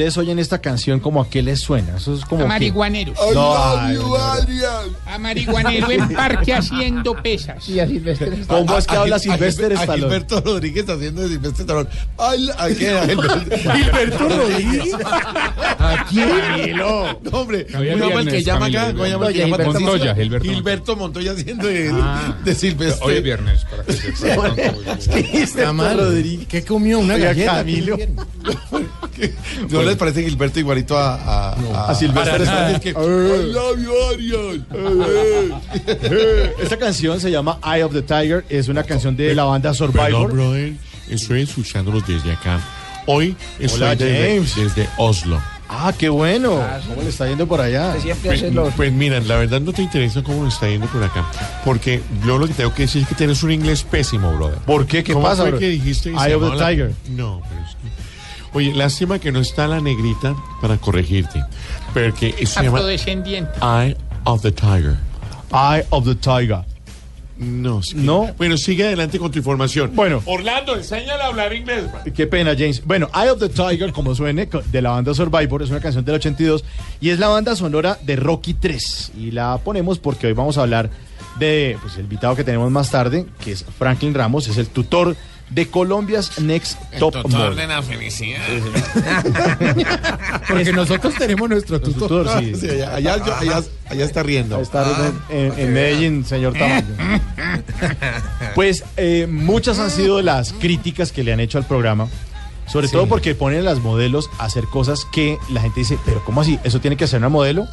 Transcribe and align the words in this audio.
Ustedes 0.00 0.16
oyen 0.16 0.38
esta 0.38 0.60
canción, 0.60 0.98
¿como 1.00 1.20
a 1.20 1.28
qué 1.28 1.42
les 1.42 1.60
suena? 1.60 1.96
Eso 1.98 2.14
es 2.14 2.24
como 2.24 2.40
A 2.42 2.44
que- 2.44 2.48
marihuaneros. 2.48 3.18
No, 3.34 3.54
ay, 3.56 3.96
no, 3.96 4.14
A 5.12 5.18
marihuanero 5.18 5.90
en 5.90 6.08
parque 6.14 6.54
haciendo 6.54 7.14
pesas. 7.22 7.62
no. 7.68 8.46
¿Cómo 8.46 8.78
es 8.78 8.86
que 8.86 8.96
habla 8.96 9.18
Silvestre 9.18 9.66
A 9.76 9.80
Stallone? 9.80 10.00
Gilberto 10.02 10.40
Rodríguez 10.40 10.88
haciendo 10.88 11.20
de 11.22 11.28
Silvestre 11.28 11.60
Stallone. 11.64 11.88
Ay, 12.16 12.48
¿a 12.56 12.68
qué? 12.68 13.16
Gilberto, 13.74 14.28
Rodríguez. 14.28 14.94
¿A 15.78 16.06
quién? 16.08 16.76
No, 16.76 17.18
hombre, 17.32 17.66
¿cómo 17.70 17.84
llama 17.84 18.20
el 18.20 18.28
que 18.28 18.42
llama 18.42 18.66
acá? 18.66 18.92
¿Cómo 18.92 19.06
llama 19.06 19.26
el 19.28 19.32
que 19.34 19.38
llama 19.40 19.56
Gilberto 19.58 19.80
Montoya? 19.80 20.14
Gilberto 20.14 20.48
Gilberto 20.48 20.96
Montoya 20.96 21.32
haciendo 21.32 21.66
de, 21.66 21.90
Ah. 21.92 22.36
de 22.44 22.54
Silvestre. 22.54 23.06
Hoy 23.06 23.14
es 23.16 23.22
viernes. 23.22 23.64
Para 23.66 23.84
que 23.84 23.92
se 25.46 25.64
Rodríguez. 25.66 26.46
¿Qué 26.48 26.64
comió? 26.64 26.98
Una 27.00 27.18
galleta. 27.18 27.56
Camilo. 27.56 27.96
¿No 29.70 29.82
les 29.82 29.96
parece 29.96 30.22
Gilberto 30.22 30.58
igualito 30.60 30.96
a, 30.98 31.14
a, 31.52 31.90
A 31.90 31.94
Silvestre 31.94 32.32
para 32.32 32.44
nada. 32.44 32.70
Stallone. 32.70 32.76
Es 32.76 32.80
que, 32.80 32.90
I 32.90 33.52
love 33.52 33.78
you, 33.78 33.92
Ariel. 34.12 34.64
Esta 36.62 36.76
canción 36.76 37.20
se 37.20 37.30
llama 37.30 37.58
Eye 37.64 37.82
of 37.84 37.92
the 37.92 38.02
Tiger. 38.02 38.44
Es 38.48 38.68
una 38.68 38.82
canción 38.84 39.16
de 39.16 39.34
la 39.34 39.44
banda 39.44 39.72
Perdón, 39.72 39.92
Survivor. 39.92 40.32
brother, 40.32 40.72
estoy 41.08 41.42
escuchándolos 41.42 42.06
desde 42.06 42.32
acá. 42.32 42.60
Hoy 43.06 43.36
estoy 43.58 43.82
Hola, 43.82 43.94
desde, 43.96 44.34
James. 44.34 44.56
desde 44.56 44.88
Oslo. 44.98 45.40
Ah, 45.72 45.92
qué 45.96 46.08
bueno. 46.08 46.60
¿Cómo 46.88 47.02
le 47.02 47.10
está 47.10 47.28
yendo 47.28 47.46
por 47.46 47.60
allá? 47.60 47.94
Pues, 48.24 48.44
pues 48.76 48.92
mira, 48.92 49.20
la 49.20 49.36
verdad 49.36 49.60
no 49.60 49.72
te 49.72 49.82
interesa 49.82 50.20
cómo 50.20 50.42
nos 50.42 50.54
está 50.54 50.68
yendo 50.68 50.86
por 50.88 51.02
acá. 51.02 51.24
Porque 51.64 52.02
yo 52.26 52.38
lo 52.38 52.48
que 52.48 52.54
tengo 52.54 52.74
que 52.74 52.82
decir 52.82 53.02
es 53.02 53.08
que 53.08 53.14
tienes 53.14 53.40
un 53.44 53.52
inglés 53.52 53.84
pésimo, 53.84 54.32
brother. 54.34 54.58
¿Por 54.66 54.84
qué? 54.86 55.04
¿Qué 55.04 55.12
¿Cómo 55.12 55.26
pasa? 55.26 55.42
fue 55.42 55.50
bro? 55.52 55.60
que 55.60 55.68
dijiste? 55.68 56.10
Eye 56.10 56.34
of 56.34 56.50
the 56.50 56.56
la- 56.56 56.68
Tiger. 56.70 56.92
No, 57.10 57.40
pero. 57.48 57.59
Oye, 58.52 58.74
lástima 58.74 59.18
que 59.18 59.30
no 59.30 59.40
está 59.40 59.68
la 59.68 59.80
negrita 59.80 60.34
para 60.60 60.76
corregirte. 60.76 61.42
Porque 61.94 62.34
se 62.46 62.62
llama 62.62 62.78
Afrodescendiente. 62.78 63.52
Eye 63.62 63.96
of 64.24 64.42
the 64.42 64.50
Tiger. 64.52 64.96
Eye 65.52 65.84
of 65.90 66.04
the 66.04 66.14
Tiger. 66.14 66.64
No, 67.40 67.82
sí. 67.82 67.94
No. 67.96 68.28
Bueno, 68.36 68.58
sigue 68.58 68.84
adelante 68.84 69.18
con 69.18 69.30
tu 69.30 69.38
información. 69.38 69.92
Bueno. 69.94 70.22
Orlando, 70.26 70.76
enséñale 70.76 71.22
a 71.22 71.26
hablar 71.26 71.54
inglés. 71.54 71.84
man. 71.90 72.12
Qué 72.12 72.26
pena, 72.26 72.54
James. 72.56 72.82
Bueno, 72.84 73.08
Eye 73.14 73.30
of 73.30 73.40
the 73.40 73.48
Tiger, 73.48 73.92
como 73.92 74.14
suene, 74.14 74.46
de 74.70 74.82
la 74.82 74.90
banda 74.90 75.14
Survivor, 75.14 75.62
es 75.62 75.70
una 75.70 75.80
canción 75.80 76.04
del 76.04 76.16
82 76.16 76.64
y 77.00 77.08
es 77.08 77.18
la 77.18 77.28
banda 77.28 77.56
sonora 77.56 77.98
de 78.02 78.16
Rocky 78.16 78.54
3. 78.54 79.12
Y 79.16 79.30
la 79.30 79.58
ponemos 79.64 79.98
porque 79.98 80.26
hoy 80.26 80.34
vamos 80.34 80.58
a 80.58 80.62
hablar 80.62 80.90
de 81.38 81.78
pues, 81.80 81.94
el 81.94 82.02
invitado 82.02 82.36
que 82.36 82.44
tenemos 82.44 82.70
más 82.70 82.90
tarde, 82.90 83.24
que 83.42 83.52
es 83.52 83.64
Franklin 83.78 84.12
Ramos, 84.12 84.46
es 84.48 84.58
el 84.58 84.66
tutor 84.66 85.16
de 85.50 85.68
Colombia's 85.68 86.40
Next 86.40 86.78
Top 86.98 87.14
Model. 87.28 87.68
la 87.68 87.82
felicidad. 87.82 88.40
Porque 90.48 90.72
nosotros 90.72 91.14
tenemos 91.16 91.48
nuestro 91.48 91.80
tutor. 91.80 92.08
tutor, 92.24 92.40
sí. 92.40 92.54
Sí, 92.54 92.68
allá, 92.80 93.14
allá, 93.14 93.38
allá- 93.38 93.62
allá 93.88 94.04
está 94.04 94.22
riendo. 94.22 94.56
Ahí 94.56 94.62
está 94.62 95.12
en, 95.28 95.52
en 95.58 95.72
Medellín, 95.72 96.24
señor 96.24 96.54
Tamayo. 96.54 96.86
Pues 98.54 98.84
eh, 98.96 99.26
muchas 99.30 99.78
han 99.78 99.90
sido 99.90 100.22
las 100.22 100.52
críticas 100.52 101.12
que 101.12 101.22
le 101.24 101.32
han 101.32 101.40
hecho 101.40 101.58
al 101.58 101.66
programa. 101.66 102.08
Sobre 102.66 102.88
todo 102.88 103.06
porque 103.08 103.34
ponen 103.34 103.60
a 103.60 103.62
las 103.62 103.80
modelos 103.80 104.30
a 104.38 104.44
hacer 104.44 104.64
cosas 104.64 105.06
que 105.12 105.38
la 105.50 105.60
gente 105.60 105.80
dice, 105.80 105.98
pero 106.04 106.22
¿cómo 106.24 106.40
así? 106.40 106.58
¿Eso 106.62 106.80
tiene 106.80 106.96
que 106.96 107.04
hacer 107.04 107.18
una 107.18 107.28
modelo? 107.28 107.66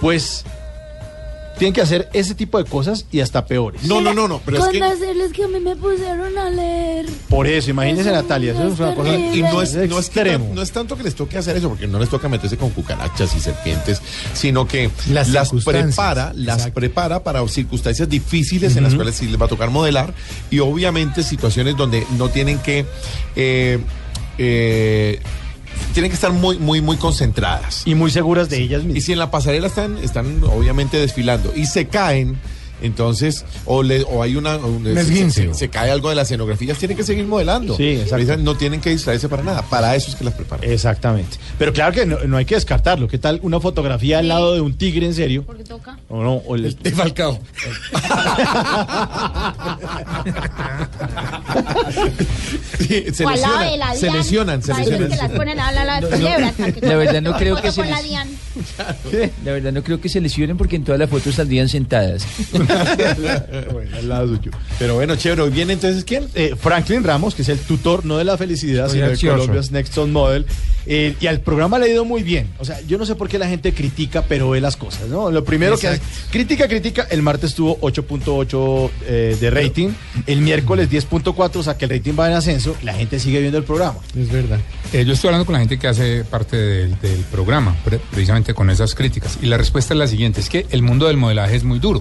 Pues 0.00 0.44
tienen 1.58 1.72
que 1.72 1.80
hacer 1.80 2.08
ese 2.12 2.34
tipo 2.34 2.58
de 2.58 2.64
cosas 2.68 3.06
y 3.10 3.20
hasta 3.20 3.46
peores. 3.46 3.82
No, 3.84 4.00
no, 4.00 4.12
no, 4.12 4.28
no, 4.28 4.40
pero 4.44 4.58
es 4.58 4.64
Con 4.64 4.72
que... 4.72 4.82
hacerles 4.82 5.32
que 5.32 5.44
a 5.44 5.48
mí 5.48 5.58
me 5.60 5.74
pusieron 5.76 6.36
a 6.36 6.50
leer. 6.50 7.06
Por 7.28 7.46
eso, 7.46 7.70
imagínense 7.70 8.10
Eso 8.10 8.12
Natalia, 8.22 8.52
eso 8.52 8.68
es 8.68 8.78
una 8.78 8.94
cosa... 8.94 9.14
Y 9.16 9.42
no 9.42 9.62
es, 9.62 9.74
Es 9.74 9.88
no, 9.88 9.98
es 9.98 10.06
extremo. 10.06 10.44
tan- 10.46 10.54
no 10.54 10.62
es 10.62 10.70
tanto 10.72 10.96
que 10.96 11.02
les 11.02 11.14
toque 11.14 11.38
hacer 11.38 11.56
eso, 11.56 11.68
porque 11.68 11.86
no 11.86 11.98
les 11.98 12.08
toca 12.08 12.28
meterse 12.28 12.56
con 12.56 12.70
cucarachas 12.70 13.34
y 13.34 13.40
serpientes, 13.40 14.00
sino 14.34 14.66
que 14.68 14.90
Las 15.10 15.28
las, 15.30 15.50
prepara, 15.64 16.32
las 16.34 16.58
Exacto. 16.58 16.74
prepara 16.80 17.22
para 17.24 17.46
circunstancias 17.48 18.08
difíciles 18.08 18.76
en 18.76 18.84
las 18.84 18.94
cuales 18.94 19.14
sí 19.16 19.26
les 19.26 19.40
va 19.40 19.46
a 19.46 19.48
tocar 19.48 19.70
modelar 19.70 20.12
y 20.50 20.58
obviamente 20.58 21.22
situaciones 21.22 21.76
donde 21.76 22.06
no 22.18 22.28
tienen 22.28 22.58
que 22.58 22.84
eh, 23.34 23.78
eh, 24.38 25.20
tienen 25.92 26.10
que 26.10 26.14
estar 26.14 26.32
muy, 26.32 26.58
muy, 26.58 26.80
muy 26.80 26.96
concentradas. 26.96 27.82
Y 27.86 27.94
muy 27.94 28.10
seguras 28.10 28.48
de 28.48 28.58
ellas 28.62 28.82
Y 28.82 28.86
mismas. 28.86 29.04
si 29.04 29.12
en 29.12 29.18
la 29.18 29.30
pasarela 29.30 29.66
están, 29.66 29.98
están 29.98 30.42
obviamente 30.44 30.98
desfilando 30.98 31.52
y 31.54 31.66
se 31.66 31.86
caen, 31.88 32.38
entonces, 32.82 33.44
o, 33.64 33.82
le, 33.82 34.02
o 34.02 34.22
hay 34.22 34.36
una. 34.36 34.56
un- 34.56 34.86
Un 34.86 34.96
se, 35.04 35.30
se- 35.30 35.54
se 35.54 35.68
cae 35.68 35.90
algo 35.90 36.08
de 36.10 36.14
las 36.16 36.28
escenografías, 36.28 36.78
tienen 36.78 36.96
que 36.96 37.04
seguir 37.04 37.24
modelando. 37.26 37.76
Sí, 37.76 37.90
exacto. 38.02 38.36
No 38.38 38.54
tienen 38.56 38.80
que 38.80 38.90
distraerse 38.90 39.28
para 39.28 39.42
nada. 39.42 39.62
Para 39.62 39.94
eso 39.96 40.10
es 40.10 40.16
que 40.16 40.24
las 40.24 40.34
preparan. 40.34 40.68
Exactamente. 40.70 41.38
Pero 41.58 41.72
claro 41.72 41.92
que 41.92 42.06
no, 42.06 42.18
no 42.26 42.36
hay 42.36 42.44
que 42.44 42.54
descartarlo. 42.54 43.08
¿Qué 43.08 43.18
tal 43.18 43.40
una 43.42 43.60
fotografía 43.60 44.18
al 44.18 44.28
lado 44.28 44.54
de 44.54 44.60
un 44.60 44.74
tigre 44.76 45.06
en 45.06 45.14
serio? 45.14 45.44
Porque 45.44 45.64
toca. 45.64 45.98
O 46.08 46.22
no, 46.22 46.34
o 46.34 46.54
el- 46.56 46.76
De 46.82 46.90
Falcao. 46.92 47.38
Sí, 52.78 53.04
se 53.12 53.24
O 53.24 53.28
al 53.28 53.40
lado 53.40 53.58
de 53.70 53.76
la 53.76 53.94
se 53.94 54.10
lesionan, 54.10 54.62
se 54.62 54.74
lesionan. 54.74 55.08
las 55.10 55.30
ponen 55.30 55.58
a 55.60 55.72
que 56.72 56.80
la 56.86 56.96
verdad 56.96 57.22
no 57.22 57.36
creo 57.36 57.56
que 57.60 57.70
se 57.72 57.84
la. 57.84 58.00
La 59.44 59.52
verdad 59.52 59.72
no 59.72 59.82
creo 59.82 60.00
que 60.00 60.08
se 60.08 60.20
lesionen 60.20 60.56
porque 60.56 60.76
en 60.76 60.84
todas 60.84 60.98
las 60.98 61.08
fotos 61.10 61.34
saldrían 61.34 61.68
sentadas. 61.68 62.26
Bueno, 63.72 63.96
al 63.96 64.08
lado 64.08 64.28
suyo. 64.36 64.50
Pero 64.78 64.94
bueno, 64.94 65.16
chévere. 65.16 65.42
¿Hoy 65.42 65.50
¿Viene 65.50 65.72
entonces 65.74 66.04
quién? 66.04 66.26
Eh, 66.34 66.54
Franklin 66.58 67.02
Ramos, 67.04 67.34
que 67.34 67.42
es 67.42 67.48
el 67.48 67.58
tutor, 67.58 68.04
no 68.04 68.18
de 68.18 68.24
la 68.24 68.36
felicidad, 68.36 68.88
sino 68.88 69.02
de 69.02 69.08
gracioso. 69.08 69.38
Colombia's 69.38 69.70
Next 69.70 69.94
Top 69.94 70.08
Model. 70.08 70.46
Eh, 70.88 71.16
y 71.20 71.26
al 71.26 71.40
programa 71.40 71.78
le 71.78 71.86
ha 71.86 71.88
ido 71.88 72.04
muy 72.04 72.22
bien. 72.22 72.48
O 72.58 72.64
sea, 72.64 72.80
yo 72.82 72.96
no 72.96 73.04
sé 73.06 73.16
por 73.16 73.28
qué 73.28 73.38
la 73.38 73.48
gente 73.48 73.72
critica, 73.74 74.22
pero 74.28 74.50
ve 74.50 74.60
las 74.60 74.76
cosas, 74.76 75.08
¿no? 75.08 75.30
Lo 75.32 75.44
primero 75.44 75.76
que 75.76 75.88
hace, 75.88 76.00
crítica, 76.30 76.68
crítica. 76.68 77.06
El 77.10 77.22
martes 77.22 77.54
tuvo 77.54 77.76
8.8 77.80 78.90
eh, 79.06 79.36
de 79.40 79.50
rating. 79.50 79.88
El 80.26 80.42
miércoles 80.42 80.88
10.4, 80.90 81.56
o 81.56 81.62
sea 81.62 81.76
que 81.76 81.86
el 81.86 81.90
rating 81.90 82.14
va 82.18 82.28
en 82.28 82.34
ascenso. 82.34 82.76
La 82.82 82.94
gente 82.94 83.18
sigue 83.18 83.40
viendo 83.40 83.58
el 83.58 83.64
programa. 83.64 83.98
Es 84.16 84.30
verdad. 84.30 84.58
Eh, 84.92 85.04
yo 85.04 85.12
estoy 85.14 85.28
hablando 85.28 85.46
con 85.46 85.54
la 85.54 85.58
gente 85.60 85.78
que 85.78 85.88
hace 85.88 86.24
parte 86.24 86.56
del, 86.56 87.00
del 87.00 87.20
programa, 87.32 87.74
pre- 87.84 87.98
precisamente 88.10 88.54
con 88.54 88.70
esas 88.70 88.94
críticas. 88.94 89.38
Y 89.42 89.46
la 89.46 89.56
respuesta 89.56 89.92
es 89.94 89.98
la 89.98 90.06
siguiente, 90.06 90.40
es 90.40 90.48
que 90.48 90.66
el 90.70 90.82
mundo 90.82 91.06
del 91.08 91.16
modelaje 91.16 91.56
es 91.56 91.64
muy 91.64 91.78
duro. 91.80 92.00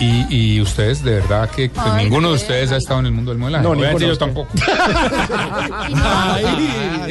Y, 0.00 0.26
y 0.56 0.60
ustedes, 0.60 1.04
de 1.04 1.12
verdad 1.20 1.48
que 1.50 1.70
pues, 1.70 1.86
Ay, 1.88 2.04
ninguno 2.04 2.28
de 2.30 2.34
ustedes 2.34 2.72
ha 2.72 2.76
estado 2.76 2.98
en 3.00 3.06
el 3.06 3.12
mundo 3.12 3.30
del 3.30 3.38
modelaje. 3.38 3.62
No, 3.64 3.74
ninguno 3.76 3.98
yo 4.06 4.18
tampoco. 4.18 4.50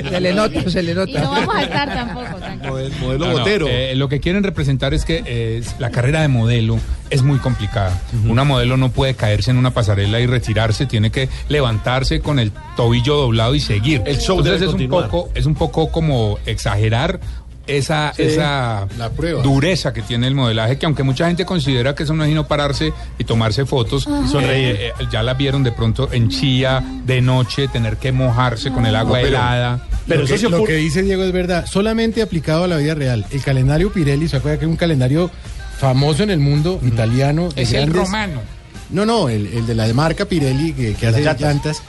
Se 0.09 0.19
le 0.19 0.33
nota, 0.33 0.69
se 0.69 0.83
le 0.83 0.91
Y 0.91 0.95
nota. 0.95 1.21
no 1.21 1.31
vamos 1.31 1.55
a 1.55 1.63
estar 1.63 1.93
tampoco. 1.93 2.25
Modelo, 2.67 2.95
modelo 2.99 3.25
No, 3.25 3.31
no, 3.33 3.39
botero. 3.39 3.67
eh, 3.69 3.93
lo 3.95 4.09
que 4.09 4.19
quieren 4.19 4.43
representar 4.43 4.93
es 4.93 5.05
que 5.05 5.23
eh, 5.25 5.63
la 5.79 5.91
carrera 5.91 6.21
de 6.21 6.27
modelo 6.27 6.77
es 7.09 7.21
muy 7.23 7.37
complicada. 7.39 8.01
Una 8.27 8.43
modelo 8.43 8.75
no 8.77 8.89
puede 8.91 9.13
caerse 9.15 9.51
en 9.51 9.57
una 9.57 9.71
pasarela 9.71 10.19
y 10.19 10.25
retirarse, 10.25 10.85
tiene 10.85 11.11
que 11.11 11.29
levantarse 11.47 12.19
con 12.21 12.39
el 12.39 12.51
tobillo 12.75 13.15
doblado 13.17 13.53
y 13.55 13.59
seguir. 13.59 14.01
El 14.05 14.17
show 14.19 14.39
Entonces 14.39 14.59
debe 14.61 14.71
es 14.71 14.81
un 14.81 14.89
poco, 14.89 15.29
es 15.35 15.45
un 15.45 15.55
poco 15.55 15.91
como 15.91 16.37
exagerar 16.45 17.19
esa, 17.67 18.13
esa 18.17 18.87
la 18.97 19.09
dureza 19.41 19.93
que 19.93 20.01
tiene 20.01 20.27
el 20.27 20.35
modelaje, 20.35 20.77
que 20.77 20.85
aunque 20.85 21.03
mucha 21.03 21.27
gente 21.27 21.45
considera 21.45 21.95
que 21.95 22.03
eso 22.03 22.13
no 22.13 22.23
es 22.23 22.29
sino 22.29 22.45
pararse 22.47 22.91
y 23.17 23.23
tomarse 23.23 23.65
fotos, 23.65 24.07
Y 24.25 24.27
sonreír. 24.27 24.75
eh, 24.75 24.87
eh, 24.87 24.93
ya 25.11 25.23
la 25.23 25.33
vieron 25.33 25.63
de 25.63 25.71
pronto 25.71 26.09
en 26.11 26.29
chía, 26.29 26.83
de 27.05 27.21
noche, 27.21 27.67
tener 27.69 27.97
que 27.97 28.11
mojarse 28.11 28.71
con 28.71 28.85
el 28.85 28.95
agua 28.95 29.17
pero- 29.19 29.27
helada. 29.29 29.87
Pero 30.07 30.19
lo, 30.19 30.25
eso 30.25 30.33
que, 30.33 30.39
se 30.41 30.49
lo 30.49 30.63
que 30.65 30.73
dice 30.75 31.01
Diego 31.01 31.23
es 31.23 31.31
verdad, 31.31 31.65
solamente 31.65 32.21
aplicado 32.21 32.65
a 32.65 32.67
la 32.67 32.75
vida 32.77 32.93
real. 32.95 33.25
El 33.31 33.41
calendario 33.41 33.93
Pirelli, 33.93 34.27
¿se 34.27 34.35
acuerda 34.37 34.59
que 34.59 34.65
es 34.65 34.69
un 34.71 34.75
calendario 34.77 35.31
famoso 35.77 36.23
en 36.23 36.29
el 36.31 36.39
mundo, 36.39 36.79
italiano? 36.85 37.47
Es 37.55 37.71
el 37.71 37.85
grandes- 37.89 37.95
romano. 38.05 38.41
No, 38.89 39.05
no, 39.05 39.29
el, 39.29 39.47
el 39.47 39.65
de 39.65 39.73
la 39.75 39.91
marca 39.93 40.25
Pirelli 40.25 40.73
que, 40.73 40.93
que 40.95 41.07
hace 41.07 41.21
Las 41.21 41.39
llantas. 41.39 41.81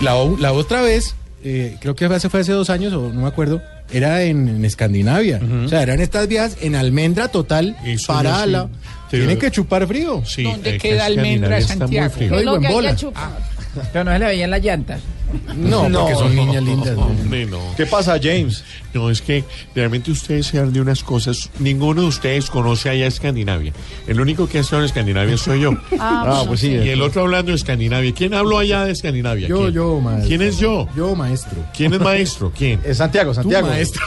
La, 0.00 0.14
la 0.40 0.52
otra 0.52 0.82
vez, 0.82 1.14
eh, 1.44 1.76
creo 1.80 1.94
que 1.94 2.04
hace, 2.06 2.28
fue 2.28 2.40
hace 2.40 2.50
dos 2.52 2.68
años, 2.70 2.92
o 2.92 3.12
no 3.12 3.20
me 3.22 3.28
acuerdo, 3.28 3.62
era 3.92 4.22
en, 4.22 4.48
en 4.48 4.64
Escandinavia. 4.64 5.40
O 5.64 5.68
sea, 5.68 5.82
eran 5.82 6.00
estas 6.00 6.26
vías 6.28 6.56
en 6.60 6.74
almendra 6.74 7.28
total 7.28 7.76
Eso 7.84 8.12
para 8.12 8.30
yo 8.30 8.36
sí. 8.36 8.70
Tienen 9.10 9.38
que 9.38 9.50
chupar 9.50 9.86
frío. 9.86 10.22
Sí, 10.26 10.42
¿Dónde 10.42 10.78
queda 10.78 11.04
Almendra, 11.06 11.58
está 11.58 11.74
muy 11.74 11.78
Santiago? 11.80 12.10
frío. 12.10 12.30
No 12.30 12.34
¿Qué 12.36 12.36
es 12.36 12.40
digo 12.42 12.50
lo 12.52 12.56
en 12.56 12.60
que 12.62 12.66
hay 12.68 12.74
bola. 12.74 12.90
que 12.90 12.96
chupar? 12.96 13.30
Pero 13.92 14.04
no 14.04 14.12
se 14.12 14.18
le 14.18 14.24
veían 14.26 14.50
las 14.50 14.62
llantas. 14.62 15.00
No, 15.56 15.82
porque 15.90 16.14
son 16.14 16.34
niñas 16.34 16.62
lindas. 16.62 16.96
¿no? 16.96 17.02
Hombre, 17.06 17.46
no. 17.46 17.60
¿Qué 17.76 17.86
pasa, 17.86 18.18
James? 18.22 18.64
No, 18.94 19.10
es 19.10 19.20
que 19.20 19.44
realmente 19.74 20.10
ustedes 20.10 20.46
se 20.46 20.60
de 20.66 20.80
unas 20.80 21.02
cosas. 21.02 21.50
Ninguno 21.58 22.02
de 22.02 22.08
ustedes 22.08 22.48
conoce 22.50 22.88
allá 22.88 23.06
Escandinavia. 23.06 23.72
El 24.06 24.20
único 24.20 24.48
que 24.48 24.58
ha 24.58 24.60
estado 24.62 24.80
en 24.82 24.86
Escandinavia 24.86 25.36
soy 25.36 25.60
yo. 25.60 25.72
Ah, 25.98 26.44
pues 26.46 26.60
sí. 26.60 26.68
Y 26.70 26.88
el 26.88 27.02
otro 27.02 27.22
hablando 27.22 27.50
de 27.52 27.56
Escandinavia. 27.56 28.12
¿Quién 28.12 28.34
habló 28.34 28.58
allá 28.58 28.84
de 28.84 28.92
Escandinavia? 28.92 29.48
Yo, 29.48 29.58
¿Quién? 29.62 29.72
yo, 29.72 30.00
maestro. 30.00 30.28
¿Quién 30.28 30.42
es 30.42 30.58
yo? 30.58 30.88
Yo, 30.96 31.14
maestro. 31.14 31.56
¿Quién 31.76 31.94
es 31.94 32.00
maestro? 32.00 32.52
¿Quién? 32.56 32.80
Es 32.84 32.96
Santiago, 32.98 33.34
Santiago. 33.34 33.68
maestro. 33.68 34.02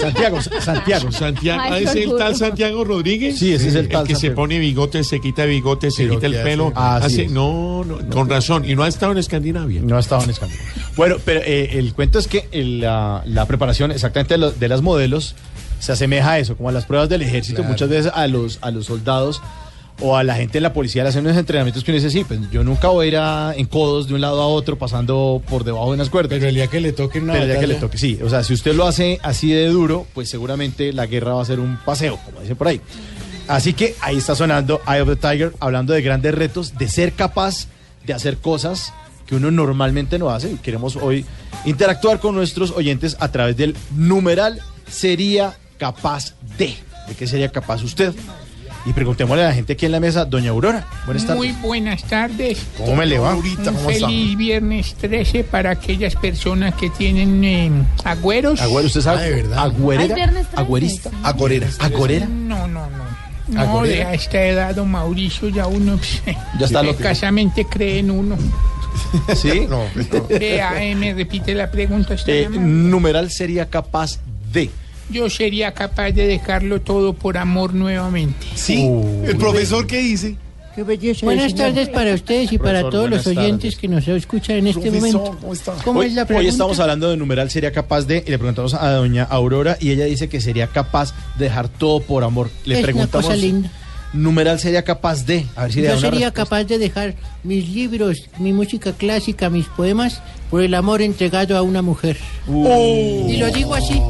Santiago, 0.00 0.38
Santiago. 0.42 1.12
Santiago, 1.12 1.62
¿ah, 1.64 1.78
¿es 1.78 1.94
el 1.94 2.16
tal 2.16 2.36
Santiago 2.36 2.84
Rodríguez? 2.84 3.38
Sí, 3.38 3.52
ese 3.52 3.68
es 3.68 3.74
el 3.74 3.88
tal 3.88 4.06
que 4.06 4.14
se 4.14 4.30
pone 4.30 4.58
bigote, 4.58 5.04
se 5.04 5.20
quita 5.20 5.44
bigote, 5.44 5.90
se 5.90 6.02
Pero 6.04 6.14
quita 6.16 6.26
el 6.26 6.32
¿qué 6.34 6.38
pelo. 6.40 6.72
hace? 6.74 7.06
Así 7.06 7.22
hace- 7.24 7.28
no, 7.32 7.84
no, 7.84 7.98
con 8.10 8.28
razón. 8.28 8.64
Y 8.68 8.74
no 8.74 8.82
ha 8.82 8.88
estado 8.88 9.12
en 9.12 9.18
Escandinavia. 9.18 9.80
No 9.82 9.96
ha 9.96 10.00
estado 10.00 10.22
en 10.24 10.30
Escandinavia. 10.30 10.57
Bueno, 10.96 11.16
pero 11.24 11.40
eh, 11.44 11.78
el 11.78 11.92
cuento 11.94 12.18
es 12.18 12.26
que 12.28 12.48
el, 12.52 12.80
la, 12.80 13.22
la 13.26 13.46
preparación 13.46 13.90
exactamente 13.92 14.34
de, 14.34 14.38
lo- 14.38 14.50
de 14.52 14.68
las 14.68 14.82
modelos 14.82 15.34
se 15.78 15.92
asemeja 15.92 16.32
a 16.32 16.38
eso, 16.38 16.56
como 16.56 16.68
a 16.68 16.72
las 16.72 16.86
pruebas 16.86 17.08
del 17.08 17.22
ejército, 17.22 17.58
Claro. 17.58 17.70
muchas 17.70 17.88
veces 17.88 18.12
a 18.14 18.26
los, 18.26 18.58
a 18.62 18.70
los 18.72 18.86
soldados 18.86 19.40
o 20.00 20.16
a 20.16 20.22
la 20.24 20.34
gente 20.36 20.54
de 20.54 20.60
la 20.60 20.72
policía 20.72 21.02
le 21.02 21.08
hacen 21.08 21.24
unos 21.26 21.36
entrenamientos 21.36 21.82
que 21.84 21.90
uno 21.92 22.00
dice, 22.00 22.10
sí, 22.10 22.24
pues 22.24 22.38
yo 22.52 22.62
nunca 22.64 22.88
voy 22.88 23.06
a 23.06 23.08
ir 23.08 23.16
a- 23.16 23.52
en 23.56 23.66
codos 23.66 24.08
de 24.08 24.14
un 24.14 24.20
lado 24.20 24.40
a 24.42 24.46
otro 24.46 24.76
pasando 24.78 25.40
por 25.48 25.62
debajo 25.64 25.86
de 25.86 25.92
unas 25.94 26.10
cuerdas. 26.10 26.30
Pero 26.38 26.48
el 26.48 26.54
día 26.54 26.66
que 26.68 26.80
le 26.80 26.92
toque 26.92 27.18
una 27.20 27.32
Pero 27.34 27.46
ya 27.46 27.60
que 27.60 27.66
le 27.66 27.74
toque, 27.76 27.98
sí. 27.98 28.18
O 28.24 28.28
sea, 28.28 28.42
si 28.44 28.54
usted 28.54 28.74
lo 28.74 28.86
hace 28.86 29.18
así 29.22 29.50
de 29.52 29.66
duro, 29.68 30.06
pues 30.14 30.28
seguramente 30.28 30.92
la 30.92 31.06
guerra 31.06 31.34
va 31.34 31.42
a 31.42 31.44
ser 31.44 31.60
un 31.60 31.76
paseo, 31.84 32.18
como 32.24 32.40
dicen 32.40 32.56
por 32.56 32.68
ahí. 32.68 32.80
Así 33.48 33.72
que 33.72 33.94
ahí 34.00 34.16
está 34.18 34.34
sonando 34.34 34.80
Eye 34.86 35.00
of 35.00 35.08
the 35.08 35.16
Tiger, 35.16 35.52
hablando 35.60 35.94
de 35.94 36.02
grandes 36.02 36.34
retos, 36.34 36.76
de 36.76 36.88
ser 36.88 37.12
capaz 37.14 37.66
de 38.06 38.12
hacer 38.14 38.36
cosas 38.38 38.92
que 39.28 39.36
uno 39.36 39.50
normalmente 39.50 40.18
no 40.18 40.30
hace. 40.30 40.50
Y 40.52 40.56
queremos 40.56 40.96
hoy 40.96 41.24
interactuar 41.64 42.18
con 42.18 42.34
nuestros 42.34 42.70
oyentes 42.72 43.16
a 43.20 43.28
través 43.30 43.56
del 43.56 43.76
numeral 43.94 44.60
sería 44.90 45.54
capaz 45.78 46.32
de. 46.58 46.74
¿De 47.06 47.14
qué 47.16 47.26
sería 47.26 47.50
capaz 47.50 47.82
usted? 47.82 48.12
Y 48.86 48.92
preguntémosle 48.92 49.42
a 49.44 49.48
la 49.48 49.52
gente 49.54 49.74
aquí 49.74 49.84
en 49.86 49.92
la 49.92 50.00
mesa, 50.00 50.24
doña 50.24 50.50
Aurora. 50.50 50.86
Buenas 51.04 51.26
tardes. 51.26 51.36
Muy 51.36 51.52
buenas 51.60 52.04
tardes. 52.04 52.58
¿Cómo 52.78 52.96
me 52.96 53.04
le 53.06 53.18
va? 53.18 53.34
Un 53.34 53.42
feliz 53.42 54.36
viernes 54.36 54.94
13 54.94 55.44
para 55.44 55.70
aquellas 55.72 56.14
personas 56.16 56.74
que 56.74 56.88
tienen 56.88 57.44
eh, 57.44 57.70
agüeros. 58.04 58.60
Agüero, 58.62 58.86
¿usted 58.86 59.00
sabe? 59.02 59.18
Ah, 59.18 59.22
de 59.24 59.30
verdad. 59.34 59.58
Agüerera, 59.58 60.14
Ay, 60.14 60.14
viernes 60.14 60.46
13. 60.46 60.56
agüerista, 60.62 61.10
agorera, 61.22 61.68
agorera. 61.80 62.26
No, 62.26 62.66
no, 62.68 62.88
no. 62.88 63.08
No, 63.48 63.60
¿Agorera? 63.62 63.96
de 63.96 64.02
a 64.04 64.14
esta 64.14 64.42
edad, 64.42 64.74
don 64.74 64.90
Mauricio, 64.90 65.48
ya 65.48 65.66
uno 65.66 65.98
Ya 66.58 66.66
está 66.66 66.82
loco. 66.82 66.96
escasamente 66.98 67.66
cree 67.66 67.98
en 67.98 68.10
uno. 68.10 68.36
¿Sí? 69.36 69.66
No. 69.68 69.82
Vea, 70.28 70.82
eh, 70.84 70.94
me 70.94 71.14
repite 71.14 71.54
la 71.54 71.70
pregunta. 71.70 72.16
Eh, 72.26 72.48
numeral 72.50 73.30
sería 73.30 73.66
capaz 73.68 74.18
de. 74.52 74.70
Yo 75.10 75.30
sería 75.30 75.72
capaz 75.72 76.10
de 76.12 76.26
dejarlo 76.26 76.80
todo 76.82 77.12
por 77.14 77.38
amor 77.38 77.72
nuevamente. 77.74 78.46
Sí. 78.54 78.86
¿El 79.24 79.36
profesor 79.36 79.86
qué 79.86 79.98
dice? 80.00 80.36
Qué 80.74 80.82
belleza. 80.84 81.26
Buenas 81.26 81.54
tardes 81.56 81.88
para 81.88 82.14
ustedes 82.14 82.52
y 82.52 82.58
para 82.58 82.82
Profesor, 82.82 82.90
todos 82.92 83.10
los 83.10 83.26
oyentes 83.26 83.74
tardes. 83.74 83.76
que 83.78 83.88
nos 83.88 84.06
escuchan 84.06 84.56
en 84.58 84.66
este 84.68 84.80
Profesor, 84.90 85.20
momento. 85.20 85.38
¿cómo 85.40 85.52
está? 85.52 85.72
¿Cómo 85.82 86.00
hoy, 86.00 86.06
es 86.06 86.12
la 86.12 86.22
hoy 86.22 86.26
pregunta? 86.26 86.50
estamos 86.50 86.78
hablando 86.78 87.10
de 87.10 87.16
numeral 87.16 87.50
sería 87.50 87.72
capaz 87.72 88.02
de 88.06 88.22
y 88.24 88.30
le 88.30 88.38
preguntamos 88.38 88.74
a 88.74 88.90
doña 88.92 89.24
Aurora 89.24 89.76
y 89.80 89.90
ella 89.90 90.04
dice 90.04 90.28
que 90.28 90.40
sería 90.40 90.68
capaz 90.68 91.14
de 91.36 91.46
dejar 91.46 91.68
todo 91.68 92.00
por 92.00 92.22
amor. 92.22 92.50
Le 92.64 92.74
Es 92.74 92.78
una 92.80 92.84
preguntamos 92.86 93.26
cosa 93.26 93.36
linda. 93.36 93.72
Numeral 94.12 94.58
sería 94.58 94.82
capaz 94.84 95.24
de, 95.26 95.46
a 95.56 95.64
ver 95.64 95.72
si 95.72 95.82
Yo 95.82 95.88
sería 95.98 96.10
respuesta. 96.10 96.32
capaz 96.32 96.64
de 96.64 96.78
dejar 96.78 97.14
mis 97.44 97.68
libros, 97.68 98.16
mi 98.38 98.52
música 98.52 98.92
clásica, 98.92 99.50
mis 99.50 99.66
poemas 99.66 100.22
por 100.50 100.62
el 100.62 100.74
amor 100.74 101.02
entregado 101.02 101.56
a 101.56 101.62
una 101.62 101.82
mujer. 101.82 102.16
Y 102.48 103.36
lo 103.36 103.50
digo 103.50 103.74
así, 103.74 104.00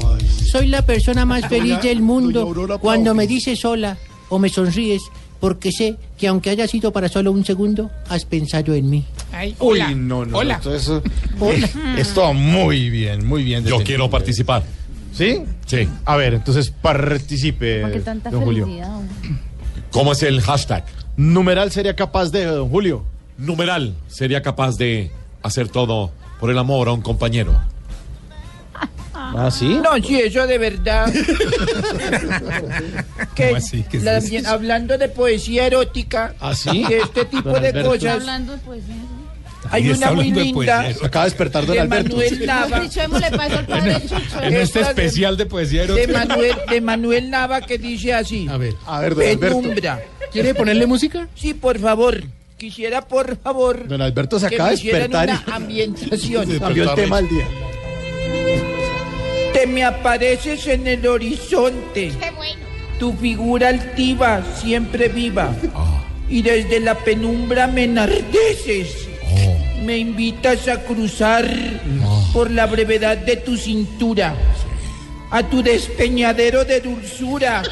soy 0.51 0.69
la 0.69 0.83
persona 0.83 1.25
más 1.25 1.47
feliz 1.49 1.81
del 1.83 2.01
mundo 2.03 2.79
cuando 2.81 3.15
me 3.15 3.27
dices 3.27 3.59
sola 3.61 3.97
o 4.29 4.39
me 4.39 4.49
sonríes 4.49 5.03
porque 5.41 5.71
sé 5.71 5.97
que 6.19 6.27
aunque 6.27 6.51
haya 6.51 6.67
sido 6.67 6.93
para 6.93 7.09
solo 7.09 7.31
un 7.31 7.45
segundo, 7.45 7.91
has 8.09 8.25
pensado 8.25 8.75
en 8.75 8.91
mí. 8.91 9.05
Ay, 9.33 9.51
Uy, 9.61 9.79
hola. 9.81 9.91
no, 9.95 10.25
no, 10.25 10.39
hola. 10.39 10.61
no, 10.65 10.75
eso- 10.75 11.01
esto 11.97 12.35
muy 12.35 12.91
bien, 12.91 13.25
muy 13.25 13.45
bien. 13.45 13.65
Yo 13.65 13.79
quiero 13.85 14.11
participar. 14.11 14.65
¿Sí? 15.13 15.39
Sí. 15.67 15.89
A 16.05 16.17
ver, 16.17 16.35
entonces 16.35 16.71
participe, 16.71 17.81
¿Por 17.83 17.93
qué 17.93 18.01
tanta 18.01 18.31
don 18.31 18.43
Julio. 18.45 18.65
felicidad? 18.67 18.99
¿Cómo 19.91 20.13
es 20.13 20.23
el 20.23 20.41
hashtag? 20.41 20.85
Numeral 21.17 21.71
sería 21.73 21.97
capaz 21.97 22.31
de, 22.31 22.45
don 22.45 22.69
Julio. 22.71 23.05
Numeral 23.37 23.95
sería 24.09 24.43
capaz 24.43 24.77
de 24.77 25.11
hacer 25.43 25.69
todo 25.69 26.11
por 26.41 26.51
el 26.51 26.59
amor 26.59 26.89
a 26.89 26.93
un 26.93 27.03
compañero. 27.03 27.55
¿Ah, 29.15 29.51
sí? 29.51 29.81
No, 29.83 29.97
sí, 30.03 30.21
eso 30.21 30.47
de 30.47 30.59
verdad. 30.59 31.13
que 33.35 33.47
¿Cómo 33.47 33.57
así? 33.57 33.85
¿Qué 33.91 33.97
es 33.99 34.03
la- 34.05 34.19
eso? 34.19 34.49
hablando 34.49 34.97
de 34.99 35.09
poesía 35.09 35.67
erótica 35.67 36.35
¿Ah, 36.41 36.55
sí? 36.55 36.85
y 36.89 36.93
este 36.95 37.25
tipo 37.25 37.51
de 37.59 37.83
cosas, 37.83 38.15
hablando 38.15 38.53
de 38.53 38.59
poesía. 38.59 38.95
¿sí? 38.95 39.01
Hay 39.71 39.91
una 39.91 40.11
muy 40.13 40.31
de 40.31 40.45
linda 40.45 40.55
poesía. 40.83 41.07
Acaba 41.07 41.25
de 41.25 41.31
despertar 41.31 41.67
don 41.67 41.75
de 41.75 41.81
Alberto. 41.81 42.17
Manuel 42.17 42.47
Nava. 42.47 42.79
En 42.79 42.85
este 42.85 44.63
Esta 44.63 44.79
de- 44.81 44.85
especial 44.89 45.37
de 45.37 45.47
poesía 45.47 45.87
De. 45.87 46.07
Manuel, 46.09 46.57
de 46.69 46.81
Manuel 46.81 47.31
Nava 47.31 47.61
que 47.61 47.79
dice 47.79 48.13
así. 48.15 48.47
A 48.49 48.57
ver, 48.57 48.75
A 48.87 49.01
ver, 49.01 49.15
don 49.15 49.25
Alberto. 49.25 49.61
Penumbra. 49.61 50.01
¿quiere 50.33 50.55
ponerle 50.55 50.87
música? 50.87 51.29
Sí, 51.35 51.55
por 51.55 51.79
favor. 51.79 52.23
Quisiera, 52.59 53.03
por 53.07 53.37
favor, 53.41 53.87
Don 53.87 54.03
Alberto 54.03 54.41
se 54.41 54.47
acaba 54.47 54.71
me 54.71 54.77
de 54.77 54.83
despertar 54.83 55.29
una 55.29 55.45
y 55.47 55.51
ambientación. 55.53 56.47
cambió 56.59 56.83
el 56.91 56.95
tema 56.97 57.19
al 57.19 57.29
día. 57.29 57.47
Te 59.53 59.67
me 59.67 59.85
apareces 59.85 60.67
en 60.67 60.87
el 60.87 61.07
horizonte. 61.07 62.13
Qué 62.21 62.31
bueno. 62.37 62.61
Tu 62.99 63.13
figura 63.15 63.69
altiva, 63.69 64.43
siempre 64.61 65.09
viva. 65.09 65.55
Y 66.29 66.43
desde 66.43 66.81
la 66.81 66.97
penumbra 66.99 67.67
me 67.69 67.85
enardeces. 67.85 69.08
Me 69.83 69.97
invitas 69.97 70.69
a 70.69 70.83
cruzar 70.83 71.49
por 72.33 72.51
la 72.51 72.67
brevedad 72.67 73.17
de 73.17 73.37
tu 73.37 73.57
cintura. 73.57 74.35
a 75.31 75.43
tu 75.43 75.63
despeñadero 75.63 76.65
de 76.65 76.81
dulzura, 76.81 77.63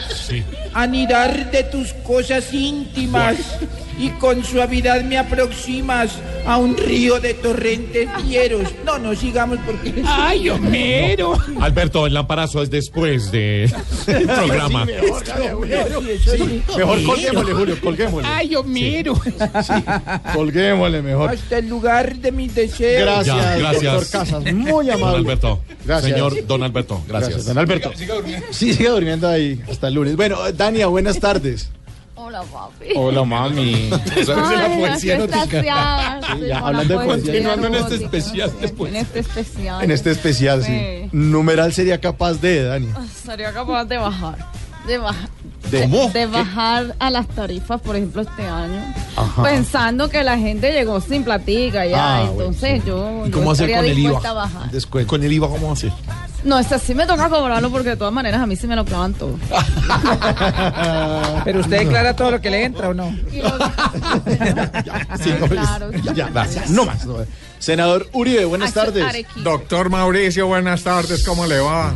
anidar 0.74 1.50
de 1.50 1.62
tus 1.64 1.94
cosas 2.04 2.52
íntimas 2.52 3.36
y 3.98 4.10
con 4.10 4.44
suavidad 4.44 5.02
me 5.04 5.18
aproximas 5.18 6.18
a 6.46 6.56
un 6.58 6.76
río 6.76 7.18
de 7.20 7.34
torrentes 7.34 8.08
fieros. 8.22 8.62
No, 8.84 8.98
no 8.98 9.14
sigamos 9.14 9.58
porque... 9.64 10.02
¡Ay, 10.06 10.48
Homero! 10.50 11.38
Alberto, 11.60 12.06
el 12.06 12.14
lamparazo 12.14 12.62
es 12.62 12.70
después 12.70 13.30
del 13.32 13.70
programa. 14.06 14.84
Mejor 14.84 15.24
colguémosle, 17.04 17.52
Julio, 17.54 17.80
colguémosle. 17.80 18.28
¡Ay, 18.28 18.54
Homero! 18.54 19.14
Colguémosle 20.34 21.02
mejor. 21.02 21.30
Hasta 21.30 21.58
el 21.58 21.68
lugar 21.68 22.16
de 22.16 22.32
mis 22.32 22.54
deseos. 22.54 23.02
Gracias, 23.02 23.36
Ya, 23.36 23.56
gracias. 23.56 23.92
doctor 23.94 24.10
Casas. 24.20 24.54
Muy 24.54 24.86
Don 24.86 24.94
amable. 24.94 25.18
Alberto. 25.18 25.60
Gracias. 25.84 26.12
Señor 26.12 26.46
Don 26.46 26.62
Alberto, 26.62 27.02
gracias. 27.08 27.46
Don 27.46 27.58
Alberto. 27.58 27.92
Sí, 28.50 28.72
sigue 28.74 28.88
durmiendo 28.88 29.28
ahí 29.28 29.60
hasta 29.70 29.88
el 29.88 29.94
lunes. 29.94 30.16
Bueno, 30.16 30.38
Dania, 30.52 30.86
buenas 30.86 31.18
tardes. 31.18 31.70
Hola, 32.26 32.42
papi. 32.42 32.86
Hola, 32.96 33.24
mami. 33.24 33.88
Ay, 33.92 34.00
estoy 34.16 35.10
extasiada, 35.12 36.20
Sí, 36.20 36.32
estoy 36.32 36.48
ya, 36.48 36.58
con 36.60 36.66
hablando 36.68 36.94
la 36.94 37.00
de 37.00 37.06
poesía. 37.06 37.06
poesía 37.06 37.06
Continuando 37.06 37.66
en 37.68 37.74
este 37.76 37.94
erótica. 37.94 38.16
especial 38.18 38.52
después. 38.60 38.90
En 38.92 38.96
este 39.00 39.18
especial. 39.20 39.84
En 39.84 39.90
este 39.92 40.10
especial, 40.10 40.64
sí. 40.64 40.72
Sí. 40.72 41.08
Numeral 41.12 41.72
sería 41.72 42.00
capaz 42.00 42.40
de, 42.40 42.64
Dani. 42.64 42.88
Sería 43.24 43.52
capaz 43.52 43.84
de 43.84 43.98
bajar. 43.98 44.38
De 44.86 44.98
bajar. 44.98 45.28
¿De 45.70 45.82
cómo? 45.82 46.10
De 46.10 46.26
bajar 46.26 46.94
a 47.00 47.10
las 47.10 47.26
tarifas, 47.28 47.80
por 47.80 47.96
ejemplo, 47.96 48.22
este 48.22 48.46
año. 48.46 48.80
Ajá. 49.16 49.42
Pensando 49.42 50.08
que 50.08 50.22
la 50.22 50.38
gente 50.38 50.72
llegó 50.72 51.00
sin 51.00 51.24
platica 51.24 51.84
ya. 51.86 52.18
Ah, 52.18 52.28
entonces 52.30 52.84
yo, 52.84 53.24
¿Y 53.26 53.30
yo 53.30 53.38
cómo 53.38 53.50
hacer 53.50 53.68
estaría 53.70 53.90
con 53.92 53.98
el 53.98 54.06
a 54.06 54.10
IVA? 54.20 54.32
bajar. 54.32 54.70
Descuento. 54.70 55.10
Con 55.10 55.22
el 55.24 55.32
IVA, 55.32 55.48
¿cómo 55.48 55.72
hacer? 55.72 55.92
No, 56.44 56.60
este 56.60 56.78
sí 56.78 56.94
me 56.94 57.06
toca 57.06 57.28
cobrarlo 57.28 57.70
porque 57.70 57.88
de 57.90 57.96
todas 57.96 58.12
maneras 58.14 58.40
a 58.40 58.46
mí 58.46 58.54
sí 58.54 58.68
me 58.68 58.76
lo 58.76 58.84
clavan 58.84 59.14
todo. 59.14 59.36
Pero 61.44 61.60
usted 61.60 61.78
declara 61.80 62.14
todo 62.14 62.30
lo 62.30 62.40
que 62.40 62.50
le 62.50 62.64
entra 62.64 62.90
o 62.90 62.94
no. 62.94 63.12
Sí, 65.18 65.30
no, 65.40 65.48
claro. 65.48 65.90
ya, 66.04 66.12
ya, 66.12 66.28
gracias. 66.28 66.70
No 66.70 66.84
más. 66.84 67.04
no. 67.06 67.16
Senador 67.58 68.08
Uribe, 68.12 68.44
buenas 68.44 68.72
tardes. 68.72 69.04
Doctor 69.36 69.90
Mauricio, 69.90 70.46
buenas 70.46 70.82
tardes, 70.84 71.24
¿cómo 71.24 71.46
le 71.46 71.58
va? 71.58 71.94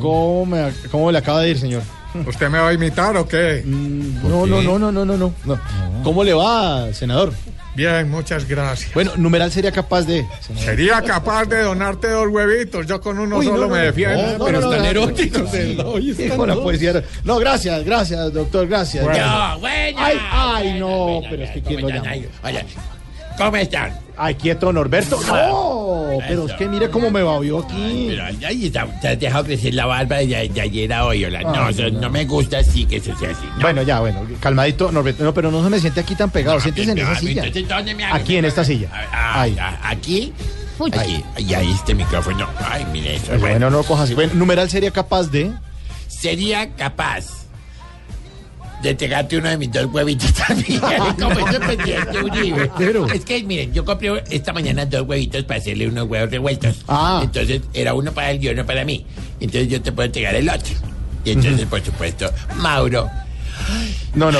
¿Cómo, 0.00 0.46
me, 0.46 0.72
¿Cómo 0.90 1.12
le 1.12 1.18
acaba 1.18 1.40
de 1.42 1.50
ir, 1.50 1.58
señor? 1.58 1.82
¿Usted 2.26 2.48
me 2.48 2.58
va 2.58 2.68
a 2.68 2.72
imitar 2.72 3.16
o 3.16 3.26
qué? 3.26 3.62
No, 3.64 4.46
no, 4.46 4.62
no, 4.62 4.78
no, 4.78 4.92
no, 4.92 5.04
no, 5.04 5.16
no, 5.16 5.34
no. 5.44 5.60
¿Cómo 6.02 6.22
le 6.22 6.32
va, 6.32 6.92
senador? 6.92 7.32
Bien, 7.74 8.08
muchas 8.08 8.46
gracias. 8.46 8.94
Bueno, 8.94 9.12
numeral 9.16 9.50
sería 9.50 9.72
capaz 9.72 10.02
de. 10.02 10.24
senador. 10.40 10.64
Sería 10.64 11.02
capaz 11.02 11.46
de 11.46 11.62
donarte 11.62 12.08
dos 12.08 12.28
huevitos, 12.28 12.86
yo 12.86 13.00
con 13.00 13.18
uno 13.18 13.38
Uy, 13.38 13.46
solo 13.46 13.62
no, 13.62 13.66
no, 13.68 13.74
me 13.74 13.80
defiendo. 13.80 14.38
No, 14.38 14.44
pero 14.44 14.60
no, 14.60 14.66
no, 14.66 14.72
están 14.72 14.84
no, 14.84 14.90
eróticos. 14.90 15.52
no, 15.76 15.88
Oye, 15.90 16.28
con 16.28 16.48
la 16.48 16.54
poesía. 16.54 17.02
No, 17.24 17.38
gracias, 17.38 17.84
gracias, 17.84 18.32
doctor, 18.32 18.68
gracias. 18.68 19.02
Bueno. 19.02 19.18
Ya. 19.18 19.56
bueno. 19.56 19.98
Ay, 20.00 20.18
ay, 20.30 20.78
no, 20.78 21.20
pero 21.28 21.42
es 21.42 21.50
que 21.50 21.60
llama. 21.60 22.12
Oye, 22.44 22.64
¿cómo 23.36 23.56
están? 23.56 23.98
Ay, 24.16 24.34
quieto, 24.36 24.72
Norberto. 24.72 25.18
No, 25.26 26.18
pero 26.28 26.46
es 26.46 26.52
que 26.52 26.68
mire 26.68 26.88
cómo 26.88 27.10
me 27.10 27.22
babió 27.22 27.58
aquí. 27.64 28.06
Pero 28.10 28.24
ahí 28.46 28.70
te 28.70 29.08
has 29.08 29.18
dejado 29.18 29.44
crecer 29.44 29.74
la 29.74 29.86
barba 29.86 30.18
de, 30.18 30.48
de 30.48 30.60
ayer 30.60 30.92
a 30.92 31.04
hoy, 31.06 31.24
hola. 31.24 31.40
No, 31.42 31.64
Ay, 31.64 31.74
no. 31.92 32.00
no 32.02 32.10
me 32.10 32.24
gusta 32.24 32.58
así 32.58 32.84
que 32.86 32.96
eso 32.96 33.16
sea 33.18 33.30
así. 33.30 33.44
No. 33.56 33.62
Bueno, 33.62 33.82
ya, 33.82 33.98
bueno, 34.00 34.20
calmadito, 34.40 34.92
Norberto. 34.92 35.24
No, 35.24 35.34
pero 35.34 35.50
no 35.50 35.64
se 35.64 35.70
me 35.70 35.80
siente 35.80 36.00
aquí 36.00 36.14
tan 36.14 36.30
pegado. 36.30 36.60
Siéntese 36.60 36.92
en 36.92 36.98
esa 36.98 37.16
silla. 37.16 37.42
entonces, 37.44 37.68
¿dónde 37.68 37.94
me 37.94 38.04
hago? 38.04 38.14
Aquí 38.14 38.36
en 38.36 38.44
esta 38.44 38.64
silla. 38.64 38.88
Ah, 39.12 39.42
Ahí. 39.42 39.56
ah, 39.60 39.80
aquí. 39.82 40.32
Aquí. 40.92 41.24
Y 41.38 41.54
ahí 41.54 41.72
este 41.72 41.94
micrófono. 41.94 42.48
Ay, 42.70 42.86
mire 42.92 43.16
eso. 43.16 43.26
Pues 43.28 43.40
Bueno, 43.40 43.68
no 43.70 43.78
lo 43.78 43.84
coja 43.84 44.04
así. 44.04 44.14
Bueno, 44.14 44.34
numeral 44.34 44.70
sería 44.70 44.90
capaz 44.92 45.24
de. 45.30 45.50
Sería 46.06 46.70
capaz 46.76 47.43
de 48.84 48.90
entregarte 48.90 49.36
uno 49.38 49.48
de 49.48 49.56
mis 49.58 49.72
dos 49.72 49.86
huevitos 49.92 50.32
también. 50.46 50.80
Como 51.20 51.48
ese 51.48 51.58
pendiente 51.60 52.22
Uribe. 52.22 52.70
Es 53.12 53.24
que, 53.24 53.42
miren, 53.42 53.72
yo 53.72 53.84
compré 53.84 54.22
esta 54.30 54.52
mañana 54.52 54.86
dos 54.86 55.02
huevitos 55.08 55.42
para 55.44 55.58
hacerle 55.58 55.88
unos 55.88 56.06
huevos 56.08 56.30
revueltos. 56.30 56.76
Ah. 56.86 57.20
Entonces, 57.24 57.62
era 57.72 57.94
uno 57.94 58.12
para 58.12 58.30
él 58.30 58.44
y 58.44 58.48
uno 58.48 58.64
para 58.64 58.84
mí. 58.84 59.04
Entonces, 59.40 59.68
yo 59.68 59.82
te 59.82 59.90
puedo 59.90 60.06
entregar 60.06 60.34
el 60.36 60.48
otro. 60.48 60.72
Y 61.24 61.30
entonces, 61.32 61.66
por 61.66 61.82
supuesto, 61.84 62.30
Mauro. 62.56 63.10
No, 64.14 64.30
no. 64.30 64.38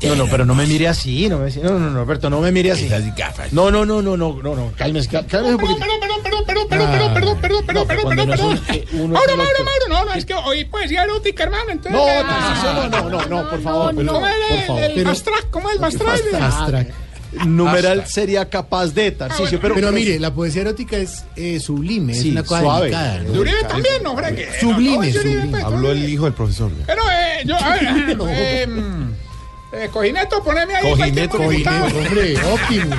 No, 0.00 0.14
no, 0.14 0.26
pero 0.28 0.44
no 0.46 0.54
me 0.54 0.64
mire 0.66 0.86
así. 0.86 1.28
No, 1.28 1.38
me, 1.38 1.50
no, 1.50 1.76
no, 1.78 1.90
Norberto, 1.90 2.30
no 2.30 2.40
me 2.40 2.52
mire 2.52 2.70
así. 2.70 2.84
Esas 2.86 3.16
gafas. 3.16 3.52
No, 3.52 3.68
no, 3.72 3.84
no, 3.84 4.00
no, 4.00 4.16
no, 4.16 4.32
no, 4.40 4.54
no. 4.54 4.72
Cálmese, 4.76 5.08
cá- 5.08 5.26
cálmese 5.26 5.56
un 5.56 5.60
poquito. 5.60 5.80
Perdón, 6.66 6.90
perdón, 6.90 7.14
perdón, 7.14 7.38
perdón, 7.40 7.66
perdón, 7.66 7.86
perdón, 7.86 7.86
perdón, 7.86 7.86
perdón, 7.86 8.08
perdón, 8.08 8.26
no 8.28 8.52
es 8.54 8.60
perdón, 8.60 8.60
perdón. 8.66 8.76
eh, 8.76 8.86
uno 9.02 9.14
Mauro, 9.14 9.30
es 9.30 9.36
Mauro. 9.36 9.64
Mauro, 9.64 9.88
no, 9.88 10.04
no, 10.06 10.14
es 10.14 10.24
que 10.24 10.34
hoy 10.34 10.64
poesía 10.64 11.02
erótica, 11.04 11.42
hermano, 11.44 11.70
entonces... 11.70 11.92
No, 11.92 12.06
Tarcisio, 12.06 12.72
no, 12.72 12.88
no, 12.88 13.10
no, 13.10 13.26
no, 13.42 13.50
por 13.50 13.62
favor. 13.62 13.94
¿Cómo 13.94 14.20
por 14.20 14.28
es 14.30 14.66
favor. 14.66 14.82
el, 14.82 14.98
el 14.98 15.04
Bastrac? 15.04 15.50
¿Cómo 15.50 15.68
es 15.70 15.74
el 15.76 15.80
Bastrac? 15.80 16.92
Numeral 17.44 18.06
sería 18.06 18.48
capaz 18.48 18.86
de 18.94 19.10
Tarcisio, 19.10 19.60
pero. 19.60 19.74
Pero 19.74 19.92
mire, 19.92 20.18
la 20.18 20.32
poesía 20.32 20.62
erótica 20.62 20.96
es 20.96 21.24
eh, 21.36 21.60
sublime, 21.60 22.12
es 22.14 22.22
Sí, 22.22 22.30
una 22.30 22.42
cosa 22.42 22.62
suave. 22.62 22.80
delicada. 22.86 23.18
¿no? 23.18 23.32
De 23.32 23.38
Uribe 23.38 23.62
también, 23.64 24.02
no. 24.02 24.16
Sublime, 24.58 25.06
No, 25.08 25.12
sublime. 25.12 25.46
pues, 25.50 25.64
Habló 25.64 25.90
el 25.92 26.08
hijo 26.08 26.24
del 26.24 26.32
profesor. 26.32 26.70
Pero, 26.86 27.02
eh, 27.10 27.42
yo, 27.44 27.54
a 27.56 27.74
ver, 27.74 28.16
eh, 28.30 28.66
mm, 28.66 29.12
eh, 29.74 29.90
Cojineto, 29.92 30.42
poneme 30.42 30.74
ahí 30.74 30.90
Cojineto, 30.90 31.36
Cojineto. 31.36 31.70
Hombre, 31.98 32.36
óptimo. 32.50 32.96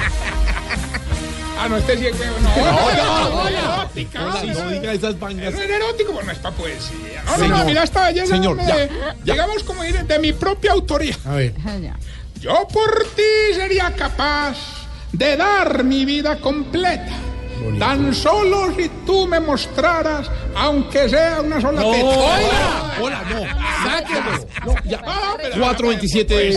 Ah, 1.62 1.68
no, 1.70 1.78
este 1.78 1.98
sí 1.98 2.06
es 2.08 2.20
huevo, 2.20 2.38
no. 2.40 2.56
No, 2.56 2.66
no, 2.66 3.30
no, 3.30 3.30
no, 3.44 3.48
erótica. 3.50 4.20
No, 4.22 4.44
no 4.64 4.70
diga 4.70 4.94
esas 4.94 5.20
vainas. 5.20 5.54
Eso 5.54 5.62
es 5.62 5.70
erótico, 5.70 6.14
pues 6.14 6.26
no 6.26 6.32
es 6.32 6.38
para 6.40 6.56
poesía. 6.56 7.24
No, 7.26 7.32
no, 7.32 7.38
Señor, 7.38 7.58
no, 7.58 7.66
mira 7.66 7.84
esta 7.84 8.06
belleza. 8.08 8.28
señor, 8.28 8.58
ya, 8.66 8.76
de- 8.78 8.90
ya. 9.26 9.34
Digamos 9.34 9.64
como 9.64 9.84
ir 9.84 10.04
de 10.06 10.20
mi 10.20 10.32
propia 10.34 10.72
autoría. 10.72 11.16
A 11.26 11.36
ver. 11.36 11.54
Yo 12.40 12.66
por 12.72 13.06
ti 13.16 13.54
sería 13.56 13.94
capaz 13.94 14.56
de 15.12 15.36
dar 15.36 15.84
mi 15.84 16.06
vida 16.06 16.40
completa. 16.40 17.12
Tan 17.78 18.14
solo 18.14 18.74
si 18.76 18.90
tú 19.06 19.28
me 19.28 19.40
mostraras, 19.40 20.30
aunque 20.56 21.10
sea 21.10 21.42
una 21.42 21.60
sola 21.60 21.82
No, 21.82 21.92
teta. 21.92 22.06
hola, 22.08 22.94
hola, 23.02 23.24
no. 23.30 23.40
Sáquelo. 23.90 24.48
No, 24.66 24.76
ya. 24.90 25.02
Ah, 25.06 25.34
pero- 25.38 25.56
427. 25.60 26.54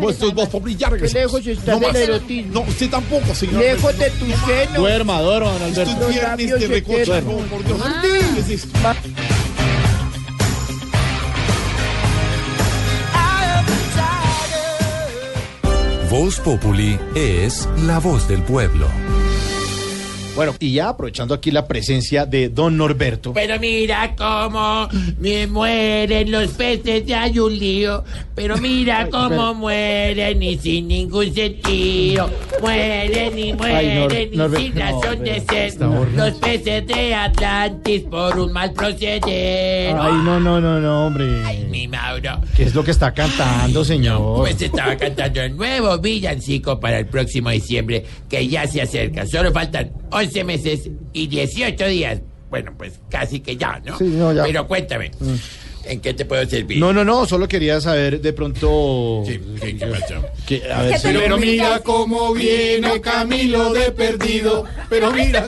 Pues, 0.00 0.18
Vuestros 0.24 0.62
brillar. 0.62 0.92
Lejos 0.92 1.46
está 1.46 1.76
No 1.76 1.88
erotismo. 1.88 2.52
No, 2.54 2.60
usted 2.60 2.90
tampoco, 2.90 3.34
señor. 3.34 3.62
Lejos 3.62 3.98
de 3.98 4.10
tu 4.10 4.26
seno. 4.26 4.78
Duerma, 4.78 5.20
duerma, 5.20 5.52
don 5.52 5.62
Alberto. 5.62 6.08
Viernes 6.08 6.60
de 6.60 6.66
recocha. 6.66 7.20
Por 7.20 7.64
Dios. 7.64 7.82
¿Qué 8.02 8.40
es 8.40 8.50
esto? 8.50 8.78
Voz 16.10 16.40
Populi 16.40 16.98
es 17.14 17.68
la 17.86 17.98
voz 17.98 18.26
del 18.28 18.42
pueblo. 18.42 18.88
Bueno, 20.38 20.54
y 20.60 20.72
ya 20.74 20.90
aprovechando 20.90 21.34
aquí 21.34 21.50
la 21.50 21.66
presencia 21.66 22.24
de 22.24 22.48
don 22.48 22.76
Norberto. 22.76 23.32
Pero 23.32 23.58
mira 23.58 24.14
cómo 24.16 24.88
me 25.18 25.48
mueren 25.48 26.30
los 26.30 26.52
peces 26.52 27.04
de 27.04 27.12
hay 27.12 27.40
un 27.40 27.58
lío. 27.58 28.04
Pero 28.36 28.56
mira 28.58 29.08
cómo 29.10 29.28
pero- 29.30 29.54
mueren 29.54 30.40
y 30.40 30.56
sin 30.58 30.86
ningún 30.86 31.34
sentido. 31.34 32.30
Mueren 32.60 33.36
y 33.36 33.52
mueren 33.52 33.98
Nor- 34.34 34.60
y 34.60 34.62
sin 34.66 34.74
no, 34.76 34.80
razón 35.02 35.24
de 35.24 35.42
pero 35.44 35.70
ser. 35.72 36.14
Los 36.14 36.34
peces 36.34 36.86
de 36.86 37.14
Atlantis 37.16 38.02
por 38.02 38.38
un 38.38 38.52
mal 38.52 38.72
proceder. 38.72 39.96
Ay, 39.98 40.12
no, 40.24 40.38
no, 40.38 40.60
no, 40.60 40.78
no, 40.80 41.06
hombre. 41.08 41.66
Mi 41.68 41.88
Mauro. 41.88 42.40
¿Qué 42.56 42.62
es 42.62 42.76
lo 42.76 42.84
que 42.84 42.92
está 42.92 43.12
cantando, 43.12 43.84
señor? 43.84 44.36
Pues 44.36 44.62
estaba 44.62 44.96
cantando 44.96 45.40
el 45.42 45.56
nuevo 45.56 45.98
villancico 45.98 46.78
para 46.78 47.00
el 47.00 47.06
próximo 47.06 47.50
diciembre, 47.50 48.04
que 48.28 48.46
ya 48.46 48.68
se 48.68 48.80
acerca. 48.82 49.26
Solo 49.26 49.50
faltan 49.50 49.90
11 50.12 50.27
meses 50.44 50.88
y 51.12 51.26
18 51.26 51.86
días. 51.86 52.20
Bueno, 52.50 52.72
pues 52.78 52.98
casi 53.10 53.40
que 53.40 53.56
ya, 53.56 53.80
¿no? 53.84 53.98
Sí, 53.98 54.04
no, 54.04 54.32
ya. 54.32 54.42
Pero 54.44 54.66
cuéntame, 54.66 55.10
¿en 55.84 56.00
qué 56.00 56.14
te 56.14 56.24
puedo 56.24 56.46
servir? 56.48 56.78
No, 56.78 56.94
no, 56.94 57.04
no, 57.04 57.26
solo 57.26 57.46
quería 57.46 57.78
saber 57.80 58.22
de 58.22 58.32
pronto. 58.32 59.22
Sí, 59.26 59.38
¿qué, 59.60 59.76
qué 59.76 59.86
pasó? 59.86 60.14
que- 60.46 60.72
a 60.72 60.82
ver, 60.82 60.98
te 61.00 61.28
lo 61.28 61.36
mira 61.36 61.80
cómo 61.80 62.32
viene 62.32 63.00
Camilo 63.02 63.72
de 63.74 63.90
perdido. 63.92 64.64
Pero 64.88 65.10
mira. 65.12 65.46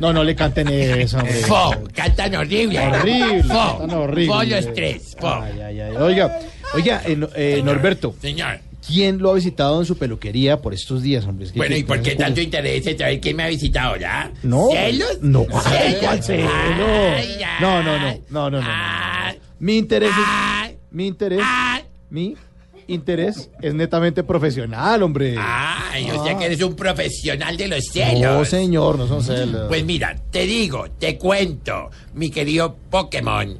No, 0.00 0.12
no 0.12 0.24
le 0.24 0.34
canten 0.34 0.66
eso, 0.68 1.18
hombre. 1.18 1.34
Fo, 1.34 1.70
cantan 1.94 2.34
horrible. 2.34 2.80
Horrible, 2.80 3.42
Fo, 3.44 3.78
cantan 3.78 3.90
horrible. 3.98 4.34
Fo 4.34 4.42
los 4.42 4.74
tres. 4.74 5.16
Fo. 5.20 5.28
Ay, 5.28 5.60
ay, 5.60 5.80
ay. 5.80 5.96
Oiga, 5.96 6.38
oiga, 6.74 7.02
eh, 7.06 7.16
eh, 7.36 7.62
Norberto, 7.64 8.14
Señor. 8.20 8.58
¿Quién 8.86 9.18
lo 9.18 9.30
ha 9.30 9.34
visitado 9.34 9.78
en 9.80 9.86
su 9.86 9.96
peluquería 9.96 10.60
por 10.60 10.74
estos 10.74 11.02
días, 11.02 11.24
hombre? 11.26 11.46
Es 11.46 11.52
que- 11.52 11.58
Bueno, 11.58 11.76
¿y 11.76 11.82
por 11.84 12.00
qué 12.02 12.14
tanto 12.16 12.40
interés 12.40 12.86
en 12.86 12.98
saber 12.98 13.20
quién 13.20 13.36
me 13.36 13.44
ha 13.44 13.48
visitado 13.48 13.96
ya? 13.96 14.30
No. 14.42 14.68
¿Celos? 14.72 15.18
No, 15.22 15.44
¿Celos? 15.44 16.00
¿cuál 16.02 16.22
celo? 16.22 16.48
Ay, 16.52 17.42
ay. 17.42 17.60
No, 17.60 17.82
no, 17.82 17.98
no, 17.98 18.18
no, 18.30 18.50
no, 18.50 18.60
no. 18.60 18.68
Ay, 18.68 19.38
Mi 19.58 19.76
interés 19.78 20.10
es. 20.10 20.76
Mi 20.90 21.06
interés. 21.06 21.40
Mi. 22.10 22.36
interés 22.86 23.48
es 23.62 23.72
netamente 23.72 24.22
profesional, 24.22 25.02
hombre. 25.02 25.36
Ay, 25.38 26.10
o 26.10 26.22
sea 26.22 26.34
Ah. 26.34 26.38
que 26.38 26.44
eres 26.44 26.60
un 26.62 26.76
profesional 26.76 27.56
de 27.56 27.68
los 27.68 27.86
celos. 27.86 28.20
No, 28.20 28.44
señor, 28.44 28.98
no 28.98 29.08
son 29.08 29.22
celos. 29.24 29.68
Pues 29.68 29.84
mira, 29.86 30.14
te 30.30 30.44
digo, 30.44 30.84
te 30.98 31.16
cuento, 31.16 31.90
mi 32.12 32.28
querido 32.28 32.76
Pokémon, 32.90 33.56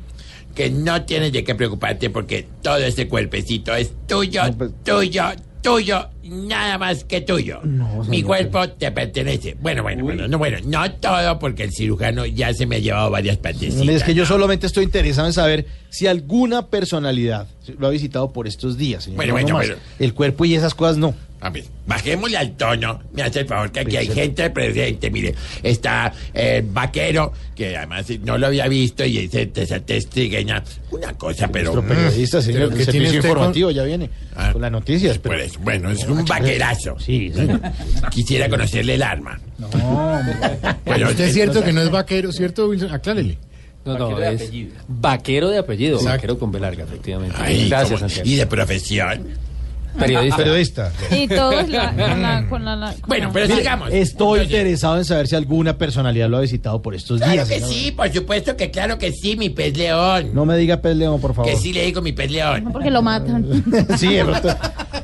que 0.55 0.71
no 0.71 1.03
tienes 1.05 1.33
de 1.33 1.45
qué 1.45 1.55
preocuparte 1.55 2.11
porque 2.11 2.47
todo 2.63 2.77
este 2.79 3.09
cuerpecito 3.09 3.75
es 3.75 3.93
tuyo, 4.07 4.43
tuyo, 4.85 5.25
tuyo, 5.63 6.09
nada 6.23 6.79
más 6.79 7.05
que 7.05 7.21
tuyo. 7.23 7.61
mi 8.09 8.23
cuerpo 8.23 8.69
te 8.69 8.91
pertenece. 8.93 9.57
Bueno, 9.61 9.83
bueno, 9.83 10.05
bueno, 10.05 10.29
no, 10.29 10.39
bueno, 10.39 10.59
no 10.65 10.91
todo 10.93 11.39
porque 11.39 11.65
el 11.65 11.73
cirujano 11.73 12.27
ya 12.27 12.53
se 12.55 12.67
me 12.67 12.77
ha 12.77 12.79
llevado 12.79 13.11
varias 13.11 13.37
partecitas. 13.39 13.89
Es 13.89 14.05
que 14.05 14.15
yo 14.15 14.27
solamente 14.27 14.67
estoy 14.67 14.85
interesado 14.85 15.27
en 15.27 15.33
saber 15.33 15.67
si 15.91 16.07
alguna 16.07 16.67
personalidad 16.69 17.49
lo 17.79 17.87
ha 17.87 17.91
visitado 17.91 18.33
por 18.33 18.47
estos 18.47 18.77
días, 18.77 19.05
señor. 19.05 19.17
Bueno, 19.17 19.31
No, 19.33 19.35
bueno, 19.35 19.49
no 19.49 19.55
bueno. 19.57 19.75
El 19.99 20.15
cuerpo 20.15 20.45
y 20.45 20.55
esas 20.55 20.75
cosas 20.75 20.97
no. 20.99 21.15
A 21.45 21.51
ver, 21.51 21.63
bajémosle 21.87 22.39
al 22.39 22.53
tono. 22.53 23.03
Me 23.13 23.23
hace 23.23 23.41
el 23.41 23.47
favor 23.47 23.71
que 23.71 23.81
aquí 23.81 23.99
hay 23.99 24.07
gente 24.07 24.49
presente. 24.49 25.11
Mire, 25.11 25.35
está 25.63 26.11
el 26.33 26.63
vaquero, 26.63 27.35
que 27.55 27.77
además 27.77 28.07
no 28.23 28.39
lo 28.39 28.47
había 28.47 28.67
visto, 28.67 29.05
y 29.05 29.29
dice 29.29 29.53
esa 29.55 29.79
testigueña. 29.79 30.65
Una 30.91 31.13
cosa, 31.13 31.49
pero. 31.49 31.75
Nuestro 31.75 31.95
periodista, 31.95 32.41
señor, 32.41 32.71
¿Pero 32.71 32.81
el 32.81 32.87
qué 32.87 32.91
tiene 32.93 33.07
usted 33.09 33.17
informativo 33.19 33.71
ya 33.71 33.83
viene 33.83 34.09
con 34.53 34.63
las 34.63 34.73
noticias. 34.73 35.19
Por 35.19 35.33
Pero... 35.33 35.45
eso, 35.45 35.61
bueno, 35.61 35.91
es 35.91 36.03
un 36.07 36.25
vaquerazo. 36.25 36.97
Sí, 37.05 37.31
señor. 37.35 37.61
Quisiera 38.11 38.49
conocerle 38.49 38.95
el 38.95 39.03
arma. 39.03 39.39
No, 39.59 39.69
Bueno, 40.87 41.11
usted 41.11 41.25
es 41.25 41.35
cierto 41.35 41.63
que 41.63 41.75
no 41.75 41.83
es 41.83 41.91
vaquero, 41.91 42.33
¿cierto, 42.33 42.69
Wilson? 42.69 42.91
Aclárele. 42.91 43.37
No, 43.85 43.99
no, 43.99 44.19
es 44.19 44.51
vaquero 44.89 45.51
de 45.51 45.59
apellido, 45.59 46.03
vaquero 46.03 46.39
con 46.39 46.51
B 46.51 46.59
larga, 46.59 46.85
efectivamente. 46.85 47.37
Ay, 47.39 47.69
Gracias. 47.69 48.01
Santiago. 48.01 48.27
¿Y 48.27 48.37
de 48.37 48.47
profesión? 48.47 49.54
Periodista. 49.99 50.37
Periodista. 50.37 50.93
Y 51.11 51.29
todos 51.29 51.69
la, 51.69 51.91
con 51.95 52.23
la, 52.23 52.47
con 52.49 52.65
la, 52.65 52.77
la- 52.77 52.95
Bueno, 53.07 53.31
pero 53.33 53.47
Mire, 53.47 53.59
sigamos. 53.59 53.93
Estoy 53.93 54.41
interesado 54.41 54.99
en 54.99 55.05
saber 55.05 55.27
si 55.29 55.37
alguna 55.37 55.79
personalidad 55.79 56.29
lo 56.29 56.37
ha 56.39 56.41
visitado 56.41 56.81
por 56.83 56.95
estos 56.95 57.19
Claro 57.19 57.33
días. 57.33 57.49
que 57.49 57.55
señor. 57.57 57.71
sí, 57.71 57.93
por 57.93 58.13
supuesto 58.13 58.57
que 58.57 58.71
claro 58.71 58.99
que 58.99 59.13
sí, 59.13 59.37
mi 59.37 59.51
pez 59.51 59.77
león. 59.77 60.31
No 60.35 60.45
me 60.45 60.57
diga 60.57 60.79
Pez 60.81 60.97
León, 60.97 61.21
por 61.21 61.35
favor. 61.35 61.51
Que 61.51 61.57
sí 61.57 61.73
le 61.73 61.85
digo 61.87 62.03
mi 62.03 62.13
pez 62.13 62.31
león. 62.31 62.69
porque 62.73 62.91
lo 62.91 63.03
matan. 63.03 63.65
sí, 63.99 64.17
pronto. 64.25 64.49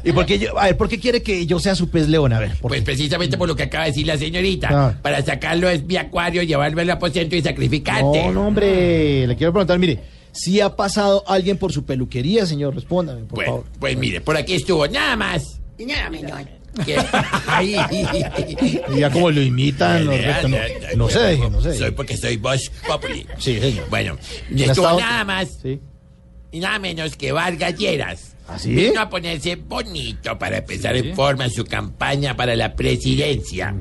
¿Y 0.05 0.13
por 0.13 0.27
qué, 0.27 0.39
yo- 0.39 0.59
a 0.59 0.65
ver, 0.67 0.77
¿por 0.77 0.89
qué 0.89 0.99
quiere 0.99 1.23
que 1.23 1.47
yo 1.47 1.59
sea 1.61 1.75
su 1.75 1.89
pez 1.91 2.09
león? 2.09 2.33
A 2.33 2.39
ver, 2.41 2.53
¿por 2.61 2.71
Pues 2.71 2.83
precisamente 2.83 3.37
por 3.39 3.49
lo 3.49 3.55
que 3.57 3.65
acaba 3.65 3.85
de 3.85 3.91
decir 3.91 4.07
la 4.07 4.17
señorita. 4.19 4.69
Ah. 4.71 4.95
Para 5.03 5.23
sacarlo 5.25 5.69
es 5.69 5.85
mi 5.85 5.97
acuario, 5.97 6.43
llevarlo 6.43 6.81
al 6.81 6.91
aposento 6.91 7.37
y 7.37 7.43
sacrificarte. 7.43 8.25
No, 8.27 8.33
no, 8.33 8.47
hombre. 8.49 9.27
Le 9.27 9.37
quiero 9.37 9.53
preguntar, 9.53 9.79
mire, 9.79 9.99
si 10.33 10.61
ha 10.61 10.77
pasado 10.77 11.25
alguien 11.27 11.59
por 11.59 11.73
su 11.73 11.85
peluquería, 11.85 12.47
señor, 12.47 12.75
respóndame, 12.75 13.23
por 13.23 13.37
Bueno, 13.37 13.53
favor. 13.53 13.67
pues 13.79 13.97
mire, 13.97 14.21
por 14.21 14.37
aquí 14.37 14.55
estuvo 14.55 14.87
nada 14.89 15.17
más 15.17 15.61
y 15.79 15.87
nada 15.87 16.11
menos. 16.11 16.33
Que, 16.87 16.95
ya 18.97 19.11
como 19.11 19.31
lo 19.31 19.43
imitan, 19.43 20.07
no, 20.07 20.13
Ya, 20.17 20.43
no, 20.97 21.09
se 21.09 21.19
deje, 21.19 21.51
no 21.51 21.61
se 21.61 21.75
Soy 21.77 21.91
porque 21.91 22.17
soy 22.17 22.37
Bosch 22.37 22.71
Populi. 22.87 23.27
Sí, 23.39 23.59
señor. 23.61 23.89
Bueno, 23.91 24.17
y 24.51 24.55
¿Quién 24.55 24.71
ha 24.71 24.73
estuvo 24.73 25.01
nada 25.01 25.25
más 25.25 25.49
Sí. 25.63 25.81
y 26.53 26.61
nada 26.61 26.79
menos 26.79 27.17
que 27.17 27.33
Vargas 27.33 27.77
Lleras. 27.77 28.30
¿Ah, 28.53 28.59
sí? 28.59 28.75
Vino 28.75 29.01
a 29.01 29.09
ponerse 29.09 29.55
bonito 29.57 30.39
para 30.39 30.59
empezar 30.59 30.97
en 30.97 31.15
forma 31.15 31.49
su 31.49 31.65
campaña 31.65 32.37
para 32.37 32.57
la 32.57 32.75
presidencia. 32.75 33.75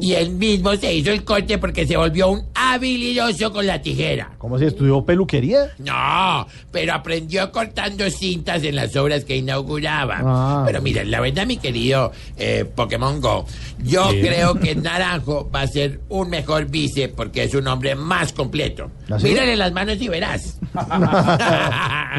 Y 0.00 0.14
él 0.14 0.30
mismo 0.30 0.74
se 0.76 0.94
hizo 0.94 1.10
el 1.10 1.24
corte 1.24 1.58
porque 1.58 1.86
se 1.86 1.96
volvió 1.96 2.30
un 2.30 2.46
habilidoso 2.54 3.52
con 3.52 3.66
la 3.66 3.82
tijera. 3.82 4.30
¿Cómo 4.38 4.58
se 4.58 4.66
estudió 4.68 5.04
peluquería? 5.04 5.72
No, 5.78 6.46
pero 6.72 6.94
aprendió 6.94 7.52
cortando 7.52 8.08
cintas 8.10 8.64
en 8.64 8.76
las 8.76 8.96
obras 8.96 9.24
que 9.26 9.36
inauguraba. 9.36 10.20
Ah. 10.24 10.62
Pero 10.66 10.80
mira, 10.80 11.04
la 11.04 11.20
verdad, 11.20 11.46
mi 11.46 11.58
querido 11.58 12.12
eh, 12.38 12.64
Pokémon 12.74 13.20
Go, 13.20 13.44
yo 13.84 14.10
Sí. 14.10 14.20
creo 14.22 14.54
que 14.58 14.74
Naranjo 14.76 15.50
va 15.54 15.62
a 15.62 15.66
ser 15.66 16.00
un 16.08 16.30
mejor 16.30 16.66
vice 16.70 17.08
porque 17.10 17.42
es 17.44 17.54
un 17.54 17.66
hombre 17.68 17.94
más 17.94 18.32
completo. 18.32 18.90
¿Ah, 19.10 19.18
sí? 19.18 19.26
Mírale 19.28 19.56
las 19.56 19.72
manos 19.72 19.98
y 20.00 20.08
verás. 20.08 20.58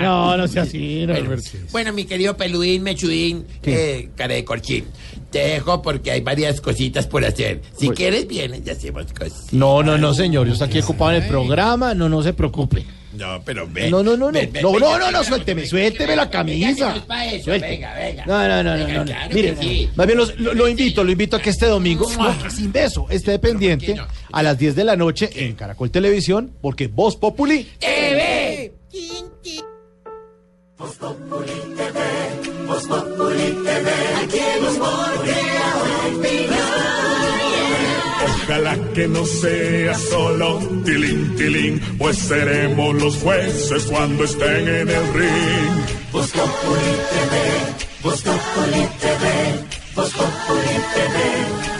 No, 0.01 0.37
no 0.37 0.47
sea 0.47 0.63
así, 0.63 1.05
no, 1.05 1.13
Alberto. 1.15 1.49
Bueno, 1.71 1.93
mi 1.93 2.05
querido 2.05 2.35
peludín, 2.37 2.83
mechudín, 2.83 3.45
eh, 3.63 4.09
cara 4.15 4.33
de 4.33 4.43
corchín, 4.43 4.85
te 5.29 5.39
dejo 5.39 5.81
porque 5.81 6.11
hay 6.11 6.21
varias 6.21 6.59
cositas 6.61 7.07
por 7.07 7.23
hacer. 7.25 7.61
Si 7.77 7.85
Bueno. 7.85 7.95
quieres, 7.95 8.27
vienes 8.27 8.61
y 8.65 8.69
hacemos 8.69 9.05
cosas. 9.13 9.51
No, 9.51 9.81
no, 9.81 9.97
no, 9.97 10.13
señor. 10.13 10.47
Yo 10.47 10.53
estoy 10.53 10.67
aquí 10.67 10.79
ocupado 10.79 11.11
en 11.11 11.23
el 11.23 11.27
programa. 11.29 11.93
No, 11.93 12.09
no 12.09 12.21
se 12.21 12.33
preocupe. 12.33 12.85
No, 13.13 13.41
pero 13.43 13.67
ven. 13.69 13.91
No, 13.91 14.01
no, 14.03 14.15
no, 14.15 14.31
no. 14.31 14.39
No, 14.61 14.79
no, 14.79 14.97
no, 14.99 15.11
no, 15.11 15.23
suélteme, 15.23 15.65
suélteme 15.65 16.15
la 16.15 16.29
camisa. 16.29 16.93
Venga, 17.45 17.93
venga. 17.93 18.25
No, 18.25 18.47
no, 18.47 18.63
no, 18.63 18.77
no, 18.77 19.05
no, 19.05 19.13
Mire, 19.33 19.89
más 19.95 20.07
bien 20.07 20.19
lo, 20.37 20.67
invito, 20.67 21.03
lo 21.03 21.11
invito 21.11 21.35
a 21.35 21.41
que 21.41 21.49
este 21.49 21.65
domingo, 21.65 22.09
sin 22.49 22.71
beso, 22.71 23.07
esté 23.09 23.37
pendiente 23.39 23.95
a 24.31 24.43
las 24.43 24.57
10 24.57 24.75
de 24.75 24.83
la 24.85 24.95
noche 24.95 25.29
en 25.35 25.55
Caracol 25.55 25.91
Televisión, 25.91 26.53
porque 26.61 26.87
Voz 26.87 27.17
Populi 27.17 27.67
TV. 27.79 28.73
Ojalá 38.43 38.75
que 38.93 39.07
no 39.07 39.25
sea 39.25 39.93
solo 39.93 40.59
tilín, 40.83 41.35
tilín, 41.35 41.79
pues 41.97 42.17
seremos 42.17 42.95
los 42.95 43.15
jueces 43.17 43.83
cuando 43.85 44.23
estén 44.23 44.67
en 44.67 44.89
el 44.89 45.13
ring. 45.13 45.85
Voz 46.11 46.31
Populi 46.31 46.93
TV, 47.11 47.33
Voz 48.03 48.21
Populi 48.21 48.87
TV, 48.99 49.25
Voz 49.95 50.11
Populi 50.11 50.75
TV, 50.93 51.15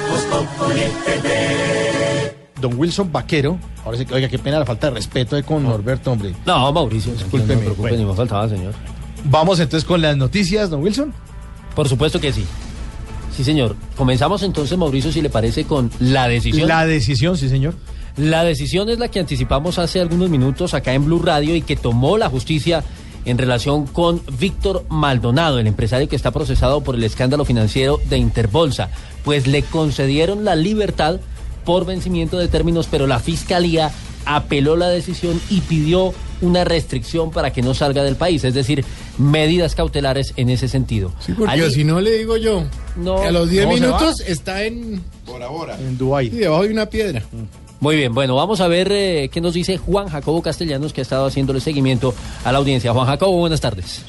Voz 0.10 0.24
Populi 0.26 0.86
TV. 1.06 1.81
Don 2.62 2.78
Wilson 2.78 3.12
Vaquero. 3.12 3.58
Ahora 3.84 3.97
sí 3.97 4.06
que, 4.06 4.13
oiga, 4.13 4.30
qué 4.30 4.39
pena 4.39 4.60
la 4.60 4.65
falta 4.65 4.88
de 4.88 4.95
respeto 4.95 5.36
de 5.36 5.43
con 5.43 5.63
Norberto, 5.63 6.12
hombre. 6.12 6.34
No, 6.45 6.71
Mauricio, 6.71 7.12
Discúlpeme, 7.13 7.56
no 7.56 7.60
me 7.60 7.65
preocupe, 7.65 7.89
bueno. 7.89 7.97
ni 7.97 8.06
me 8.06 8.15
faltaba, 8.15 8.47
señor. 8.47 8.74
Vamos 9.26 9.60
entonces 9.60 9.88
con 9.88 10.02
las 10.02 10.15
noticias, 10.17 10.69
don 10.69 10.82
Wilson. 10.82 11.13
Por 11.76 11.89
supuesto 11.89 12.19
que 12.19 12.32
sí. 12.32 12.45
Sí, 13.36 13.43
señor. 13.43 13.76
Comenzamos 13.95 14.43
entonces, 14.43 14.78
Mauricio, 14.78 15.12
si 15.12 15.21
le 15.21 15.30
parece, 15.30 15.65
con 15.65 15.89
la 16.00 16.28
decisión. 16.28 16.67
La 16.67 16.86
decisión, 16.86 17.38
sí, 17.38 17.50
señor. 17.50 17.76
La 18.17 18.43
decisión 18.43 18.89
es 18.89 19.00
la 19.00 19.08
que 19.08 19.19
anticipamos 19.19 19.80
hace 19.80 20.02
algunos 20.02 20.30
minutos 20.30 20.74
acá 20.74 20.93
en 20.93 21.06
Blue 21.06 21.21
Radio 21.21 21.56
y 21.56 21.62
que 21.62 21.78
tomó 21.78 22.17
la 22.17 22.30
justicia 22.30 22.84
en 23.24 23.38
relación 23.38 23.86
con 23.86 24.21
Víctor 24.39 24.86
Maldonado, 24.89 25.60
el 25.60 25.67
empresario 25.67 26.10
que 26.10 26.15
está 26.15 26.32
procesado 26.32 26.82
por 26.82 26.95
el 26.95 27.04
escándalo 27.04 27.45
financiero 27.45 28.00
de 28.10 28.17
Interbolsa. 28.17 28.89
Pues 29.24 29.47
le 29.47 29.63
concedieron 29.63 30.43
la 30.43 30.56
libertad 30.56 31.19
por 31.65 31.86
vencimiento 31.86 32.38
de 32.38 32.47
términos, 32.47 32.88
pero 32.89 33.08
la 33.08 33.19
fiscalía 33.19 33.91
apeló 34.26 34.76
la 34.76 34.89
decisión 34.89 35.41
y 35.50 35.62
pidió 35.62 36.13
una 36.41 36.63
restricción 36.63 37.32
para 37.32 37.52
que 37.54 37.62
no 37.62 37.74
salga 37.74 38.04
del 38.04 38.15
país, 38.15 38.43
es 38.43 38.54
decir, 38.54 38.84
medidas 39.17 39.76
cautelares 39.76 40.34
en 40.38 40.50
ese 40.50 40.67
sentido. 40.67 41.12
Sí, 41.19 41.34
porque 41.34 41.52
Allí- 41.54 41.71
si 41.74 41.84
no 41.84 42.02
le 42.02 42.12
digo 42.17 42.38
yo, 42.38 42.63
No. 42.95 43.21
que 43.21 43.28
a 43.28 43.32
los 43.32 43.50
10 43.50 43.65
No, 43.65 43.74
se 43.74 43.80
minutos 43.80 44.19
está 44.21 44.63
en... 44.63 45.04
Por 45.26 45.41
ahora. 45.43 45.78
En 45.80 45.97
Dubái. 45.97 46.30
Sí, 46.30 46.38
debajo 46.38 46.63
de 46.63 46.69
una 46.71 46.86
piedra. 46.88 47.24
Muy 47.80 47.95
bien, 47.95 48.13
bueno, 48.13 48.36
vamos 48.36 48.62
a 48.62 48.67
ver 48.67 48.91
eh, 48.91 49.30
qué 49.32 49.41
nos 49.41 49.54
dice 49.56 49.78
Juan 49.78 50.08
Jacobo 50.08 50.41
Castellanos, 50.43 50.93
que 50.93 51.02
ha 51.02 51.04
estado 51.04 51.26
haciéndole 51.26 51.60
seguimiento 51.60 52.13
a 52.43 52.52
la 52.52 52.60
audiencia. 52.60 52.93
Juan 52.93 53.08
Jacobo, 53.08 53.38
buenas 53.38 53.62
tardes. 53.62 54.04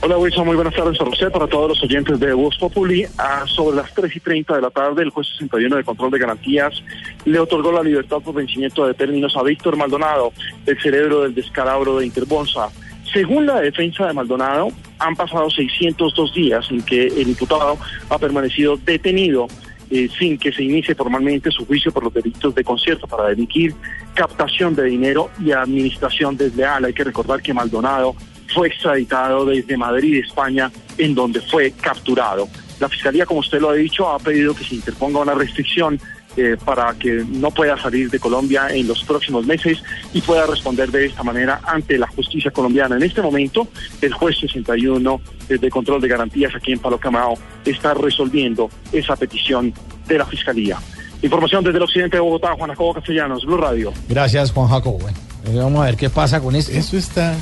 Hola 0.00 0.16
Wilson, 0.16 0.46
muy 0.46 0.54
buenas 0.54 0.74
tardes 0.74 0.96
para 0.96 1.10
usted, 1.10 1.32
para 1.32 1.48
todos 1.48 1.70
los 1.70 1.82
oyentes 1.82 2.20
de 2.20 2.32
Voz 2.32 2.56
Populi. 2.56 3.04
A 3.18 3.44
sobre 3.48 3.78
las 3.78 3.92
3 3.94 4.14
y 4.14 4.20
30 4.20 4.54
de 4.54 4.62
la 4.62 4.70
tarde, 4.70 5.02
el 5.02 5.10
juez 5.10 5.26
61 5.26 5.74
de 5.74 5.82
control 5.82 6.12
de 6.12 6.20
garantías 6.20 6.84
le 7.24 7.40
otorgó 7.40 7.72
la 7.72 7.82
libertad 7.82 8.18
por 8.18 8.32
vencimiento 8.32 8.86
de 8.86 8.94
términos 8.94 9.36
a 9.36 9.42
Víctor 9.42 9.76
Maldonado, 9.76 10.32
el 10.66 10.80
cerebro 10.80 11.22
del 11.22 11.34
descalabro 11.34 11.98
de 11.98 12.06
Interbonsa. 12.06 12.68
Según 13.12 13.46
la 13.46 13.60
defensa 13.60 14.06
de 14.06 14.12
Maldonado, 14.12 14.68
han 15.00 15.16
pasado 15.16 15.50
602 15.50 16.32
días 16.32 16.70
en 16.70 16.82
que 16.82 17.08
el 17.08 17.30
imputado 17.30 17.76
ha 18.08 18.18
permanecido 18.18 18.76
detenido 18.76 19.48
eh, 19.90 20.08
sin 20.16 20.38
que 20.38 20.52
se 20.52 20.62
inicie 20.62 20.94
formalmente 20.94 21.50
su 21.50 21.66
juicio 21.66 21.90
por 21.90 22.04
los 22.04 22.14
delitos 22.14 22.54
de 22.54 22.62
concierto 22.62 23.08
para 23.08 23.30
delinquir, 23.30 23.74
captación 24.14 24.76
de 24.76 24.84
dinero 24.84 25.28
y 25.44 25.50
administración 25.50 26.36
desleal. 26.36 26.84
Hay 26.84 26.92
que 26.92 27.02
recordar 27.02 27.42
que 27.42 27.52
Maldonado 27.52 28.14
fue 28.54 28.68
extraditado 28.68 29.44
desde 29.44 29.76
Madrid, 29.76 30.22
España, 30.24 30.70
en 30.96 31.14
donde 31.14 31.40
fue 31.40 31.72
capturado. 31.72 32.48
La 32.80 32.88
Fiscalía, 32.88 33.26
como 33.26 33.40
usted 33.40 33.60
lo 33.60 33.70
ha 33.70 33.74
dicho, 33.74 34.08
ha 34.08 34.18
pedido 34.18 34.54
que 34.54 34.64
se 34.64 34.76
interponga 34.76 35.20
una 35.20 35.34
restricción 35.34 36.00
eh, 36.36 36.56
para 36.64 36.94
que 36.94 37.24
no 37.28 37.50
pueda 37.50 37.76
salir 37.76 38.10
de 38.10 38.20
Colombia 38.20 38.68
en 38.70 38.86
los 38.86 39.02
próximos 39.02 39.44
meses 39.44 39.82
y 40.12 40.20
pueda 40.20 40.46
responder 40.46 40.88
de 40.90 41.06
esta 41.06 41.24
manera 41.24 41.60
ante 41.64 41.98
la 41.98 42.06
justicia 42.06 42.52
colombiana. 42.52 42.94
En 42.94 43.02
este 43.02 43.20
momento, 43.20 43.66
el 44.00 44.12
juez 44.12 44.38
61 44.38 45.20
eh, 45.48 45.58
de 45.58 45.70
control 45.70 46.00
de 46.00 46.06
garantías 46.06 46.54
aquí 46.54 46.72
en 46.72 46.78
Palo 46.78 46.98
Camao 46.98 47.36
está 47.64 47.92
resolviendo 47.94 48.70
esa 48.92 49.16
petición 49.16 49.74
de 50.06 50.18
la 50.18 50.26
Fiscalía. 50.26 50.78
Información 51.22 51.64
desde 51.64 51.78
el 51.78 51.82
occidente 51.84 52.16
de 52.16 52.20
Bogotá, 52.20 52.54
Juan 52.56 52.70
Jacobo 52.70 52.94
Castellanos, 52.94 53.44
Blue 53.44 53.56
Radio. 53.56 53.92
Gracias, 54.08 54.52
Juan 54.52 54.68
Jacobo. 54.68 54.98
Bueno, 54.98 55.16
Eh, 55.46 55.54
Vamos 55.56 55.80
a 55.82 55.86
ver 55.86 55.96
qué 55.96 56.10
pasa 56.10 56.40
con 56.40 56.54
esto. 56.56 56.72
Eso 56.72 56.96
está. 56.98 57.34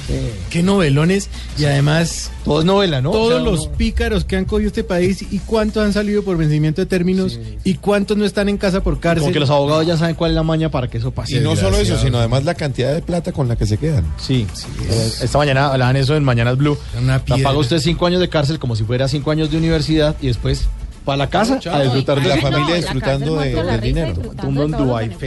Qué 0.51 0.63
novelones. 0.63 1.29
Y 1.59 1.65
además. 1.65 2.31
Todo 2.45 2.61
es 2.61 2.65
novela, 2.65 3.01
¿no? 3.01 3.11
Todos 3.11 3.33
O 3.33 3.37
sea, 3.37 3.41
los 3.41 3.67
pícaros 3.69 4.25
que 4.25 4.37
han 4.37 4.45
cogido 4.45 4.69
este 4.69 4.85
país 4.85 5.23
y 5.33 5.41
cuántos 5.41 5.83
han 5.85 5.93
salido 5.93 6.23
por 6.23 6.37
vencimiento 6.37 6.81
de 6.81 6.87
términos 6.87 7.41
y 7.65 7.75
cuántos 7.75 8.17
no 8.17 8.25
están 8.25 8.49
en 8.49 8.59
casa 8.59 8.83
por 8.83 9.01
cárcel. 9.01 9.23
Como 9.23 9.33
que 9.33 9.41
los 9.41 9.51
abogados 9.51 9.87
ya 9.87 9.97
saben 9.97 10.15
cuál 10.15 10.31
es 10.31 10.35
la 10.37 10.43
maña 10.45 10.71
para 10.71 10.89
que 10.89 10.99
eso 10.99 11.11
pase. 11.11 11.39
Y 11.39 11.41
no 11.41 11.57
solo 11.57 11.77
eso, 11.79 11.99
sino 11.99 12.19
además 12.19 12.45
la 12.45 12.55
cantidad 12.55 12.95
de 12.95 13.03
plata 13.03 13.33
con 13.33 13.49
la 13.49 13.57
que 13.57 13.67
se 13.67 13.77
quedan. 13.79 14.05
Sí, 14.19 14.47
Eh, 14.89 15.11
esta 15.23 15.39
mañana 15.39 15.73
hablaban 15.73 15.97
eso 15.97 16.15
en 16.17 16.23
Mañanas 16.23 16.57
Blue. 16.59 16.79
La 17.05 17.19
piedra. 17.25 17.43
paga 17.43 17.59
usted 17.59 17.79
cinco 17.79 18.07
años 18.07 18.21
de 18.21 18.29
cárcel 18.29 18.59
como 18.61 18.77
si 18.77 18.85
fuera 18.85 19.09
cinco 19.09 19.33
años 19.33 19.51
de 19.51 19.57
universidad 19.59 20.15
y 20.21 20.29
después 20.29 20.69
para 21.07 21.17
la 21.17 21.31
casa 21.31 21.59
a 21.73 21.81
disfrutar 21.83 22.21
de 22.21 22.29
la 22.29 22.37
familia, 22.37 22.75
disfrutando 22.75 23.37
de- 23.37 23.55
del 23.55 23.81
dinero. 23.81 24.13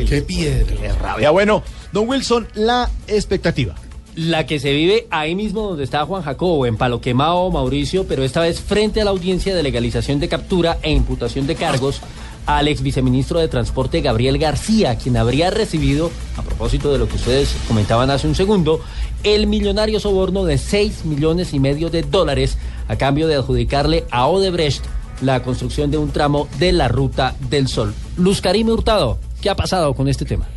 Qué 0.07 0.21
piedra. 0.21 0.75
Qué 0.79 0.91
rabia. 0.91 1.31
Bueno, 1.31 1.63
don 1.91 2.07
Wilson, 2.07 2.47
la 2.53 2.87
expectativa. 3.07 3.73
La 4.15 4.45
que 4.45 4.59
se 4.59 4.71
vive 4.73 5.07
ahí 5.11 5.33
mismo 5.33 5.61
donde 5.69 5.85
está 5.85 6.05
Juan 6.05 6.21
Jacobo, 6.23 6.65
en 6.65 6.75
Palo 6.77 6.99
Quemado, 6.99 7.49
Mauricio, 7.51 8.05
pero 8.05 8.23
esta 8.23 8.41
vez 8.41 8.59
frente 8.59 9.01
a 9.01 9.05
la 9.05 9.11
audiencia 9.11 9.55
de 9.55 9.63
legalización 9.63 10.19
de 10.19 10.27
captura 10.27 10.77
e 10.81 10.91
imputación 10.91 11.47
de 11.47 11.55
cargos 11.55 12.01
al 12.45 12.67
ex 12.67 12.81
viceministro 12.81 13.39
de 13.39 13.47
Transporte 13.47 14.01
Gabriel 14.01 14.37
García, 14.39 14.97
quien 14.97 15.15
habría 15.15 15.51
recibido, 15.51 16.11
a 16.35 16.41
propósito 16.41 16.91
de 16.91 16.97
lo 16.97 17.07
que 17.07 17.15
ustedes 17.15 17.55
comentaban 17.67 18.09
hace 18.09 18.27
un 18.27 18.35
segundo, 18.35 18.81
el 19.23 19.45
millonario 19.47 19.99
soborno 19.99 20.43
de 20.43 20.57
6 20.57 21.05
millones 21.05 21.53
y 21.53 21.59
medio 21.59 21.89
de 21.89 22.01
dólares 22.01 22.57
a 22.87 22.95
cambio 22.97 23.27
de 23.27 23.35
adjudicarle 23.35 24.05
a 24.09 24.25
Odebrecht 24.27 24.83
la 25.21 25.41
construcción 25.41 25.91
de 25.91 25.97
un 25.97 26.12
tramo 26.12 26.47
de 26.60 26.71
la 26.71 26.88
Ruta 26.88 27.36
del 27.49 27.67
Sol. 27.67 27.93
Luz 28.17 28.41
Karime 28.41 28.71
Hurtado, 28.71 29.19
¿qué 29.41 29.49
ha 29.49 29.55
pasado 29.55 29.93
con 29.93 30.08
este 30.08 30.25
tema? 30.25 30.47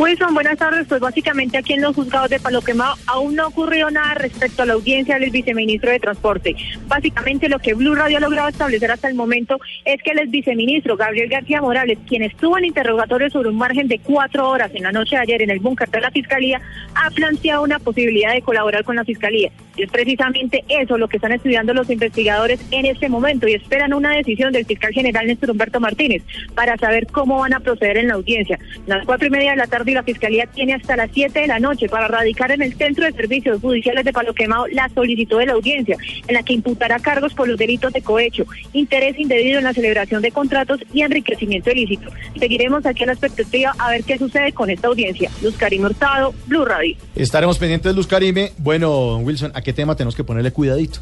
Wilson, 0.00 0.32
buenas 0.32 0.56
tardes. 0.56 0.86
Pues 0.88 0.98
básicamente 0.98 1.58
aquí 1.58 1.74
en 1.74 1.82
los 1.82 1.94
juzgados 1.94 2.30
de 2.30 2.40
Palo 2.40 2.62
Quemado 2.62 2.94
aún 3.06 3.34
no 3.34 3.48
ocurrió 3.48 3.90
nada 3.90 4.14
respecto 4.14 4.62
a 4.62 4.66
la 4.66 4.72
audiencia 4.72 5.18
del 5.18 5.30
viceministro 5.30 5.90
de 5.90 6.00
Transporte. 6.00 6.56
Básicamente 6.88 7.50
lo 7.50 7.58
que 7.58 7.74
Blue 7.74 7.94
Radio 7.94 8.16
ha 8.16 8.20
logrado 8.20 8.48
establecer 8.48 8.90
hasta 8.90 9.08
el 9.08 9.14
momento 9.14 9.58
es 9.84 10.02
que 10.02 10.12
el 10.12 10.26
viceministro 10.28 10.96
Gabriel 10.96 11.28
García 11.28 11.60
Morales, 11.60 11.98
quien 12.08 12.22
estuvo 12.22 12.56
en 12.56 12.64
interrogatorio 12.64 13.28
sobre 13.28 13.50
un 13.50 13.58
margen 13.58 13.88
de 13.88 13.98
cuatro 13.98 14.48
horas 14.48 14.70
en 14.74 14.84
la 14.84 14.92
noche 14.92 15.16
de 15.16 15.22
ayer 15.22 15.42
en 15.42 15.50
el 15.50 15.60
búnker 15.60 15.90
de 15.90 16.00
la 16.00 16.10
Fiscalía, 16.10 16.62
ha 16.94 17.10
planteado 17.10 17.62
una 17.62 17.78
posibilidad 17.78 18.32
de 18.32 18.40
colaborar 18.40 18.84
con 18.84 18.96
la 18.96 19.04
Fiscalía. 19.04 19.50
Y 19.76 19.82
es 19.82 19.90
precisamente 19.90 20.64
eso 20.68 20.96
lo 20.96 21.08
que 21.08 21.18
están 21.18 21.32
estudiando 21.32 21.74
los 21.74 21.90
investigadores 21.90 22.58
en 22.70 22.86
este 22.86 23.10
momento 23.10 23.46
y 23.46 23.52
esperan 23.52 23.92
una 23.92 24.16
decisión 24.16 24.50
del 24.50 24.64
fiscal 24.64 24.92
general 24.92 25.26
Néstor 25.26 25.50
Humberto 25.50 25.78
Martínez 25.78 26.22
para 26.54 26.78
saber 26.78 27.06
cómo 27.06 27.38
van 27.38 27.52
a 27.52 27.60
proceder 27.60 27.98
en 27.98 28.08
la 28.08 28.14
audiencia. 28.14 28.58
Las 28.86 29.04
cuatro 29.04 29.26
y 29.26 29.30
media 29.30 29.50
de 29.50 29.58
la 29.58 29.66
tarde 29.66 29.89
y 29.90 29.94
la 29.94 30.02
Fiscalía 30.02 30.46
tiene 30.46 30.74
hasta 30.74 30.96
las 30.96 31.10
siete 31.12 31.40
de 31.40 31.46
la 31.46 31.58
noche 31.58 31.88
para 31.88 32.08
radicar 32.08 32.50
en 32.50 32.62
el 32.62 32.74
Centro 32.74 33.04
de 33.04 33.12
Servicios 33.12 33.60
Judiciales 33.60 34.04
de 34.04 34.12
Palo 34.12 34.34
Quemado 34.34 34.66
la 34.68 34.88
solicitud 34.88 35.38
de 35.38 35.46
la 35.46 35.52
audiencia, 35.52 35.96
en 36.26 36.34
la 36.34 36.42
que 36.42 36.54
imputará 36.54 36.98
cargos 36.98 37.34
por 37.34 37.48
los 37.48 37.58
delitos 37.58 37.92
de 37.92 38.02
cohecho, 38.02 38.44
interés 38.72 39.18
indebido 39.18 39.58
en 39.58 39.64
la 39.64 39.72
celebración 39.72 40.22
de 40.22 40.30
contratos 40.30 40.80
y 40.92 41.02
enriquecimiento 41.02 41.70
ilícito. 41.70 42.10
Seguiremos 42.38 42.86
aquí 42.86 43.02
a 43.02 43.06
la 43.06 43.12
expectativa 43.12 43.74
a 43.78 43.90
ver 43.90 44.04
qué 44.04 44.18
sucede 44.18 44.52
con 44.52 44.70
esta 44.70 44.88
audiencia. 44.88 45.30
Luz 45.42 45.56
Karim 45.56 45.84
Hurtado, 45.84 46.34
Blue 46.46 46.64
Radio. 46.64 46.96
Estaremos 47.14 47.58
pendientes 47.58 47.94
Luz 47.94 48.06
Karime. 48.06 48.52
Bueno, 48.58 49.18
Wilson, 49.18 49.52
¿a 49.54 49.62
qué 49.62 49.72
tema 49.72 49.96
tenemos 49.96 50.14
que 50.14 50.24
ponerle 50.24 50.52
cuidadito? 50.52 51.00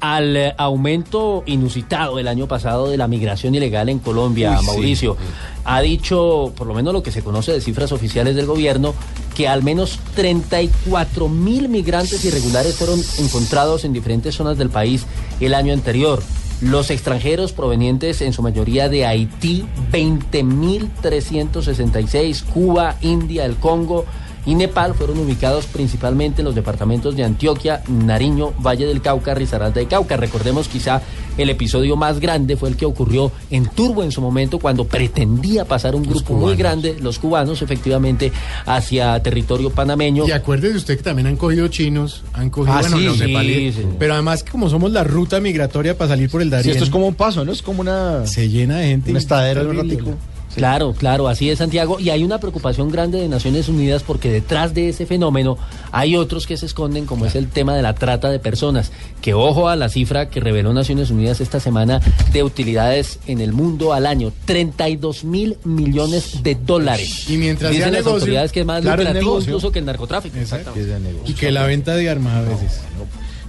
Al 0.00 0.36
eh, 0.36 0.54
aumento 0.58 1.42
inusitado 1.46 2.18
el 2.18 2.28
año 2.28 2.46
pasado 2.46 2.90
de 2.90 2.96
la 2.96 3.08
migración 3.08 3.54
ilegal 3.54 3.88
en 3.88 3.98
Colombia, 3.98 4.52
Uy, 4.52 4.58
sí. 4.58 4.66
Mauricio. 4.66 5.16
Ha 5.64 5.80
dicho, 5.80 6.52
por 6.56 6.66
lo 6.66 6.74
menos 6.74 6.92
lo 6.92 7.02
que 7.02 7.10
se 7.10 7.22
conoce 7.22 7.52
de 7.52 7.60
cifras 7.60 7.92
oficiales 7.92 8.36
del 8.36 8.46
gobierno, 8.46 8.94
que 9.34 9.48
al 9.48 9.62
menos 9.62 9.98
34 10.14 11.28
mil 11.28 11.68
migrantes 11.68 12.24
irregulares 12.24 12.76
fueron 12.76 13.00
encontrados 13.18 13.84
en 13.84 13.92
diferentes 13.92 14.34
zonas 14.34 14.58
del 14.58 14.70
país 14.70 15.06
el 15.40 15.54
año 15.54 15.72
anterior. 15.72 16.22
Los 16.62 16.90
extranjeros 16.90 17.52
provenientes 17.52 18.22
en 18.22 18.32
su 18.32 18.42
mayoría 18.42 18.88
de 18.88 19.04
Haití, 19.04 19.66
20.366, 19.92 22.44
Cuba, 22.44 22.96
India, 23.02 23.44
el 23.44 23.56
Congo 23.56 24.06
y 24.46 24.54
Nepal 24.54 24.94
fueron 24.94 25.18
ubicados 25.18 25.66
principalmente 25.66 26.40
en 26.40 26.46
los 26.46 26.54
departamentos 26.54 27.16
de 27.16 27.24
Antioquia, 27.24 27.82
Nariño, 27.88 28.52
Valle 28.64 28.86
del 28.86 29.02
Cauca, 29.02 29.34
Risaralda 29.34 29.82
y 29.82 29.86
Cauca. 29.86 30.16
Recordemos 30.16 30.68
quizá 30.68 31.02
el 31.36 31.50
episodio 31.50 31.96
más 31.96 32.20
grande 32.20 32.56
fue 32.56 32.68
el 32.70 32.76
que 32.76 32.86
ocurrió 32.86 33.30
en 33.50 33.66
Turbo 33.66 34.02
en 34.02 34.12
su 34.12 34.20
momento 34.22 34.58
cuando 34.58 34.86
pretendía 34.86 35.64
pasar 35.66 35.94
un 35.94 36.04
grupo 36.04 36.32
muy 36.34 36.56
grande, 36.56 36.96
los 37.00 37.18
cubanos 37.18 37.60
efectivamente, 37.60 38.32
hacia 38.64 39.20
territorio 39.22 39.70
panameño. 39.70 40.26
Y 40.26 40.30
acuérdese 40.30 40.76
usted 40.76 40.96
que 40.96 41.02
también 41.02 41.26
han 41.26 41.36
cogido 41.36 41.68
chinos, 41.68 42.22
han 42.32 42.48
cogido 42.50 42.74
Ah, 42.76 42.80
bueno, 42.80 42.98
sí, 42.98 43.04
los 43.04 43.18
sí, 43.18 43.26
nepalíes. 43.26 43.74
sí. 43.74 43.82
Pero 43.98 44.14
además 44.14 44.42
que 44.42 44.52
como 44.52 44.70
somos 44.70 44.92
la 44.92 45.04
ruta 45.04 45.40
migratoria 45.40 45.98
para 45.98 46.08
salir 46.10 46.30
por 46.30 46.40
el 46.40 46.50
Darién. 46.50 46.72
esto 46.72 46.84
es 46.84 46.90
como 46.90 47.06
un 47.08 47.14
paso, 47.14 47.44
¿no? 47.44 47.52
Es 47.52 47.62
como 47.62 47.80
una... 47.80 48.26
Se 48.26 48.48
llena 48.48 48.78
de 48.78 48.86
gente. 48.88 49.10
Un 49.10 49.16
estadero 49.16 49.64
de 49.64 49.70
un 49.70 49.76
Terrible. 49.88 50.14
Claro, 50.56 50.94
claro, 50.94 51.28
así 51.28 51.50
es 51.50 51.58
Santiago. 51.58 52.00
Y 52.00 52.10
hay 52.10 52.24
una 52.24 52.38
preocupación 52.38 52.90
grande 52.90 53.18
de 53.18 53.28
Naciones 53.28 53.68
Unidas 53.68 54.02
porque 54.02 54.30
detrás 54.30 54.72
de 54.72 54.88
ese 54.88 55.04
fenómeno 55.04 55.58
hay 55.92 56.16
otros 56.16 56.46
que 56.46 56.56
se 56.56 56.64
esconden, 56.64 57.04
como 57.04 57.26
es 57.26 57.34
el 57.34 57.48
tema 57.48 57.76
de 57.76 57.82
la 57.82 57.94
trata 57.94 58.30
de 58.30 58.38
personas. 58.38 58.90
Que 59.20 59.34
ojo 59.34 59.68
a 59.68 59.76
la 59.76 59.90
cifra 59.90 60.30
que 60.30 60.40
reveló 60.40 60.72
Naciones 60.72 61.10
Unidas 61.10 61.40
esta 61.40 61.60
semana 61.60 62.00
de 62.32 62.42
utilidades 62.42 63.18
en 63.26 63.40
el 63.42 63.52
mundo 63.52 63.92
al 63.92 64.06
año: 64.06 64.32
32 64.46 65.24
mil 65.24 65.58
millones 65.64 66.42
de 66.42 66.54
dólares. 66.54 67.28
Y 67.28 67.36
mientras 67.36 67.70
Dicen 67.70 67.92
las 67.92 67.98
negocio, 67.98 68.14
autoridades 68.14 68.52
que 68.52 68.60
es 68.60 68.66
más 68.66 68.80
claro, 68.80 69.02
lucrativo 69.02 69.40
incluso 69.40 69.70
que 69.70 69.80
el 69.80 69.84
narcotráfico. 69.84 70.38
Exacto. 70.38 70.72
Exactamente. 70.74 71.30
Y 71.30 71.34
que 71.34 71.50
la 71.50 71.66
venta 71.66 71.94
de 71.94 72.08
armas 72.08 72.34
a 72.34 72.40
veces. 72.42 72.80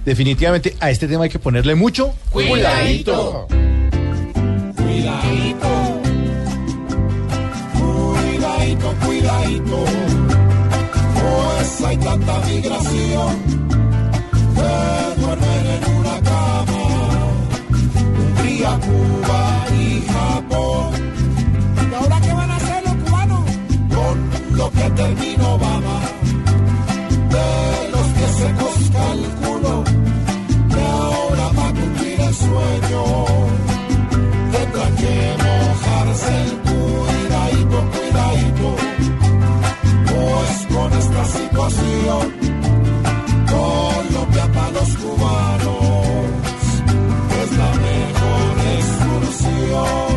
Definitivamente 0.04 0.76
a 0.80 0.90
este 0.90 1.08
tema 1.08 1.24
hay 1.24 1.30
que 1.30 1.38
ponerle 1.38 1.74
mucho 1.74 2.12
Cuidadito. 2.30 3.46
Cuidadito. 3.46 3.68
Cuidadito, 4.76 6.00
cuidadito. 9.04 9.84
Pues 11.14 11.84
hay 11.84 11.96
tanta 11.98 12.40
migración 12.46 13.32
que 14.54 15.20
duermen 15.20 15.66
en 15.74 15.96
una 15.96 16.20
cama. 16.30 16.82
Hungría, 18.18 18.80
Cuba 18.86 19.42
y 19.78 20.02
Japón. 20.12 20.90
¿Y 21.90 21.94
ahora 21.94 22.20
qué 22.20 22.32
van 22.32 22.50
a 22.50 22.56
hacer 22.56 22.82
los 22.84 22.94
cubanos? 22.94 23.44
Con 23.94 24.56
lo 24.56 24.70
que 24.70 24.90
terminó 24.90 25.54
Obama. 25.54 26.00
De 27.34 27.90
los 27.92 28.06
que 28.16 28.26
se 28.38 28.52
nos 28.52 28.90
calculó 28.98 29.84
que 30.74 30.82
ahora 30.82 31.46
va 31.56 31.68
a 31.68 31.72
cumplir 31.72 32.20
el 32.20 32.34
sueño 32.34 33.58
tendrá 34.52 34.86
que 34.96 35.36
mojarse 35.44 36.42
el 36.42 36.67
clásico 41.28 41.62
oh. 41.62 42.48
Colombia 43.50 44.46
para 44.52 44.70
los 44.70 44.96
cubanos, 44.96 46.06
es 47.42 47.50
la 47.58 47.70
mejor 47.88 48.50
excursión. 48.78 50.16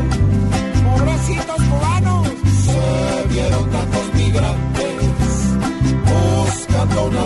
Pobrecitos 0.86 1.62
cubanos, 1.70 2.28
se 2.66 3.28
vieron 3.30 3.70
tantos 3.70 4.14
migrantes 4.14 4.96
buscando 6.06 7.06
una 7.06 7.24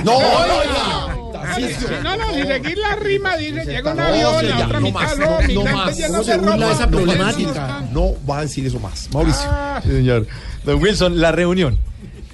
No, 0.04 0.18
no, 0.20 0.46
no, 2.02 2.16
no, 2.16 2.34
si 2.34 2.42
seguir 2.46 2.78
la 2.78 2.96
rima, 2.96 3.36
dice, 3.36 3.64
llega 3.64 3.92
un 3.92 4.00
avión, 4.00 4.48
la 4.48 4.64
otra 4.64 4.80
no 4.80 4.86
mitad 4.86 5.00
más, 5.00 5.18
no, 5.18 5.26
no, 5.26 5.30
no 5.30 5.46
migrantes 5.46 5.74
más. 5.74 5.96
llenos 5.96 6.10
¿Cómo 6.10 6.22
de 6.22 6.32
se 6.32 6.38
burla 6.38 6.72
esa 6.72 6.86
No, 6.86 6.90
problemática? 6.90 7.88
No 7.92 8.12
va 8.28 8.38
a 8.38 8.42
decir 8.42 8.66
eso 8.66 8.78
más. 8.78 9.08
Mauricio. 9.12 9.42
Ah. 9.46 9.80
Sí, 9.82 9.90
señor. 9.90 10.26
Don 10.64 10.82
Wilson, 10.82 11.20
la 11.20 11.32
reunión. 11.32 11.78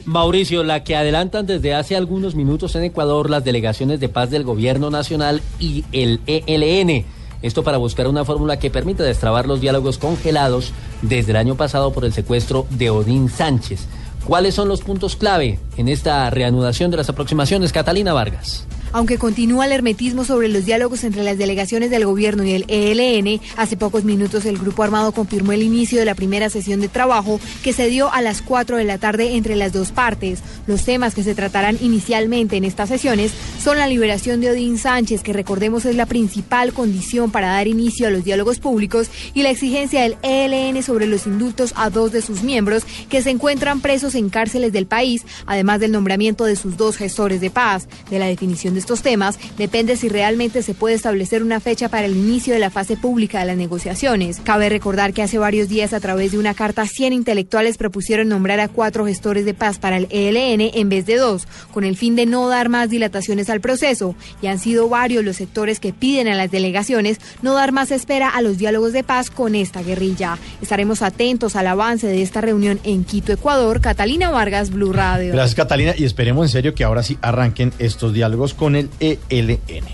Mauricio, 0.05 0.63
la 0.63 0.85
que 0.85 0.95
adelantan 0.95 1.47
desde 1.47 1.75
hace 1.75 1.97
algunos 1.97 2.35
minutos 2.37 2.77
en 2.77 2.85
Ecuador 2.85 3.29
las 3.29 3.45
delegaciones 3.45 3.99
de 3.99 4.09
paz 4.09 4.31
del 4.31 4.45
Gobierno 4.45 4.91
Nacional 4.91 5.43
y 5.59 5.85
el 5.93 6.21
ELN. 6.27 7.05
Esto 7.43 7.65
para 7.65 7.77
buscar 7.79 8.07
una 8.07 8.25
fórmula 8.25 8.59
que 8.59 8.71
permita 8.71 9.03
destrabar 9.03 9.47
los 9.47 9.61
diálogos 9.61 9.99
congelados 9.99 10.73
desde 11.03 11.33
el 11.33 11.37
año 11.37 11.57
pasado 11.57 11.93
por 11.93 12.05
el 12.05 12.13
secuestro 12.13 12.67
de 12.71 12.91
Odín 12.91 13.29
Sánchez. 13.29 13.87
¿Cuáles 14.27 14.57
son 14.57 14.69
los 14.69 14.81
puntos 14.81 15.15
clave 15.15 15.61
en 15.77 15.87
esta 15.87 16.29
reanudación 16.31 16.91
de 16.91 16.97
las 16.97 17.09
aproximaciones? 17.09 17.73
Catalina 17.73 18.13
Vargas. 18.13 18.67
Aunque 18.97 19.19
continúa 19.19 19.67
el 19.67 19.73
hermetismo 19.73 20.25
sobre 20.25 20.49
los 20.49 20.65
diálogos 20.65 21.05
entre 21.05 21.23
las 21.23 21.37
delegaciones 21.37 21.91
del 21.91 22.07
gobierno 22.07 22.45
y 22.45 22.53
el 22.53 22.65
ELN, 22.67 23.43
hace 23.59 23.77
pocos 23.77 24.05
minutos 24.05 24.47
el 24.47 24.57
grupo 24.57 24.85
armado 24.85 25.13
confirmó 25.13 25.53
el 25.53 25.63
inicio 25.63 25.99
de 25.99 26.07
la 26.07 26.15
primera 26.15 26.49
sesión 26.49 26.81
de 26.81 26.89
trabajo 26.89 27.39
que 27.63 27.75
se 27.75 27.91
dio 27.91 28.11
a 28.11 28.23
las 28.23 28.41
4 28.41 28.79
de 28.79 28.85
la 28.85 28.97
tarde 28.97 29.37
entre 29.37 29.55
las 29.55 29.75
dos 29.75 29.93
partes. 29.93 30.39
Los 30.67 30.87
temas 30.87 31.15
que 31.15 31.23
se 31.23 31.35
tratarán 31.35 31.77
inicialmente 31.83 32.57
en 32.57 32.65
estas 32.65 32.89
sesiones 32.89 33.33
son 33.63 33.77
la 33.77 33.87
liberación 33.87 34.41
de 34.41 34.53
Odín 34.53 34.79
Sánchez, 34.79 35.23
que 35.23 35.35
recordemos 35.35 35.85
es 35.85 35.95
la 35.95 36.07
principal 36.07 36.73
condición 36.73 37.31
para 37.31 37.49
dar 37.49 37.69
inicio 37.69 38.07
a 38.07 38.11
los 38.11 38.25
diálogos 38.25 38.61
públicos, 38.61 39.11
y 39.35 39.43
la 39.43 39.51
exigencia 39.51 40.01
del 40.01 40.17
ELN 40.23 40.83
sobre 40.83 41.07
los 41.07 41.27
indultos 41.27 41.75
a 41.77 41.91
dos 41.91 42.13
de 42.13 42.23
sus 42.23 42.43
miembros 42.43 42.85
que 43.11 43.21
se 43.21 43.29
encuentran 43.29 43.83
presos 43.83 44.15
en 44.15 44.31
cárceles 44.31 44.73
del 44.73 44.87
país, 44.87 45.27
además 45.45 45.81
del 45.81 45.93
nombramiento 45.93 46.47
de 46.47 46.57
sus 46.57 46.79
dos 46.79 46.97
gestores 46.97 47.43
de 47.43 47.51
paz. 47.51 47.89
De 48.09 48.19
la 48.19 48.25
definición 48.25 48.73
de 48.73 48.86
estos 48.87 49.03
temas 49.03 49.41
depende 49.59 49.97
si 49.97 50.09
realmente 50.09 50.63
se 50.63 50.73
puede 50.73 50.95
establecer 50.95 51.43
una 51.43 51.59
fecha 51.59 51.89
para 51.89 52.07
el 52.07 52.17
inicio 52.17 52.55
de 52.55 52.61
la 52.61 52.71
fase 52.71 52.97
pública 52.97 53.41
de 53.41 53.47
las 53.47 53.57
negociaciones. 53.57 54.41
Cabe 54.45 54.69
recordar 54.69 55.13
que 55.13 55.23
hace 55.23 55.39
varios 55.39 55.69
días 55.69 55.93
a 55.93 55.99
través 55.99 56.31
de 56.31 56.39
una 56.39 56.55
carta 56.55 56.87
100 56.87 57.13
intelectuales 57.13 57.79
propusieron 57.79 58.29
nombrar 58.29 58.61
a 58.61 58.69
cuatro 58.69 59.05
gestores 59.05 59.45
de 59.45 59.55
paz 59.55 59.81
para 59.81 59.97
el 59.97 60.07
ELN 60.13 60.71
en 60.73 60.89
vez 60.89 61.05
de 61.05 61.17
dos, 61.17 61.49
con 61.73 61.83
el 61.83 61.97
fin 61.97 62.15
de 62.15 62.27
no 62.27 62.49
dar 62.49 62.69
más 62.69 62.89
dilataciones 62.89 63.51
al 63.51 63.61
proceso. 63.61 64.15
Y 64.41 64.47
han 64.47 64.61
sido 64.61 64.89
varios 64.89 65.25
los 65.25 65.35
sectores 65.35 65.81
que 65.81 65.93
piden 65.93 66.29
a 66.29 66.37
las 66.37 66.53
delegaciones 66.53 67.19
no 67.43 67.55
dar 67.55 67.73
más 67.73 67.91
espera 67.91 68.29
a 68.29 68.41
los 68.41 68.57
diálogos 68.57 68.93
de 68.93 69.03
paz 69.03 69.31
con 69.31 69.57
esta 69.57 69.83
guerrilla. 69.83 70.39
Estaremos 70.63 71.03
atentos 71.03 71.57
al 71.57 71.67
avance 71.67 72.07
de 72.07 72.23
esta 72.23 72.41
reunión 72.41 72.79
en 72.85 73.03
Quito, 73.03 73.33
Ecuador. 73.33 73.81
Catalina 73.81 74.31
Vargas, 74.31 74.71
Blue 74.71 74.93
Radio. 74.93 75.33
Gracias, 75.33 75.57
Catalina. 75.57 75.93
Y 75.99 76.05
esperemos 76.05 76.47
en 76.47 76.53
serio 76.53 76.73
que 76.77 76.85
ahora 76.85 77.03
sí 77.03 77.19
arranquen 77.21 77.73
estos 77.81 78.13
diálogos 78.13 78.55
con 78.55 78.66
el 78.75 78.91
ELN. 78.99 79.85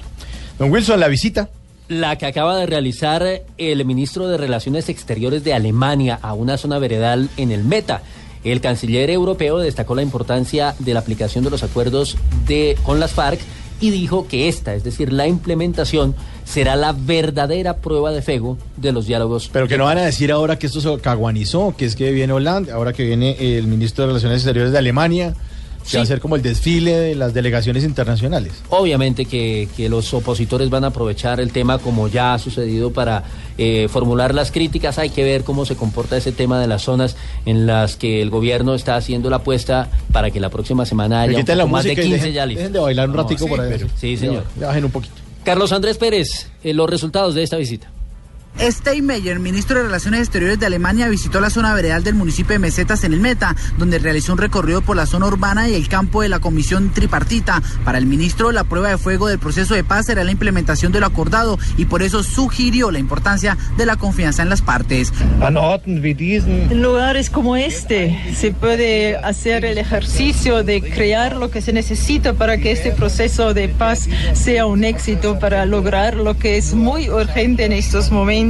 Don 0.59 0.71
Wilson, 0.71 1.01
la 1.01 1.09
visita. 1.09 1.49
La 1.89 2.17
que 2.17 2.27
acaba 2.27 2.57
de 2.57 2.67
realizar 2.67 3.43
el 3.59 3.85
ministro 3.85 4.29
de 4.29 4.39
Relaciones 4.39 4.89
Exteriores 4.89 5.45
de 5.45 5.53
Alemania 5.53 6.19
a 6.23 6.33
una 6.33 6.57
zona 6.57 6.79
veredal 6.79 7.29
en 7.37 7.51
el 7.53 7.65
Meta. 7.65 8.03
El 8.45 8.61
canciller 8.61 9.11
europeo 9.11 9.59
destacó 9.59 9.95
la 9.95 10.03
importancia 10.03 10.75
de 10.79 10.95
la 10.95 11.01
aplicación 11.01 11.45
de 11.45 11.51
los 11.51 11.63
acuerdos 11.63 12.17
de, 12.47 12.77
con 12.83 12.99
las 12.99 13.13
FARC 13.13 13.41
y 13.81 13.91
dijo 13.91 14.29
que 14.29 14.49
esta, 14.49 14.75
es 14.75 14.85
decir, 14.85 15.13
la 15.13 15.27
implementación, 15.27 16.15
será 16.45 16.77
la 16.77 16.93
verdadera 16.93 17.79
prueba 17.79 18.13
de 18.13 18.23
fuego 18.23 18.57
de 18.77 18.93
los 18.93 19.07
diálogos. 19.07 19.51
Pero 19.53 19.67
que 19.67 19.77
no 19.77 19.85
van 19.85 19.99
a 19.99 20.03
decir 20.03 20.31
ahora 20.31 20.59
que 20.59 20.67
esto 20.69 20.81
se 20.81 21.01
caguanizó, 21.01 21.75
que 21.77 21.85
es 21.85 21.97
que 21.97 22.13
viene 22.13 22.33
Hollande, 22.33 22.71
ahora 22.71 22.93
que 22.93 23.05
viene 23.05 23.37
el 23.59 23.67
ministro 23.67 24.05
de 24.05 24.09
Relaciones 24.09 24.39
Exteriores 24.39 24.73
de 24.73 24.79
Alemania, 24.79 25.35
que 25.83 25.90
Sí. 25.90 25.97
va 25.97 26.03
a 26.03 26.07
ser 26.07 26.21
como 26.21 26.37
el 26.37 26.42
desfile 26.42 26.92
de 26.92 27.14
las 27.14 27.35
delegaciones 27.35 27.85
internacionales. 27.85 28.53
Obviamente 28.68 29.25
que, 29.27 29.68
que 29.77 29.88
los 29.88 30.12
opositores 30.14 30.71
van 30.71 30.85
a 30.85 30.88
aprovechar 30.88 31.40
el 31.40 31.53
tema 31.53 31.79
como 31.79 32.09
ya 32.09 32.35
ha 32.35 32.38
sucedido 32.38 32.92
para 32.92 33.25
eh, 33.59 33.88
formular 33.90 34.35
las 34.35 34.51
críticas. 34.53 34.99
Hay 34.99 35.11
que 35.11 35.25
ver 35.25 35.45
cómo 35.45 35.64
se 35.66 35.77
comporta 35.77 36.16
ese 36.16 36.33
tema 36.33 36.61
de 36.61 36.66
las 36.66 36.83
zonas 36.83 37.16
en 37.47 37.66
las 37.66 37.97
que 37.97 38.23
el 38.23 38.31
gobierno 38.31 38.75
está 38.75 38.97
haciendo 38.97 39.29
la 39.31 39.37
apuesta 39.37 39.88
para 40.12 40.31
que 40.31 40.40
la 40.40 40.49
próxima 40.51 40.87
semana 40.87 41.23
haya 41.23 41.38
un 41.38 41.45
poco 41.45 41.68
más 41.68 41.85
de 41.85 41.90
música 41.90 42.03
y 42.07 42.11
15 42.11 42.27
dejen- 42.29 42.33
ya 42.33 42.47
listos. 42.47 42.59
dejen 42.62 42.73
de 42.73 42.79
bailar 42.79 43.09
un 43.11 43.16
No, 43.16 43.23
ratico 43.23 43.45
sí, 43.45 43.51
por 43.51 43.61
ahí. 43.61 43.71
pero- 43.71 43.88
Sí, 43.99 44.16
señor. 44.16 44.45
Le 44.59 44.66
bajen 44.66 44.85
un 44.85 44.90
poquito. 44.90 45.14
Carlos 45.45 45.73
Andrés 45.73 45.99
Pérez, 45.99 46.49
eh, 46.62 46.73
los 46.73 46.88
resultados 46.88 47.35
de 47.35 47.42
esta 47.42 47.57
visita. 47.57 47.90
Steinmeier, 48.59 49.38
ministro 49.38 49.79
de 49.79 49.85
Relaciones 49.85 50.21
Exteriores 50.21 50.59
de 50.59 50.67
Alemania, 50.67 51.09
visitó 51.09 51.41
la 51.41 51.51
zona 51.51 51.75
veredal 51.75 52.05
del 52.05 52.15
municipio 52.15 52.53
de 52.53 52.59
Mesetas 52.59 53.05
en 53.05 53.12
el 53.12 53.21
Meta, 53.21 53.57
donde 53.79 53.99
realizó 53.99 54.33
un 54.33 54.38
recorrido 54.38 54.83
por 54.83 54.97
la 54.97 55.07
zona 55.07 55.27
urbana 55.27 55.69
y 55.69 55.75
el 55.75 55.88
campo 55.88 56.23
de 56.23 56.29
la 56.29 56.41
comisión 56.41 56.91
tripartita. 56.91 57.62
Para 57.85 57.99
el 57.99 58.07
ministro, 58.07 58.53
la 58.53 58.65
prueba 58.65 58.91
de 58.91 58.99
fuego 58.99 59.29
del 59.29 59.38
proceso 59.38 59.75
de 59.75 59.85
paz 59.85 60.07
será 60.07 60.25
la 60.25 60.31
implementación 60.31 60.93
de 60.93 61.01
lo 61.01 61.07
acordado 61.07 61.59
y 61.77 61.87
por 61.87 62.03
eso 62.03 62.23
sugirió 62.23 62.91
la 62.91 62.99
importancia 62.99 63.57
de 63.77 63.87
la 63.87 63.97
confianza 63.97 64.43
en 64.43 64.51
las 64.51 64.62
partes. 64.62 65.12
En 66.71 66.83
lugares 66.83 67.31
como 67.31 67.57
este 67.57 68.35
se 68.37 68.53
puede 68.53 69.17
hacer 69.17 69.65
el 69.65 69.79
ejercicio 69.79 70.62
de 70.62 70.83
crear 70.83 71.37
lo 71.37 71.51
que 71.51 71.61
se 71.61 71.73
necesita 71.73 72.35
para 72.35 72.59
que 72.59 72.73
este 72.73 72.93
proceso 72.93 73.55
de 73.55 73.69
paz 73.69 74.09
sea 74.35 74.67
un 74.67 74.85
éxito, 74.85 75.38
para 75.38 75.67
lograr 75.67 76.17
lo 76.17 76.38
que 76.38 76.57
es 76.57 76.75
muy 76.75 77.09
urgente 77.09 77.65
en 77.65 77.73
estos 77.73 78.11
momentos, 78.11 78.41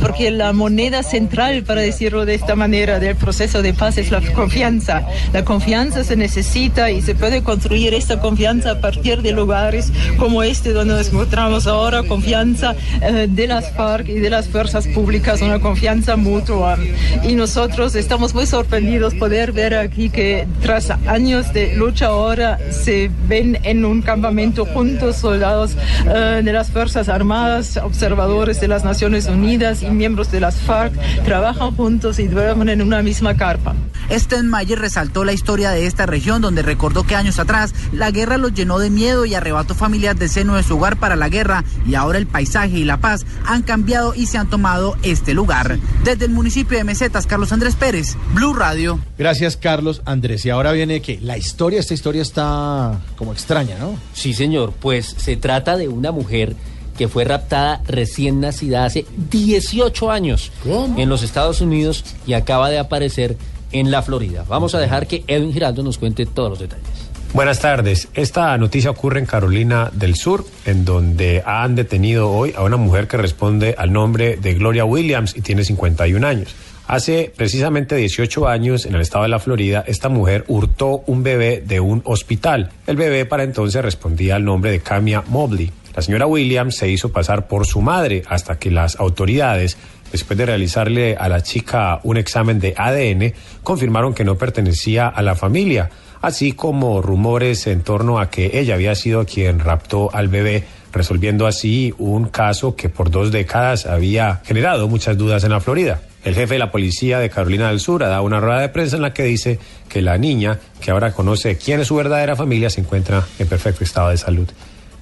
porque 0.00 0.30
la 0.30 0.52
moneda 0.52 1.02
central, 1.02 1.62
para 1.62 1.82
decirlo 1.82 2.24
de 2.24 2.34
esta 2.34 2.54
manera, 2.54 2.98
del 2.98 3.16
proceso 3.16 3.62
de 3.62 3.74
paz 3.74 3.98
es 3.98 4.10
la 4.10 4.20
confianza. 4.32 5.06
La 5.32 5.44
confianza 5.44 6.04
se 6.04 6.16
necesita 6.16 6.90
y 6.90 7.02
se 7.02 7.14
puede 7.14 7.42
construir 7.42 7.92
esta 7.94 8.18
confianza 8.18 8.72
a 8.72 8.80
partir 8.80 9.22
de 9.22 9.32
lugares 9.32 9.92
como 10.18 10.42
este 10.42 10.72
donde 10.72 10.94
nos 10.94 11.08
encontramos 11.08 11.66
ahora, 11.66 12.02
confianza 12.02 12.74
eh, 13.02 13.26
de 13.28 13.46
las 13.46 13.72
FARC 13.72 14.08
y 14.08 14.20
de 14.20 14.30
las 14.30 14.48
fuerzas 14.48 14.86
públicas, 14.88 15.42
una 15.42 15.60
confianza 15.60 16.16
mutua. 16.16 16.78
Y 17.22 17.34
nosotros 17.34 17.94
estamos 17.94 18.34
muy 18.34 18.46
sorprendidos 18.46 19.14
poder 19.14 19.52
ver 19.52 19.74
aquí 19.74 20.08
que 20.08 20.46
tras 20.62 20.90
años 21.06 21.52
de 21.52 21.74
lucha 21.76 22.06
ahora 22.06 22.58
se 22.70 23.10
ven 23.28 23.58
en 23.64 23.84
un 23.84 24.02
campamento 24.02 24.64
juntos 24.64 25.16
soldados 25.16 25.76
eh, 26.06 26.40
de 26.42 26.52
las 26.52 26.70
Fuerzas 26.70 27.08
Armadas, 27.08 27.76
observadores 27.76 28.60
de 28.60 28.68
las 28.68 28.84
Naciones 28.84 29.25
Unidas 29.28 29.82
y 29.82 29.90
miembros 29.90 30.30
de 30.30 30.40
las 30.40 30.56
FARC, 30.56 30.94
trabajan 31.24 31.74
juntos 31.74 32.18
y 32.18 32.28
duermen 32.28 32.68
en 32.68 32.82
una 32.82 33.02
misma 33.02 33.36
carpa. 33.36 33.74
Steinmeier 34.10 34.78
resaltó 34.78 35.24
la 35.24 35.32
historia 35.32 35.70
de 35.70 35.86
esta 35.86 36.06
región, 36.06 36.40
donde 36.40 36.62
recordó 36.62 37.04
que 37.04 37.16
años 37.16 37.38
atrás 37.38 37.74
la 37.92 38.10
guerra 38.10 38.36
los 38.36 38.54
llenó 38.54 38.78
de 38.78 38.90
miedo 38.90 39.24
y 39.24 39.34
arrebató 39.34 39.74
familias 39.74 40.18
del 40.18 40.28
seno 40.28 40.54
de 40.54 40.62
su 40.62 40.76
hogar 40.76 40.96
para 40.96 41.16
la 41.16 41.28
guerra, 41.28 41.64
y 41.86 41.94
ahora 41.94 42.18
el 42.18 42.26
paisaje 42.26 42.78
y 42.78 42.84
la 42.84 42.98
paz 42.98 43.26
han 43.44 43.62
cambiado 43.62 44.14
y 44.14 44.26
se 44.26 44.38
han 44.38 44.48
tomado 44.48 44.96
este 45.02 45.34
lugar. 45.34 45.78
Desde 46.04 46.26
el 46.26 46.30
municipio 46.30 46.78
de 46.78 46.84
Mesetas, 46.84 47.26
Carlos 47.26 47.52
Andrés 47.52 47.74
Pérez, 47.74 48.16
Blue 48.32 48.54
Radio. 48.54 49.00
Gracias, 49.18 49.56
Carlos 49.56 50.02
Andrés. 50.04 50.44
Y 50.46 50.50
ahora 50.50 50.72
viene 50.72 51.00
que 51.00 51.18
la 51.20 51.36
historia, 51.36 51.80
esta 51.80 51.94
historia 51.94 52.22
está 52.22 53.00
como 53.16 53.32
extraña, 53.32 53.76
¿no? 53.78 53.98
Sí, 54.12 54.34
señor. 54.34 54.72
Pues 54.78 55.14
se 55.18 55.36
trata 55.36 55.76
de 55.76 55.88
una 55.88 56.12
mujer 56.12 56.54
que 56.96 57.08
fue 57.08 57.24
raptada 57.24 57.82
recién 57.86 58.40
nacida 58.40 58.84
hace 58.84 59.06
18 59.30 60.10
años 60.10 60.52
en 60.96 61.08
los 61.08 61.22
Estados 61.22 61.60
Unidos 61.60 62.04
y 62.26 62.32
acaba 62.32 62.70
de 62.70 62.78
aparecer 62.78 63.36
en 63.72 63.90
la 63.90 64.02
Florida. 64.02 64.44
Vamos 64.48 64.74
a 64.74 64.78
dejar 64.78 65.06
que 65.06 65.24
Edwin 65.26 65.52
Giraldo 65.52 65.82
nos 65.82 65.98
cuente 65.98 66.26
todos 66.26 66.50
los 66.50 66.58
detalles. 66.58 66.86
Buenas 67.32 67.60
tardes. 67.60 68.08
Esta 68.14 68.56
noticia 68.56 68.90
ocurre 68.90 69.20
en 69.20 69.26
Carolina 69.26 69.90
del 69.92 70.14
Sur, 70.14 70.46
en 70.64 70.84
donde 70.84 71.42
han 71.44 71.74
detenido 71.74 72.30
hoy 72.30 72.54
a 72.56 72.62
una 72.62 72.78
mujer 72.78 73.08
que 73.08 73.18
responde 73.18 73.74
al 73.76 73.92
nombre 73.92 74.36
de 74.36 74.54
Gloria 74.54 74.84
Williams 74.84 75.36
y 75.36 75.42
tiene 75.42 75.64
51 75.64 76.26
años. 76.26 76.54
Hace 76.86 77.32
precisamente 77.36 77.96
18 77.96 78.46
años, 78.46 78.86
en 78.86 78.94
el 78.94 79.00
estado 79.00 79.24
de 79.24 79.28
la 79.28 79.40
Florida, 79.40 79.84
esta 79.86 80.08
mujer 80.08 80.44
hurtó 80.46 81.02
un 81.06 81.24
bebé 81.24 81.62
de 81.66 81.80
un 81.80 82.00
hospital. 82.04 82.70
El 82.86 82.96
bebé 82.96 83.26
para 83.26 83.42
entonces 83.42 83.82
respondía 83.82 84.36
al 84.36 84.44
nombre 84.44 84.70
de 84.70 84.80
Camia 84.80 85.22
Mobley. 85.26 85.72
La 85.96 86.02
señora 86.02 86.26
Williams 86.26 86.76
se 86.76 86.90
hizo 86.90 87.10
pasar 87.10 87.48
por 87.48 87.66
su 87.66 87.80
madre 87.80 88.22
hasta 88.28 88.58
que 88.58 88.70
las 88.70 88.96
autoridades, 89.00 89.78
después 90.12 90.36
de 90.36 90.44
realizarle 90.44 91.16
a 91.16 91.30
la 91.30 91.42
chica 91.42 92.00
un 92.02 92.18
examen 92.18 92.60
de 92.60 92.74
ADN, 92.76 93.32
confirmaron 93.62 94.12
que 94.12 94.22
no 94.22 94.36
pertenecía 94.36 95.08
a 95.08 95.22
la 95.22 95.34
familia, 95.34 95.88
así 96.20 96.52
como 96.52 97.00
rumores 97.00 97.66
en 97.66 97.80
torno 97.80 98.20
a 98.20 98.28
que 98.28 98.60
ella 98.60 98.74
había 98.74 98.94
sido 98.94 99.24
quien 99.24 99.58
raptó 99.58 100.14
al 100.14 100.28
bebé, 100.28 100.64
resolviendo 100.92 101.46
así 101.46 101.94
un 101.96 102.28
caso 102.28 102.76
que 102.76 102.90
por 102.90 103.10
dos 103.10 103.32
décadas 103.32 103.86
había 103.86 104.42
generado 104.44 104.88
muchas 104.88 105.16
dudas 105.16 105.44
en 105.44 105.52
la 105.52 105.60
Florida. 105.60 106.02
El 106.24 106.34
jefe 106.34 106.54
de 106.54 106.58
la 106.58 106.72
policía 106.72 107.20
de 107.20 107.30
Carolina 107.30 107.68
del 107.68 107.80
Sur 107.80 108.04
ha 108.04 108.08
dado 108.08 108.22
una 108.22 108.38
rueda 108.38 108.60
de 108.60 108.68
prensa 108.68 108.96
en 108.96 109.02
la 109.02 109.14
que 109.14 109.22
dice 109.22 109.58
que 109.88 110.02
la 110.02 110.18
niña, 110.18 110.58
que 110.78 110.90
ahora 110.90 111.14
conoce 111.14 111.56
quién 111.56 111.80
es 111.80 111.86
su 111.86 111.96
verdadera 111.96 112.36
familia, 112.36 112.68
se 112.68 112.82
encuentra 112.82 113.24
en 113.38 113.48
perfecto 113.48 113.82
estado 113.82 114.10
de 114.10 114.18
salud. 114.18 114.46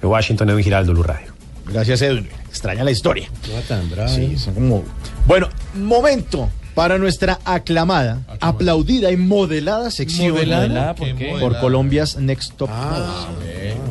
De 0.05 0.09
Washington, 0.09 0.51
Edwin 0.51 0.63
Giraldo, 0.63 0.93
Blue 0.93 1.01
Radio. 1.01 1.33
Gracias, 1.65 1.99
Edwin. 2.03 2.29
Extraña 2.47 2.83
la 2.83 2.91
historia. 2.91 3.27
No 3.51 3.59
tan 3.61 3.89
bravo. 3.89 4.07
Sí, 4.07 4.37
son 4.37 4.53
como... 4.53 4.83
Bueno, 5.25 5.49
momento 5.73 6.51
para 6.75 6.99
nuestra 6.99 7.39
aclamada, 7.43 8.21
aplaudida 8.39 9.11
y 9.11 9.17
modelada 9.17 9.89
sección. 9.89 10.33
¿Modelada? 10.33 10.93
¿Por 10.93 11.15
qué? 11.15 11.35
Por 11.39 11.59
Colombia's 11.59 12.17
Next 12.17 12.53
Top. 12.55 12.69
Ah, 12.71 13.29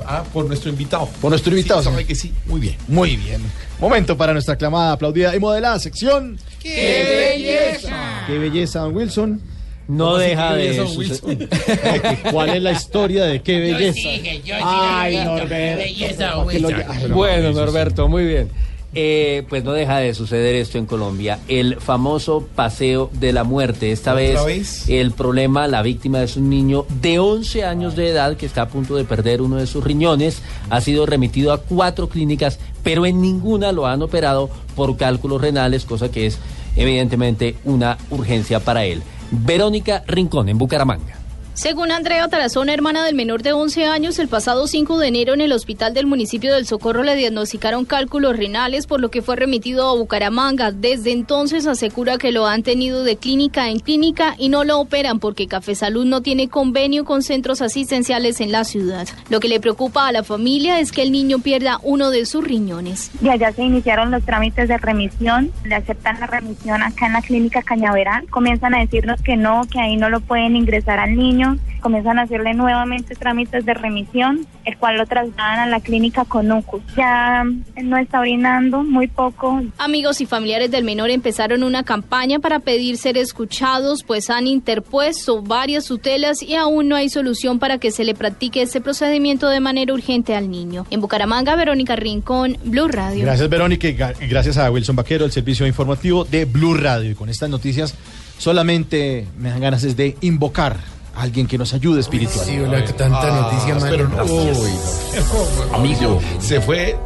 ah, 0.07 0.23
por 0.33 0.47
nuestro 0.47 0.71
invitado. 0.71 1.09
Por 1.21 1.31
nuestro 1.31 1.51
invitado. 1.51 1.83
Sí, 1.83 1.89
sabe 1.89 2.07
que 2.07 2.15
sí. 2.15 2.33
Muy 2.47 2.61
bien. 2.61 2.77
Muy 2.87 3.17
bien. 3.17 3.43
Momento 3.81 4.17
para 4.17 4.33
nuestra 4.33 4.55
aclamada, 4.55 4.93
aplaudida 4.93 5.35
y 5.35 5.41
modelada 5.41 5.81
sección. 5.81 6.39
¡Qué 6.61 7.35
belleza! 7.35 8.23
Qué 8.29 8.39
belleza, 8.39 8.79
don 8.79 8.95
Wilson. 8.95 9.41
No 9.89 10.05
¿Cómo 10.05 10.17
así 10.17 10.29
deja 10.31 10.55
de? 10.55 12.19
¿Cuál 12.33 12.51
es 12.51 12.63
la 12.63 12.73
historia 12.73 13.25
de 13.25 13.43
qué 13.43 13.61
belleza? 13.61 13.99
Yo 14.23 14.45
yo 14.45 14.55
Ay, 14.63 15.17
Norberto, 15.17 15.43
Norberto. 15.45 15.49
qué 15.79 15.85
belleza, 15.85 16.17
¿Para 16.33 16.47
qué 16.51 16.61
lo- 16.61 16.69
Wilson. 16.69 16.85
Ay, 16.89 16.99
pero- 17.03 17.15
Bueno, 17.15 17.53
Norberto, 17.53 18.09
muy 18.09 18.25
bien. 18.27 18.49
Eh, 18.97 19.43
pues 19.49 19.65
no 19.65 19.73
deja 19.73 19.99
de 19.99 20.15
suceder 20.15 20.55
esto 20.55 20.79
en 20.79 20.87
Colombia. 20.87 21.41
El 21.49 21.81
famoso 21.81 22.47
paseo 22.55 23.11
de 23.13 23.33
la 23.33 23.43
muerte. 23.43 23.91
Esta 23.91 24.13
¿Otra 24.13 24.23
vez, 24.45 24.45
vez? 24.47 24.89
el 24.89 25.11
problema, 25.11 25.67
la 25.67 25.83
víctima 25.83 26.23
es 26.23 26.37
un 26.37 26.49
niño 26.49 26.87
de 27.03 27.19
11 27.19 27.65
años 27.65 27.97
de 27.97 28.09
edad 28.11 28.37
que 28.37 28.47
está 28.47 28.63
a 28.63 28.69
punto 28.69 28.95
de 28.95 29.03
perder 29.05 29.43
uno 29.43 29.57
de 29.57 29.67
sus 29.67 29.83
riñones. 29.83 30.43
Ha 30.71 30.81
sido 30.81 31.07
remitido 31.07 31.53
a 31.53 31.59
cuatro 31.61 32.09
clínicas, 32.09 32.61
pero 32.85 33.05
en 33.05 33.21
ninguna 33.21 33.73
lo 33.73 33.89
han 33.89 34.01
operado 34.01 34.49
por 34.77 34.97
cálculos 34.97 35.41
renales, 35.41 35.85
cosa 35.85 36.09
que 36.13 36.27
es 36.27 36.39
evidentemente 36.77 37.57
una 37.65 37.99
urgencia 38.11 38.61
para 38.61 38.85
él. 38.85 39.03
Verónica 39.31 40.05
Rincón, 40.07 40.49
en 40.49 40.59
Bucaramanga. 40.59 41.24
Según 41.55 41.93
Andrea 41.93 42.27
Tarazona, 42.27 42.75
hermana 42.75 43.05
del 43.05 43.15
menor 43.15 43.45
de 43.45 43.53
11 43.53 43.87
años, 43.87 44.19
el 44.19 44.27
pasado 44.27 44.67
5 44.67 44.99
de 44.99 45.07
enero 45.07 45.35
en 45.35 45.41
el 45.41 45.53
hospital 45.53 45.95
del 45.95 46.05
municipio 46.05 46.53
del 46.53 46.67
Socorro 46.67 47.05
le 47.05 47.15
diagnosticaron 47.15 47.85
cálculos 47.85 48.37
renales, 48.37 48.89
por 48.89 49.01
lo 49.01 49.09
que 49.09 49.23
fue 49.23 49.37
remitido 49.37 49.89
a 49.89 49.95
Bucaramanga. 49.95 50.73
Desde 50.73 51.13
entonces 51.13 51.69
asegura 51.69 52.19
que 52.19 52.33
lo 52.33 52.49
han 52.49 52.65
tenido 52.65 53.05
de 53.05 53.17
clínica 53.17 53.69
en 53.69 53.79
clínica 53.79 54.35
y 54.37 54.49
no 54.49 54.65
lo 54.65 54.81
operan 54.81 55.21
porque 55.21 55.47
Café 55.47 55.77
Salud 55.77 56.05
no 56.05 56.23
tiene 56.23 56.49
convenio 56.49 57.05
con 57.05 57.23
centros 57.23 57.63
asistenciales 57.63 58.41
en 58.41 58.51
la 58.51 58.65
ciudad. 58.65 59.07
Lo 59.31 59.39
que 59.39 59.49
le 59.49 59.61
preocupa 59.61 60.09
a 60.09 60.13
la 60.13 60.25
familia 60.25 60.81
es 60.81 60.91
que 60.91 61.03
el 61.03 61.13
niño 61.13 61.39
pierda 61.39 61.79
uno 61.85 62.11
de 62.11 62.27
sus 62.27 62.43
riñones. 62.43 63.13
Y 63.23 63.29
allá 63.29 63.53
se 63.53 63.63
iniciaron 63.63 64.11
los 64.11 64.25
trámites 64.25 64.69
de 64.69 64.77
remisión, 64.77 65.53
le 65.65 65.77
aceptan 65.77 66.19
la 66.19 66.27
remisión 66.27 66.83
acá 66.83 67.07
en 67.07 67.13
la 67.13 67.23
clínica 67.23 67.63
Cañaveral, 67.63 68.29
comienzan 68.29 68.75
a 68.75 68.81
decirnos 68.81 69.23
que 69.23 69.37
no, 69.37 69.63
que 69.71 69.79
ahí 69.79 69.97
no 69.97 70.11
lo 70.11 70.19
pueden 70.21 70.57
ingresar 70.57 70.99
al 70.99 71.15
niño, 71.15 71.44
comienzan 71.81 72.19
a 72.19 72.23
hacerle 72.23 72.55
nuevamente 72.55 73.15
trámites 73.15 73.65
de 73.65 73.75
remisión, 73.75 74.47
el 74.65 74.77
cual 74.79 74.97
lo 74.97 75.07
trasladan 75.07 75.61
a 75.61 75.67
la 75.67 75.81
clínica 75.81 76.25
Conucus. 76.25 76.83
Ya 76.97 77.45
no 77.83 77.97
está 77.99 78.21
orinando, 78.21 78.83
muy 78.83 79.07
poco, 79.07 79.63
Amigos 79.79 80.21
y 80.21 80.27
familiares 80.27 80.71
del 80.71 80.85
menor 80.85 81.11
empezaron 81.11 81.63
una 81.63 81.83
campaña 81.83 82.39
para 82.39 82.61
pedir 82.61 82.97
ser 82.97 83.17
escuchados, 83.17 84.03
pues 84.03 84.31
han 84.31 84.47
interpuesto 84.47 85.43
varias 85.43 85.87
tutelas 85.87 86.43
y 86.43 86.55
aún 86.55 86.89
no 86.89 86.97
hay 86.97 87.09
solución 87.09 87.59
para 87.59 87.79
que 87.79 87.91
se 87.91 88.05
le 88.05 88.15
practique 88.15 88.63
este 88.63 88.81
procedimiento 88.81 89.49
de 89.49 89.61
manera 89.61 89.93
urgente 89.93 90.35
al 90.35 90.51
niño. 90.51 90.87
En 90.91 91.01
Bucaramanga, 91.01 91.57
Verónica 91.57 91.97
Rincón, 91.97 92.57
Blue 92.65 92.89
Radio. 92.89 93.25
Gracias, 93.25 93.49
Verónica, 93.49 93.89
y 93.89 94.27
gracias 94.27 94.57
a 94.59 94.71
Wilson 94.71 94.97
Vaquero, 94.97 95.25
el 95.25 95.33
servicio 95.33 95.67
informativo 95.67 96.25
de 96.25 96.45
Blue 96.45 96.75
Radio. 96.75 97.11
Y 97.11 97.15
con 97.15 97.29
estas 97.29 97.51
noticias 97.51 97.95
solamente 98.39 99.27
me 99.39 99.51
dan 99.51 99.61
ganas 99.61 99.85
es 99.85 99.97
de 99.97 100.17
invocar 100.21 100.94
alguien 101.17 101.47
que 101.47 101.57
nos 101.59 101.73
ayude 101.75 102.01
espiritual. 102.01 102.45
Sí, 102.45 102.59
hola, 102.59 102.85
que 102.85 102.93
tanta 102.93 103.31
noticia, 103.41 103.75
mano. 103.75 103.87
pero 103.91 104.09
no. 104.09 104.25
Uy, 104.25 104.71
Amigo, 105.73 106.21
se 106.41 106.61
fue. 106.61 106.97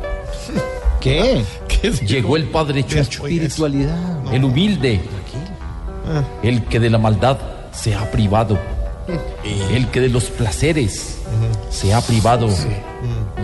¿Qué? 1.01 1.45
Llegó 2.07 2.37
el 2.37 2.45
Padre 2.49 2.83
Chucho, 2.85 3.27
Espiritualidad. 3.27 3.97
el 4.33 4.45
humilde, 4.45 5.01
el 6.43 6.65
que 6.65 6.81
de 6.81 6.91
la 6.91 6.99
maldad 6.99 7.39
se 7.73 7.95
ha 7.95 8.11
privado, 8.11 8.59
el 9.71 9.87
que 9.89 10.01
de 10.01 10.09
los 10.09 10.25
placeres 10.25 11.19
se 11.71 11.95
ha 11.95 12.01
privado 12.01 12.49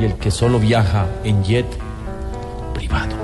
y 0.00 0.04
el 0.04 0.14
que 0.14 0.30
solo 0.32 0.58
viaja 0.58 1.06
en 1.22 1.44
jet 1.44 1.66
privado. 2.74 3.14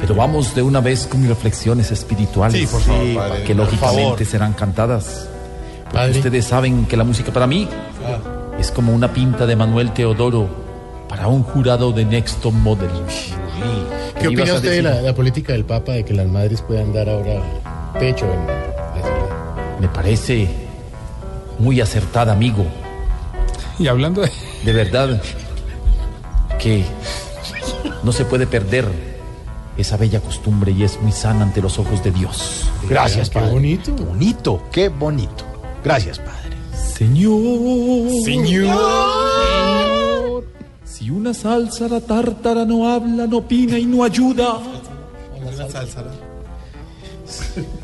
Pero 0.00 0.14
vamos 0.14 0.54
de 0.54 0.62
una 0.62 0.80
vez 0.80 1.06
con 1.06 1.20
mis 1.20 1.28
reflexiones 1.30 1.90
espirituales, 1.90 2.60
Sí, 2.60 2.66
por 2.66 2.80
favor, 2.82 3.14
padre, 3.14 3.42
que 3.44 3.54
por 3.54 3.64
lógicamente 3.64 4.02
favor. 4.04 4.24
serán 4.26 4.52
cantadas. 4.52 5.28
Padre. 5.94 6.18
ustedes 6.18 6.44
saben 6.44 6.86
que 6.86 6.96
la 6.96 7.04
música 7.04 7.32
para 7.32 7.46
mí 7.46 7.68
es 8.58 8.70
como 8.70 8.92
una 8.92 9.12
pinta 9.12 9.46
de 9.46 9.56
Manuel 9.56 9.92
Teodoro 9.92 10.48
para 11.08 11.28
un 11.28 11.42
jurado 11.42 11.92
de 11.92 12.04
Next 12.04 12.40
Top 12.40 12.52
Model. 12.52 12.90
¿Qué 14.18 14.30
ibas 14.30 14.42
opina 14.42 14.54
usted 14.54 14.70
de 14.70 14.82
la, 14.82 15.02
la 15.02 15.14
política 15.14 15.52
del 15.52 15.64
Papa 15.64 15.92
de 15.92 16.04
que 16.04 16.14
las 16.14 16.26
madres 16.26 16.62
puedan 16.62 16.92
dar 16.92 17.08
ahora 17.08 17.40
pecho 17.98 18.24
en 18.26 18.46
la 18.46 19.02
ciudad? 19.02 19.78
Me 19.80 19.88
parece 19.88 20.48
muy 21.58 21.80
acertada, 21.80 22.32
amigo. 22.32 22.64
Y 23.78 23.86
hablando 23.88 24.22
de... 24.22 24.30
De 24.64 24.72
verdad 24.72 25.20
que 26.58 26.84
no 28.02 28.12
se 28.12 28.24
puede 28.24 28.46
perder 28.46 28.86
esa 29.76 29.96
bella 29.96 30.20
costumbre 30.20 30.72
y 30.72 30.84
es 30.84 31.00
muy 31.02 31.12
sana 31.12 31.42
ante 31.42 31.60
los 31.60 31.78
ojos 31.78 32.02
de 32.02 32.10
Dios. 32.12 32.68
Gracias, 32.88 33.28
Qué 33.28 33.38
padre. 33.38 33.52
bonito. 33.52 33.94
Qué 33.96 34.02
bonito, 34.04 34.62
qué 34.70 34.88
bonito. 34.88 35.44
Gracias, 35.84 36.18
padre. 36.18 36.56
Señor. 36.96 38.10
Señor. 38.24 38.74
Si 40.84 41.10
una 41.10 41.34
salsa 41.34 41.86
la 41.88 42.00
tártara 42.00 42.64
no 42.64 42.88
habla, 42.88 43.26
no 43.26 43.36
opina 43.38 43.78
y 43.78 43.84
no 43.84 44.02
ayuda. 44.02 44.58
Una 45.38 45.52
salsa. 45.68 46.04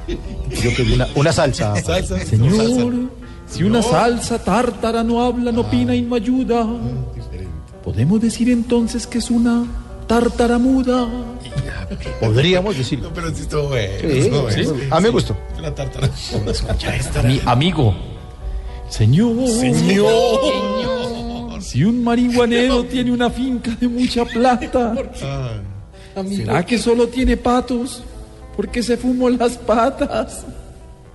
Yo 0.08 0.74
pedí 0.76 0.94
una, 0.94 1.08
una 1.14 1.32
salsa. 1.32 1.76
Salsa. 1.82 2.18
Señor, 2.20 3.10
si 3.46 3.64
una 3.64 3.82
salsa 3.82 4.38
tártara 4.38 5.04
no 5.04 5.22
habla, 5.22 5.52
no 5.52 5.60
opina 5.60 5.94
y 5.94 6.00
no 6.02 6.14
ayuda. 6.14 6.66
Podemos 7.84 8.20
decir 8.20 8.48
entonces 8.48 9.06
que 9.06 9.18
es 9.18 9.30
una 9.30 9.66
tártara 10.10 10.58
muda. 10.58 11.08
Podríamos 12.18 12.76
decirlo. 12.76 13.08
No, 13.08 13.14
pero 13.14 13.32
sí 13.32 13.42
estuvo 13.42 13.68
bueno. 13.68 13.94
Sí, 14.00 14.22
sí. 14.22 14.28
bueno. 14.28 14.82
A 14.90 14.96
mí 14.96 15.02
me 15.04 15.08
gustó. 15.10 15.36
Una 15.56 15.72
tártara. 15.72 16.10
Mi 17.22 17.40
amigo. 17.46 17.94
Señor. 18.88 19.36
Si 21.60 21.84
un 21.84 22.02
marihuanero 22.02 22.84
tiene 22.86 23.12
una 23.12 23.30
finca 23.30 23.70
de 23.80 23.86
mucha 23.86 24.24
plata, 24.24 24.96
¿será 26.28 26.66
que 26.66 26.76
solo 26.76 27.06
tiene 27.06 27.36
patos? 27.36 28.02
Porque 28.56 28.82
se 28.82 28.96
fumó 28.96 29.30
las 29.30 29.56
patas. 29.58 30.44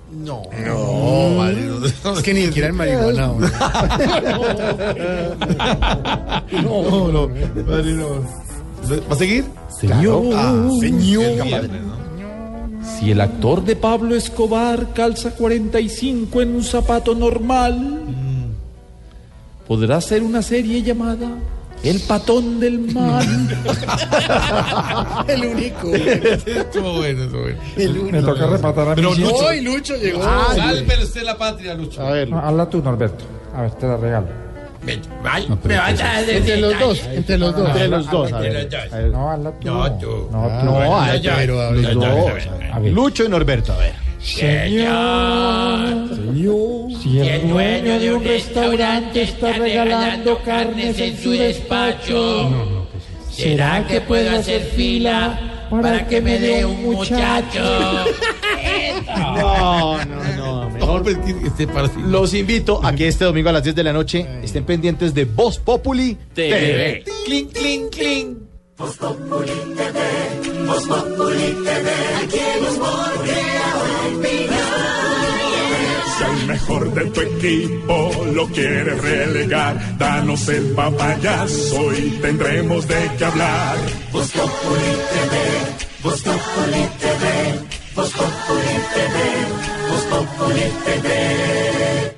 No, 0.09 0.43
no, 0.65 1.35
vale. 1.35 1.61
no. 1.63 2.13
Es 2.13 2.23
que 2.23 2.33
ni 2.33 2.45
siquiera 2.45 2.69
el 2.69 2.73
marihuana. 2.73 3.33
No, 6.63 7.11
no, 7.11 7.27
padre, 7.65 7.91
no. 7.93 8.44
¿Va 8.91 9.15
a 9.15 9.17
seguir? 9.17 9.45
Señor. 9.79 10.23
Ah, 10.35 10.69
señor. 10.79 11.47
Si 12.97 13.11
el 13.11 13.19
actor 13.19 13.63
de 13.63 13.75
Pablo 13.75 14.15
Escobar 14.15 14.93
calza 14.93 15.31
45 15.31 16.41
en 16.41 16.55
un 16.55 16.63
zapato 16.63 17.15
normal, 17.15 18.01
podrá 19.67 19.99
ser 20.01 20.21
una 20.21 20.41
serie 20.41 20.83
llamada 20.83 21.27
El 21.83 21.99
Patón 22.01 22.59
del 22.59 22.79
Mal. 22.93 23.25
El 25.27 25.45
único. 25.45 25.93
Estuvo 25.93 26.93
bueno, 26.93 27.23
estuvo 27.23 27.41
bueno. 27.41 27.59
El 27.75 27.97
único. 27.97 28.11
Me 28.11 28.21
toca 28.21 28.47
repatar 28.47 28.87
a 28.89 28.95
mí. 28.95 28.95
Pero 28.95 29.15
Lucho. 29.15 29.49
¡Ay, 29.49 29.61
Lucho 29.61 29.95
llegó! 29.97 30.23
Sálvele 30.23 31.03
usted 31.03 31.23
la 31.23 31.37
patria, 31.37 31.73
Lucho. 31.73 32.01
A 32.01 32.11
ver. 32.11 32.33
Habla 32.33 32.69
tú, 32.69 32.81
Norberto. 32.81 33.25
A 33.53 33.63
ver, 33.63 33.71
te 33.71 33.87
la 33.87 33.97
regalo. 33.97 34.44
Me, 34.85 34.99
ay, 35.23 35.45
No, 35.49 35.59
pero 35.59 35.73
me 35.73 35.79
va 35.79 35.85
a 35.85 35.87
pues, 35.87 35.99
traer 35.99 36.25
de 36.25 36.37
Entre 36.37 36.57
los 36.57 36.79
dos, 36.79 37.01
entre 37.11 37.37
los 37.37 37.55
dos. 37.55 37.69
Entre 37.69 37.87
los 37.87 38.11
dos. 38.11 38.31
No, 39.11 39.31
habla 39.31 39.51
tú. 39.59 39.67
No, 39.67 39.91
tú. 39.97 40.29
No, 40.31 40.59
tú. 40.59 40.65
No, 40.65 40.99
Ay, 41.01 41.21
pero 41.23 41.61
a 41.61 41.71
ver. 41.71 41.97
A. 42.71 42.79
Lucho 42.79 43.23
y 43.23 43.29
Norberto, 43.29 43.73
a 43.73 43.77
ver. 43.77 43.93
Señor. 44.19 46.09
Señor. 46.15 47.01
Si 47.01 47.19
el 47.19 47.49
dueño 47.49 47.99
de 47.99 48.13
un 48.13 48.23
restaurante 48.23 49.21
está 49.23 49.53
regalando 49.53 50.39
carnes 50.43 50.99
en 50.99 51.17
su 51.17 51.31
despacho, 51.31 52.85
¿Será 53.35 53.85
que 53.85 53.99
puedo 53.99 54.33
hacer 54.33 54.61
fila 54.61 55.67
para 55.69 56.07
que 56.07 56.21
me 56.21 56.39
dé 56.39 56.63
un 56.63 56.83
muchacho? 56.83 58.05
No, 59.15 60.05
no, 60.05 60.35
no. 60.35 60.69
Mejor 60.75 61.05
sí. 61.07 61.67
los 62.07 62.33
invito 62.33 62.79
a 62.83 62.93
que 62.93 63.07
este 63.07 63.25
domingo 63.25 63.49
a 63.49 63.53
las 63.53 63.63
10 63.63 63.75
de 63.75 63.83
la 63.83 63.93
noche 63.93 64.27
estén 64.43 64.65
pendientes 64.65 65.13
de 65.13 65.25
Voz 65.25 65.57
Populi 65.57 66.17
TV. 66.33 67.03
Clink, 67.25 67.51
clink, 67.53 67.89
clink. 67.91 68.37
Si 76.17 76.23
el 76.23 76.47
mejor 76.47 76.93
de 76.93 77.05
tu 77.11 77.21
equipo 77.21 78.11
lo 78.33 78.47
quieres 78.47 79.01
relegar, 79.01 79.97
danos 79.97 80.47
el 80.49 80.73
papayazo 80.73 81.93
y 81.93 82.09
tendremos 82.21 82.87
de 82.87 83.11
qué 83.17 83.25
hablar. 83.25 83.77
Voz 84.11 84.31
Populi 84.31 84.91
TV, 85.11 86.03
Voz 86.03 86.21
Populi 86.21 86.87
TV, 86.99 87.74
Voz 87.95 88.11
Populi 88.11 88.75
TV, 88.93 89.89
Voz 89.89 90.03
Populi 90.03 90.61
TV. 90.83 92.15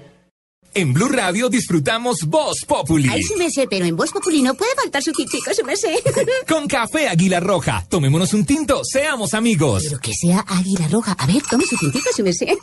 En 0.74 0.92
Blue 0.92 1.10
Radio 1.10 1.50
disfrutamos 1.50 2.24
Voz 2.26 2.66
Populi. 2.68 3.08
Ay, 3.10 3.22
su 3.22 3.38
merced, 3.38 3.68
pero 3.70 3.86
en 3.86 3.96
Voz 3.96 4.12
Populi 4.12 4.42
no 4.42 4.56
puede 4.56 4.74
faltar 4.76 5.04
su 5.04 5.12
tintico, 5.12 5.54
su 5.54 5.64
merced. 5.64 5.94
Con 6.48 6.68
café 6.68 7.08
Águila 7.08 7.40
Roja. 7.40 7.86
Tomémonos 7.88 8.34
un 8.34 8.44
tinto, 8.46 8.82
seamos 8.84 9.36
amigos. 9.36 9.84
Pero 9.84 10.00
que 10.00 10.14
sea 10.16 10.44
Águila 10.48 10.88
Roja. 10.88 11.12
A 11.12 11.28
ver, 11.28 11.44
tome 11.48 11.64
su 11.66 11.78
tintico, 11.78 12.10
su 12.16 12.24
merced. 12.24 12.48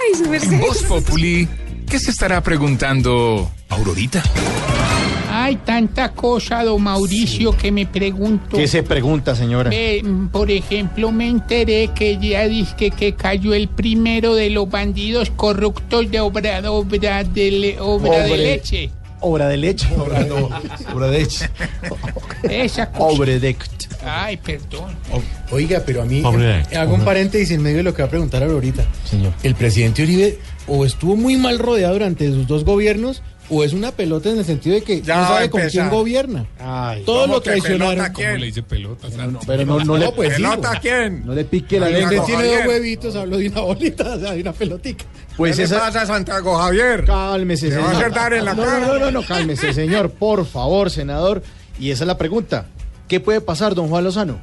Ay, 0.00 0.14
su 0.18 0.28
merced. 0.28 0.52
En 0.52 0.60
Voz 0.60 0.82
Populi, 0.82 1.48
¿qué 1.88 2.00
se 2.00 2.10
estará 2.10 2.42
preguntando 2.42 3.48
Aurorita? 3.68 4.24
Hay 5.44 5.56
tanta 5.56 6.08
cosa, 6.12 6.64
don 6.64 6.82
Mauricio, 6.82 7.54
que 7.56 7.70
me 7.70 7.84
pregunto. 7.86 8.56
¿Qué 8.56 8.66
se 8.66 8.82
pregunta, 8.82 9.34
señora? 9.36 9.70
Por 10.32 10.50
ejemplo, 10.50 11.12
me 11.12 11.28
enteré 11.28 11.90
que 11.94 12.16
ya 12.18 12.48
dice 12.48 12.90
que 12.90 13.14
cayó 13.14 13.52
el 13.52 13.68
primero 13.68 14.34
de 14.34 14.48
los 14.48 14.70
bandidos 14.70 15.30
corruptos 15.30 16.10
de 16.10 16.20
obra, 16.20 16.62
obra 16.70 17.24
de, 17.24 17.50
le- 17.50 17.80
obra 17.80 18.20
de 18.24 18.36
leche. 18.38 18.90
Obra 19.20 19.48
de 19.48 19.56
leche. 19.58 19.86
Obra, 19.96 20.20
no, 20.24 20.48
obra 20.94 21.08
de 21.08 21.18
leche. 21.20 21.48
Esa 22.42 22.90
cosa. 22.90 23.04
Obredect. 23.04 23.84
Ay, 24.02 24.36
perdón. 24.36 24.94
Oiga, 25.50 25.82
pero 25.84 26.02
a 26.02 26.04
mí 26.04 26.22
hago 26.76 26.94
un 26.94 27.04
paréntesis 27.04 27.50
en 27.52 27.62
medio 27.62 27.78
de 27.78 27.82
lo 27.84 27.94
que 27.94 28.02
va 28.02 28.08
a 28.08 28.10
preguntar 28.10 28.42
ahorita. 28.42 28.84
Señor. 29.04 29.32
El 29.42 29.54
presidente 29.54 30.02
Uribe 30.02 30.38
o 30.66 30.84
estuvo 30.84 31.16
muy 31.16 31.36
mal 31.36 31.58
rodeado 31.58 31.94
durante 31.94 32.28
sus 32.30 32.46
dos 32.46 32.64
gobiernos 32.64 33.22
o 33.54 33.64
es 33.64 33.72
una 33.72 33.92
pelota 33.92 34.30
en 34.30 34.38
el 34.38 34.44
sentido 34.44 34.74
de 34.74 34.82
que 34.82 35.00
Ya 35.02 35.16
no 35.20 35.28
sabe 35.28 35.50
con 35.50 35.62
quién 35.68 35.88
gobierna. 35.90 36.46
Todo 37.04 37.22
¿Cómo 37.22 37.34
lo 37.34 37.40
traicionaron. 37.40 38.12
¿Cómo 38.12 38.28
le 38.28 38.46
dice 38.46 38.62
pelota? 38.62 39.10
Santo? 39.10 39.40
Pero 39.46 39.64
no, 39.64 39.80
no 39.84 39.96
le 39.96 40.10
pues, 40.12 40.34
¿Pelota 40.34 40.70
digo. 40.70 40.80
quién? 40.82 41.26
No 41.26 41.34
le 41.34 41.44
pique 41.44 41.78
la 41.80 41.86
Usted 41.86 41.98
lengua. 42.08 42.26
tiene 42.26 42.44
dos 42.46 42.66
huevitos, 42.66 43.16
hablo 43.16 43.36
de 43.38 43.48
una 43.48 43.60
bolita, 43.60 44.14
o 44.14 44.18
sea, 44.20 44.32
de 44.32 44.40
una 44.40 44.52
pelotica. 44.52 45.04
Pues 45.36 45.56
¿Qué 45.56 45.62
le 45.62 45.64
esa- 45.66 45.78
pasa 45.80 46.02
a 46.02 46.06
Santiago 46.06 46.56
Javier? 46.56 47.04
Cálmese, 47.04 47.68
¿Le 47.70 47.76
va 47.78 47.90
a 47.90 47.94
señor. 47.94 48.12
dar 48.12 48.32
en 48.34 48.44
la 48.44 48.54
no, 48.54 48.64
cara? 48.64 48.80
No, 48.80 48.86
no, 48.94 48.98
no, 48.98 49.10
no, 49.10 49.22
cálmese, 49.26 49.72
señor. 49.72 50.10
Por 50.10 50.46
favor, 50.46 50.90
senador. 50.90 51.42
Y 51.78 51.90
esa 51.90 52.04
es 52.04 52.08
la 52.08 52.18
pregunta. 52.18 52.66
¿Qué 53.08 53.20
puede 53.20 53.40
pasar, 53.40 53.74
don 53.74 53.88
Juan 53.88 54.04
Lozano? 54.04 54.38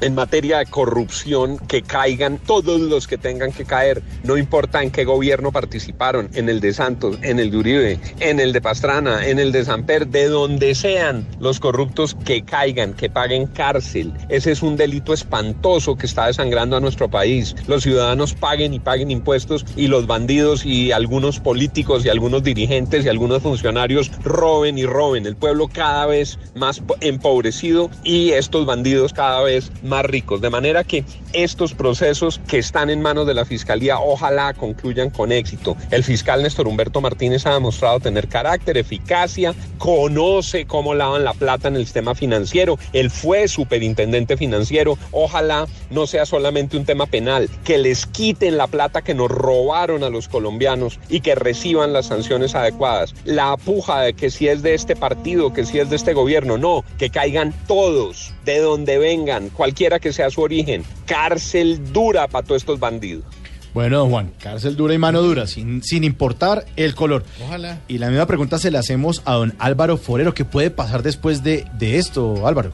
En 0.00 0.14
materia 0.14 0.58
de 0.58 0.66
corrupción 0.66 1.58
que 1.58 1.82
caigan 1.82 2.38
todos 2.38 2.80
los 2.80 3.06
que 3.06 3.18
tengan 3.18 3.52
que 3.52 3.64
caer, 3.64 4.02
no 4.22 4.36
importa 4.36 4.82
en 4.82 4.90
qué 4.90 5.04
gobierno 5.04 5.52
participaron, 5.52 6.28
en 6.34 6.48
el 6.48 6.60
de 6.60 6.72
Santos, 6.72 7.18
en 7.22 7.38
el 7.38 7.50
de 7.50 7.56
Uribe, 7.56 8.00
en 8.20 8.40
el 8.40 8.52
de 8.52 8.60
Pastrana, 8.60 9.26
en 9.26 9.38
el 9.38 9.52
de 9.52 9.64
Samper, 9.64 10.06
de 10.06 10.28
donde 10.28 10.74
sean 10.74 11.26
los 11.38 11.60
corruptos 11.60 12.16
que 12.24 12.42
caigan, 12.42 12.94
que 12.94 13.10
paguen 13.10 13.46
cárcel. 13.46 14.12
Ese 14.28 14.52
es 14.52 14.62
un 14.62 14.76
delito 14.76 15.12
espantoso 15.12 15.96
que 15.96 16.06
está 16.06 16.26
desangrando 16.26 16.76
a 16.76 16.80
nuestro 16.80 17.10
país. 17.10 17.54
Los 17.66 17.82
ciudadanos 17.82 18.34
paguen 18.34 18.72
y 18.72 18.78
paguen 18.80 19.10
impuestos 19.10 19.66
y 19.76 19.88
los 19.88 20.06
bandidos 20.06 20.64
y 20.64 20.92
algunos 20.92 21.40
políticos 21.40 22.04
y 22.04 22.08
algunos 22.08 22.42
dirigentes 22.42 23.04
y 23.04 23.08
algunos 23.08 23.42
funcionarios 23.42 24.10
roben 24.22 24.78
y 24.78 24.86
roben. 24.86 25.26
El 25.26 25.36
pueblo 25.36 25.68
cada 25.68 26.06
vez 26.06 26.38
más 26.54 26.80
po- 26.80 26.96
empobrecido 27.00 27.90
y 28.04 28.30
estos 28.30 28.64
bandidos 28.64 29.12
cada 29.12 29.42
vez 29.42 29.70
más 29.82 29.89
ricos. 29.90 30.40
De 30.40 30.50
manera 30.50 30.84
que 30.84 31.04
estos 31.32 31.74
procesos 31.74 32.40
que 32.48 32.58
están 32.58 32.90
en 32.90 33.02
manos 33.02 33.26
de 33.26 33.34
la 33.34 33.44
Fiscalía 33.44 33.98
ojalá 33.98 34.54
concluyan 34.54 35.10
con 35.10 35.32
éxito. 35.32 35.76
El 35.90 36.04
fiscal 36.04 36.42
Néstor 36.42 36.68
Humberto 36.68 37.00
Martínez 37.00 37.46
ha 37.46 37.54
demostrado 37.54 38.00
tener 38.00 38.28
carácter, 38.28 38.78
eficacia, 38.78 39.54
conoce 39.78 40.66
cómo 40.66 40.94
lavan 40.94 41.24
la 41.24 41.34
plata 41.34 41.68
en 41.68 41.76
el 41.76 41.84
sistema 41.84 42.14
financiero. 42.14 42.78
Él 42.92 43.10
fue 43.10 43.48
superintendente 43.48 44.36
financiero. 44.36 44.96
Ojalá 45.10 45.66
no 45.90 46.06
sea 46.06 46.26
solamente 46.26 46.76
un 46.76 46.84
tema 46.84 47.06
penal, 47.06 47.48
que 47.64 47.78
les 47.78 48.06
quiten 48.06 48.56
la 48.56 48.66
plata 48.66 49.02
que 49.02 49.14
nos 49.14 49.30
robaron 49.30 50.04
a 50.04 50.10
los 50.10 50.28
colombianos 50.28 50.98
y 51.08 51.20
que 51.20 51.34
reciban 51.34 51.92
las 51.92 52.06
sanciones 52.06 52.54
adecuadas. 52.54 53.14
La 53.24 53.56
puja 53.56 54.00
de 54.02 54.14
que 54.14 54.30
si 54.30 54.48
es 54.48 54.62
de 54.62 54.74
este 54.74 54.96
partido, 54.96 55.52
que 55.52 55.64
si 55.64 55.78
es 55.78 55.90
de 55.90 55.96
este 55.96 56.14
gobierno, 56.14 56.58
no, 56.58 56.84
que 56.98 57.10
caigan 57.10 57.54
todos, 57.66 58.32
de 58.44 58.58
donde 58.58 58.98
vengan, 58.98 59.48
cualquiera 59.80 59.98
que 59.98 60.12
sea 60.12 60.28
su 60.28 60.42
origen. 60.42 60.84
Cárcel 61.06 61.90
dura 61.90 62.28
para 62.28 62.46
todos 62.46 62.60
estos 62.60 62.78
bandidos. 62.78 63.24
Bueno, 63.72 64.00
don 64.00 64.10
Juan, 64.10 64.32
cárcel 64.38 64.76
dura 64.76 64.92
y 64.92 64.98
mano 64.98 65.22
dura, 65.22 65.46
sin, 65.46 65.82
sin 65.82 66.04
importar 66.04 66.66
el 66.76 66.94
color. 66.94 67.24
Ojalá. 67.42 67.78
Y 67.88 67.96
la 67.96 68.10
misma 68.10 68.26
pregunta 68.26 68.58
se 68.58 68.70
la 68.70 68.80
hacemos 68.80 69.22
a 69.24 69.34
don 69.34 69.54
Álvaro 69.58 69.96
Forero. 69.96 70.34
¿Qué 70.34 70.44
puede 70.44 70.70
pasar 70.70 71.02
después 71.02 71.42
de, 71.42 71.64
de 71.78 71.96
esto, 71.96 72.46
Álvaro? 72.46 72.72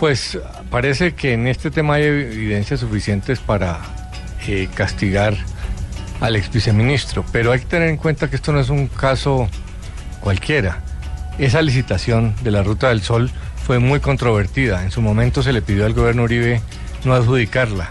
Pues 0.00 0.36
parece 0.68 1.14
que 1.14 1.34
en 1.34 1.46
este 1.46 1.70
tema 1.70 1.94
hay 1.94 2.04
evidencias 2.04 2.80
suficientes 2.80 3.38
para 3.38 3.82
eh, 4.48 4.68
castigar 4.74 5.36
al 6.20 6.34
ex 6.34 6.50
viceministro, 6.50 7.24
pero 7.30 7.52
hay 7.52 7.60
que 7.60 7.66
tener 7.66 7.88
en 7.88 7.98
cuenta 7.98 8.28
que 8.28 8.34
esto 8.34 8.52
no 8.52 8.58
es 8.58 8.68
un 8.68 8.88
caso 8.88 9.48
cualquiera. 10.20 10.82
Esa 11.38 11.62
licitación 11.62 12.34
de 12.42 12.50
la 12.50 12.64
Ruta 12.64 12.88
del 12.88 13.02
Sol 13.02 13.30
fue 13.64 13.78
muy 13.78 14.00
controvertida. 14.00 14.84
En 14.84 14.90
su 14.90 15.00
momento 15.00 15.42
se 15.42 15.52
le 15.52 15.62
pidió 15.62 15.86
al 15.86 15.94
gobierno 15.94 16.24
Uribe 16.24 16.60
no 17.04 17.14
adjudicarla, 17.14 17.90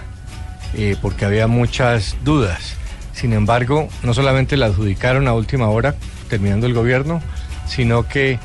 eh, 0.75 0.95
porque 1.01 1.25
había 1.25 1.47
muchas 1.47 2.15
dudas. 2.23 2.75
Sin 3.13 3.33
embargo, 3.33 3.89
no 4.03 4.13
solamente 4.13 4.55
la 4.55 4.67
adjudicaron 4.67 5.27
a 5.27 5.33
última 5.33 5.69
hora, 5.69 5.95
terminando 6.29 6.67
el 6.67 6.73
gobierno, 6.73 7.21
sino 7.67 8.07
que 8.07 8.39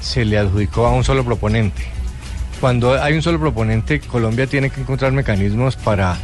se 0.00 0.24
le 0.24 0.38
adjudicó 0.38 0.86
a 0.86 0.92
un 0.92 1.04
solo 1.04 1.24
proponente. 1.24 1.82
Cuando 2.60 3.02
hay 3.02 3.14
un 3.14 3.22
solo 3.22 3.40
proponente, 3.40 4.00
Colombia 4.00 4.46
tiene 4.46 4.70
que 4.70 4.80
encontrar 4.80 5.12
mecanismos 5.12 5.76
para, 5.76 6.16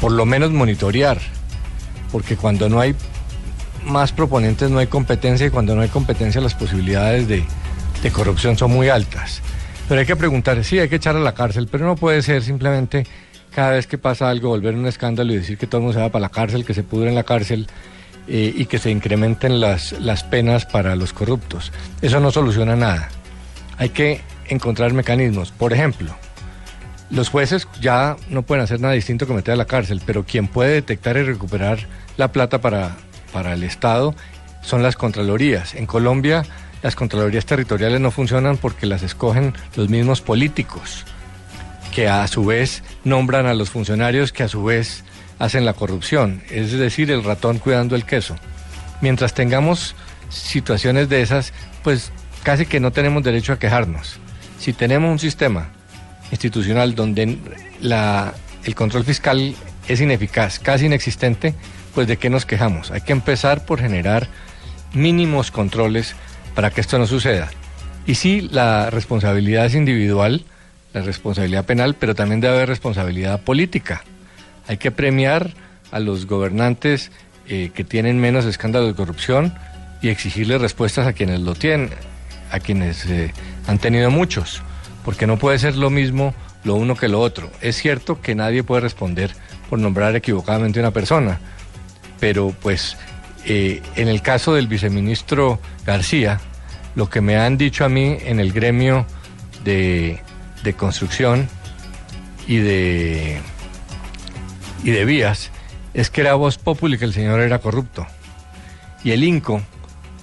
por 0.00 0.12
lo 0.12 0.26
menos, 0.26 0.50
monitorear, 0.52 1.18
porque 2.12 2.36
cuando 2.36 2.68
no 2.68 2.80
hay 2.80 2.94
más 3.84 4.10
proponentes 4.10 4.68
no 4.68 4.78
hay 4.78 4.88
competencia 4.88 5.46
y 5.46 5.50
cuando 5.50 5.76
no 5.76 5.82
hay 5.82 5.88
competencia 5.88 6.40
las 6.40 6.54
posibilidades 6.54 7.28
de, 7.28 7.44
de 8.02 8.10
corrupción 8.10 8.56
son 8.56 8.72
muy 8.72 8.88
altas. 8.88 9.42
Pero 9.88 10.00
hay 10.00 10.06
que 10.06 10.16
preguntar, 10.16 10.62
sí, 10.64 10.78
hay 10.78 10.88
que 10.88 10.96
echar 10.96 11.16
a 11.16 11.20
la 11.20 11.32
cárcel, 11.32 11.68
pero 11.70 11.86
no 11.86 11.94
puede 11.94 12.20
ser 12.22 12.42
simplemente 12.42 13.06
cada 13.54 13.70
vez 13.70 13.86
que 13.86 13.98
pasa 13.98 14.28
algo 14.28 14.48
volver 14.48 14.74
un 14.74 14.86
escándalo 14.86 15.32
y 15.32 15.36
decir 15.36 15.56
que 15.56 15.66
todo 15.66 15.78
el 15.78 15.84
mundo 15.84 15.98
se 15.98 16.02
va 16.02 16.10
para 16.10 16.22
la 16.22 16.28
cárcel, 16.28 16.64
que 16.64 16.74
se 16.74 16.82
pudre 16.82 17.08
en 17.08 17.14
la 17.14 17.22
cárcel 17.22 17.68
eh, 18.26 18.52
y 18.54 18.66
que 18.66 18.78
se 18.78 18.90
incrementen 18.90 19.60
las, 19.60 19.92
las 19.92 20.24
penas 20.24 20.66
para 20.66 20.96
los 20.96 21.12
corruptos. 21.12 21.72
Eso 22.02 22.18
no 22.18 22.32
soluciona 22.32 22.74
nada. 22.74 23.08
Hay 23.78 23.90
que 23.90 24.20
encontrar 24.48 24.92
mecanismos. 24.92 25.52
Por 25.52 25.72
ejemplo, 25.72 26.14
los 27.10 27.28
jueces 27.28 27.68
ya 27.80 28.16
no 28.28 28.42
pueden 28.42 28.64
hacer 28.64 28.80
nada 28.80 28.94
distinto 28.94 29.26
que 29.26 29.34
meter 29.34 29.54
a 29.54 29.56
la 29.56 29.66
cárcel, 29.66 30.02
pero 30.04 30.24
quien 30.24 30.48
puede 30.48 30.72
detectar 30.72 31.16
y 31.16 31.22
recuperar 31.22 31.78
la 32.16 32.32
plata 32.32 32.60
para, 32.60 32.96
para 33.32 33.54
el 33.54 33.62
Estado 33.62 34.14
son 34.62 34.82
las 34.82 34.96
Contralorías. 34.96 35.76
En 35.76 35.86
Colombia 35.86 36.44
las 36.86 36.94
Contralorías 36.94 37.46
territoriales 37.46 38.00
no 38.00 38.12
funcionan 38.12 38.58
porque 38.58 38.86
las 38.86 39.02
escogen 39.02 39.54
los 39.74 39.88
mismos 39.88 40.20
políticos, 40.20 41.04
que 41.92 42.06
a 42.06 42.24
su 42.28 42.44
vez 42.44 42.84
nombran 43.02 43.46
a 43.46 43.54
los 43.54 43.70
funcionarios 43.70 44.30
que 44.30 44.44
a 44.44 44.48
su 44.48 44.62
vez 44.62 45.02
hacen 45.40 45.64
la 45.64 45.72
corrupción, 45.72 46.44
es 46.48 46.70
decir, 46.70 47.10
el 47.10 47.24
ratón 47.24 47.58
cuidando 47.58 47.96
el 47.96 48.04
queso. 48.04 48.36
Mientras 49.00 49.34
tengamos 49.34 49.96
situaciones 50.28 51.08
de 51.08 51.22
esas, 51.22 51.52
pues 51.82 52.12
casi 52.44 52.66
que 52.66 52.78
no 52.78 52.92
tenemos 52.92 53.24
derecho 53.24 53.52
a 53.52 53.58
quejarnos. 53.58 54.20
Si 54.60 54.72
tenemos 54.72 55.10
un 55.10 55.18
sistema 55.18 55.70
institucional 56.30 56.94
donde 56.94 57.36
el 58.64 58.74
control 58.76 59.02
fiscal 59.02 59.56
es 59.88 60.00
ineficaz, 60.00 60.60
casi 60.60 60.86
inexistente, 60.86 61.52
pues 61.96 62.06
de 62.06 62.16
qué 62.16 62.30
nos 62.30 62.46
quejamos. 62.46 62.92
Hay 62.92 63.00
que 63.00 63.10
empezar 63.10 63.66
por 63.66 63.80
generar 63.80 64.28
mínimos 64.94 65.50
controles 65.50 66.14
para 66.56 66.70
que 66.70 66.80
esto 66.80 66.98
no 66.98 67.06
suceda. 67.06 67.50
Y 68.06 68.14
sí, 68.14 68.48
la 68.50 68.90
responsabilidad 68.90 69.66
es 69.66 69.74
individual, 69.74 70.42
la 70.94 71.02
responsabilidad 71.02 71.66
penal, 71.66 71.94
pero 71.94 72.14
también 72.14 72.40
debe 72.40 72.54
haber 72.54 72.68
responsabilidad 72.68 73.42
política. 73.42 74.02
Hay 74.66 74.78
que 74.78 74.90
premiar 74.90 75.50
a 75.92 76.00
los 76.00 76.26
gobernantes 76.26 77.12
eh, 77.46 77.70
que 77.74 77.84
tienen 77.84 78.18
menos 78.18 78.46
escándalos 78.46 78.88
de 78.88 78.94
corrupción 78.94 79.54
y 80.00 80.08
exigirles 80.08 80.60
respuestas 80.60 81.06
a 81.06 81.12
quienes 81.12 81.40
lo 81.40 81.54
tienen, 81.54 81.90
a 82.50 82.58
quienes 82.58 83.04
eh, 83.06 83.32
han 83.66 83.78
tenido 83.78 84.10
muchos, 84.10 84.62
porque 85.04 85.26
no 85.26 85.36
puede 85.38 85.58
ser 85.58 85.76
lo 85.76 85.90
mismo 85.90 86.34
lo 86.64 86.74
uno 86.74 86.96
que 86.96 87.08
lo 87.08 87.20
otro. 87.20 87.50
Es 87.60 87.76
cierto 87.76 88.20
que 88.22 88.34
nadie 88.34 88.64
puede 88.64 88.80
responder 88.80 89.30
por 89.68 89.78
nombrar 89.78 90.16
equivocadamente 90.16 90.80
a 90.80 90.82
una 90.84 90.90
persona, 90.90 91.38
pero 92.18 92.54
pues 92.62 92.96
eh, 93.46 93.82
en 93.94 94.08
el 94.08 94.22
caso 94.22 94.54
del 94.54 94.66
viceministro 94.66 95.60
García, 95.84 96.40
lo 96.94 97.08
que 97.08 97.20
me 97.20 97.36
han 97.36 97.56
dicho 97.56 97.84
a 97.84 97.88
mí 97.88 98.16
en 98.20 98.40
el 98.40 98.52
gremio 98.52 99.06
de, 99.64 100.20
de 100.64 100.74
construcción 100.74 101.48
y 102.48 102.58
de, 102.58 103.40
y 104.82 104.90
de 104.90 105.04
vías 105.04 105.50
es 105.94 106.10
que 106.10 106.20
era 106.20 106.34
voz 106.34 106.58
populi 106.58 106.98
que 106.98 107.04
el 107.04 107.12
señor 107.12 107.40
era 107.40 107.58
corrupto. 107.58 108.06
Y 109.02 109.12
el 109.12 109.24
INCO, 109.24 109.62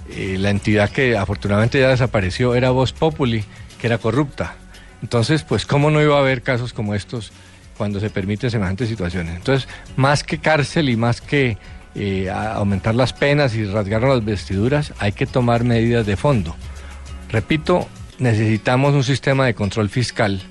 eh, 0.10 0.38
la 0.40 0.50
entidad 0.50 0.90
que 0.90 1.18
afortunadamente 1.18 1.80
ya 1.80 1.90
desapareció, 1.90 2.56
era 2.56 2.70
voz 2.70 2.94
populi 2.94 3.44
que 3.80 3.88
era 3.88 3.98
corrupta. 3.98 4.56
Entonces, 5.02 5.44
pues, 5.44 5.66
¿cómo 5.66 5.92
no 5.92 6.02
iba 6.02 6.16
a 6.16 6.20
haber 6.20 6.44
casos 6.44 6.74
como 6.74 6.94
estos 6.94 7.32
cuando 7.78 8.00
se 8.00 8.10
permiten 8.10 8.52
semejantes 8.52 8.88
situaciones? 8.88 9.36
Entonces, 9.36 9.68
más 9.96 10.24
que 10.24 10.38
cárcel 10.38 10.90
y 10.90 10.96
más 10.96 11.22
que 11.22 11.58
eh, 11.96 12.30
a- 12.30 12.54
aumentar 12.56 12.96
las 12.96 13.14
penas 13.14 13.56
y 13.56 13.66
rasgarnos 13.66 14.16
las 14.18 14.26
vestiduras, 14.26 14.94
hay 15.00 15.12
que 15.12 15.26
tomar 15.26 15.64
medidas 15.64 16.06
de 16.06 16.16
fondo. 16.18 16.56
Repito, 17.30 17.88
necesitamos 18.20 18.94
un 18.94 19.04
sistema 19.04 19.46
de 19.46 19.54
control 19.54 19.90
fiscal 19.90 20.42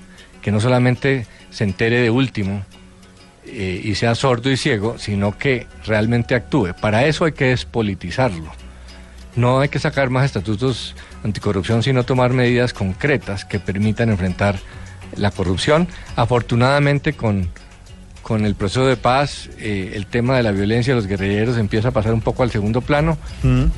que 0.41 0.51
no 0.51 0.59
solamente 0.59 1.25
se 1.49 1.63
entere 1.63 2.01
de 2.01 2.09
último 2.09 2.63
eh, 3.45 3.81
y 3.83 3.95
sea 3.95 4.15
sordo 4.15 4.49
y 4.51 4.57
ciego, 4.57 4.97
sino 4.97 5.37
que 5.37 5.67
realmente 5.85 6.35
actúe. 6.35 6.73
Para 6.79 7.05
eso 7.05 7.25
hay 7.25 7.31
que 7.33 7.45
despolitizarlo. 7.45 8.51
No 9.35 9.59
hay 9.61 9.69
que 9.69 9.79
sacar 9.79 10.09
más 10.09 10.25
estatutos 10.25 10.95
anticorrupción, 11.23 11.81
sino 11.83 12.03
tomar 12.03 12.33
medidas 12.33 12.73
concretas 12.73 13.45
que 13.45 13.59
permitan 13.59 14.09
enfrentar 14.09 14.57
la 15.15 15.31
corrupción. 15.31 15.87
Afortunadamente, 16.15 17.13
con, 17.13 17.49
con 18.23 18.45
el 18.45 18.55
proceso 18.55 18.87
de 18.87 18.95
paz, 18.95 19.49
eh, 19.59 19.91
el 19.95 20.07
tema 20.07 20.37
de 20.37 20.43
la 20.43 20.51
violencia 20.51 20.95
de 20.95 21.01
los 21.01 21.07
guerrilleros 21.07 21.57
empieza 21.57 21.89
a 21.89 21.91
pasar 21.91 22.13
un 22.13 22.21
poco 22.21 22.41
al 22.41 22.49
segundo 22.49 22.81
plano 22.81 23.17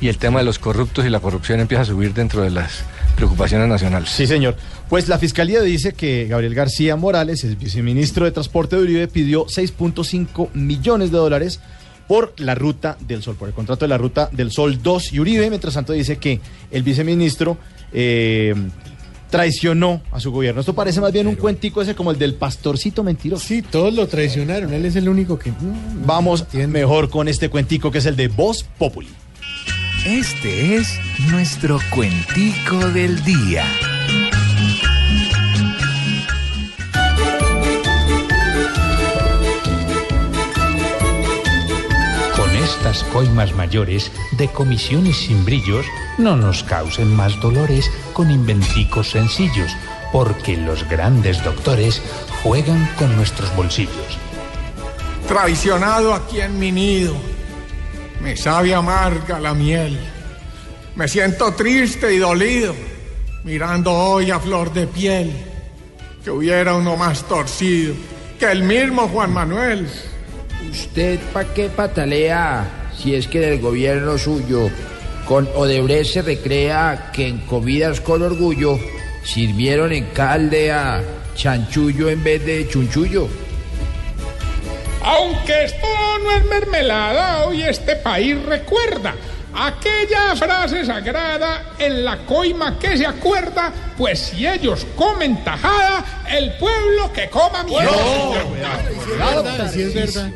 y 0.00 0.08
el 0.08 0.18
tema 0.18 0.38
de 0.38 0.44
los 0.44 0.60
corruptos 0.60 1.04
y 1.04 1.10
la 1.10 1.18
corrupción 1.18 1.58
empieza 1.58 1.82
a 1.82 1.84
subir 1.84 2.14
dentro 2.14 2.42
de 2.42 2.50
las 2.50 2.84
preocupaciones 3.16 3.68
nacionales. 3.68 4.08
Sí, 4.08 4.26
señor. 4.26 4.56
Pues 4.88 5.08
la 5.08 5.18
fiscalía 5.18 5.60
dice 5.62 5.92
que 5.92 6.26
Gabriel 6.28 6.54
García 6.54 6.94
Morales, 6.94 7.42
el 7.42 7.56
viceministro 7.56 8.24
de 8.24 8.30
Transporte 8.30 8.76
de 8.76 8.82
Uribe, 8.82 9.08
pidió 9.08 9.46
6.5 9.46 10.50
millones 10.54 11.10
de 11.10 11.18
dólares 11.18 11.60
por 12.06 12.32
la 12.38 12.54
ruta 12.54 12.96
del 13.00 13.24
Sol, 13.24 13.34
por 13.34 13.48
el 13.48 13.54
contrato 13.54 13.84
de 13.84 13.88
la 13.88 13.98
ruta 13.98 14.28
del 14.30 14.52
Sol 14.52 14.80
2 14.80 15.12
y 15.12 15.18
Uribe. 15.18 15.50
Mientras 15.50 15.74
tanto, 15.74 15.92
dice 15.92 16.18
que 16.18 16.40
el 16.70 16.84
viceministro 16.84 17.58
eh, 17.92 18.54
traicionó 19.30 20.02
a 20.12 20.20
su 20.20 20.30
gobierno. 20.30 20.60
Esto 20.60 20.74
parece 20.74 21.00
más 21.00 21.12
bien 21.12 21.26
un 21.26 21.36
cuentico 21.36 21.82
ese 21.82 21.94
como 21.94 22.10
el 22.10 22.18
del 22.18 22.34
pastorcito 22.34 23.02
mentiroso. 23.02 23.46
Sí, 23.46 23.62
todos 23.62 23.92
lo 23.94 24.06
traicionaron. 24.06 24.72
Él 24.72 24.84
es 24.84 24.96
el 24.96 25.08
único 25.08 25.38
que. 25.38 25.52
Vamos 26.04 26.46
mejor 26.68 27.10
con 27.10 27.28
este 27.28 27.48
cuentico 27.48 27.90
que 27.90 27.98
es 27.98 28.06
el 28.06 28.16
de 28.16 28.28
Voz 28.28 28.64
Populi. 28.78 29.08
Este 30.06 30.76
es 30.76 31.00
nuestro 31.30 31.80
cuentico 31.90 32.78
del 32.90 33.22
día. 33.24 33.64
Estas 42.86 43.02
coimas 43.12 43.52
mayores 43.52 44.12
de 44.38 44.46
comisiones 44.46 45.16
sin 45.16 45.44
brillos, 45.44 45.84
no 46.18 46.36
nos 46.36 46.62
causen 46.62 47.12
más 47.16 47.40
dolores 47.40 47.90
con 48.12 48.30
inventicos 48.30 49.10
sencillos, 49.10 49.72
porque 50.12 50.56
los 50.56 50.88
grandes 50.88 51.42
doctores 51.42 52.00
juegan 52.44 52.88
con 52.96 53.16
nuestros 53.16 53.54
bolsillos. 53.56 54.18
Traicionado 55.26 56.14
aquí 56.14 56.40
en 56.40 56.60
mi 56.60 56.70
nido, 56.70 57.16
me 58.20 58.36
sabe 58.36 58.72
amarga 58.72 59.40
la 59.40 59.52
miel. 59.52 59.98
Me 60.94 61.08
siento 61.08 61.54
triste 61.54 62.14
y 62.14 62.18
dolido, 62.18 62.72
mirando 63.42 63.90
hoy 63.92 64.30
a 64.30 64.38
flor 64.38 64.72
de 64.72 64.86
piel. 64.86 65.32
Que 66.22 66.30
hubiera 66.30 66.76
uno 66.76 66.96
más 66.96 67.24
torcido 67.24 67.96
que 68.38 68.48
el 68.52 68.62
mismo 68.62 69.08
Juan 69.08 69.32
Manuel. 69.32 69.88
¿Usted 70.70 71.18
pa' 71.32 71.44
qué 71.46 71.68
patalea 71.68 72.75
si 72.98 73.14
es 73.14 73.26
que 73.26 73.40
del 73.40 73.60
gobierno 73.60 74.18
suyo 74.18 74.70
con 75.26 75.48
Odebrecht 75.54 76.14
se 76.14 76.22
recrea 76.22 77.10
que 77.12 77.26
en 77.26 77.38
comidas 77.38 78.00
con 78.00 78.22
orgullo 78.22 78.78
sirvieron 79.24 79.92
en 79.92 80.06
calde 80.06 80.70
a 80.70 81.02
chanchullo 81.34 82.08
en 82.08 82.22
vez 82.22 82.44
de 82.44 82.68
chunchullo? 82.68 83.28
Aunque 85.02 85.64
esto 85.64 85.86
no 86.22 86.30
es 86.32 86.44
mermelada, 86.46 87.44
hoy 87.44 87.62
este 87.62 87.96
país 87.96 88.40
recuerda 88.44 89.14
aquella 89.54 90.36
frase 90.36 90.84
sagrada 90.84 91.74
en 91.78 92.04
la 92.04 92.18
coima 92.18 92.78
que 92.78 92.96
se 92.96 93.06
acuerda, 93.06 93.72
pues 93.96 94.18
si 94.18 94.46
ellos 94.46 94.86
comen 94.96 95.42
tajada, 95.44 96.24
el 96.28 96.52
pueblo 96.54 97.12
que 97.12 97.28
coma 97.30 97.62
mierda. 97.62 97.92
Sí, 99.72 99.82
es 99.82 99.94
verdad. 99.94 100.30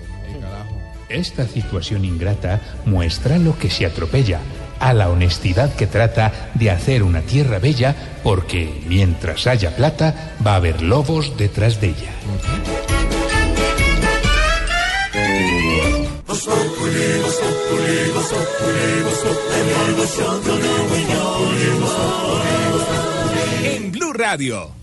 Esta 1.10 1.44
situación 1.44 2.04
ingrata 2.04 2.60
muestra 2.86 3.36
lo 3.36 3.58
que 3.58 3.68
se 3.68 3.84
atropella, 3.84 4.38
a 4.78 4.94
la 4.94 5.10
honestidad 5.10 5.74
que 5.74 5.88
trata 5.88 6.50
de 6.54 6.70
hacer 6.70 7.02
una 7.02 7.20
tierra 7.22 7.58
bella, 7.58 7.96
porque 8.22 8.82
mientras 8.86 9.48
haya 9.48 9.74
plata, 9.74 10.36
va 10.46 10.52
a 10.52 10.56
haber 10.56 10.82
lobos 10.82 11.36
detrás 11.36 11.80
de 11.80 11.88
ella. 11.88 12.12
En 23.64 23.90
Blue 23.90 24.12
Radio. 24.12 24.79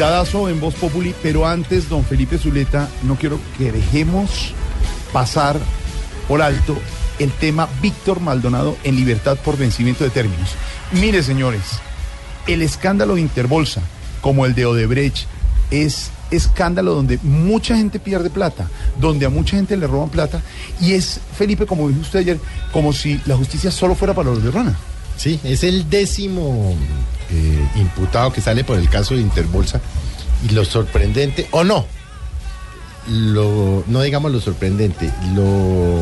Invitadazo 0.00 0.48
en 0.48 0.60
Voz 0.60 0.72
Populi, 0.76 1.14
pero 1.22 1.46
antes, 1.46 1.90
don 1.90 2.02
Felipe 2.06 2.38
Zuleta, 2.38 2.88
no 3.02 3.16
quiero 3.16 3.38
que 3.58 3.70
dejemos 3.70 4.54
pasar 5.12 5.58
por 6.26 6.40
alto 6.40 6.74
el 7.18 7.30
tema 7.32 7.68
Víctor 7.82 8.18
Maldonado 8.18 8.78
en 8.82 8.96
libertad 8.96 9.36
por 9.44 9.58
vencimiento 9.58 10.02
de 10.02 10.08
términos. 10.08 10.52
Mire, 10.92 11.22
señores, 11.22 11.80
el 12.46 12.62
escándalo 12.62 13.16
de 13.16 13.20
Interbolsa, 13.20 13.82
como 14.22 14.46
el 14.46 14.54
de 14.54 14.64
Odebrecht, 14.64 15.26
es 15.70 16.10
escándalo 16.30 16.94
donde 16.94 17.18
mucha 17.22 17.76
gente 17.76 18.00
pierde 18.00 18.30
plata, 18.30 18.70
donde 18.98 19.26
a 19.26 19.28
mucha 19.28 19.56
gente 19.56 19.76
le 19.76 19.86
roban 19.86 20.08
plata, 20.08 20.40
y 20.80 20.94
es, 20.94 21.20
Felipe, 21.36 21.66
como 21.66 21.90
dijo 21.90 22.00
usted 22.00 22.20
ayer, 22.20 22.40
como 22.72 22.94
si 22.94 23.20
la 23.26 23.36
justicia 23.36 23.70
solo 23.70 23.94
fuera 23.94 24.14
para 24.14 24.30
los 24.30 24.42
de 24.42 24.50
Rana. 24.50 24.78
Sí, 25.20 25.38
es 25.44 25.64
el 25.64 25.90
décimo 25.90 26.74
eh, 27.30 27.68
imputado 27.76 28.32
que 28.32 28.40
sale 28.40 28.64
por 28.64 28.78
el 28.78 28.88
caso 28.88 29.14
de 29.14 29.20
Interbolsa. 29.20 29.80
Y 30.48 30.54
lo 30.54 30.64
sorprendente, 30.64 31.46
o 31.50 31.62
no, 31.64 31.84
lo, 33.08 33.84
no 33.86 34.02
digamos 34.02 34.32
lo 34.32 34.40
sorprendente, 34.40 35.10
lo 35.34 36.00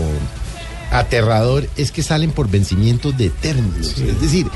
aterrador 0.91 1.69
es 1.77 1.91
que 1.93 2.03
salen 2.03 2.31
por 2.31 2.49
vencimiento 2.49 3.13
de 3.13 3.31
términos. 3.31 3.99
Es 3.99 4.21
decir, 4.21 4.47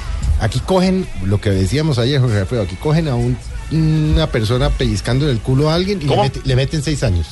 aquí 0.40 0.60
cogen, 0.60 1.06
lo 1.24 1.40
que 1.40 1.50
decíamos 1.50 1.98
ayer, 1.98 2.20
Jorge 2.20 2.38
Alfredo, 2.38 2.62
aquí 2.62 2.76
cogen 2.76 3.08
a 3.08 3.14
un- 3.14 3.36
una 3.72 4.26
persona 4.26 4.68
pellizcando 4.70 5.28
el 5.30 5.38
culo 5.40 5.70
a 5.70 5.74
alguien 5.74 6.00
y 6.02 6.04
le, 6.06 6.14
le 6.44 6.56
meten 6.56 6.82
seis 6.82 7.02
años. 7.02 7.26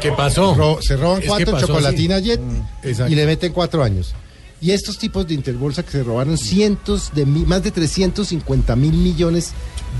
¿Qué 0.00 0.10
pasó? 0.12 0.54
Ro- 0.54 0.78
se 0.82 0.96
roban 0.96 1.22
cuatro 1.26 1.52
pasó 1.52 1.66
chocolatina 1.68 2.16
así. 2.16 2.24
Jet 2.26 2.40
Mm, 2.40 3.10
y 3.10 3.14
le 3.14 3.26
meten 3.26 3.52
cuatro 3.52 3.82
años. 3.82 4.14
Y 4.60 4.70
estos 4.70 4.98
tipos 4.98 5.26
de 5.26 5.34
Interbolsa 5.34 5.82
que 5.82 5.90
se 5.90 6.02
robaron 6.02 6.38
cientos 6.38 7.10
de 7.14 7.26
mi- 7.26 7.44
más 7.44 7.62
de 7.62 7.70
350 7.70 8.76
mil 8.76 8.92
millones 8.94 9.50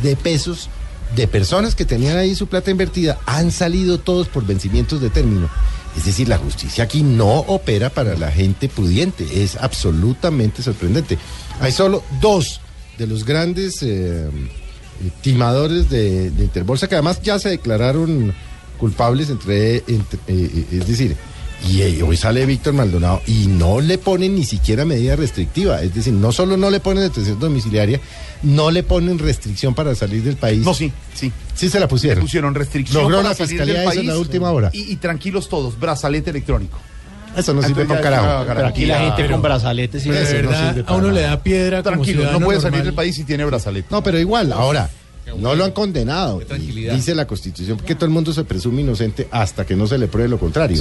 de 0.02 0.16
pesos 0.16 0.68
de 1.16 1.28
personas 1.28 1.74
que 1.74 1.84
tenían 1.84 2.16
ahí 2.16 2.34
su 2.34 2.46
plata 2.46 2.70
invertida 2.70 3.18
han 3.26 3.50
salido 3.52 3.98
todos 4.00 4.26
por 4.28 4.46
vencimientos 4.46 5.00
de 5.00 5.10
término. 5.10 5.48
Es 5.96 6.06
decir, 6.06 6.28
la 6.28 6.38
justicia 6.38 6.84
aquí 6.84 7.02
no 7.02 7.40
opera 7.40 7.90
para 7.90 8.16
la 8.16 8.30
gente 8.32 8.68
pudiente. 8.68 9.44
Es 9.44 9.56
absolutamente 9.56 10.62
sorprendente. 10.62 11.18
Hay 11.60 11.70
solo 11.72 12.02
dos 12.20 12.60
de 12.98 13.06
los 13.06 13.24
grandes 13.24 13.78
eh, 13.82 14.28
timadores 15.20 15.90
de, 15.90 16.32
Interbolsa, 16.38 16.88
que 16.88 16.94
además 16.94 17.20
ya 17.22 17.38
se 17.38 17.50
declararon 17.50 18.34
culpables 18.78 19.30
entre, 19.30 19.78
entre- 19.86 20.18
eh, 20.28 20.50
eh, 20.54 20.66
es 20.72 20.86
decir, 20.88 21.16
y 21.68 21.82
eh, 21.82 22.02
hoy 22.02 22.16
sale 22.16 22.46
Víctor 22.46 22.74
Maldonado 22.74 23.22
y 23.26 23.46
no 23.46 23.80
le 23.80 23.98
ponen 23.98 24.34
ni 24.34 24.44
siquiera 24.44 24.84
medida 24.84 25.16
restrictiva, 25.16 25.82
es 25.82 25.94
decir, 25.94 26.12
no 26.12 26.32
solo 26.32 26.56
no 26.56 26.70
le 26.70 26.80
ponen 26.80 27.04
detención 27.04 27.38
domiciliaria, 27.38 28.00
no 28.42 28.70
le 28.70 28.82
ponen 28.82 29.18
restricción 29.18 29.74
para 29.74 29.94
salir 29.94 30.22
del 30.22 30.36
país. 30.36 30.64
No, 30.64 30.74
sí, 30.74 30.92
sí. 31.14 31.32
Sí 31.54 31.68
se 31.68 31.80
la 31.80 31.88
pusieron. 31.88 32.18
Le 32.18 32.24
pusieron 32.24 32.54
restricción 32.54 33.02
Logró 33.02 33.18
para 33.18 33.30
la 33.30 33.34
salir 33.34 33.50
fiscalía 33.50 33.74
del 33.74 33.88
eso 33.88 34.00
en 34.00 34.06
la 34.06 34.12
país 34.12 34.20
última 34.20 34.50
hora. 34.50 34.70
Y, 34.72 34.92
y 34.92 34.96
tranquilos 34.96 35.48
todos, 35.48 35.78
brazalete 35.78 36.30
electrónico. 36.30 36.78
Eso 37.36 37.52
no 37.52 37.62
sirve 37.62 37.84
para 37.84 38.00
carajo. 38.00 38.44
Pero 38.46 38.66
aquí 38.66 38.86
la 38.86 38.98
gente 39.00 39.30
con 39.30 39.42
brazaletes 39.42 40.06
y 40.06 40.10
de 40.10 40.20
no 40.20 40.50
verdad, 40.50 40.84
a 40.86 40.94
uno 40.94 41.08
nada. 41.08 41.12
le 41.12 41.22
da 41.22 41.42
piedra 41.42 41.82
Tranquilo, 41.82 42.30
no 42.30 42.40
puede 42.40 42.60
salir 42.60 42.84
del 42.84 42.94
país 42.94 43.16
si 43.16 43.24
tiene 43.24 43.44
brazalete. 43.44 43.88
No, 43.90 44.02
pero 44.02 44.18
igual, 44.18 44.52
ahora, 44.52 44.88
no 45.38 45.54
lo 45.54 45.64
han 45.64 45.72
condenado. 45.72 46.40
Dice 46.58 47.14
la 47.14 47.26
Constitución 47.26 47.78
que 47.78 47.94
todo 47.94 48.04
el 48.06 48.10
mundo 48.12 48.32
se 48.32 48.44
presume 48.44 48.82
inocente 48.82 49.26
hasta 49.30 49.64
que 49.66 49.74
no 49.76 49.86
se 49.86 49.98
le 49.98 50.06
pruebe 50.08 50.28
lo 50.28 50.38
contrario. 50.38 50.80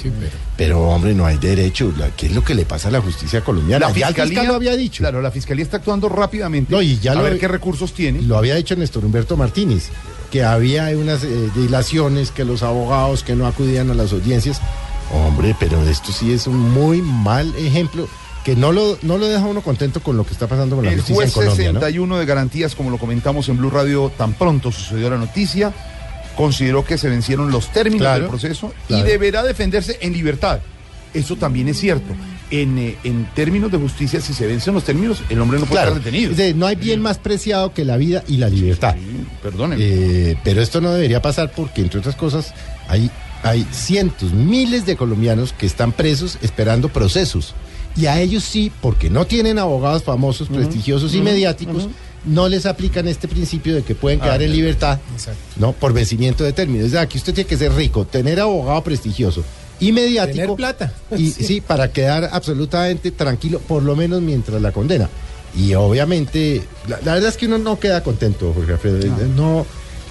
pero... 0.58 0.82
hombre, 0.90 1.14
no 1.14 1.26
hay 1.26 1.38
derecho. 1.38 1.92
¿Qué 2.18 2.28
es 2.28 2.34
lo 2.34 2.44
que 2.44 2.54
le 2.56 2.66
pasa 2.66 2.90
a 2.90 2.92
la 2.92 3.02
justicia 3.02 3.42
colombiana? 3.42 3.88
La 3.88 3.94
fiscalía 3.94 4.26
fiscal 4.26 4.48
lo 4.48 4.56
había 4.56 4.76
dicho. 4.76 5.02
Claro, 5.04 5.22
la 5.22 5.32
fiscalía 5.32 5.64
está 5.64 5.78
actuando 5.78 6.10
rápidamente. 6.10 6.72
No, 6.74 6.82
y 6.82 7.00
ya 7.00 7.14
a 7.14 7.16
lo- 7.16 7.24
ver 7.24 7.40
qué 7.40 7.48
recursos 7.48 7.94
tiene. 7.94 8.22
Lo 8.22 8.38
había 8.38 8.56
dicho 8.56 8.76
Néstor 8.76 9.06
Humberto 9.06 9.38
Martínez, 9.38 9.90
que 10.32 10.44
había 10.44 10.86
unas 10.98 11.24
eh, 11.24 11.50
dilaciones, 11.56 12.32
que 12.32 12.44
los 12.46 12.64
abogados 12.64 13.24
que 13.24 13.36
no 13.36 13.48
acudían 13.48 13.90
a 13.90 13.94
las 13.94 14.12
audiencias. 14.14 14.62
Hombre, 15.12 15.56
pero 15.60 15.82
esto 15.88 16.12
sí 16.12 16.32
es 16.32 16.48
un 16.48 16.58
muy 16.72 17.02
mal 17.02 17.54
ejemplo 17.56 18.08
que 18.44 18.56
no 18.56 18.72
lo, 18.72 18.98
no 19.04 19.18
lo 19.18 19.28
deja 19.28 19.46
uno 19.46 19.62
contento 19.62 20.02
con 20.02 20.18
lo 20.18 20.26
que 20.26 20.34
está 20.34 20.48
pasando 20.48 20.76
con 20.76 20.86
la 20.86 20.92
El 20.92 20.98
justicia 20.98 21.16
juez 21.16 21.30
en 21.30 21.34
Colombia. 21.34 21.68
¿no? 21.74 21.80
61 21.80 22.18
de 22.20 22.26
garantías, 22.26 22.76
como 22.76 22.90
lo 22.90 22.98
comentamos 22.98 23.48
en 23.50 23.58
Blue 23.58 23.70
Radio, 23.70 24.12
tan 24.18 24.34
pronto 24.34 24.72
sucedió 24.72 25.10
la 25.10 25.18
noticia, 25.18 25.72
consideró 26.36 26.84
que 26.84 26.98
se 26.98 27.10
vencieron 27.10 27.52
los 27.52 27.72
términos 27.72 28.02
Claro, 28.02 28.20
del 28.22 28.30
proceso 28.30 28.74
claro. 28.88 29.06
y 29.06 29.08
deberá 29.10 29.44
defenderse 29.44 29.98
en 30.02 30.14
libertad. 30.14 30.60
Eso 31.14 31.36
también 31.36 31.68
es 31.70 31.80
cierto. 31.80 32.14
En, 32.50 32.78
eh, 32.78 32.98
en 33.04 33.26
términos 33.34 33.72
de 33.72 33.78
justicia, 33.78 34.20
si 34.20 34.34
se 34.34 34.46
vencen 34.48 34.74
los 34.74 34.84
términos, 34.84 35.22
el 35.30 35.40
hombre 35.40 35.60
no 35.60 35.66
puede 35.66 35.82
Claro, 35.82 35.96
estar 35.98 36.04
detenido. 36.04 36.36
decir, 36.36 36.56
no 36.56 36.66
hay 36.68 36.76
bien 36.76 37.02
más 37.02 37.18
preciado 37.20 37.74
que 37.74 37.86
la 37.86 37.98
vida 37.98 38.24
y 38.28 38.38
la 38.38 38.50
libertad. 38.50 38.96
Perdónenme. 39.42 39.84
Eh, 39.88 40.38
pero 40.44 40.62
esto 40.62 40.82
no 40.82 40.92
debería 40.92 41.22
pasar 41.22 41.52
porque, 41.56 41.82
entre 41.82 42.00
otras 42.00 42.16
cosas, 42.16 42.54
hay, 42.88 43.10
hay 43.44 43.66
cientos, 43.72 44.34
miles 44.34 44.86
de 44.86 44.96
colombianos 44.98 45.54
que 45.54 45.66
están 45.66 45.92
presos 45.94 46.38
esperando 46.42 46.90
procesos. 46.90 47.56
Y 47.96 48.08
a 48.08 48.20
ellos 48.20 48.44
sí, 48.44 48.72
porque 48.82 49.10
no 49.10 49.26
tienen 49.26 49.60
abogados 49.60 50.04
famosos, 50.04 50.48
prestigiosos 50.50 51.14
y 51.14 51.22
mediáticos, 51.22 51.88
no 52.26 52.48
les 52.48 52.66
aplican 52.66 53.08
este 53.08 53.28
principio 53.28 53.76
de 53.76 53.84
que 53.84 53.96
pueden 53.96 54.20
quedar 54.20 54.40
Ah, 54.40 54.44
en 54.44 54.52
libertad 54.52 55.00
exacto. 55.14 55.40
no 55.58 55.74
por 55.74 55.94
vencimiento 55.94 56.44
de 56.44 56.54
términos. 56.54 56.86
Es 56.86 56.92
decir, 56.94 57.06
aquí 57.06 57.18
usted 57.18 57.34
tiene 57.34 57.48
que 57.48 57.58
ser 57.58 57.74
rico, 57.74 58.06
tener 58.06 58.40
abogado 58.40 58.82
prestigioso 58.84 59.44
y 59.80 59.92
mediático. 59.92 60.38
Tener 60.42 60.56
plata. 60.56 60.94
Y 61.18 61.32
sí. 61.32 61.62
para 61.62 61.92
quedar 61.92 62.30
absolutamente 62.32 63.12
tranquilo, 63.12 63.60
por 63.60 63.84
lo 63.84 63.96
menos 63.96 64.22
mientras 64.22 64.62
la 64.62 64.72
condena. 64.72 65.10
Y 65.56 65.76
obviamente, 65.76 66.64
la, 66.88 67.00
la 67.04 67.14
verdad 67.14 67.30
es 67.30 67.38
que 67.38 67.46
uno 67.46 67.58
no 67.60 67.78
queda 67.80 68.02
contento, 68.04 68.54
Jorge 68.56 68.72
Alfredo. 68.72 68.98
No. 69.36 69.66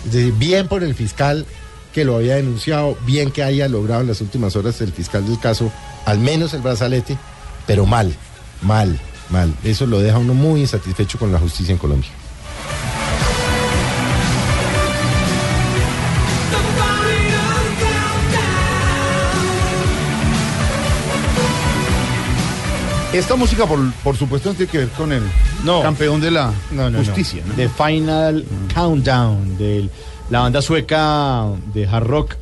decir, 0.05 0.33
bien 0.35 0.68
por 0.68 0.85
el 0.85 0.95
fiscal 0.95 1.47
que 1.93 2.05
lo 2.05 2.16
había 2.16 2.37
denunciado, 2.37 2.97
bien 3.07 3.30
que 3.33 3.43
haya 3.43 3.68
logrado 3.68 4.03
en 4.03 4.07
las 4.07 4.20
últimas 4.20 4.55
horas 4.57 4.80
el 4.80 4.93
fiscal 4.93 5.26
del 5.26 5.39
caso, 5.41 5.72
al 6.07 6.18
menos 6.20 6.55
el 6.55 6.61
brazalete, 6.62 7.18
pero 7.67 7.87
mal, 7.87 8.15
mal, 8.63 8.99
mal. 9.31 9.53
Eso 9.65 9.87
lo 9.87 10.01
deja 10.01 10.19
uno 10.19 10.35
muy 10.35 10.61
insatisfecho 10.61 11.19
con 11.19 11.33
la 11.33 11.39
justicia 11.39 11.73
en 11.73 11.79
Colombia. 11.79 12.11
Esta 23.13 23.37
música, 23.37 23.67
por, 23.67 23.79
por 24.03 24.17
supuesto, 24.17 24.49
no 24.49 24.55
tiene 24.55 24.73
que 24.73 24.79
ver 24.79 24.89
con 24.89 25.13
el 25.13 25.23
campeón 25.83 26.19
de 26.21 26.31
la 26.31 26.47
No, 26.71 26.85
no, 26.89 26.91
no. 26.91 26.99
justicia. 27.05 27.43
¿no? 27.47 27.53
The 27.55 27.69
Final 27.69 28.45
Countdown 28.75 29.59
de 29.59 29.89
la 30.31 30.41
banda 30.41 30.63
sueca 30.63 31.45
de 31.75 31.87
hard 31.87 32.07
rock 32.07 32.37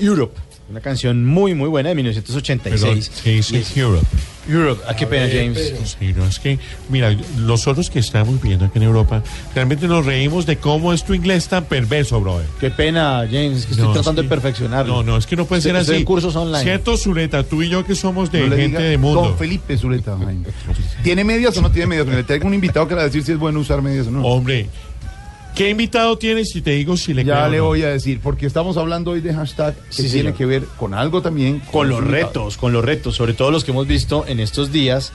Europe. 0.00 0.36
Una 0.70 0.80
canción 0.80 1.26
muy, 1.26 1.52
muy 1.54 1.68
buena 1.68 1.88
de 1.88 1.96
1986. 1.96 3.10
¿qué 3.24 3.30
dice 3.32 3.64
Europe? 3.74 4.06
Europe, 4.48 4.80
ah, 4.88 4.94
qué 4.94 5.04
pena, 5.04 5.26
James. 5.28 5.74
Sí, 5.98 6.12
no, 6.16 6.24
es 6.26 6.38
que, 6.38 6.60
mira, 6.88 7.12
nosotros 7.38 7.90
que 7.90 7.98
estamos 7.98 8.40
viviendo 8.40 8.66
aquí 8.66 8.78
en 8.78 8.84
Europa, 8.84 9.20
realmente 9.52 9.88
nos 9.88 10.06
reímos 10.06 10.46
de 10.46 10.58
cómo 10.58 10.92
es 10.92 11.04
tu 11.04 11.12
inglés 11.12 11.48
tan 11.48 11.64
perverso, 11.64 12.20
brother. 12.20 12.46
Qué 12.60 12.70
pena, 12.70 13.26
James, 13.30 13.58
es 13.58 13.66
que 13.66 13.72
estoy 13.72 13.88
No, 13.88 13.92
tratando 13.94 14.22
sí. 14.22 14.26
de 14.26 14.30
perfeccionarlo. 14.30 14.94
No, 14.94 15.02
no, 15.02 15.16
es 15.16 15.26
que 15.26 15.34
no 15.34 15.44
puede 15.44 15.58
Estoy- 15.58 15.72
ser 15.72 15.80
estoy 15.80 15.94
así. 15.96 16.00
en 16.02 16.06
cursos 16.06 16.36
online. 16.36 16.62
Cierto, 16.62 16.96
Zuleta, 16.96 17.42
tú 17.42 17.62
y 17.64 17.68
yo 17.68 17.84
que 17.84 17.96
somos 17.96 18.30
de 18.30 18.40
No 18.46 18.54
gente 18.56 18.66
diga 18.66 18.80
de 18.80 18.96
mundo. 18.96 19.22
Don 19.22 19.36
Felipe 19.38 19.76
Zuleta. 19.76 20.16
¿Tiene 21.02 21.24
medias 21.24 21.56
o 21.56 21.62
no 21.62 21.70
tiene 21.72 21.88
medias? 21.88 22.06
Le 22.06 22.22
traigo 22.22 22.46
un 22.46 22.54
invitado 22.54 22.86
que 22.86 22.94
le 22.94 22.98
va 22.98 23.02
a 23.02 23.06
decir 23.06 23.24
si 23.24 23.32
es 23.32 23.38
bueno 23.38 23.58
usar 23.58 23.82
medias 23.82 24.06
o 24.06 24.12
no. 24.12 24.22
Hombre, 24.24 24.68
¿qué 25.54 25.70
invitado 25.70 26.16
tienes 26.18 26.50
si 26.50 26.60
te 26.62 26.70
digo 26.72 26.96
si 26.96 27.12
le 27.14 27.24
Ya 27.24 27.34
creo 27.40 27.48
le 27.50 27.58
no? 27.58 27.64
voy 27.66 27.82
a 27.82 27.88
decir, 27.88 28.20
porque 28.22 28.46
estamos 28.46 28.76
hablando 28.76 29.10
hoy 29.12 29.20
de 29.20 29.34
hashtag 29.34 29.74
que 29.74 29.82
Sí, 29.90 30.02
tiene 30.04 30.10
señor. 30.30 30.34
que 30.34 30.46
ver 30.46 30.64
con 30.78 30.94
algo 30.94 31.22
también. 31.22 31.60
con 31.72 31.88
los 31.88 32.02
retos, 32.02 32.56
con 32.56 32.72
los 32.72 32.84
retos, 32.84 33.16
sobre 33.16 33.34
todo 33.34 33.50
los 33.50 33.64
que 33.64 33.70
hemos 33.72 33.86
visto 33.86 34.24
en 34.26 34.40
estos 34.40 34.72
días 34.72 35.12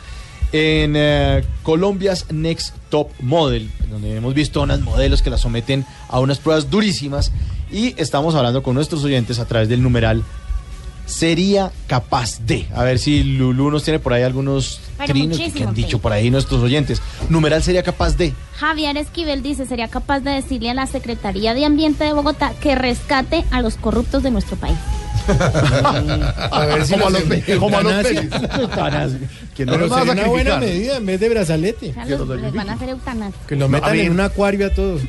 en 0.52 0.94
eh, 0.96 1.44
Colombia's 1.64 2.28
Next 2.32 2.76
Top 2.90 3.10
Model, 3.20 3.70
donde 3.90 4.16
hemos 4.16 4.34
visto 4.34 4.62
unas 4.62 4.80
modelos 4.82 5.22
que 5.22 5.30
las 5.30 5.42
someten 5.42 5.86
a 6.08 6.20
unas 6.20 6.38
pruebas 6.40 6.70
durísimas 6.70 7.32
y 7.72 7.94
estamos 8.00 8.36
hablando 8.36 8.62
con 8.64 8.76
nuestros 8.76 9.04
oyentes 9.04 9.40
a 9.40 9.46
través 9.46 9.68
del 9.70 9.82
numeral 9.82 10.24
sería 11.06 11.72
capaz 11.88 12.39
de. 12.45 12.68
A 12.74 12.84
ver 12.84 12.99
si 12.99 13.24
Lulu 13.24 13.72
nos 13.72 13.84
tiene 13.84 13.99
por 13.99 14.14
ahí 14.14 14.24
algunos 14.24 14.80
trinos 15.06 15.38
que 15.38 15.64
han 15.64 15.74
dicho 15.74 15.99
por 15.99 16.12
ahí 16.14 16.30
nuestros 16.32 16.62
oyentes. 16.62 17.01
Numeral 17.30 17.62
sería 17.64 17.84
capaz 17.84 18.18
de. 18.18 18.34
Javier 18.58 18.97
Esquivel 18.97 19.43
dice, 19.43 19.66
sería 19.66 19.88
capaz 19.88 20.22
de 20.22 20.32
decirle 20.32 20.70
a 20.70 20.74
la 20.74 20.88
Secretaría 20.88 21.53
de 21.53 21.66
Ambiente 21.66 22.03
de 22.06 22.14
Bogotá 22.14 22.53
que 22.62 22.76
rescate 22.76 23.43
a 23.51 23.62
los 23.62 23.76
corruptos 23.76 24.24
de 24.24 24.32
nuestro 24.32 24.56
país. 24.58 24.78
A 25.28 26.66
ver 26.68 26.86
si 26.86 26.93
Como 26.93 27.08
a 27.08 27.10
los 27.10 27.22
pe- 27.24 27.58
como 27.58 27.78
a 27.78 27.82
los. 27.82 27.93
Que 29.56 29.66
no 29.66 29.72
Pero 29.74 29.86
a 29.86 29.99
sería 29.99 30.14
una 30.14 30.26
buena 30.28 30.58
medida 30.58 30.97
en 30.97 31.06
vez 31.06 31.20
de 31.20 31.30
brazalete. 31.30 31.89
O 31.91 31.93
sea, 31.93 32.06
los- 32.06 32.41
les 32.41 32.53
van 32.53 32.70
a 32.70 32.74
hacer 32.74 32.89
eutanasia. 32.89 33.39
Que 33.47 33.56
lo 33.56 33.68
metan 33.70 33.91
a 33.91 33.95
en 33.95 34.12
un 34.12 34.20
acuario 34.20 34.68
a 34.68 34.70
todos. 34.70 35.01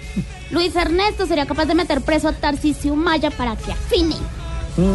Luis 0.51 0.75
Ernesto 0.77 1.27
sería 1.27 1.47
capaz 1.47 1.67
de 1.67 1.75
meter 1.75 2.01
preso 2.01 2.29
a 2.29 2.33
Tarcisio 2.33 2.95
Maya 2.95 3.31
para 3.31 3.57
que 3.57 3.73
afine. 3.73 4.15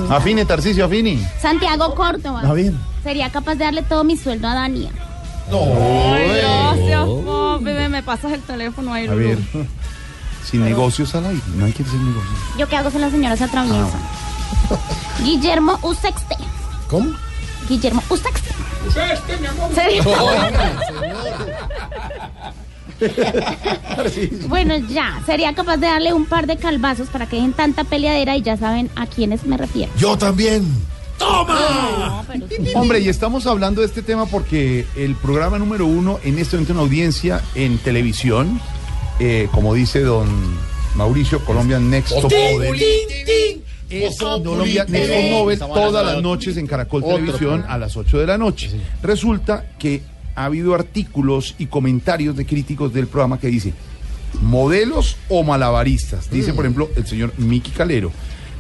Afine, 0.10 0.46
Tarcicio, 0.46 0.86
afine. 0.86 1.20
Santiago 1.42 1.96
Córdoba 1.96 2.42
Ah, 2.44 2.54
bien. 2.54 2.78
sería 3.04 3.30
capaz 3.32 3.56
de 3.56 3.66
darle 3.66 3.82
todo 3.84 4.04
mi 4.04 4.16
sueldo 4.18 4.48
a 4.48 4.54
Dania. 4.54 4.92
Ay, 5.52 6.30
Gracias, 6.42 7.90
Me 7.90 8.04
pasas 8.04 8.32
el 8.34 8.42
teléfono 8.42 8.94
ahí, 8.94 9.08
A 9.08 9.14
ver, 9.14 9.38
sin 10.50 10.64
negocios 10.64 11.14
al 11.16 11.26
aire, 11.26 11.42
no 11.56 11.66
hay 11.66 11.72
que 11.74 11.84
hacer 11.84 12.00
negocios. 12.00 12.40
Yo 12.58 12.68
qué 12.68 12.78
hago 12.78 12.90
si 12.92 13.00
la 13.00 13.10
señora 13.10 13.36
se 13.38 13.44
atraviesa. 13.46 13.98
Guillermo 15.24 15.78
Usexte. 15.84 16.36
¿Cómo? 16.90 17.12
Guillermo 17.68 18.02
Usexte. 18.10 18.50
Usexte, 18.88 19.38
mi 19.38 19.48
amor. 19.48 19.70
Sería- 19.74 20.04
Bueno, 24.48 24.78
ya, 24.90 25.22
sería 25.26 25.54
capaz 25.54 25.78
de 25.78 25.88
darle 25.88 26.14
un 26.14 26.26
par 26.26 26.48
de 26.48 26.58
calvazos 26.58 27.08
para 27.10 27.28
que 27.28 27.36
dejen 27.36 27.54
tanta 27.54 27.84
peleadera 27.84 28.38
y 28.38 28.42
ya 28.42 28.58
saben 28.58 28.90
a 28.96 29.06
quiénes 29.06 29.46
me 29.46 29.58
refiero. 29.58 29.92
Yo 29.98 30.18
también. 30.18 30.66
¡Toma! 31.18 32.24
Hombre, 32.76 33.00
y 33.00 33.10
estamos 33.10 33.46
hablando 33.46 33.82
de 33.82 33.88
este 33.88 34.02
tema 34.02 34.26
porque 34.26 34.86
el 34.96 35.16
programa 35.16 35.60
número 35.60 35.86
uno 35.86 36.20
en 36.24 36.40
este 36.40 36.56
momento 36.56 36.74
en 36.74 36.80
audiencia 36.80 37.42
en 37.54 37.78
televisión, 37.78 38.60
eh, 39.20 39.48
como 39.52 39.74
dice 39.76 40.02
don 40.02 40.28
Mauricio, 40.96 41.44
Colombian 41.46 41.90
Next 41.90 42.10
Top 42.22 42.32
Model. 42.32 43.62
Es 43.90 44.18
Colombia 44.18 44.86
Next 44.88 45.12
Top 45.12 45.32
Model 45.32 45.60
todas 45.60 46.06
las 46.06 46.24
noches 46.24 46.58
en 46.58 46.66
Caracol 46.66 47.04
Otro 47.04 47.18
Televisión 47.18 47.66
a 47.68 47.78
las 47.78 47.96
8 47.96 48.18
de 48.18 48.26
la 48.26 48.38
noche. 48.38 48.72
Resulta 49.04 49.66
que 49.78 50.02
ha 50.36 50.46
habido 50.46 50.74
artículos 50.74 51.56
y 51.58 51.68
comentarios 51.68 52.36
de 52.36 52.46
críticos 52.46 52.94
del 52.94 53.08
programa 53.08 53.40
que 53.40 53.48
dice 53.48 53.74
modelos 54.42 55.18
o 55.30 55.44
malabaristas. 55.44 56.30
Dice, 56.30 56.54
por 56.54 56.66
ejemplo, 56.66 56.90
el 56.96 57.06
señor 57.06 57.34
Miki 57.38 57.72
Calero. 57.72 58.12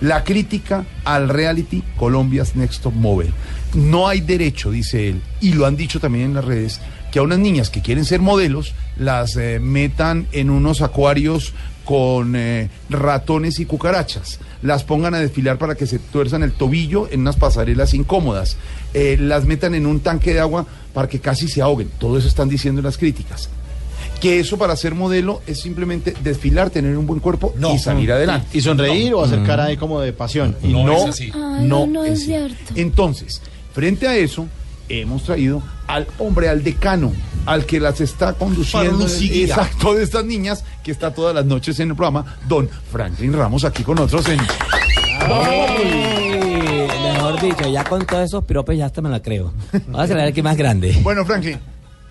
La 0.01 0.23
crítica 0.23 0.85
al 1.05 1.29
reality 1.29 1.83
Colombia's 1.95 2.55
Next 2.55 2.81
Top 2.81 2.93
Model. 2.93 3.31
No 3.75 4.07
hay 4.07 4.21
derecho, 4.21 4.71
dice 4.71 5.09
él, 5.09 5.21
y 5.39 5.53
lo 5.53 5.65
han 5.65 5.77
dicho 5.77 5.99
también 5.99 6.25
en 6.25 6.33
las 6.33 6.45
redes, 6.45 6.81
que 7.11 7.19
a 7.19 7.21
unas 7.21 7.39
niñas 7.39 7.69
que 7.69 7.81
quieren 7.81 8.05
ser 8.05 8.19
modelos 8.19 8.73
las 8.97 9.35
eh, 9.35 9.59
metan 9.59 10.27
en 10.31 10.49
unos 10.49 10.81
acuarios 10.81 11.53
con 11.85 12.35
eh, 12.35 12.69
ratones 12.89 13.59
y 13.59 13.65
cucarachas, 13.65 14.39
las 14.61 14.83
pongan 14.83 15.13
a 15.13 15.19
desfilar 15.19 15.57
para 15.57 15.75
que 15.75 15.87
se 15.87 15.99
tuerzan 15.99 16.41
el 16.41 16.53
tobillo 16.53 17.07
en 17.11 17.21
unas 17.21 17.35
pasarelas 17.35 17.93
incómodas, 17.93 18.57
eh, 18.93 19.17
las 19.19 19.45
metan 19.45 19.75
en 19.75 19.85
un 19.85 19.99
tanque 19.99 20.33
de 20.33 20.39
agua 20.39 20.65
para 20.93 21.07
que 21.07 21.19
casi 21.19 21.47
se 21.47 21.61
ahoguen. 21.61 21.89
Todo 21.97 22.17
eso 22.17 22.27
están 22.27 22.49
diciendo 22.49 22.81
las 22.81 22.97
críticas. 22.97 23.49
Que 24.19 24.39
eso 24.39 24.57
para 24.57 24.75
ser 24.75 24.93
modelo 24.93 25.41
es 25.47 25.61
simplemente 25.61 26.13
desfilar, 26.23 26.69
tener 26.69 26.95
un 26.95 27.07
buen 27.07 27.19
cuerpo 27.19 27.55
y 27.73 27.79
salir 27.79 28.11
adelante. 28.11 28.47
Y 28.53 28.61
sonreír 28.61 29.13
o 29.15 29.23
hacer 29.23 29.43
cara 29.43 29.65
ahí 29.65 29.77
como 29.77 29.99
de 29.99 30.13
pasión. 30.13 30.55
Y 30.61 30.67
no, 30.67 30.85
no, 30.85 30.97
es 30.97 31.05
así. 31.05 31.31
Ay, 31.33 31.65
no, 31.65 31.87
no 31.87 32.05
es 32.05 32.19
es 32.19 32.25
cierto. 32.25 32.73
Entonces, 32.75 33.41
frente 33.73 34.07
a 34.07 34.15
eso, 34.15 34.47
hemos 34.89 35.23
traído 35.23 35.63
al 35.87 36.07
hombre, 36.19 36.49
al 36.49 36.63
decano, 36.63 37.11
al 37.45 37.65
que 37.65 37.79
las 37.79 37.99
está 38.01 38.33
conduciendo. 38.33 39.07
Exacto, 39.07 39.95
de 39.95 40.03
estas 40.03 40.25
niñas, 40.25 40.63
que 40.83 40.91
está 40.91 41.13
todas 41.13 41.33
las 41.33 41.45
noches 41.45 41.79
en 41.79 41.89
el 41.89 41.95
programa, 41.95 42.37
don 42.47 42.69
Franklin 42.91 43.33
Ramos, 43.33 43.63
aquí 43.63 43.83
con 43.83 43.95
nosotros 43.95 44.27
en. 44.29 44.39
Dicho, 47.41 47.67
ya 47.67 47.83
con 47.83 48.05
todos 48.05 48.23
esos 48.25 48.43
piropes 48.45 48.77
ya 48.77 48.85
hasta 48.85 49.01
me 49.01 49.09
la 49.09 49.21
creo. 49.21 49.51
Vamos 49.87 50.11
a 50.11 50.13
ver 50.13 50.33
qué 50.33 50.43
más 50.43 50.57
grande. 50.57 50.97
Bueno, 51.03 51.25
Franklin, 51.25 51.59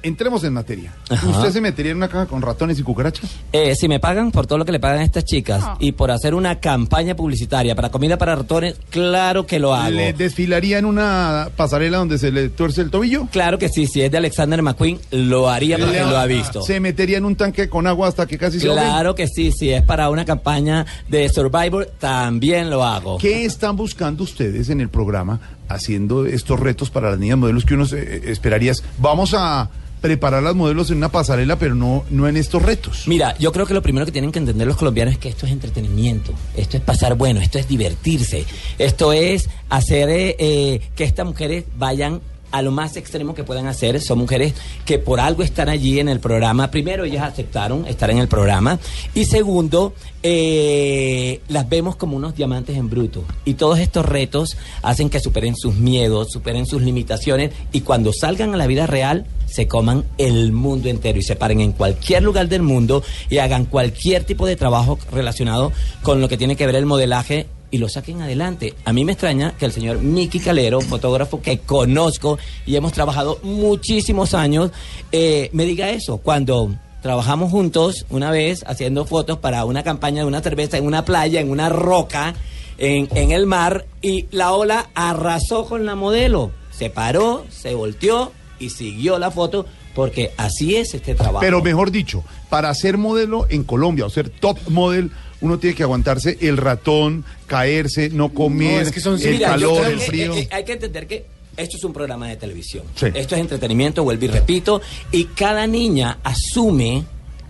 entremos 0.03 0.43
en 0.45 0.53
materia. 0.53 0.93
Ajá. 1.09 1.29
¿Usted 1.29 1.51
se 1.51 1.61
metería 1.61 1.93
en 1.93 1.99
una 1.99 2.09
caja 2.09 2.27
con 2.27 2.43
ratones 2.43 2.79
y 2.79 2.83
cucarachas? 2.83 3.31
Eh, 3.53 3.75
si 3.75 3.89
me 3.89 4.01
pagan 4.01 4.31
por 4.31 4.47
todo 4.47 4.59
lo 4.59 4.65
que 4.65 4.73
le 4.73 4.81
pagan 4.81 4.99
a 5.01 5.05
estas 5.05 5.25
chicas 5.25 5.65
y 5.79 5.93
por 5.93 6.11
hacer 6.11 6.35
una 6.35 6.61
campaña 6.61 7.15
publicitaria 7.17 7.75
para 7.75 7.91
comida 7.91 8.19
para 8.19 8.35
ratones, 8.37 8.77
claro 8.91 9.47
que 9.47 9.59
lo 9.59 9.75
hago. 9.75 9.91
¿Le 9.91 10.13
desfilaría 10.13 10.79
en 10.79 10.85
una 10.85 11.49
pasarela 11.57 11.99
donde 11.99 12.19
se 12.19 12.31
le 12.33 12.49
tuerce 12.49 12.81
el 12.83 12.91
tobillo? 12.91 13.27
Claro 13.31 13.59
que 13.59 13.69
sí, 13.69 13.87
si 13.87 14.03
es 14.03 14.11
de 14.11 14.19
Alexander 14.19 14.63
McQueen, 14.63 14.99
lo 15.11 15.49
haría 15.49 15.79
porque 15.79 15.93
Le- 16.01 16.07
lo 16.11 16.19
ha 16.19 16.27
visto. 16.27 16.63
¿Se 16.63 16.81
metería 16.81 17.19
en 17.19 17.25
un 17.25 17.37
tanque 17.37 17.69
con 17.69 17.87
agua 17.87 18.09
hasta 18.09 18.27
que 18.27 18.39
casi 18.39 18.61
se 18.61 18.69
ahogue? 18.69 18.81
Claro 18.81 19.15
que 19.15 19.27
sí, 19.29 19.53
si 19.53 19.71
es 19.71 19.83
para 19.83 20.11
una 20.11 20.25
campaña 20.25 20.87
de 21.09 21.29
Survivor, 21.29 21.91
también 21.99 22.71
lo 22.71 22.85
hago. 22.85 23.19
¿Qué 23.19 23.45
están 23.45 23.77
buscando 23.77 24.25
ustedes 24.25 24.69
en 24.71 24.81
el 24.81 24.89
programa 24.89 25.41
haciendo 25.71 26.27
estos 26.27 26.59
retos 26.61 26.91
para 26.91 27.11
las 27.11 27.19
niñas 27.19 27.39
modelos 27.39 27.65
que 27.65 27.75
uno 27.75 27.87
se- 27.87 28.31
esperaría? 28.31 28.73
es, 28.73 28.83
Vamos 28.99 29.35
a 29.35 29.71
preparar 30.01 30.43
las 30.43 30.55
modelos 30.55 30.91
en 30.91 30.97
una 30.97 31.11
pasarela, 31.11 31.59
pero 31.59 31.75
no, 31.75 32.05
no 32.11 32.27
en 32.27 32.37
estos 32.39 32.63
retos. 32.63 33.03
Mira, 33.07 33.37
yo 33.39 33.53
creo 33.53 33.67
que 33.67 33.75
lo 33.75 33.83
primero 33.83 34.07
que 34.07 34.13
tienen 34.13 34.33
que 34.33 34.39
entender 34.39 34.67
los 34.67 34.77
colombianos 34.79 35.13
es 35.15 35.19
que 35.21 35.29
esto 35.29 35.45
es 35.45 35.53
entretenimiento, 35.53 36.33
esto 36.57 36.79
es 36.79 36.83
pasar 36.83 37.17
bueno, 37.17 37.41
esto 37.41 37.59
es 37.59 37.69
divertirse, 37.69 38.47
esto 38.79 39.13
es 39.13 39.49
hacer 39.69 40.09
eh, 40.09 40.37
eh, 40.39 40.81
que 40.97 41.05
estas 41.05 41.27
mujeres 41.27 41.65
vayan 41.77 42.21
a 42.51 42.63
lo 42.63 42.71
más 42.71 42.97
extremo 42.97 43.35
que 43.35 43.45
puedan 43.45 43.67
hacer. 43.67 44.01
Son 44.01 44.19
mujeres 44.19 44.55
que 44.85 44.99
por 44.99 45.21
algo 45.21 45.43
están 45.43 45.69
allí 45.69 46.01
en 46.01 46.09
el 46.09 46.21
programa. 46.21 46.71
Primero, 46.71 47.05
ellas 47.05 47.25
aceptaron 47.25 47.87
estar 47.87 48.11
en 48.11 48.19
el 48.19 48.29
programa. 48.29 48.79
Y 49.15 49.25
segundo, 49.25 49.95
eh, 50.23 51.41
las 51.49 51.69
vemos 51.69 51.97
como 51.97 52.17
unos 52.17 52.35
diamantes 52.35 52.77
en 52.77 52.91
bruto. 52.91 53.25
Y 53.45 53.55
todos 53.55 53.79
estos 53.79 54.07
retos 54.07 54.57
hacen 54.83 55.11
que 55.11 55.21
superen 55.21 55.57
sus 55.57 55.77
miedos, 55.77 56.29
superen 56.31 56.67
sus 56.67 56.83
limitaciones. 56.83 57.53
Y 57.73 57.83
cuando 57.83 58.13
salgan 58.13 58.55
a 58.55 58.57
la 58.57 58.67
vida 58.67 58.87
real, 58.87 59.27
se 59.47 59.67
coman 59.67 60.05
el 60.19 60.53
mundo 60.53 60.89
entero 60.89 61.19
y 61.19 61.23
se 61.23 61.37
paren 61.37 61.61
en 61.61 61.73
cualquier 61.73 62.23
lugar 62.23 62.49
del 62.49 62.63
mundo 62.63 63.03
y 63.29 63.39
hagan 63.39 63.65
cualquier 63.65 64.25
tipo 64.25 64.47
de 64.47 64.57
trabajo 64.57 64.99
relacionado 65.11 65.73
con 66.03 66.21
lo 66.21 66.29
que 66.29 66.37
tiene 66.37 66.57
que 66.57 66.67
ver 66.67 66.77
el 66.77 66.87
modelaje 66.87 67.47
y 67.71 67.79
lo 67.79 67.89
saquen 67.89 68.23
adelante. 68.23 68.75
A 68.85 68.93
mí 68.93 69.05
me 69.05 69.13
extraña 69.13 69.55
que 69.59 69.67
el 69.67 69.73
señor 69.73 69.99
Miki 69.99 70.41
Calero, 70.41 70.81
fotógrafo 70.81 71.41
que 71.41 71.59
conozco 71.59 72.39
y 72.67 72.77
hemos 72.77 72.93
trabajado 72.93 73.39
muchísimos 73.43 74.35
años, 74.35 74.71
eh, 75.13 75.51
me 75.53 75.65
diga 75.65 75.91
eso. 75.91 76.19
Cuando 76.19 76.75
trabajamos 77.03 77.51
juntos 77.51 78.07
una 78.11 78.31
vez 78.31 78.65
haciendo 78.67 79.05
fotos 79.05 79.39
para 79.39 79.65
una 79.65 79.83
campaña 79.83 80.23
de 80.23 80.29
una 80.29 80.43
cerveza 80.43 80.77
en 80.77 80.87
una 80.87 81.05
playa, 81.05 81.41
en 81.41 81.51
una 81.51 81.69
roca, 81.69 82.35
en, 82.79 83.09
en 83.15 83.31
el 83.31 83.47
mar, 83.47 83.87
y 84.03 84.27
la 84.31 84.53
ola 84.53 84.91
arrasó 84.95 85.67
con 85.67 85.87
la 85.87 85.95
modelo. 85.95 86.51
Se 86.71 86.91
paró, 86.91 87.45
se 87.51 87.75
volteó 87.75 88.33
y 88.59 88.71
siguió 88.71 89.19
la 89.19 89.31
foto 89.31 89.67
porque 89.95 90.33
así 90.37 90.77
es 90.77 90.95
este 90.95 91.15
trabajo. 91.15 91.41
Pero 91.41 91.63
mejor 91.63 91.91
dicho, 91.91 92.25
para 92.49 92.73
ser 92.75 92.99
modelo 92.99 93.47
en 93.51 93.65
Colombia 93.65 94.07
o 94.07 94.11
ser 94.11 94.31
top 94.31 94.59
model, 94.69 95.11
uno 95.41 95.59
tiene 95.59 95.75
que 95.75 95.83
aguantarse 95.83 96.39
el 96.41 96.57
ratón, 96.57 97.25
caerse, 97.47 98.11
no 98.11 98.31
comer, 98.31 98.87
el 98.87 99.33
Mira, 99.33 99.57
yo 99.57 99.75
calor, 99.75 99.87
el 99.87 99.99
que, 99.99 100.05
frío. 100.05 100.35
hay 100.51 100.65
que 100.65 100.73
entender 100.73 101.07
que 101.07 101.27
esto 101.57 101.77
es 101.77 101.85
un 101.85 101.93
programa 101.93 102.29
de 102.29 102.37
televisión. 102.37 102.85
Sí. 102.95 103.07
Esto 103.15 103.35
es 103.35 103.41
entretenimiento, 103.41 104.05
vuelvo 104.05 104.25
y 104.25 104.29
repito. 104.29 104.81
Y 105.13 105.25
cada 105.25 105.67
niña 105.67 106.19
asume 106.23 107.05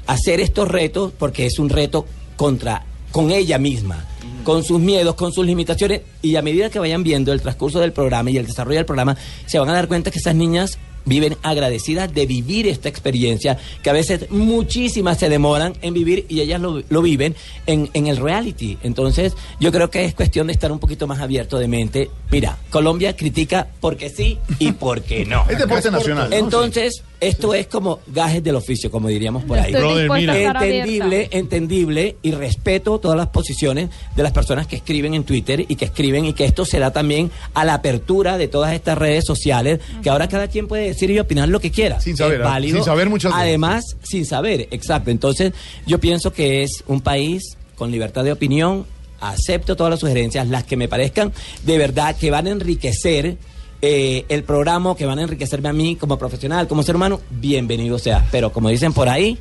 hacer 0.07 0.41
estos 0.41 0.69
retos 0.69 1.13
porque 1.17 1.47
es 1.47 1.59
un 1.59 1.69
reto 1.69 2.07
contra 2.37 2.85
con 3.13 3.31
ella 3.31 3.59
misma, 3.59 4.05
con 4.45 4.65
sus 4.65 4.81
miedos, 4.81 5.15
con 5.15 5.33
sus 5.33 5.45
limitaciones. 5.45 6.03
Y 6.23 6.37
a 6.37 6.43
medida 6.43 6.71
que 6.71 6.79
vayan 6.79 7.03
viendo 7.03 7.33
el 7.33 7.41
transcurso 7.41 7.81
del 7.81 7.93
programa 7.93 8.31
y 8.31 8.39
el 8.39 8.47
desarrollo 8.47 8.79
del 8.79 8.87
programa, 8.87 9.17
se 9.47 9.59
van 9.59 9.69
a 9.69 9.75
dar 9.75 9.89
cuenta 9.89 10.11
que 10.11 10.19
esas 10.19 10.35
niñas 10.35 10.79
viven 11.05 11.37
agradecidas 11.43 12.13
de 12.13 12.27
vivir 12.27 12.67
esta 12.67 12.89
experiencia, 12.89 13.59
que 13.83 13.91
a 13.91 13.93
veces 13.93 14.31
muchísimas 14.31 15.19
se 15.19 15.29
demoran 15.29 15.75
en 15.83 15.95
vivir 15.95 16.27
y 16.29 16.41
ellas 16.41 16.61
lo, 16.61 16.83
lo 16.89 17.03
viven 17.03 17.35
en, 17.67 17.91
en 17.95 18.07
el 18.07 18.17
reality. 18.17 18.79
Entonces, 18.83 19.35
yo 19.59 19.73
creo 19.73 19.91
que 19.91 20.05
es 20.05 20.15
cuestión 20.15 20.47
de 20.47 20.53
estar 20.53 20.71
un 20.73 20.79
poquito 20.79 21.07
más 21.07 21.21
abierto 21.21 21.59
de 21.59 21.69
mente. 21.69 22.11
Mira, 22.31 22.59
Colombia 22.71 23.17
critica 23.17 23.69
porque 23.81 24.11
sí 24.11 24.39
y 24.59 24.73
porque 24.73 25.25
no. 25.25 25.45
Es 25.49 25.59
deporte 25.59 25.91
nacional, 25.91 26.31
¿no? 26.31 26.37
Entonces, 26.37 27.03
esto 27.21 27.55
es 27.55 27.67
como 27.67 28.01
gajes 28.07 28.43
del 28.43 28.57
oficio, 28.57 28.91
como 28.91 29.09
diríamos 29.09 29.45
por 29.45 29.59
ahí. 29.59 29.73
Brother, 29.73 30.11
mira. 30.11 30.39
entendible, 30.39 31.29
entendible 31.31 32.17
y 32.23 32.33
respeto 32.33 32.99
todas 32.99 33.17
las 33.17 33.29
posiciones 33.29 33.91
de 34.17 34.23
las 34.23 34.33
personas 34.33 34.67
que 34.67 34.77
escriben 34.77 35.15
en 35.15 35.25
Twitter 35.25 35.65
y 35.69 35.77
que 35.77 35.85
escriben 35.85 36.25
y 36.25 36.33
que 36.33 36.45
esto 36.45 36.65
se 36.65 36.79
da 36.79 36.93
también 36.93 37.31
a 37.55 37.65
la 37.65 37.75
apertura 37.75 38.39
de 38.39 38.49
todas 38.49 38.73
estas 38.73 38.97
redes 38.97 39.25
sociales, 39.27 39.81
que 40.03 40.11
ahora 40.11 40.29
cada 40.29 40.49
quien 40.49 40.67
puede 40.67 40.85
decir 40.87 41.11
y 41.11 41.19
opinar 41.19 41.49
lo 41.49 41.61
que 41.61 41.71
quiera. 41.71 42.01
Sin 42.01 42.17
saber, 42.17 42.41
Es 42.41 42.47
¿ah? 42.47 42.51
válido. 42.51 42.77
Sin 42.79 42.85
saber 42.85 43.11
muchas 43.11 43.33
veces. 43.33 43.47
Además, 43.47 43.85
sin 44.03 44.25
saber, 44.25 44.69
exacto. 44.71 45.11
Entonces, 45.11 45.53
yo 45.87 46.01
pienso 46.01 46.33
que 46.33 46.63
es 46.63 46.85
un 46.87 47.01
país 47.01 47.57
con 47.77 47.91
libertad 47.91 48.25
de 48.25 48.33
opinión. 48.33 48.87
Acepto 49.21 49.77
todas 49.77 49.91
las 49.91 50.01
sugerencias, 50.01 50.49
las 50.49 50.65
que 50.65 50.79
me 50.79 50.89
parezcan 50.89 51.33
de 51.65 51.77
verdad 51.77 52.17
que 52.17 52.31
van 52.31 52.47
a 52.47 52.51
enriquecer 52.51 53.37
eh, 53.83 54.25
el 54.29 54.45
programa, 54.45 54.95
que 54.95 55.07
van 55.07 55.19
a 55.19 55.23
enriquecerme 55.23 55.69
a 55.69 55.73
mí 55.73 55.97
como 55.97 56.19
profesional, 56.19 56.69
como 56.69 56.83
ser 56.83 56.97
humano, 56.97 57.21
bienvenido 57.31 57.99
sea. 57.99 58.27
Pero 58.31 58.53
como 58.53 58.69
dicen 58.69 58.93
por 58.93 59.09
ahí, 59.09 59.39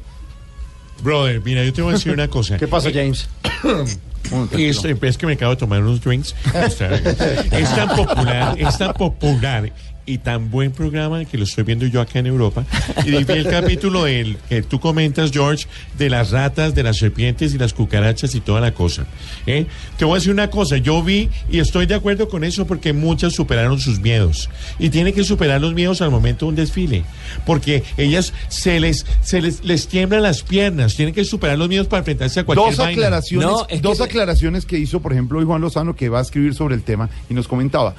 Brother, 1.02 1.42
mira, 1.42 1.64
yo 1.64 1.74
te 1.74 1.82
voy 1.82 1.92
a 1.92 1.94
decir 1.94 2.12
una 2.12 2.28
cosa. 2.30 2.58
¿Qué 2.58 2.68
pasa, 2.68 2.90
James? 2.94 3.28
Es, 4.52 4.84
es 4.84 5.18
que 5.18 5.26
me 5.26 5.34
acabo 5.34 5.52
de 5.54 5.58
tomar 5.58 5.82
unos 5.82 6.02
drinks. 6.02 6.36
Es 6.54 7.76
tan 7.76 7.96
popular, 7.96 8.56
es 8.60 8.78
tan 8.78 8.94
popular 8.94 9.72
y 10.10 10.18
tan 10.18 10.49
buen 10.49 10.72
programa 10.72 11.24
que 11.26 11.38
lo 11.38 11.43
estoy 11.43 11.64
viendo 11.64 11.86
yo 11.86 12.01
acá 12.01 12.20
en 12.20 12.26
Europa. 12.28 12.66
Y 13.05 13.12
vi 13.12 13.18
el 13.34 13.47
capítulo 13.47 14.05
del 14.05 14.38
que 14.49 14.62
tú 14.64 14.80
comentas, 14.80 15.32
George, 15.32 15.68
de 15.97 16.10
las 16.10 16.32
ratas, 16.32 16.74
de 16.74 16.84
las 16.84 16.97
serpientes 16.97 17.53
y 17.53 17.57
las 17.57 17.74
cucarachas 17.74 18.34
y 18.34 18.39
toda 18.41 18.60
la 18.60 18.74
cosa. 18.74 19.05
¿eh? 19.45 19.66
Te 19.97 20.05
voy 20.05 20.14
a 20.14 20.16
decir 20.16 20.32
una 20.32 20.49
cosa, 20.49 20.78
yo 20.78 21.03
vi 21.03 21.30
y 21.49 21.60
estoy 21.60 21.86
de 21.86 21.95
acuerdo 21.95 22.28
con 22.28 22.43
eso 22.43 22.66
porque 22.66 22.91
muchas 22.91 23.34
superaron 23.34 23.80
sus 23.80 23.99
miedos. 23.99 24.49
Y 24.80 24.89
tienen 24.89 25.14
que 25.14 25.24
superar 25.24 25.62
los 25.62 25.74
miedos 25.74 26.01
al 26.01 26.10
momento 26.12 26.45
de 26.45 26.49
un 26.49 26.55
desfile. 26.55 27.03
Porque 27.45 27.84
ellas 27.97 28.34
se 28.47 28.80
les, 28.80 29.05
se 29.22 29.41
les, 29.41 29.64
les 29.64 29.88
tiemblan 29.88 30.24
las 30.24 30.41
piernas, 30.41 30.95
tienen 30.95 31.14
que 31.14 31.24
superar 31.24 31.57
los 31.57 31.70
miedos 31.70 31.88
para 31.88 31.99
enfrentarse 31.99 32.39
a 32.39 32.43
cualquier 32.45 32.70
Dos 32.70 32.78
vaina. 32.78 32.91
aclaraciones, 32.93 33.82
dos 33.82 34.01
aclaraciones 34.01 34.66
que 34.66 34.80
hizo, 34.80 35.01
por 35.01 35.14
ejemplo, 35.14 35.39
hoy 35.39 35.45
Juan 35.45 35.62
Lozano, 35.62 35.95
que 35.95 36.10
va 36.10 36.20
a 36.20 36.22
escribir 36.24 36.55
sobre 36.55 36.76
el 36.76 36.82
tema 36.82 37.10
y 37.30 37.34
nos 37.34 37.47
comentaba. 37.47 37.93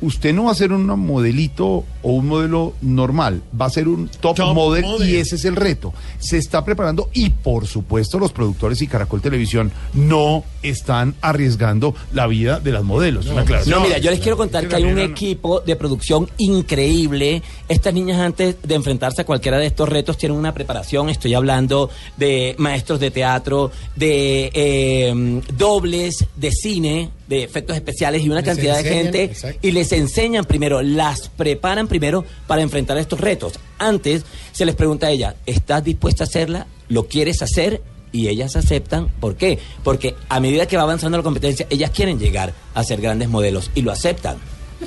Usted 0.00 0.34
no 0.34 0.44
va 0.44 0.52
a 0.52 0.54
ser 0.54 0.72
un 0.72 0.86
modelito 0.86 1.84
o 2.02 2.12
un 2.12 2.28
modelo 2.28 2.74
normal, 2.82 3.42
va 3.58 3.66
a 3.66 3.70
ser 3.70 3.88
un 3.88 4.08
top, 4.08 4.38
model, 4.54 4.84
y 5.08 5.16
ese 5.16 5.36
es 5.36 5.44
el 5.44 5.56
reto. 5.56 5.92
Se 6.18 6.36
está 6.36 6.64
preparando 6.64 7.08
y 7.12 7.30
por 7.30 7.66
supuesto 7.66 8.18
los 8.18 8.32
productores 8.32 8.82
y 8.82 8.86
Caracol 8.86 9.22
Televisión 9.22 9.72
no 9.94 10.44
están 10.62 11.14
arriesgando 11.20 11.94
la 12.12 12.26
vida 12.26 12.60
de 12.60 12.72
las 12.72 12.84
modelos. 12.84 13.26
No, 13.66 13.80
mira, 13.80 13.98
yo 13.98 14.10
les 14.10 14.20
quiero 14.20 14.36
contar 14.36 14.68
que 14.68 14.76
hay 14.76 14.84
un 14.84 14.98
equipo 14.98 15.60
de 15.60 15.76
producción 15.76 16.28
increíble. 16.38 17.42
Estas 17.68 17.94
niñas 17.94 18.18
antes 18.18 18.56
de 18.62 18.74
enfrentarse 18.74 19.22
a 19.22 19.26
cualquiera 19.26 19.58
de 19.58 19.66
estos 19.66 19.88
retos 19.88 20.18
tienen 20.18 20.38
una 20.38 20.52
preparación. 20.52 21.08
Estoy 21.08 21.34
hablando 21.34 21.90
de 22.16 22.54
maestros 22.58 23.00
de 23.00 23.10
teatro, 23.10 23.70
de 23.96 24.50
eh, 24.52 25.42
dobles, 25.56 26.26
de 26.36 26.50
cine, 26.50 27.10
de 27.28 27.42
efectos 27.42 27.76
especiales 27.76 28.22
y 28.22 28.28
una 28.28 28.40
Les 28.40 28.44
cantidad 28.44 28.76
de 28.76 28.84
gente. 28.84 29.24
exacto. 29.24 29.58
Y 29.66 29.70
les 29.72 29.92
enseñan 29.92 30.44
primero, 30.44 30.82
las 30.82 31.28
preparan 31.30 31.88
primero 31.88 32.24
para 32.46 32.62
enfrentar 32.62 32.98
estos 32.98 33.20
retos. 33.20 33.54
Antes 33.78 34.24
se 34.52 34.64
les 34.66 34.74
pregunta 34.74 35.06
a 35.06 35.10
ella, 35.10 35.36
¿estás 35.46 35.82
dispuesta 35.84 36.24
a 36.24 36.26
hacerla? 36.26 36.66
¿Lo 36.88 37.06
quieres 37.08 37.40
hacer? 37.42 37.80
Y 38.12 38.28
ellas 38.28 38.54
aceptan. 38.56 39.08
¿Por 39.20 39.36
qué? 39.36 39.58
Porque 39.82 40.14
a 40.28 40.38
medida 40.38 40.66
que 40.66 40.76
va 40.76 40.82
avanzando 40.84 41.16
la 41.18 41.24
competencia, 41.24 41.66
ellas 41.70 41.90
quieren 41.90 42.18
llegar 42.18 42.52
a 42.74 42.84
ser 42.84 43.00
grandes 43.00 43.28
modelos 43.28 43.70
y 43.74 43.82
lo 43.82 43.90
aceptan. 43.90 44.36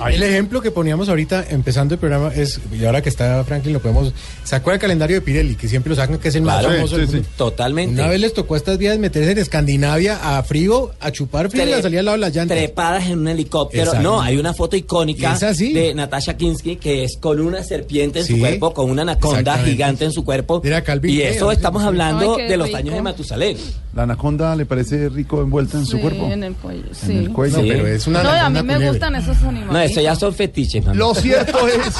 El 0.05 0.23
ejemplo 0.23 0.61
que 0.61 0.71
poníamos 0.71 1.09
ahorita, 1.09 1.45
empezando 1.49 1.93
el 1.95 1.99
programa, 1.99 2.31
es, 2.33 2.59
y 2.71 2.85
ahora 2.85 3.01
que 3.01 3.09
está 3.09 3.43
Franklin, 3.43 3.73
lo 3.73 3.79
podemos. 3.81 4.13
¿Sacó 4.43 4.71
el 4.71 4.79
calendario 4.79 5.15
de 5.17 5.21
Pirelli, 5.21 5.55
que 5.55 5.67
siempre 5.67 5.89
lo 5.89 5.95
sacan, 5.95 6.17
que 6.19 6.27
es 6.29 6.35
el 6.35 6.43
más 6.43 6.59
Claro, 6.59 6.75
famoso 6.75 6.95
sí, 6.95 7.01
del 7.01 7.09
sí, 7.09 7.15
mundo? 7.15 7.29
totalmente. 7.37 7.93
Una 8.01 8.07
vez 8.09 8.19
les 8.21 8.33
tocó 8.33 8.53
a 8.53 8.57
estas 8.57 8.77
vías 8.77 8.97
meterse 8.99 9.31
en 9.31 9.37
Escandinavia 9.39 10.37
a 10.37 10.43
frío, 10.43 10.91
a 10.99 11.11
chupar 11.11 11.49
frío 11.49 11.67
y 11.67 11.73
a 11.73 11.81
salir 11.81 11.99
al 11.99 12.05
lado 12.05 12.17
de 12.17 12.21
las 12.21 12.35
llantas. 12.35 12.57
Trepadas 12.57 13.07
en 13.07 13.19
un 13.19 13.27
helicóptero. 13.27 13.93
No, 14.01 14.21
hay 14.21 14.37
una 14.37 14.53
foto 14.53 14.75
icónica 14.75 15.33
Es 15.33 15.43
así. 15.43 15.73
de 15.73 15.93
Natasha 15.93 16.37
Kinsky 16.37 16.75
que 16.77 17.03
es 17.03 17.17
con 17.17 17.39
una 17.39 17.63
serpiente 17.63 18.19
en 18.19 18.25
su 18.25 18.37
cuerpo, 18.39 18.73
con 18.73 18.89
una 18.89 19.01
anaconda 19.01 19.57
gigante 19.59 20.05
en 20.05 20.11
su 20.11 20.23
cuerpo. 20.23 20.61
Calvin, 20.85 21.11
y 21.13 21.21
eso 21.21 21.51
estamos 21.51 21.83
hablando 21.83 22.37
Ay, 22.37 22.47
de 22.47 22.57
los 22.57 22.67
rico. 22.67 22.77
años 22.77 22.93
de 22.95 23.01
Matusalén. 23.01 23.57
¿La 23.95 24.03
anaconda 24.03 24.55
le 24.55 24.65
parece 24.65 25.09
rico 25.09 25.41
envuelta 25.41 25.77
en 25.77 25.85
su 25.85 25.99
cuerpo? 25.99 26.27
en 26.31 26.43
el 26.43 26.53
cuello, 26.53 26.83
sí. 26.93 27.11
En 27.11 27.17
el 27.17 27.33
cuello. 27.33 27.57
No, 27.57 27.63
pero 27.67 27.87
es 27.87 28.05
una 28.07 28.21
No, 28.23 28.35
y 28.35 28.39
a 28.39 28.49
mí 28.49 28.61
me 28.63 28.89
gustan 28.89 29.15
esos 29.15 29.37
animales. 29.43 29.71
No, 29.71 29.79
eso 29.91 30.01
ya 30.01 30.15
son 30.15 30.33
fetiches, 30.33 30.85
mami. 30.85 30.97
Lo 30.97 31.13
cierto 31.15 31.67
es 31.67 31.95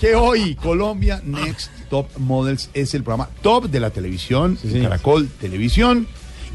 que 0.00 0.14
hoy 0.14 0.54
Colombia 0.56 1.20
Next 1.24 1.70
Top 1.88 2.06
Models 2.18 2.70
es 2.74 2.94
el 2.94 3.02
programa 3.02 3.30
top 3.42 3.68
de 3.68 3.80
la 3.80 3.90
televisión, 3.90 4.58
de 4.62 4.82
Caracol 4.82 5.28
Televisión. 5.40 6.06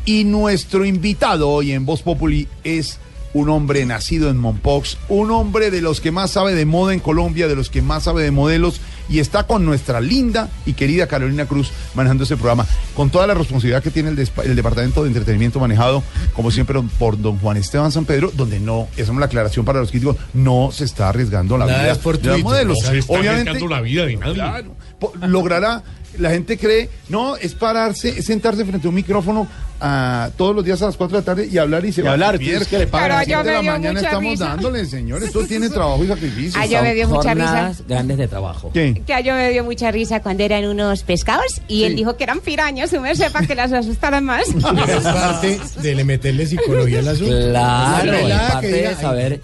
Y 0.06 0.24
nuestro 0.24 0.86
invitado 0.86 1.50
hoy 1.50 1.72
en 1.72 1.86
Voz 1.86 2.04
Populi 2.04 2.48
es 2.64 3.00
un 3.34 3.50
hombre 3.50 3.86
nacido 3.86 4.30
en 4.30 4.38
Mompox, 4.38 4.98
un 5.10 5.30
hombre 5.32 5.70
de 5.70 5.82
los 5.82 6.00
que 6.00 6.12
más 6.12 6.32
sabe 6.32 6.56
de 6.56 6.66
moda 6.66 6.94
en 6.94 7.02
Colombia, 7.02 7.48
de 7.48 7.56
los 7.56 7.70
que 7.70 7.82
más 7.82 8.04
sabe 8.04 8.24
de 8.24 8.32
modelos, 8.32 8.80
y 9.10 9.20
está 9.20 9.44
con 9.44 9.66
nuestra 9.66 10.02
linda 10.02 10.50
y 10.66 10.74
querida 10.74 11.08
Carolina 11.08 11.46
Cruz 11.46 11.72
manejando 11.94 12.24
este 12.24 12.36
programa, 12.38 12.66
con 12.96 13.10
toda 13.10 13.28
la 13.28 13.34
responsabilidad 13.34 13.84
que 13.84 13.92
tiene 13.92 14.10
el, 14.10 14.18
despa- 14.18 14.44
el 14.46 14.56
Departamento 14.56 15.02
de 15.04 15.08
Entretenimiento 15.10 15.60
manejado, 15.60 16.04
como 16.34 16.52
siempre, 16.52 16.80
por 16.98 17.20
don 17.22 17.38
Juan 17.40 17.58
Esteban 17.58 17.92
San 17.92 18.06
Pedro, 18.06 18.32
donde 18.36 18.60
no, 18.60 18.88
esa 18.98 19.12
es 19.12 19.18
la 19.18 19.26
aclaración 19.26 19.66
para 19.66 19.80
los 19.80 19.92
críticos, 19.92 20.18
no 20.34 20.70
se 20.72 20.86
está 20.86 21.10
arriesgando 21.10 21.58
la 21.58 21.66
Nada 21.66 21.80
vida 21.84 21.94
de 21.94 22.28
los 22.30 22.42
modelos. 22.44 22.78
no 22.84 22.90
se 22.92 22.98
está 22.98 23.20
arriesgando 23.20 23.68
la 23.68 23.82
vida 23.82 24.06
de 24.06 24.16
nadie. 24.18 24.34
Claro, 24.34 24.76
logrará, 25.22 25.84
la 26.20 26.30
gente 26.32 26.58
cree, 26.58 26.90
no, 27.10 27.36
es 27.38 27.54
pararse, 27.54 28.10
es 28.10 28.26
sentarse 28.26 28.64
frente 28.66 28.88
a 28.88 28.90
un 28.90 28.96
micrófono 28.96 29.48
ah, 29.82 30.30
todos 30.38 30.56
los 30.56 30.64
días 30.64 30.82
a 30.82 30.86
las 30.88 30.96
4 30.98 31.18
de 31.18 31.22
la 31.22 31.26
tarde 31.26 31.50
y 31.52 31.58
hablar 31.58 31.86
y 31.86 31.92
se 31.92 32.02
Y 32.02 32.04
va 32.06 32.14
hablar, 32.14 32.36
a 32.36 32.38
vivir. 32.38 32.54
entonces, 32.54 32.70
¿qué 32.70 32.80
le 32.80 32.88
pagan? 32.88 33.12
A 33.12 33.16
las 33.18 33.26
Pero 33.26 33.38
7 33.44 33.50
de 33.50 33.56
la 33.56 33.62
me 33.62 33.70
mañana 33.72 34.00
estamos 34.00 34.32
risa. 34.32 34.46
dándole, 34.46 34.86
señor. 34.86 35.24
Esto 35.24 35.44
tiene 35.48 35.70
trabajo 35.70 36.04
y 36.04 36.08
sacrificio. 36.08 36.66
Yo 36.66 36.82
me 36.82 36.94
dio 36.94 37.08
mucha 37.08 37.34
risa. 37.34 37.72
Grandes 37.88 38.18
de 38.18 38.28
trabajo. 38.28 38.72
¿Qué? 38.74 39.02
Que 39.06 39.14
a 39.14 39.20
yo 39.22 39.34
me 39.34 39.50
dio 39.52 39.64
mucha 39.64 39.92
risa 39.92 40.22
cuando 40.22 40.44
eran 40.44 40.66
unos 40.66 41.04
pescados 41.04 41.62
y 41.68 41.84
él 41.84 41.92
Sí. 41.92 41.98
dijo 41.98 42.16
que 42.18 42.24
eran 42.24 42.40
pirañas, 42.40 42.90
su 42.90 43.00
merced, 43.02 43.32
para 43.32 43.46
que 43.48 43.56
las 43.56 43.72
asustaran 43.74 44.24
más. 44.24 44.44
Es 44.88 45.04
parte 45.04 45.60
de 45.82 45.96
le 45.96 46.04
meterle 46.04 46.46
psicología 46.48 47.00
al 47.00 47.08
asunto. 47.10 47.36
Claro, 47.50 48.12
es 48.14 48.34
parte 48.34 48.68
que 48.68 48.72
de 48.74 48.78
diga, 48.80 48.90
"Ay, 48.92 48.96
saber. 49.02 49.42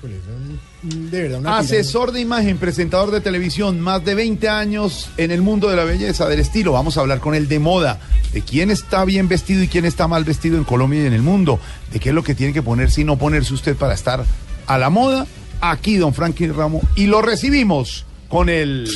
De 0.83 1.21
verdad, 1.21 1.39
una 1.39 1.59
Asesor 1.59 2.11
de 2.11 2.21
imagen, 2.21 2.57
presentador 2.57 3.11
de 3.11 3.21
televisión, 3.21 3.79
más 3.79 4.03
de 4.03 4.15
20 4.15 4.49
años 4.49 5.09
en 5.17 5.29
el 5.29 5.41
mundo 5.43 5.69
de 5.69 5.75
la 5.75 5.83
belleza, 5.83 6.27
del 6.27 6.39
estilo. 6.39 6.71
Vamos 6.71 6.97
a 6.97 7.01
hablar 7.01 7.19
con 7.19 7.35
él 7.35 7.47
de 7.47 7.59
moda, 7.59 7.99
de 8.33 8.41
quién 8.41 8.71
está 8.71 9.05
bien 9.05 9.27
vestido 9.27 9.61
y 9.61 9.67
quién 9.67 9.85
está 9.85 10.07
mal 10.07 10.23
vestido 10.23 10.57
en 10.57 10.63
Colombia 10.63 11.03
y 11.03 11.05
en 11.05 11.13
el 11.13 11.21
mundo, 11.21 11.59
de 11.91 11.99
qué 11.99 12.09
es 12.09 12.15
lo 12.15 12.23
que 12.23 12.33
tiene 12.33 12.51
que 12.51 12.63
ponerse 12.63 13.01
y 13.01 13.03
no 13.03 13.17
ponerse 13.17 13.53
usted 13.53 13.75
para 13.75 13.93
estar 13.93 14.25
a 14.65 14.77
la 14.79 14.89
moda. 14.89 15.27
Aquí, 15.61 15.97
don 15.97 16.15
Franklin 16.15 16.55
Ramo, 16.55 16.81
y 16.95 17.05
lo 17.05 17.21
recibimos 17.21 18.05
con 18.27 18.49
el... 18.49 18.89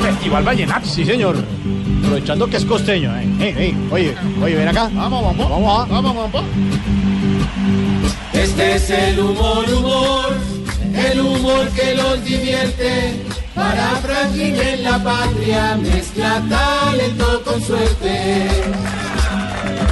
Festival 0.00 0.44
Vallenato. 0.44 0.88
Sí, 0.88 1.04
señor. 1.04 1.36
Aprovechando 2.04 2.46
que 2.46 2.56
es 2.56 2.64
costeño. 2.64 3.16
eh. 3.16 3.28
Ey, 3.40 3.54
ey, 3.58 3.88
oye, 3.90 4.14
oye, 4.42 4.54
ven 4.54 4.68
acá. 4.68 4.88
Vamos, 4.94 5.24
vamos, 5.24 5.50
vamos, 5.50 5.88
vamos, 5.88 6.32
vamos. 6.32 6.44
Este 8.60 8.74
es 8.74 8.90
el 8.90 9.20
humor, 9.20 9.64
humor, 9.72 10.34
el 10.94 11.20
humor 11.20 11.66
que 11.70 11.94
los 11.94 12.22
divierte. 12.22 13.24
Para 13.54 13.96
Franklin 13.96 14.54
en 14.54 14.82
la 14.82 15.02
patria 15.02 15.76
mezcla 15.76 16.42
talento 16.46 17.42
con 17.42 17.62
suerte. 17.62 18.48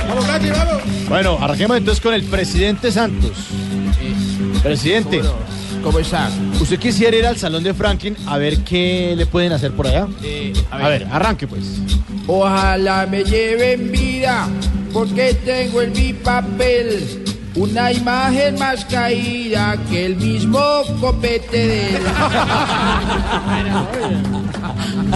Vamos, 0.07 0.25
Franklin, 0.27 0.53
vamos. 0.53 0.83
Bueno, 1.09 1.39
arranquemos 1.41 1.79
entonces 1.79 2.03
con 2.03 2.13
el 2.13 2.25
presidente 2.25 2.93
Santos. 2.93 3.33
Presidente. 4.63 5.23
¿Cómo 5.83 6.01
está? 6.01 6.29
¿Usted 6.61 6.79
quisiera 6.79 7.17
ir 7.17 7.25
al 7.25 7.39
salón 7.39 7.63
de 7.63 7.73
Franklin 7.73 8.17
a 8.27 8.37
ver 8.37 8.59
qué 8.65 9.15
le 9.17 9.25
pueden 9.25 9.53
hacer 9.53 9.73
por 9.73 9.87
allá? 9.87 10.07
a, 10.71 10.89
ver. 10.89 11.07
arranque 11.11 11.47
pues. 11.47 11.81
Ojalá 12.27 13.07
me 13.07 13.25
lleven 13.25 13.91
vida, 13.91 14.47
porque 14.93 15.33
tengo 15.33 15.81
en 15.81 15.93
mi 15.93 16.13
papel 16.13 17.25
una 17.59 17.93
imagen 17.93 18.59
más 18.59 18.85
caída 18.85 19.77
que 19.91 20.07
el 20.07 20.17
mismo 20.17 20.61
copete 21.01 21.67
de 21.67 21.97
él. 21.97 22.03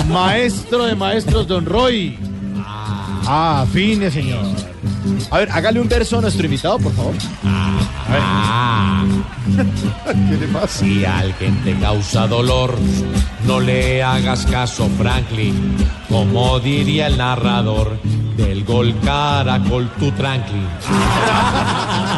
Maestro 0.08 0.86
de 0.86 0.94
maestros, 0.94 1.46
don 1.46 1.64
Roy. 1.64 2.18
Ah, 3.26 3.64
fine, 3.72 4.10
señor. 4.10 4.44
A 5.30 5.38
ver, 5.38 5.50
hágale 5.52 5.80
un 5.80 5.88
verso 5.88 6.18
a 6.18 6.20
nuestro 6.20 6.44
invitado, 6.44 6.78
por 6.78 6.92
favor. 6.92 7.14
Ah. 7.44 9.04
¿Qué 10.28 10.36
le 10.36 10.48
pasa? 10.48 10.68
Si 10.68 11.04
alguien 11.04 11.62
te 11.62 11.74
causa 11.78 12.26
dolor, 12.26 12.76
no 13.46 13.60
le 13.60 14.02
hagas 14.02 14.46
caso, 14.46 14.88
Franklin. 14.98 15.76
Como 16.08 16.58
diría 16.60 17.06
el 17.06 17.16
narrador 17.18 17.98
del 18.36 18.64
gol 18.64 18.94
Caracol, 19.04 19.88
tu 19.98 20.10
Franklin. 20.12 20.66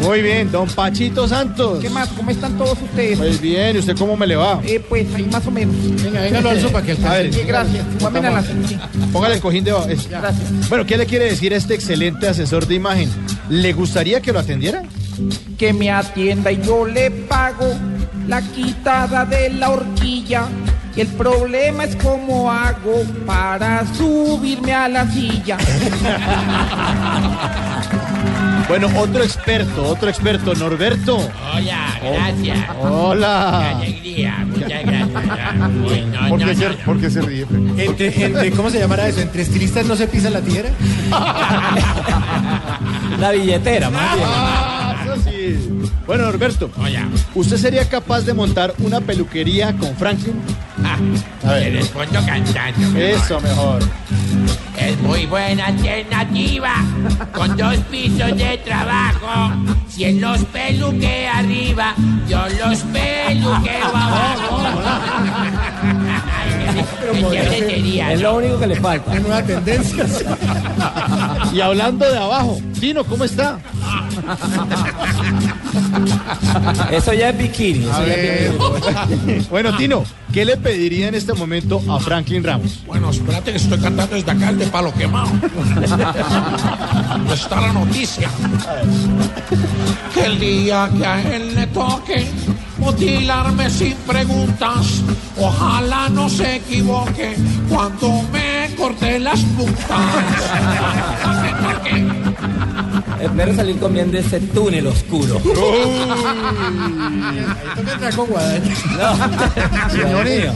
Muy 0.00 0.22
bien, 0.22 0.50
don 0.50 0.68
Pachito 0.68 1.26
Santos. 1.28 1.80
¿Qué 1.80 1.90
más? 1.90 2.08
¿Cómo 2.10 2.30
están 2.30 2.56
todos 2.56 2.78
ustedes? 2.80 3.18
Pues 3.18 3.40
bien, 3.40 3.76
¿y 3.76 3.78
usted 3.80 3.96
cómo 3.96 4.16
me 4.16 4.26
le 4.26 4.36
va? 4.36 4.60
Eh, 4.64 4.80
pues 4.88 5.06
ahí 5.14 5.24
más 5.30 5.46
o 5.46 5.50
menos. 5.50 5.74
Venga, 6.02 6.20
venga, 6.22 6.40
lo 6.40 6.50
alzo 6.50 6.70
para 6.70 6.86
que 6.86 6.92
A 6.92 7.12
ver, 7.14 7.34
Sí, 7.34 7.40
gracias. 7.46 7.84
Súbame 7.98 8.18
a 8.26 8.30
la 8.30 8.42
sí. 8.42 8.78
Póngale 9.12 9.34
el 9.34 9.40
cojín 9.40 9.64
de 9.64 9.72
abajo. 9.72 9.88
Es- 9.88 10.08
Gracias. 10.08 10.68
Bueno, 10.68 10.86
¿qué 10.86 10.96
le 10.96 11.04
quiere 11.06 11.26
decir 11.26 11.52
a 11.52 11.56
este 11.56 11.74
excelente 11.74 12.28
asesor 12.28 12.66
de 12.66 12.74
imagen? 12.76 13.10
¿Le 13.50 13.72
gustaría 13.72 14.20
que 14.20 14.32
lo 14.32 14.38
atendiera? 14.38 14.82
Que 15.58 15.72
me 15.72 15.90
atienda 15.90 16.52
y 16.52 16.62
yo 16.62 16.86
le 16.86 17.10
pago 17.10 17.66
la 18.28 18.40
quitada 18.40 19.24
de 19.24 19.50
la 19.50 19.70
horquilla. 19.70 20.44
El 20.98 21.06
problema 21.08 21.84
es 21.84 21.94
cómo 21.96 22.50
hago 22.50 23.02
para 23.24 23.84
subirme 23.94 24.74
a 24.74 24.88
la 24.88 25.06
silla. 25.10 25.56
Bueno, 28.68 28.86
otro 28.98 29.22
experto, 29.24 29.82
otro 29.82 30.10
experto, 30.10 30.54
Norberto. 30.54 31.16
Hola, 31.16 31.86
gracias. 32.02 32.58
Hola. 32.78 33.76
Qué 33.80 33.86
alegría, 33.88 34.44
muchas 34.46 34.68
gracias. 34.68 35.08
Uy, 35.90 36.00
no, 36.12 36.28
¿Por 36.28 36.38
no, 36.38 36.46
qué, 36.46 36.52
no, 36.54 36.60
se, 36.60 36.68
no. 36.68 36.76
por 36.84 37.00
qué 37.00 37.08
se 37.10 37.22
ríe? 37.22 37.46
Entre, 37.78 38.24
entre- 38.26 38.50
¿Cómo 38.50 38.68
se 38.68 38.78
llamará 38.78 39.08
eso? 39.08 39.22
¿Entre 39.22 39.40
estilistas 39.40 39.86
no 39.86 39.96
se 39.96 40.06
pisa 40.06 40.28
la 40.28 40.42
tijera? 40.42 40.68
La 43.18 43.30
billetera, 43.32 43.88
más 43.88 44.16
bien. 44.16 44.28
Ah, 44.30 44.96
eso 45.02 45.16
sí. 45.24 45.70
Bueno, 46.06 46.24
Norberto, 46.26 46.70
¿usted 47.34 47.56
sería 47.56 47.88
capaz 47.88 48.20
de 48.20 48.34
montar 48.34 48.74
una 48.80 49.00
peluquería 49.00 49.72
con 49.78 49.96
Franklin? 49.96 50.34
Te 51.42 51.70
respondo 51.70 52.20
cantando. 52.24 52.98
Eso 52.98 53.40
mejor. 53.40 53.82
Es 54.76 54.98
muy 55.00 55.26
buena 55.26 55.66
alternativa, 55.66 56.74
con 57.32 57.56
dos 57.56 57.76
pisos 57.90 58.36
de 58.36 58.58
trabajo. 58.64 59.52
Si 59.88 60.04
él 60.04 60.20
los 60.20 60.44
peluque 60.44 61.26
arriba, 61.26 61.94
yo 62.28 62.46
los 62.48 62.78
peluqueo 62.82 63.86
abajo. 63.86 64.62
Es 68.12 68.20
lo 68.20 68.36
único 68.36 68.58
que 68.58 68.66
le 68.66 68.76
falta. 68.76 69.10
Una 69.10 69.20
nueva 69.20 69.42
tendencia. 69.42 70.06
Y 71.52 71.60
hablando 71.60 72.10
de 72.10 72.18
abajo, 72.18 72.60
Tino, 72.78 73.04
¿cómo 73.04 73.24
está? 73.24 73.58
Eso 76.90 77.12
ya 77.14 77.30
es 77.30 77.38
bikini. 77.38 77.84
eso 77.84 78.06
ya 78.06 78.14
es 78.14 79.26
bikini. 79.26 79.46
Bueno, 79.50 79.76
Tino, 79.76 80.04
¿qué 80.32 80.44
le 80.44 80.56
pediría 80.56 81.08
en 81.08 81.14
este 81.14 81.32
momento 81.32 81.80
a 81.88 81.98
Franklin 82.00 82.44
Ramos? 82.44 82.82
Bueno, 82.86 83.10
espérate 83.10 83.52
que 83.52 83.56
estoy 83.56 83.78
cantando 83.78 84.14
desde 84.14 84.30
acá 84.30 84.50
el 84.50 84.58
de 84.58 84.66
palo 84.66 84.92
quemado. 84.92 85.30
No 87.24 87.32
está 87.32 87.60
la 87.60 87.72
noticia. 87.72 88.28
Que 90.12 90.24
el 90.24 90.38
día 90.38 90.90
que 90.96 91.06
a 91.06 91.34
él 91.34 91.54
le 91.54 91.66
toque 91.68 92.26
mutilarme 92.78 93.68
sin 93.70 93.94
preguntas, 94.06 95.02
ojalá 95.38 96.08
no 96.08 96.28
se 96.28 96.56
equivoque 96.56 97.36
cuando 97.68 98.22
me 98.32 98.74
corte 98.76 99.18
las 99.18 99.40
puntas. 99.40 100.00
Espero 103.20 103.54
salir 103.56 103.78
con 103.78 103.92
bien 103.92 104.10
de 104.12 104.20
ese 104.20 104.38
túnel 104.40 104.86
oscuro. 104.86 105.40
Ahí 105.44 105.50
toca 107.76 107.92
entrar 107.92 108.14
con 108.14 108.26
guadaña. 108.28 108.74
Señores, 109.90 110.52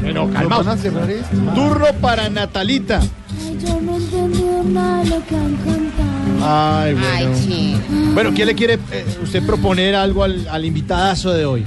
bueno, 0.00 0.26
¿Lo 0.26 0.32
calmaos. 0.32 0.66
van 0.66 0.78
a 0.78 0.80
cerrar 0.80 1.10
esto? 1.10 1.36
Turno 1.54 1.86
para 2.00 2.28
Natalita. 2.30 3.00
Ay, 3.00 3.58
yo 3.64 3.80
no 3.82 3.96
entendí 3.96 4.44
nada 4.72 5.04
de 5.04 5.10
lo 5.10 5.26
que 5.26 5.36
han 5.36 5.56
cantado. 5.56 6.15
Ay, 6.42 6.94
bueno. 6.94 7.32
Ay, 7.34 7.42
sí. 7.46 7.76
Bueno, 8.14 8.32
¿quién 8.34 8.48
le 8.48 8.54
quiere 8.54 8.74
eh, 8.92 9.04
usted 9.22 9.44
proponer 9.44 9.94
algo 9.94 10.24
al, 10.24 10.46
al 10.48 10.64
invitadazo 10.64 11.32
de 11.32 11.44
hoy? 11.44 11.64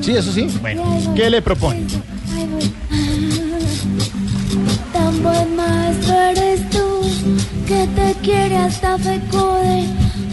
Sí, 0.00 0.12
eso 0.12 0.32
sí. 0.32 0.46
Bueno, 0.60 0.82
¿qué 1.14 1.30
le 1.30 1.40
propone? 1.40 1.84
Tan 4.92 5.22
buen 5.22 5.56
maestro 5.56 6.14
eres 6.14 6.68
tú, 6.70 7.00
que 7.66 7.88
te 7.94 8.14
quiere 8.22 8.56
hasta 8.56 8.98
fecode. 8.98 9.84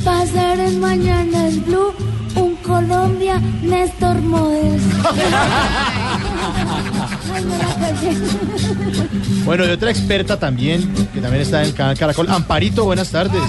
Pasar 0.03 0.59
en 0.59 0.79
Mañanas 0.79 1.63
Blue, 1.65 1.93
un 2.35 2.55
Colombia, 2.57 3.39
Néstor 3.61 4.21
Modes. 4.21 4.81
Bueno, 9.45 9.65
y 9.65 9.69
otra 9.69 9.89
experta 9.91 10.37
también, 10.37 10.93
que 11.13 11.19
también 11.19 11.41
está 11.41 11.61
en 11.61 11.67
el 11.69 11.73
canal 11.73 11.97
Caracol. 11.97 12.29
Amparito, 12.29 12.85
buenas 12.85 13.09
tardes. 13.09 13.41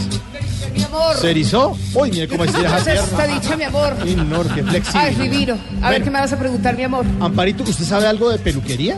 Mi 0.75 0.83
amor. 0.83 1.17
¿Se 1.17 1.31
erizó? 1.31 1.77
Uy, 1.95 2.11
mire 2.11 2.29
cómo 2.29 2.45
estira 2.45 2.71
¿Qué 2.77 2.81
esa 2.81 2.95
es 2.95 3.01
esta 3.05 3.17
pierna. 3.19 3.35
dicha, 3.41 3.57
mi 3.57 3.65
amor? 3.65 3.95
Ay, 4.01 4.15
no, 4.17 4.43
qué 4.55 4.63
flexible. 4.63 5.01
Ay, 5.01 5.15
divino. 5.17 5.59
A 5.83 5.91
ver 5.91 6.03
qué 6.03 6.11
me 6.11 6.19
vas 6.19 6.33
a 6.33 6.39
preguntar, 6.39 6.77
mi 6.77 6.85
amor. 6.85 7.05
Amparito, 7.21 7.63
¿usted 7.63 7.85
sabe 7.85 8.07
algo 8.07 8.31
de 8.31 8.39
peluquería? 8.39 8.97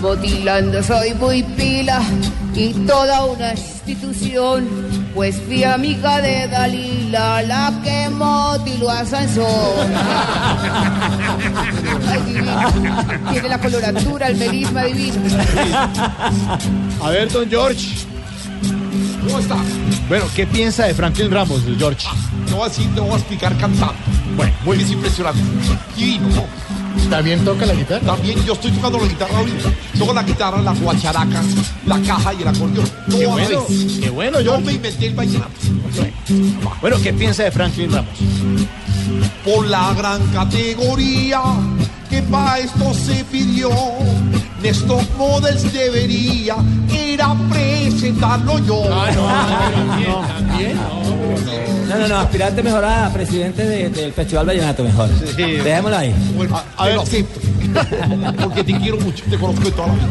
Motilando 0.00 0.80
soy 0.82 1.14
muy 1.14 1.42
pila 1.42 2.00
y 2.54 2.72
toda 2.86 3.24
una 3.24 3.52
institución. 3.54 4.68
Pues 5.18 5.34
fui 5.48 5.64
amiga 5.64 6.20
de 6.20 6.46
Dalila, 6.46 7.42
la 7.42 7.80
que 7.82 8.08
motiló 8.08 8.88
a 8.88 9.04
Sansón. 9.04 9.92
Ay, 12.08 12.22
divino. 12.24 13.32
Tiene 13.32 13.48
la 13.48 13.58
coloratura, 13.58 14.28
el 14.28 14.36
melisma 14.36 14.84
divino. 14.84 15.16
A 17.02 17.10
ver, 17.10 17.32
don 17.32 17.50
George. 17.50 18.06
¿Cómo 19.26 19.40
está? 19.40 19.56
Bueno, 20.08 20.26
¿qué 20.36 20.46
piensa 20.46 20.84
de 20.84 20.94
Franklin 20.94 21.32
Ramos, 21.32 21.62
George? 21.76 22.06
Te 22.46 22.52
voy 22.52 22.62
a 22.62 22.68
decir, 22.68 22.94
te 22.94 23.00
voy 23.00 23.10
a 23.10 23.16
explicar 23.16 23.56
cantando. 23.56 23.96
Bueno, 24.36 24.52
muy 24.64 24.80
es 24.80 24.88
impresionante. 24.88 25.40
Divino, 25.96 26.28
¿no? 26.28 26.44
¿También 27.10 27.44
toca 27.44 27.66
la 27.66 27.74
guitarra? 27.74 28.06
También 28.06 28.44
yo 28.44 28.52
estoy 28.52 28.70
tocando 28.72 28.98
la 28.98 29.06
guitarra 29.06 29.38
ahorita. 29.38 29.70
Toco 29.98 30.14
la 30.14 30.22
guitarra, 30.22 30.62
la 30.62 30.72
guacharaca, 30.72 31.42
la 31.86 32.00
caja 32.00 32.34
y 32.34 32.42
el 32.42 32.48
acordeón. 32.48 32.90
Qué 33.10 33.26
bueno, 33.26 33.66
qué 34.00 34.10
bueno, 34.10 34.40
Yo 34.40 34.60
me 34.60 34.72
inventé 34.72 35.06
el 35.06 35.14
vallenato. 35.14 35.50
Bueno, 36.80 36.96
¿qué 37.02 37.12
piensa 37.12 37.44
de 37.44 37.50
Franklin 37.50 37.92
Ramos? 37.92 38.10
Por 39.44 39.66
la 39.66 39.94
gran 39.94 40.26
categoría 40.28 41.40
que 42.08 42.22
para 42.22 42.58
esto 42.58 42.92
se 42.94 43.24
pidió. 43.24 43.70
Néstor 44.62 45.02
Models 45.16 45.72
debería 45.72 46.56
era 46.92 47.32
presentarlo 47.48 48.58
yo. 48.60 48.82
No, 51.88 51.96
no, 51.98 52.08
no, 52.08 52.16
aspirante 52.18 52.62
mejor 52.62 52.84
a 52.84 53.08
presidente 53.12 53.64
de- 53.64 53.88
del 53.88 54.12
Festival 54.12 54.46
Vallenato, 54.46 54.84
mejor. 54.84 55.08
Dejémoslo 55.08 55.96
ahí. 55.96 56.14
Bueno, 56.36 56.60
lo 56.94 57.02
acepto. 57.02 57.40
Porque 58.42 58.64
te 58.64 58.78
quiero 58.78 58.98
mucho, 59.00 59.24
te 59.28 59.38
conozco 59.38 59.64
de 59.64 59.70
toda 59.72 59.88
la 59.88 59.94
vida. 59.94 60.06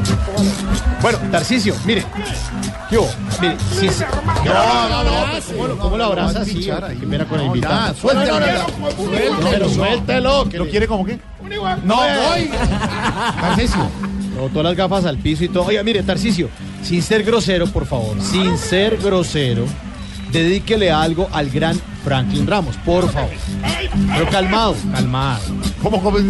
Bueno, 1.02 1.18
Tarcisio, 1.32 1.76
mire. 1.86 2.04
¿Qué 2.90 2.98
hubo? 2.98 3.10
Mire, 3.42 3.56
si 3.80 3.88
es- 3.88 4.00
No, 4.46 4.90
no, 4.90 5.04
no. 5.04 5.32
pues, 5.32 5.46
¿Cómo, 5.58 5.78
cómo 5.78 5.98
lo 5.98 6.06
abraza 6.06 6.40
así? 6.42 6.56
Qué 7.00 7.08
pena 7.08 7.26
con 7.26 7.40
el 7.42 7.46
invitado. 7.48 7.94
suéltelo. 7.96 8.38
Suéltelo, 8.96 9.70
suéltelo. 9.70 10.46
¿Lo 10.54 10.68
quiere 10.70 10.88
como 10.88 11.06
qué? 11.06 11.20
No, 11.84 11.96
voy. 11.96 12.50
Tarcisio. 13.42 13.90
Botó 14.40 14.62
las 14.62 14.76
gafas 14.76 15.06
al 15.06 15.18
piso 15.18 15.44
y 15.44 15.50
todo. 15.50 15.66
Oiga, 15.66 15.84
mire, 15.84 16.04
Tarcisio, 16.04 16.50
sin 16.84 17.02
ser 17.02 17.24
grosero, 17.24 17.66
por 17.68 17.86
favor, 17.88 18.22
sin 18.22 18.58
ser 18.58 18.98
grosero, 18.98 19.66
dedíquele 20.32 20.92
algo 20.92 21.28
al 21.34 21.50
gran 21.50 21.80
Franklin 22.04 22.46
Ramos, 22.46 22.76
por 22.86 23.12
favor. 23.12 23.32
Pero 24.14 24.30
calmado, 24.30 24.76
calmado. 24.94 25.42
¿Cómo, 25.82 26.02
cómo? 26.02 26.20
Es 26.20 26.26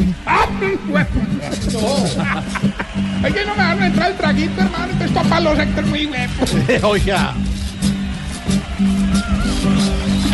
que 3.33 3.45
no 3.45 3.55
me 3.55 3.63
van 3.63 3.81
a 3.81 3.87
entrar 3.87 4.11
el 4.11 4.17
traguito, 4.17 4.61
hermano. 4.61 4.93
Esto 5.03 5.21
para 5.23 5.41
los 5.41 5.57
sector 5.57 5.85
muy 5.85 6.05
huevos. 6.05 6.55
Oiga. 6.83 7.33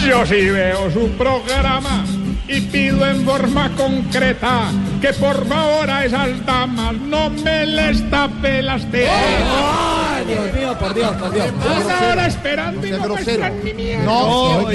Yo 0.08 0.26
sí 0.26 0.50
veo 0.50 0.92
su 0.92 1.10
programa 1.12 2.06
y 2.48 2.62
pido 2.62 3.06
en 3.06 3.24
forma 3.24 3.70
concreta 3.76 4.72
que 5.02 5.14
por 5.14 5.46
favor 5.48 5.90
a 5.90 6.06
esas 6.06 6.46
damas 6.46 6.94
no 6.94 7.30
me 7.30 7.66
les 7.66 8.10
tape 8.10 8.62
las 8.62 8.86
tetas. 8.92 9.14
Ay, 9.14 10.26
Dios 10.26 10.54
mío, 10.54 10.78
por 10.80 10.94
Dios, 10.94 11.12
por 11.16 11.34
Dios. 11.34 11.48
Una 11.84 12.12
hora 12.12 12.28
esperando 12.28 12.86
y 12.88 12.92
no 12.92 13.08
muestran 13.08 13.64
ni 13.64 13.74
mierda. 13.74 14.06
No, 14.06 14.68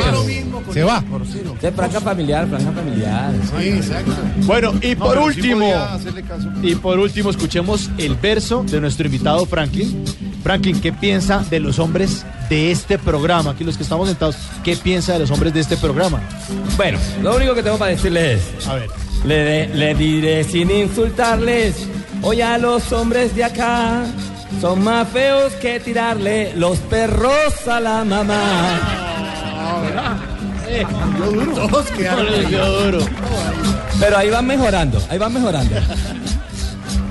Se 0.73 0.83
va. 0.83 1.03
De 1.61 1.73
franja 1.73 2.01
familiar, 2.01 2.47
franja 2.49 2.73
familiar. 2.73 3.33
Sí, 3.59 3.69
exacto. 3.69 4.13
Bueno, 4.43 4.73
y 4.81 4.95
No, 4.95 5.05
por 5.05 5.19
último, 5.19 5.73
y 6.63 6.75
por 6.75 6.99
último, 6.99 7.31
escuchemos 7.31 7.91
el 7.99 8.15
verso 8.15 8.65
de 8.65 8.81
nuestro 8.81 9.07
invitado 9.07 9.45
Franklin. 9.47 10.05
Franklin, 10.49 10.81
¿qué 10.81 10.95
piensa 10.95 11.45
de 11.51 11.61
los 11.61 11.79
hombres 11.79 12.25
de 12.49 12.71
este 12.71 12.97
programa? 12.99 13.51
Aquí 13.51 13.65
los 13.65 13.77
que 13.77 13.83
estamos 13.83 14.09
sentados, 14.09 14.35
¿qué 14.65 14.77
piensa 14.79 15.13
de 15.13 15.19
los 15.19 15.31
hombres 15.31 15.53
de 15.53 15.61
este 15.61 15.77
programa? 15.77 16.23
Bueno, 16.79 16.99
lo 17.21 17.37
único 17.37 17.55
que 17.55 17.63
tengo 17.63 17.77
para 17.77 17.91
decirles 17.91 18.41
es, 18.59 18.67
A 18.67 18.77
ver. 18.77 18.89
le, 19.27 19.35
de- 19.35 19.69
le 19.75 19.95
diré 19.95 20.45
sin 20.45 20.71
insultarles, 20.71 21.87
hoy 22.23 22.41
a 22.41 22.57
los 22.57 22.91
hombres 22.93 23.35
de 23.37 23.45
acá 23.45 24.07
son 24.59 24.83
más 24.83 25.07
feos 25.09 25.53
que 25.61 25.81
tirarle 25.81 26.55
los 26.57 26.79
perros 26.79 27.69
a 27.71 27.79
la 27.79 28.03
mamá. 28.07 28.81
Todos 31.57 31.87
quedaron. 31.91 32.27
duro. 32.91 33.05
Pero 34.01 34.17
ahí 34.17 34.31
van 34.31 34.47
mejorando, 34.47 34.99
ahí 35.11 35.19
van 35.19 35.35
mejorando. 35.35 35.75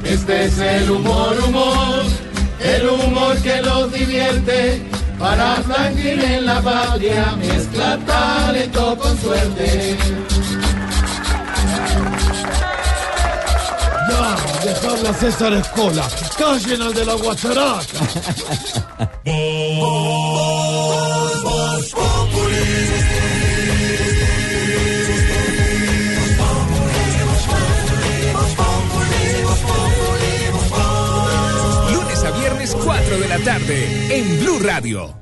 Este 0.03 0.45
es 0.45 0.57
el 0.57 0.89
humor, 0.89 1.37
humor, 1.47 2.01
el 2.59 2.89
humor 2.89 3.37
que 3.41 3.61
los 3.61 3.91
divierte. 3.91 4.81
Para 5.19 5.55
Franklin 5.63 6.21
en 6.21 6.45
la 6.45 6.61
patria 6.61 7.35
mezcla 7.37 7.97
talento 8.05 8.97
con 8.97 9.19
suerte. 9.19 9.97
Ya, 14.09 14.35
dejadle 14.63 15.09
a 15.09 15.13
César 15.13 15.53
Escola, 15.53 16.07
callen 16.37 16.81
al 16.83 16.93
de 16.93 17.05
la 17.05 17.15
guacharaca. 17.15 17.97
tarde, 33.47 33.87
en 34.09 34.39
Blue 34.41 34.59
Radio. 34.59 35.13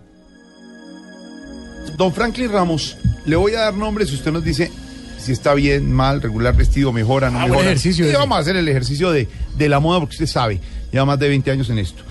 Don 1.96 2.12
Franklin 2.12 2.52
Ramos, 2.52 2.98
le 3.24 3.36
voy 3.36 3.54
a 3.54 3.60
dar 3.60 3.76
nombres 3.76 4.10
si 4.10 4.16
usted 4.16 4.32
nos 4.32 4.44
dice 4.44 4.72
si 5.20 5.32
está 5.32 5.54
bien, 5.54 5.92
mal, 5.92 6.24
regular, 6.24 6.56
vestido, 6.56 6.92
mejora, 6.92 7.30
no 7.30 7.40
Ah, 7.40 7.46
mejora. 7.46 7.66
ejercicio 7.68 8.10
Y 8.10 8.14
vamos 8.14 8.36
a 8.36 8.42
hacer 8.42 8.56
el 8.56 8.68
ejercicio 8.68 9.12
de, 9.12 9.28
de 9.56 9.70
la 9.70 9.80
moda 9.80 10.00
porque 10.00 10.16
usted 10.16 10.26
sabe, 10.26 10.60
lleva 10.92 11.06
más 11.06 11.20
de 11.20 11.28
20 11.28 11.52
años 11.52 11.70
en 11.70 11.78
esto. 11.78 12.02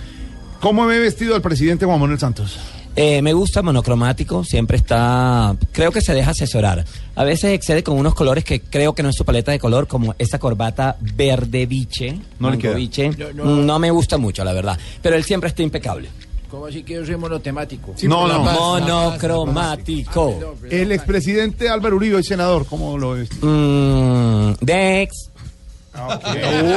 ¿Cómo 0.60 0.86
ve 0.86 1.00
vestido 1.00 1.34
el 1.34 1.42
presidente 1.42 1.84
Juan 1.84 1.98
Manuel 1.98 2.20
Santos? 2.20 2.60
Eh, 2.96 3.22
me 3.22 3.32
gusta 3.32 3.60
monocromático, 3.60 4.44
siempre 4.44 4.76
está, 4.76 5.56
creo 5.72 5.90
que 5.90 6.00
se 6.00 6.14
deja 6.14 6.30
asesorar. 6.30 6.84
A 7.16 7.24
veces 7.24 7.52
excede 7.52 7.82
con 7.82 7.98
unos 7.98 8.14
colores 8.14 8.44
que 8.44 8.60
creo 8.60 8.94
que 8.94 9.02
no 9.02 9.08
es 9.08 9.16
su 9.16 9.24
paleta 9.24 9.50
de 9.50 9.58
color, 9.58 9.88
como 9.88 10.14
esa 10.18 10.38
corbata 10.38 10.96
verde 11.00 11.66
biche, 11.66 12.16
No 12.38 12.50
le 12.50 12.58
queda. 12.58 12.74
biche. 12.74 13.10
No, 13.10 13.32
No, 13.32 13.56
no. 13.62 13.78
me 13.80 13.90
gusta 13.90 14.16
mucho, 14.16 14.44
la 14.44 14.52
verdad. 14.52 14.78
Pero 15.02 15.16
él 15.16 15.24
siempre 15.24 15.48
está 15.48 15.62
impecable. 15.62 16.08
¿Cómo 16.48 16.66
así 16.66 16.84
que 16.84 16.94
yo 16.94 17.04
soy 17.04 17.16
monotemático? 17.16 17.94
No, 18.04 18.28
no. 18.28 18.44
Monocromático. 18.44 20.54
El 20.70 20.92
expresidente 20.92 21.68
Álvaro 21.68 21.96
Uribe, 21.96 22.14
hoy 22.16 22.22
senador, 22.24 22.64
¿cómo 22.66 22.96
lo 22.96 23.12
ves? 23.14 23.28
Mm, 23.42 24.52
Dex. 24.60 25.30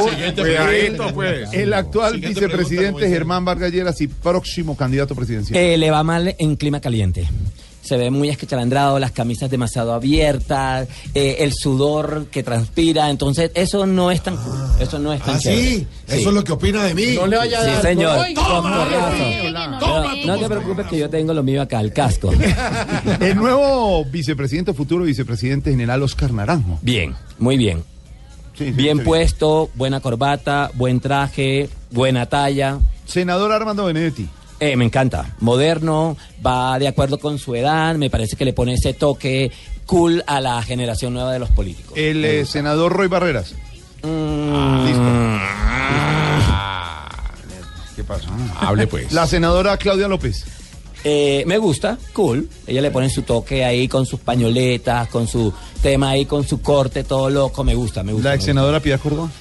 Siguiente 0.09 0.41
Cuidadito, 0.41 1.13
pues. 1.13 1.53
El 1.53 1.73
actual 1.73 2.13
Siguiente 2.15 2.39
vicepresidente 2.41 2.85
pregunta. 2.93 3.07
Germán 3.07 3.45
Vargas 3.45 3.71
Lleras 3.71 3.99
y 4.01 4.07
próximo 4.07 4.75
candidato 4.77 5.15
presidencial. 5.15 5.57
Eh, 5.59 5.77
le 5.77 5.91
va 5.91 6.03
mal 6.03 6.35
en 6.37 6.55
clima 6.55 6.79
caliente. 6.79 7.27
Se 7.81 7.95
ve 7.95 8.11
muy 8.11 8.27
esquechalandrado, 8.27 8.99
las 8.99 9.13
camisas 9.13 9.49
demasiado 9.49 9.93
abiertas, 9.93 10.89
eh, 11.15 11.37
el 11.39 11.53
sudor 11.53 12.25
que 12.29 12.43
transpira. 12.43 13.09
Entonces, 13.09 13.49
eso 13.55 13.85
no 13.85 14.11
es 14.11 14.21
tan 14.21 14.35
cool. 14.35 14.57
Eso 14.81 14.99
no 14.99 15.13
es 15.13 15.21
tan 15.21 15.35
Ah, 15.35 15.39
sí, 15.39 15.87
eso 16.05 16.27
es 16.29 16.35
lo 16.35 16.43
que 16.43 16.51
opina 16.51 16.83
de 16.83 16.93
mí. 16.93 17.15
No 17.15 17.25
le 17.27 17.37
vaya 17.37 17.59
a 17.59 17.63
Sí, 17.63 17.67
dar. 17.71 17.81
señor. 17.81 18.17
Doctorazo. 18.35 19.79
Toma 19.79 20.11
Pero 20.11 20.25
no 20.27 20.37
te 20.37 20.47
preocupes 20.49 20.85
que 20.87 20.97
yo 20.97 21.09
tengo 21.09 21.33
lo 21.33 21.43
mío 21.43 21.61
acá, 21.61 21.79
el 21.79 21.93
casco. 21.93 22.29
El 23.21 23.35
nuevo 23.37 24.03
vicepresidente, 24.03 24.73
futuro 24.73 25.05
vicepresidente 25.05 25.71
general 25.71 26.03
Oscar 26.03 26.33
Naranjo. 26.33 26.79
Bien, 26.81 27.15
muy 27.39 27.55
bien. 27.55 27.83
Sí, 28.57 28.65
sí, 28.65 28.71
Bien 28.71 28.97
sí. 28.99 29.03
puesto, 29.03 29.69
buena 29.75 29.99
corbata, 29.99 30.71
buen 30.73 30.99
traje, 30.99 31.69
buena 31.91 32.25
talla. 32.25 32.79
Senador 33.05 33.51
Armando 33.51 33.85
Benedetti. 33.85 34.27
Eh, 34.59 34.75
me 34.75 34.85
encanta, 34.85 35.35
moderno, 35.39 36.17
va 36.43 36.79
de 36.79 36.87
acuerdo 36.87 37.19
con 37.19 37.37
su 37.37 37.53
edad, 37.53 37.95
me 37.95 38.09
parece 38.09 38.35
que 38.35 38.45
le 38.45 38.53
pone 38.53 38.73
ese 38.73 38.93
toque 38.93 39.51
cool 39.85 40.23
a 40.25 40.41
la 40.41 40.61
generación 40.63 41.13
nueva 41.13 41.31
de 41.31 41.39
los 41.39 41.51
políticos. 41.51 41.93
El 41.95 42.25
eh, 42.25 42.45
senador 42.45 42.93
Roy 42.93 43.07
Barreras. 43.07 43.53
Mm. 44.01 45.37
¿Qué 47.95 48.03
pasa? 48.03 48.27
Hable 48.59 48.87
pues. 48.87 49.11
La 49.11 49.27
senadora 49.27 49.77
Claudia 49.77 50.07
López. 50.07 50.45
Eh, 51.09 51.45
me 51.47 51.57
gusta, 51.57 51.97
cool. 52.11 52.49
Ella 52.67 52.81
le 52.81 52.91
pone 52.91 53.09
su 53.09 53.21
toque 53.21 53.63
ahí 53.63 53.87
con 53.87 54.05
sus 54.05 54.19
pañoletas, 54.19 55.07
con 55.07 55.25
su 55.25 55.53
tema 55.81 56.09
ahí, 56.09 56.25
con 56.25 56.45
su 56.45 56.61
corte, 56.61 57.05
todo 57.05 57.29
loco. 57.29 57.63
Me 57.63 57.75
gusta, 57.75 58.03
me 58.03 58.11
gusta. 58.11 58.27
La 58.27 58.35
ex 58.35 58.43
senadora 58.43 58.81
Piedad 58.81 58.99
Córdoba. 58.99 59.31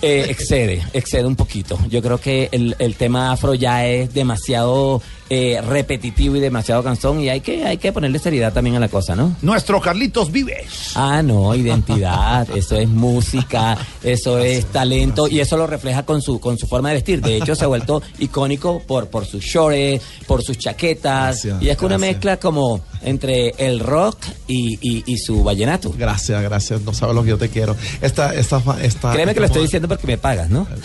Eh, 0.00 0.26
excede, 0.28 0.80
excede 0.92 1.26
un 1.26 1.34
poquito. 1.34 1.76
Yo 1.88 2.00
creo 2.02 2.18
que 2.20 2.48
el, 2.52 2.76
el 2.78 2.94
tema 2.94 3.32
afro 3.32 3.54
ya 3.54 3.84
es 3.84 4.14
demasiado 4.14 5.02
eh, 5.30 5.60
repetitivo 5.66 6.36
y 6.36 6.40
demasiado 6.40 6.82
cansón 6.82 7.20
y 7.20 7.28
hay 7.28 7.40
que, 7.40 7.64
hay 7.66 7.76
que 7.78 7.92
ponerle 7.92 8.18
seriedad 8.18 8.52
también 8.52 8.76
a 8.76 8.80
la 8.80 8.88
cosa, 8.88 9.14
¿no? 9.14 9.34
Nuestro 9.42 9.80
Carlitos 9.80 10.32
Vives. 10.32 10.92
Ah, 10.94 11.22
no, 11.22 11.54
identidad, 11.54 12.48
eso 12.56 12.76
es 12.76 12.88
música, 12.88 13.76
eso 14.02 14.38
es 14.38 14.66
talento 14.66 15.28
y 15.28 15.40
eso 15.40 15.56
lo 15.56 15.66
refleja 15.66 16.04
con 16.04 16.22
su 16.22 16.40
con 16.40 16.56
su 16.58 16.66
forma 16.66 16.88
de 16.90 16.94
vestir. 16.96 17.20
De 17.20 17.36
hecho, 17.36 17.54
se 17.54 17.64
ha 17.64 17.68
vuelto 17.68 18.02
icónico 18.18 18.80
por 18.86 19.08
por 19.08 19.26
sus 19.26 19.44
shorts, 19.44 20.02
por 20.26 20.42
sus 20.42 20.56
chaquetas 20.58 21.44
Gracias, 21.44 21.62
y 21.62 21.68
es 21.68 21.76
que 21.76 21.84
una 21.86 21.98
mezcla 21.98 22.36
como 22.38 22.80
entre 23.02 23.50
el 23.58 23.80
rock 23.80 24.16
y, 24.46 24.74
y- 24.80 25.04
y 25.06 25.18
su 25.18 25.44
vallenato. 25.44 25.92
Gracias, 25.96 26.42
gracias. 26.42 26.80
No 26.82 26.92
sabes 26.92 27.14
lo 27.14 27.22
que 27.22 27.28
yo 27.30 27.38
te 27.38 27.48
quiero. 27.48 27.76
Esta, 28.00 28.34
esta, 28.34 28.60
esta. 28.82 29.12
Créeme 29.12 29.34
que 29.34 29.40
lo 29.40 29.46
estoy 29.46 29.62
diciendo 29.62 29.86
porque 29.88 30.06
me 30.06 30.18
pagas, 30.18 30.50
¿no? 30.50 30.66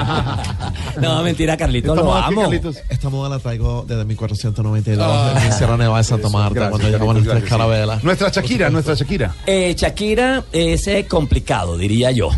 no, 1.00 1.22
mentira, 1.22 1.56
Carlitos, 1.56 1.96
lo 1.96 2.14
amo. 2.14 2.50
Esta 2.90 3.08
moda 3.08 3.28
la 3.30 3.38
traigo 3.38 3.84
desde 3.86 4.04
1492 4.04 5.06
Ah. 5.08 5.38
de 5.40 5.46
mi 5.46 5.52
Sierra 5.52 5.76
Nevada 5.76 5.98
de 5.98 6.04
Santa 6.04 6.28
Marta, 6.28 6.54
gracias, 6.54 6.70
cuando 6.70 6.88
llegamos 6.88 7.08
a 7.08 7.14
Carlitos, 7.14 7.34
nuestras 7.34 7.40
gracias, 7.40 7.48
sí. 7.48 7.56
carabelas. 7.56 8.04
Nuestra 8.04 8.28
Shakira, 8.30 8.70
nuestra 8.70 8.94
Shakira. 8.94 9.34
Eh, 9.46 9.74
Shakira 9.78 10.44
es 10.52 10.86
eh, 10.88 11.06
complicado, 11.08 11.78
diría 11.78 12.10
yo. 12.10 12.30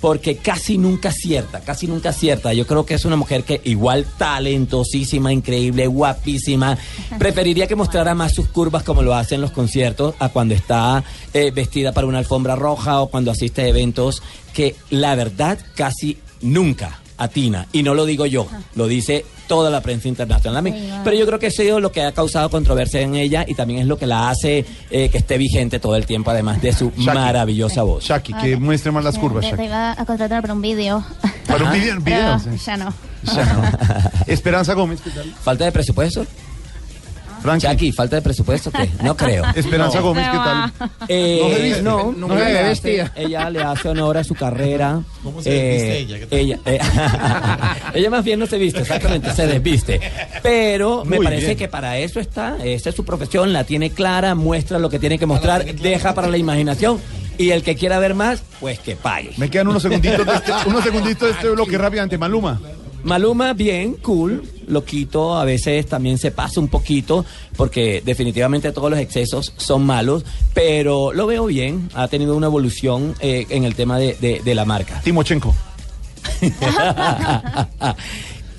Porque 0.00 0.36
casi 0.38 0.78
nunca 0.78 1.10
acierta, 1.10 1.60
casi 1.60 1.86
nunca 1.86 2.08
acierta. 2.10 2.54
Yo 2.54 2.66
creo 2.66 2.86
que 2.86 2.94
es 2.94 3.04
una 3.04 3.16
mujer 3.16 3.44
que 3.44 3.60
igual 3.64 4.06
talentosísima, 4.16 5.30
increíble, 5.32 5.86
guapísima. 5.88 6.78
Preferiría 7.18 7.66
que 7.66 7.76
mostrara 7.76 8.14
más 8.14 8.32
sus 8.34 8.48
curvas 8.48 8.82
como 8.82 9.02
lo 9.02 9.14
hace 9.14 9.34
en 9.34 9.42
los 9.42 9.50
conciertos 9.50 10.14
a 10.18 10.30
cuando 10.30 10.54
está 10.54 11.04
eh, 11.34 11.50
vestida 11.54 11.92
para 11.92 12.06
una 12.06 12.18
alfombra 12.18 12.56
roja 12.56 13.00
o 13.00 13.08
cuando 13.08 13.30
asiste 13.30 13.60
a 13.62 13.66
eventos 13.68 14.22
que 14.54 14.74
la 14.88 15.14
verdad 15.16 15.58
casi 15.74 16.18
nunca 16.40 16.98
atina. 17.20 17.66
Y 17.72 17.82
no 17.84 17.94
lo 17.94 18.06
digo 18.06 18.26
yo, 18.26 18.48
lo 18.74 18.88
dice 18.88 19.24
toda 19.46 19.70
la 19.70 19.80
prensa 19.80 20.08
internacional. 20.08 20.64
Pero 21.04 21.16
yo 21.16 21.26
creo 21.26 21.38
que 21.38 21.48
eso 21.48 21.62
ha 21.62 21.64
sido 21.64 21.80
lo 21.80 21.92
que 21.92 22.02
ha 22.02 22.12
causado 22.12 22.50
controversia 22.50 23.00
en 23.00 23.14
ella 23.14 23.44
y 23.46 23.54
también 23.54 23.80
es 23.80 23.86
lo 23.86 23.98
que 23.98 24.06
la 24.06 24.30
hace 24.30 24.64
eh, 24.90 25.08
que 25.08 25.18
esté 25.18 25.38
vigente 25.38 25.78
todo 25.80 25.96
el 25.96 26.06
tiempo, 26.06 26.30
además 26.30 26.60
de 26.62 26.72
su 26.72 26.92
maravillosa 26.96 27.82
voz. 27.82 28.04
Shaki, 28.04 28.32
que 28.34 28.56
muestre 28.56 28.90
más 28.92 29.04
las 29.04 29.18
curvas, 29.18 29.44
te 29.44 29.50
Shaki. 29.50 29.64
iba 29.64 29.92
a 29.92 30.06
contratar 30.06 30.40
para 30.42 30.54
un 30.54 30.62
video. 30.62 31.04
Para 31.46 31.64
un 31.64 31.72
video, 31.72 32.00
video, 32.00 32.40
ya 32.64 32.76
no. 32.76 32.94
Ya 33.24 33.44
no. 33.52 33.62
Esperanza 34.26 34.74
Gómez, 34.74 35.00
¿qué 35.02 35.10
tal? 35.10 35.34
¿Falta 35.42 35.64
de 35.64 35.72
presupuesto? 35.72 36.24
Jackie, 37.58 37.92
¿falta 37.92 38.16
de 38.16 38.22
presupuesto 38.22 38.70
qué? 38.70 38.88
No 39.02 39.16
creo. 39.16 39.44
Esperanza 39.54 39.98
No. 39.98 40.04
Gómez, 40.06 40.26
¿qué 40.30 40.36
tal? 40.36 40.72
Eh, 41.08 41.38
No 41.42 41.48
se 41.56 41.62
viste. 41.62 41.82
no, 41.82 42.12
No 42.12 42.28
no, 42.28 42.38
se 42.38 42.44
le 42.44 42.62
vestida. 42.62 43.04
hace, 43.04 43.22
ella 43.22 43.50
le 43.50 43.62
hace 43.62 43.88
honor 43.88 44.18
a 44.18 44.24
su 44.24 44.34
carrera. 44.34 45.02
¿Cómo 45.22 45.42
se 45.42 45.50
Eh, 45.50 45.72
desviste 45.72 45.98
ella? 45.98 46.18
¿Qué 46.18 46.26
tal? 46.26 46.38
ella, 46.38 46.58
eh, 46.66 46.78
ella 47.98 48.10
más 48.10 48.24
bien 48.24 48.38
no 48.40 48.46
se 48.46 48.58
viste, 48.58 48.80
exactamente, 48.80 49.32
se 49.34 49.46
desviste. 49.46 50.00
Pero 50.42 51.04
me 51.04 51.16
Muy 51.16 51.24
parece 51.24 51.46
bien. 51.46 51.58
que 51.58 51.68
para 51.68 51.98
eso 51.98 52.20
está, 52.20 52.56
esa 52.64 52.90
es 52.90 52.94
su 52.94 53.04
profesión, 53.04 53.52
la 53.52 53.64
tiene 53.64 53.90
clara, 53.90 54.34
muestra 54.34 54.78
lo 54.78 54.88
que 54.90 54.98
tiene 54.98 55.18
que 55.18 55.26
mostrar, 55.26 55.64
deja 55.64 56.14
para 56.14 56.28
la 56.28 56.36
imaginación. 56.38 56.98
Y 57.38 57.50
el 57.52 57.62
que 57.62 57.74
quiera 57.74 57.98
ver 57.98 58.14
más, 58.14 58.42
pues 58.60 58.78
que 58.80 58.96
pague. 58.96 59.30
Me 59.38 59.48
quedan 59.48 59.68
unos 59.68 59.82
segunditos 59.82 60.26
de 60.26 60.34
este, 60.34 60.52
unos 60.66 60.84
segunditos 60.84 61.28
de 61.28 61.34
este 61.34 61.48
bloque 61.48 61.78
rápidamente. 61.78 62.18
Maluma. 62.18 62.60
Maluma, 63.02 63.54
bien, 63.54 63.94
cool, 63.94 64.42
loquito, 64.70 65.36
a 65.36 65.44
veces 65.44 65.86
también 65.86 66.16
se 66.18 66.30
pasa 66.30 66.60
un 66.60 66.68
poquito, 66.68 67.24
porque 67.56 68.02
definitivamente 68.04 68.72
todos 68.72 68.90
los 68.90 68.98
excesos 69.00 69.52
son 69.56 69.84
malos, 69.84 70.24
pero 70.54 71.12
lo 71.12 71.26
veo 71.26 71.46
bien, 71.46 71.88
ha 71.94 72.08
tenido 72.08 72.36
una 72.36 72.46
evolución 72.46 73.14
eh, 73.20 73.46
en 73.50 73.64
el 73.64 73.74
tema 73.74 73.98
de, 73.98 74.14
de- 74.20 74.40
de 74.44 74.54
la 74.54 74.64
marca. 74.64 75.00
Timochenko. 75.04 75.54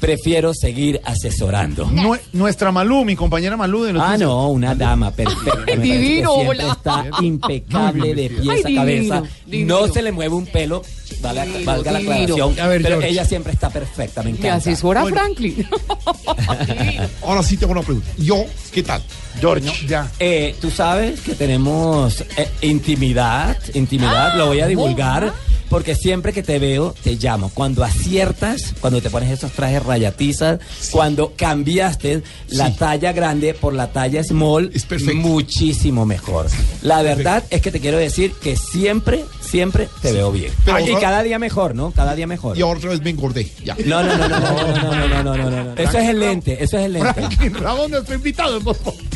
Prefiero 0.02 0.54
seguir 0.56 1.00
asesorando. 1.06 1.86
Nue- 1.86 2.20
nuestra 2.34 2.72
Malú, 2.72 3.06
mi 3.06 3.16
compañera 3.16 3.56
Malú 3.56 3.84
de 3.84 3.94
Ah, 3.98 4.18
no, 4.18 4.50
una 4.50 4.74
dama 4.76 5.12
perfecta. 5.12 5.64
me 5.78 5.78
Divino, 5.78 6.32
hola. 6.34 6.72
está 6.74 7.06
impecable 7.22 8.14
de 8.16 8.30
pies 8.32 8.66
Ay, 8.66 8.76
a 8.78 8.80
cabeza. 8.82 9.16
divino, 9.22 9.28
divino. 9.46 9.80
No 9.88 9.94
se 9.94 10.02
le 10.02 10.12
mueve 10.12 10.34
un 10.36 10.48
pelo, 10.48 10.82
vale- 11.22 11.46
Divino, 11.46 11.66
valga 11.66 11.92
la 11.92 12.00
aclaración. 12.00 12.60
A 12.60 12.68
ver, 12.68 12.82
pero 12.82 12.96
George. 12.96 13.10
ella 13.10 13.26
siempre 13.26 13.54
está 13.54 13.70
perfecta, 13.70 14.24
me 14.24 14.32
Me 14.32 14.38
encanta. 14.40 14.56
asesora 14.56 15.02
Bueno, 15.04 15.18
Franklin. 15.18 15.68
Ahora 17.24 17.44
sí 17.44 17.58
tengo 17.58 17.74
una 17.74 17.82
pregunta. 17.84 18.10
Yo, 18.18 18.46
¿qué 18.72 18.84
tal? 18.84 19.02
George, 19.40 19.70
ya. 19.88 20.12
Eh, 20.20 20.56
Tú 20.60 20.70
sabes 20.72 21.22
que 21.22 21.36
tenemos 21.36 22.22
eh, 22.38 22.50
intimidad, 22.62 23.56
intimidad, 23.76 24.36
lo 24.36 24.48
voy 24.48 24.62
a 24.62 24.68
divulgar. 24.68 25.32
Porque 25.72 25.96
siempre 25.96 26.34
que 26.34 26.44
te 26.44 26.60
veo, 26.60 26.94
te 27.02 27.16
llamo. 27.16 27.50
Cuando 27.54 27.86
aciertas, 27.86 28.74
cuando 28.82 29.02
te 29.02 29.10
pones 29.10 29.32
esos 29.32 29.54
trajes 29.54 29.82
rayatizas, 29.82 30.60
cuando 30.92 31.32
cambiaste 31.38 32.24
la 32.50 32.76
talla 32.76 33.14
grande 33.14 33.54
por 33.54 33.74
la 33.74 33.88
talla 33.94 34.22
small, 34.22 34.70
muchísimo 35.16 36.06
mejor. 36.06 36.48
La 36.82 37.02
verdad 37.02 37.46
es 37.50 37.62
que 37.62 37.72
te 37.72 37.80
quiero 37.80 37.98
decir 37.98 38.34
que 38.34 38.58
siempre, 38.58 39.24
siempre 39.40 39.88
te 40.02 40.12
veo 40.12 40.30
bien. 40.34 40.52
Pero 40.66 40.80
y 40.82 40.90
ahora- 40.90 41.00
cada 41.00 41.24
día 41.24 41.40
mejor, 41.40 41.74
¿no? 41.74 41.92
Cada 41.92 42.16
día 42.16 42.28
mejor. 42.28 42.58
Y 42.58 42.62
ahora 42.62 42.78
otra 42.80 42.90
vez 42.90 43.02
me 43.02 43.12
engordé. 43.12 43.50
Ya. 43.64 43.78
No, 43.86 44.04
no, 44.04 44.18
no, 44.18 44.28
no, 44.28 44.40
no, 44.40 44.74
no, 44.74 45.08
no, 45.08 45.24
no, 45.24 45.38
no, 45.50 45.64
no. 45.64 45.74
Eso 45.78 45.98
es 46.00 46.10
el 46.10 46.20
lente, 46.20 46.62
eso 46.62 46.78
es 46.78 46.86
el 46.88 46.94
lente. 46.94 47.14
Franklin 47.14 47.54
Ramón, 47.54 47.92
nuestro 47.92 48.16
invitado 48.16 48.60
Voz 48.60 48.78
Populi. 48.78 49.08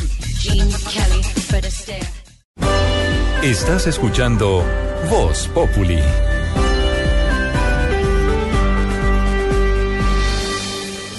Estás 3.42 3.86
escuchando 3.86 4.64
Voz 5.10 5.48
Populi. 5.48 5.98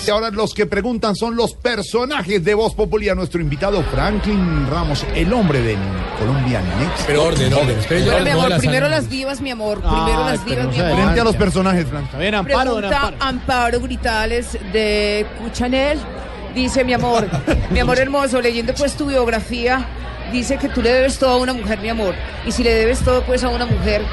Ahora 0.10 0.30
los 0.30 0.54
que 0.54 0.66
preguntan 0.66 1.16
son 1.16 1.36
los 1.36 1.54
personajes 1.54 2.44
de 2.44 2.54
Voz 2.54 2.74
Populi 2.74 3.10
a 3.10 3.16
nuestro 3.16 3.42
invitado 3.42 3.84
Franklin 3.84 4.66
Ramos, 4.70 5.06
el 5.14 5.34
hombre 5.34 5.62
del 5.62 5.78
Colombia 6.18 6.62
Next. 6.80 7.06
Pero 7.06 7.24
orden, 7.26 7.54
orden. 7.54 7.78
Espere, 7.78 8.06
yo 8.06 8.12
Pero, 8.12 8.24
mi 8.24 8.30
amor, 8.30 8.50
las 8.50 8.60
primero 8.60 8.88
las 8.88 9.10
divas, 9.10 9.42
mi 9.42 9.52
amor. 9.52 9.82
Primero 9.82 10.26
las 10.26 10.46
divas, 10.46 10.68
mi 10.68 10.80
amor. 10.80 10.96
Frente 10.96 11.20
a 11.20 11.24
los 11.26 11.36
personajes, 11.36 11.86
Franklin. 11.88 12.44
Pregunta 12.46 13.14
Amparo 13.20 13.82
Gritales 13.82 14.58
de 14.72 15.26
Cuchanel. 15.40 16.00
Dice, 16.56 16.86
mi 16.86 16.94
amor, 16.94 17.28
mi 17.72 17.80
amor 17.80 18.00
hermoso, 18.00 18.40
leyendo 18.40 18.74
pues 18.74 18.94
tu 18.96 19.08
biografía, 19.08 19.86
dice 20.32 20.58
que 20.58 20.70
tú 20.70 20.82
le 20.82 20.92
debes 20.94 21.20
todo 21.20 21.32
a 21.32 21.38
una 21.38 21.54
mujer, 21.54 21.80
mi 21.80 21.90
amor. 21.90 22.16
Y 22.46 22.52
si 22.54 22.64
le 22.64 22.74
debes 22.74 23.00
todo 23.00 23.24
pues 23.24 23.44
a 23.44 23.50
una 23.50 23.66
mujer, 23.66 24.04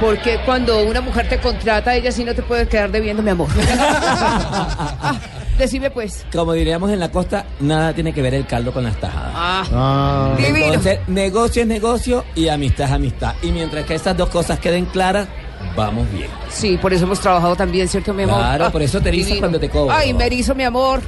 porque 0.00 0.38
cuando 0.46 0.82
una 0.84 1.00
mujer 1.00 1.28
te 1.28 1.40
contrata, 1.40 1.94
ella 1.94 2.12
sí 2.12 2.24
no 2.24 2.34
te 2.34 2.42
puede 2.42 2.68
quedar 2.68 2.90
debiendo, 2.90 3.22
mi 3.22 3.30
amor. 3.30 3.48
Ah, 3.78 5.18
decime 5.60 5.90
pues. 5.90 6.24
Como 6.32 6.52
diríamos 6.52 6.90
en 6.90 6.98
la 6.98 7.10
costa, 7.10 7.44
nada 7.60 7.92
tiene 7.92 8.12
que 8.12 8.22
ver 8.22 8.34
el 8.34 8.46
caldo 8.46 8.72
con 8.72 8.82
las 8.84 8.96
tajadas. 8.98 9.32
Ah, 9.72 10.34
divino. 10.36 10.66
Entonces, 10.66 10.98
negocio 11.06 11.62
es 11.62 11.68
negocio 11.68 12.24
y 12.34 12.48
amistad 12.48 12.86
es 12.86 12.92
amistad. 12.92 13.34
Y 13.42 13.52
mientras 13.52 13.84
que 13.84 13.94
esas 13.94 14.16
dos 14.16 14.28
cosas 14.30 14.58
queden 14.58 14.86
claras, 14.86 15.28
vamos 15.76 16.10
bien. 16.12 16.28
Sí, 16.48 16.78
por 16.78 16.92
eso 16.92 17.04
hemos 17.04 17.20
trabajado 17.20 17.54
también, 17.54 17.86
¿cierto, 17.88 18.12
mi 18.14 18.22
amor? 18.24 18.38
Claro, 18.38 18.64
Ah, 18.66 18.70
por 18.72 18.82
eso 18.82 19.00
te 19.00 19.10
divino. 19.10 19.38
cuando 19.40 19.60
te 19.60 19.68
cobro. 19.68 19.94
Ay, 19.94 20.12
me 20.14 20.26
erizo, 20.26 20.54
mi 20.54 20.64
amor. 20.64 21.02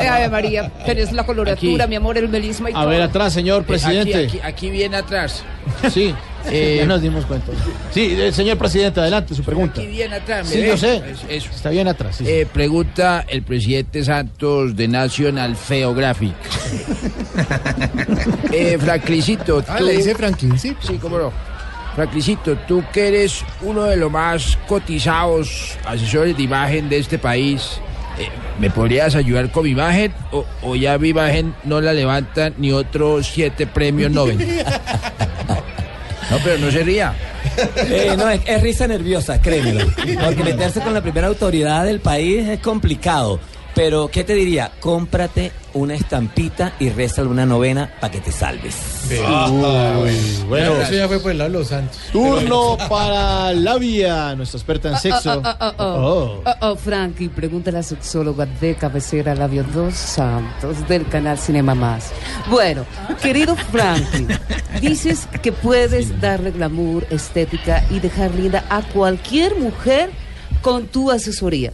Eh, 0.00 0.08
Ay, 0.08 0.28
María, 0.30 0.70
tenés 0.86 1.12
la 1.12 1.24
coloratura, 1.24 1.84
Aquí. 1.84 1.88
mi 1.90 1.96
amor, 1.96 2.16
el 2.18 2.28
melisma 2.28 2.70
y 2.70 2.72
A 2.72 2.76
todo. 2.76 2.88
ver, 2.88 3.02
atrás, 3.02 3.32
señor 3.32 3.64
presidente. 3.64 4.16
Aquí, 4.24 4.38
aquí, 4.38 4.40
aquí 4.42 4.70
viene 4.70 4.96
atrás. 4.96 5.44
Sí, 5.90 6.14
ya 6.52 6.86
nos 6.86 7.02
dimos 7.02 7.24
cuenta. 7.26 7.52
Sí, 7.92 8.16
eh, 8.18 8.32
señor 8.32 8.58
presidente, 8.58 9.00
adelante, 9.00 9.34
su 9.34 9.42
pregunta. 9.42 9.80
Aquí 9.80 9.90
viene 9.90 10.16
atrás. 10.16 10.46
¿me 10.48 10.52
Sí, 10.52 10.66
yo 10.66 10.76
sé. 10.76 11.02
Eso. 11.28 11.48
Está 11.54 11.70
bien 11.70 11.88
atrás. 11.88 12.16
sí. 12.16 12.24
Eh, 12.26 12.46
pregunta 12.52 13.24
el 13.28 13.42
presidente 13.42 14.04
Santos 14.04 14.76
de 14.76 14.88
National 14.88 15.56
Geographic. 15.56 16.34
eh, 18.52 18.78
Franklincito, 18.80 19.64
Ah, 19.68 19.80
le 19.80 19.92
dice 19.92 20.14
Franklin, 20.14 20.58
sí. 20.58 20.74
Sí, 20.80 20.98
cómo 21.00 21.18
no. 21.18 21.32
Franklincito, 21.94 22.56
tú 22.68 22.84
que 22.92 23.08
eres 23.08 23.44
uno 23.62 23.84
de 23.84 23.96
los 23.96 24.10
más 24.10 24.56
cotizados 24.68 25.76
asesores 25.84 26.36
de 26.36 26.42
imagen 26.44 26.88
de 26.88 26.98
este 26.98 27.18
país, 27.18 27.80
eh, 28.18 28.28
¿me 28.60 28.70
podrías 28.70 29.16
ayudar 29.16 29.50
con 29.50 29.64
mi 29.64 29.70
imagen? 29.70 30.12
O, 30.30 30.44
o 30.62 30.76
ya 30.76 30.96
mi 30.98 31.08
imagen 31.08 31.54
no 31.64 31.80
la 31.80 31.92
levantan 31.92 32.54
ni 32.58 32.70
otros 32.70 33.26
siete 33.26 33.66
premios 33.66 34.12
Nobel? 34.12 34.38
No, 36.30 36.38
pero 36.44 36.58
no 36.58 36.70
se 36.70 36.82
ría. 36.82 37.14
Eh, 37.76 38.14
no, 38.16 38.28
es, 38.28 38.40
es 38.46 38.62
risa 38.62 38.86
nerviosa, 38.86 39.40
créemelo. 39.40 39.86
Porque 40.24 40.44
meterse 40.44 40.80
con 40.80 40.92
la 40.94 41.00
primera 41.00 41.28
autoridad 41.28 41.84
del 41.84 42.00
país 42.00 42.46
es 42.46 42.60
complicado. 42.60 43.40
Pero, 43.78 44.08
¿qué 44.08 44.24
te 44.24 44.34
diría? 44.34 44.72
Cómprate 44.80 45.52
una 45.74 45.94
estampita 45.94 46.72
y 46.80 46.88
réstale 46.88 47.28
una 47.28 47.46
novena 47.46 47.88
para 48.00 48.10
que 48.10 48.18
te 48.20 48.32
salves. 48.32 48.74
Uy, 49.08 50.44
bueno. 50.48 50.82
Eso 50.82 50.94
ya 50.94 51.06
fue 51.06 51.20
por 51.20 51.30
el 51.30 51.38
lado 51.38 51.52
de 51.52 51.58
los 51.60 51.68
santos. 51.68 51.96
Turno 52.10 52.76
para 52.88 53.52
Labia, 53.52 54.34
nuestra 54.34 54.58
experta 54.58 54.88
en 54.88 54.98
sexo. 54.98 55.30
Ah, 55.30 55.40
ah, 55.44 55.56
ah, 55.60 55.74
ah, 55.78 55.94
Oh. 55.96 56.42
ah, 56.44 56.56
ah, 56.60 56.74
Frankie, 56.74 57.28
pregunta 57.28 57.70
a 57.70 57.74
la 57.74 57.84
sexóloga 57.84 58.46
de 58.46 58.74
cabecera 58.74 59.36
Labio 59.36 59.62
Dos 59.62 59.94
Santos 59.94 60.88
del 60.88 61.06
canal 61.06 61.38
Cinema 61.38 61.76
Más. 61.76 62.10
Bueno, 62.50 62.84
querido 63.22 63.54
Frankie, 63.54 64.26
dices 64.80 65.28
que 65.40 65.52
puedes 65.52 66.20
darle 66.20 66.50
glamour, 66.50 67.06
estética 67.10 67.84
y 67.90 68.00
dejar 68.00 68.34
linda 68.34 68.64
a 68.70 68.82
cualquier 68.82 69.54
mujer 69.54 70.10
con 70.62 70.88
tu 70.88 71.12
asesoría. 71.12 71.72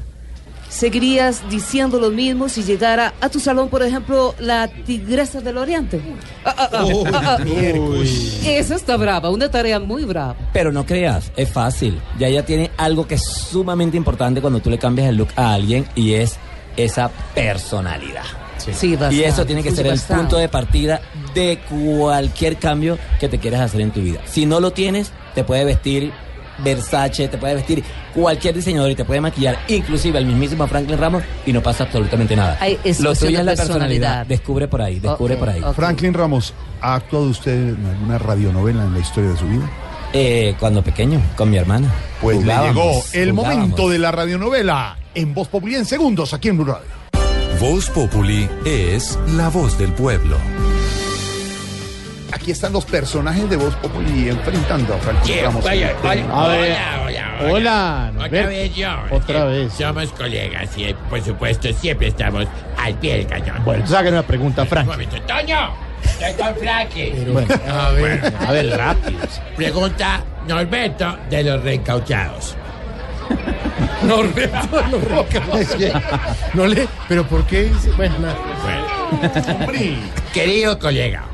¿Seguirías 0.74 1.48
diciendo 1.48 2.01
lo 2.01 2.10
mismo 2.10 2.48
si 2.48 2.64
llegara 2.64 3.14
a 3.20 3.28
tu 3.28 3.38
salón, 3.38 3.68
por 3.68 3.84
ejemplo, 3.84 4.34
la 4.40 4.66
tigresa 4.66 5.40
del 5.40 5.56
Oriente? 5.59 6.01
Ah, 6.44 6.52
ah, 6.59 6.68
ah, 6.72 6.84
ah, 7.12 7.36
ah. 7.38 7.44
Esa 8.44 8.74
está 8.74 8.96
brava, 8.96 9.30
una 9.30 9.48
tarea 9.48 9.78
muy 9.78 10.05
brava. 10.05 10.34
Pero 10.52 10.72
no 10.72 10.84
creas, 10.84 11.30
es 11.36 11.48
fácil. 11.48 12.01
Ya 12.18 12.26
ella 12.26 12.44
tiene 12.44 12.72
algo 12.76 13.06
que 13.06 13.14
es 13.14 13.22
sumamente 13.22 13.96
importante 13.96 14.40
cuando 14.40 14.59
tú 14.59 14.68
le 14.68 14.76
cambias 14.78 15.09
el 15.09 15.16
look 15.16 15.28
a 15.36 15.55
alguien 15.55 15.86
y 15.94 16.14
es 16.14 16.38
esa 16.76 17.09
personalidad. 17.36 18.24
Sí, 18.59 18.88
y 18.88 18.96
bastante. 18.96 19.26
eso 19.28 19.46
tiene 19.46 19.62
que 19.62 19.70
Sí, 19.70 19.76
ser 19.76 19.86
el 19.86 20.01
punto 20.01 20.38
de 20.38 20.48
partida 20.48 21.02
de 21.34 21.60
cualquier 21.70 22.56
cambio 22.56 22.98
que 23.20 23.28
te 23.28 23.38
quieras 23.38 23.60
hacer 23.60 23.80
en 23.80 23.92
tu 23.92 24.01
vida. 24.01 24.20
Si 24.26 24.44
no 24.44 24.59
lo 24.59 24.72
tienes, 24.72 25.12
te 25.36 25.44
puede 25.44 25.64
vestir 25.64 26.12
Versace, 26.59 27.28
te 27.28 27.39
puede 27.39 27.55
vestir 27.55 27.82
cualquier 28.14 28.55
diseñador 28.55 28.90
y 28.90 28.94
te 28.94 29.05
puede 29.05 29.20
maquillar, 29.20 29.59
inclusive 29.68 30.18
el 30.18 30.26
mismísimo 30.26 30.66
Franklin 30.66 30.98
Ramos 30.98 31.22
y 31.47 31.52
no 31.52 31.62
pasa 31.62 31.85
absolutamente 31.85 32.36
nada. 32.36 32.56
Ay, 32.60 32.78
es 32.85 33.01
lo 33.01 33.14
tuyo 33.14 33.39
es 33.40 33.44
la 33.44 33.52
personalidad. 33.52 33.56
personalidad. 33.56 34.26
Descubre 34.26 34.68
por 34.68 34.82
ahí, 34.82 35.01
descubre 35.01 35.36
por 35.36 35.48
ahí. 35.48 35.62
Franklin 35.74 36.14
Ramos, 36.14 36.55
¿ha 36.81 36.94
actuado 36.94 37.26
usted 37.26 37.52
en 37.52 37.86
alguna 37.86 38.18
radionovela 38.18 38.85
en 38.85 38.94
la 38.94 39.01
historia 39.01 39.31
de 39.31 39.36
su 39.36 39.47
vida? 39.47 39.68
Eh, 40.12 40.55
cuando 40.60 40.82
pequeño, 40.82 41.20
con 41.36 41.51
mi 41.51 41.56
hermana. 41.56 41.93
Pues 42.20 42.36
le 42.44 42.55
llegó 42.55 43.02
el 43.12 43.31
jugábamos. 43.32 43.35
momento 43.35 43.89
de 43.89 43.98
la 43.98 44.12
radionovela 44.12 44.97
en 45.14 45.35
Voz 45.35 45.48
Populi 45.48 45.74
en 45.74 45.86
segundos 45.86 46.32
aquí 46.32 46.48
en 46.48 46.59
Blue 46.59 46.66
Radio. 46.66 46.86
Voz 47.60 47.90
Populi 47.90 48.48
es 48.64 49.18
la 49.36 49.48
voz 49.48 49.76
del 49.76 49.93
pueblo. 49.93 50.36
Aquí 52.35 52.51
están 52.51 52.73
los 52.73 52.85
personajes 52.85 53.48
de 53.48 53.56
Voz 53.56 53.74
Populi 53.77 54.28
enfrentando 54.28 54.94
a 54.94 54.98
Franklin 54.98 55.35
Yeah, 55.35 55.44
Ramos. 55.47 55.65
vaya, 55.65 55.94
vaya. 56.02 56.24
A 56.32 56.48
ver. 56.48 56.73
Hola, 56.73 57.02
hola, 57.05 57.36
hola. 57.40 57.52
Hola, 57.52 58.12
Otra 58.27 58.47
vez 58.47 58.74
yo. 58.74 58.89
Otra 59.11 59.40
Eh, 59.40 59.47
vez. 59.65 59.73
Somos 59.73 60.11
colegas 60.12 60.70
y 60.77 60.93
por 61.09 61.23
supuesto 61.24 61.69
siempre 61.73 62.09
estamos 62.09 62.47
al 62.77 62.94
pie 62.98 63.19
del 63.19 63.27
cañón. 63.28 63.62
Bueno, 63.65 63.86
saquen 63.86 64.15
una 64.15 64.23
pregunta, 64.24 64.66
Frank. 64.66 64.85
Un 64.86 64.93
momento. 64.93 65.16
Toño, 65.23 65.70
estoy 66.02 66.32
con 66.32 66.56
Frankie. 66.56 67.11
Bueno, 67.32 67.55
a 67.73 67.90
ver, 67.90 68.35
a 68.47 68.52
ver, 68.52 68.77
rápido. 68.77 69.20
Pregunta 69.56 70.24
Norberto 70.48 71.16
de 71.31 71.44
los 71.44 71.62
reencauchados. 71.62 72.56
Norberto 74.02 74.82
de 74.82 74.89
los 74.89 75.05
reencauchados. 75.05 76.02
No 76.52 76.66
le, 76.66 76.89
pero 77.09 77.24
¿por 77.27 77.44
qué 77.47 77.62
dice? 77.65 77.90
Bueno, 77.93 78.16
nada. 78.19 78.36
Querido 80.32 80.78
colega, 80.81 81.24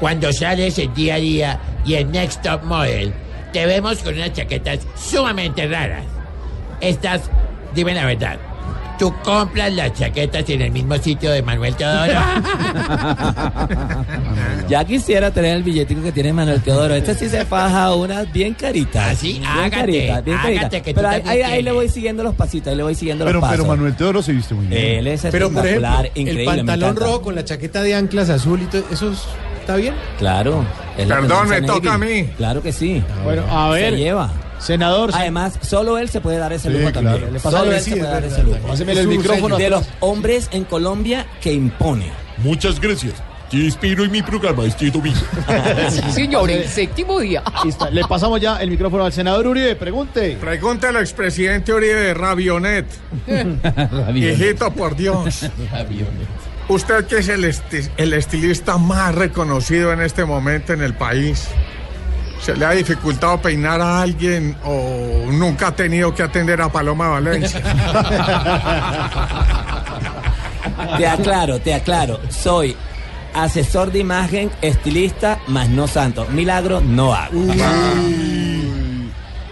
cuando 0.00 0.32
sales 0.32 0.78
el 0.78 0.92
día 0.94 1.14
a 1.14 1.18
día 1.18 1.60
y 1.84 1.94
en 1.94 2.10
Next 2.10 2.42
Top 2.42 2.64
Model, 2.64 3.12
te 3.52 3.66
vemos 3.66 3.98
con 3.98 4.14
unas 4.14 4.32
chaquetas 4.32 4.80
sumamente 4.96 5.66
raras. 5.68 6.04
Estas, 6.80 7.22
dime 7.74 7.94
la 7.94 8.06
verdad, 8.06 8.38
¿tú 8.98 9.12
compras 9.22 9.72
las 9.74 9.92
chaquetas 9.92 10.48
en 10.48 10.62
el 10.62 10.70
mismo 10.72 10.96
sitio 10.96 11.30
de 11.30 11.42
Manuel 11.42 11.74
Teodoro? 11.76 12.12
Ya 14.68 14.84
quisiera 14.84 15.32
tener 15.32 15.56
el 15.56 15.62
billetico 15.64 16.00
que 16.02 16.12
tiene 16.12 16.32
Manuel 16.32 16.60
Teodoro. 16.62 16.94
Este 16.94 17.14
sí 17.16 17.28
se 17.28 17.44
faja 17.44 17.92
unas 17.94 18.30
bien 18.32 18.54
caritas. 18.54 19.12
Así, 19.12 19.32
bien 19.32 19.44
hágate, 19.44 19.76
caritas, 19.76 20.24
bien 20.24 20.36
hágate 20.36 20.54
caritas. 20.60 20.82
que 20.82 20.94
tú 20.94 21.00
Pero 21.00 21.08
ahí, 21.08 21.22
ahí- 21.26 21.42
ahí 21.42 21.62
le 21.62 21.72
voy 21.72 21.88
siguiendo 21.88 22.22
los 22.22 22.34
pasitos, 22.36 22.68
ahí 22.70 22.76
le 22.76 22.82
voy 22.84 22.94
siguiendo 22.94 23.24
Pero, 23.24 23.40
los 23.40 23.48
pasos. 23.48 23.56
pero 23.64 23.68
Manuel 23.68 23.96
Teodoro 23.96 24.22
se 24.22 24.32
viste 24.32 24.54
muy 24.54 24.66
bien. 24.66 24.80
Él 24.98 25.06
es 25.08 25.22
Pero 25.22 25.50
por 25.50 25.66
ejemplo, 25.66 25.88
espectacular, 25.88 26.04
el 26.14 26.20
increíble. 26.20 26.44
me 26.44 26.56
pantalón 26.58 26.96
rojo 26.96 27.22
con 27.22 27.34
la 27.34 27.44
chaqueta 27.44 27.82
de 27.82 27.94
anclas 27.96 28.30
azul 28.30 28.62
y 28.62 28.66
todo, 28.66 28.84
¿eso 28.92 29.10
es- 29.10 29.24
está 29.60 29.76
bien? 29.76 29.94
Claro. 30.18 30.64
es 30.96 31.06
Perdón, 31.06 31.48
me 31.48 31.62
toca 31.62 31.94
a 31.94 31.98
mí. 31.98 32.24
Claro 32.36 32.62
que 32.62 32.72
sí. 32.72 33.02
Bueno, 33.24 33.44
a 33.50 33.70
ver. 33.70 33.92
Se 33.94 33.98
lleva. 33.98 34.30
Senador, 34.58 35.10
Además, 35.14 35.58
solo 35.62 35.96
él 35.96 36.10
se 36.10 36.20
puede 36.20 36.36
dar 36.36 36.52
esse 36.52 36.68
Sí, 36.70 36.76
lujo 36.78 36.92
claro. 36.92 37.18
también. 37.18 37.40
Solo 37.40 37.72
él 37.72 37.80
sí, 37.80 37.90
se 37.92 37.96
puede 37.96 38.10
dar 38.12 38.22
verdad. 38.22 38.38
ese 38.38 38.46
lujo. 38.46 38.58
Páseme 38.68 38.92
el 38.92 39.08
micrófono. 39.08 39.56
De 39.56 39.70
los 39.70 39.88
hombres 40.00 40.48
en 40.52 40.64
Colombia 40.64 41.26
que 41.40 41.52
impone. 41.52 42.10
Muchas 42.38 42.78
gracias. 42.78 43.14
Te 43.50 43.56
inspiro 43.56 44.04
en 44.04 44.12
mi 44.12 44.22
programa 44.22 44.64
este 44.64 44.90
domingo. 44.90 45.18
Señor, 46.12 46.50
el 46.50 46.68
séptimo 46.68 47.18
día. 47.18 47.42
Está. 47.66 47.90
Le 47.90 48.04
pasamos 48.04 48.40
ya 48.40 48.58
el 48.58 48.70
micrófono 48.70 49.04
al 49.04 49.12
senador 49.12 49.46
Uribe. 49.46 49.74
Pregunte. 49.76 50.36
Pregunta 50.40 50.90
al 50.90 50.96
expresidente 50.96 51.72
Uribe 51.72 51.94
de 51.94 52.14
Rabionet. 52.14 52.86
Hijito, 54.14 54.70
por 54.74 54.94
Dios. 54.94 55.46
Usted 56.70 57.06
que 57.06 57.18
es 57.18 57.28
el, 57.28 57.44
esti- 57.44 57.90
el 57.96 58.12
estilista 58.12 58.78
más 58.78 59.14
reconocido 59.14 59.92
en 59.92 60.00
este 60.00 60.24
momento 60.24 60.72
en 60.72 60.82
el 60.82 60.94
país. 60.94 61.48
¿Se 62.40 62.56
le 62.56 62.64
ha 62.64 62.70
dificultado 62.70 63.40
peinar 63.42 63.80
a 63.80 64.00
alguien 64.00 64.56
o 64.64 65.26
nunca 65.32 65.68
ha 65.68 65.76
tenido 65.76 66.14
que 66.14 66.22
atender 66.22 66.60
a 66.62 66.70
Paloma 66.70 67.08
Valencia? 67.08 67.60
Te 70.96 71.06
aclaro, 71.06 71.60
te 71.60 71.74
aclaro. 71.74 72.20
Soy 72.30 72.76
asesor 73.34 73.92
de 73.92 73.98
imagen, 74.00 74.50
estilista, 74.62 75.38
más 75.46 75.68
no 75.68 75.86
santo. 75.86 76.26
Milagro 76.30 76.80
no 76.80 77.14
hago. 77.14 77.40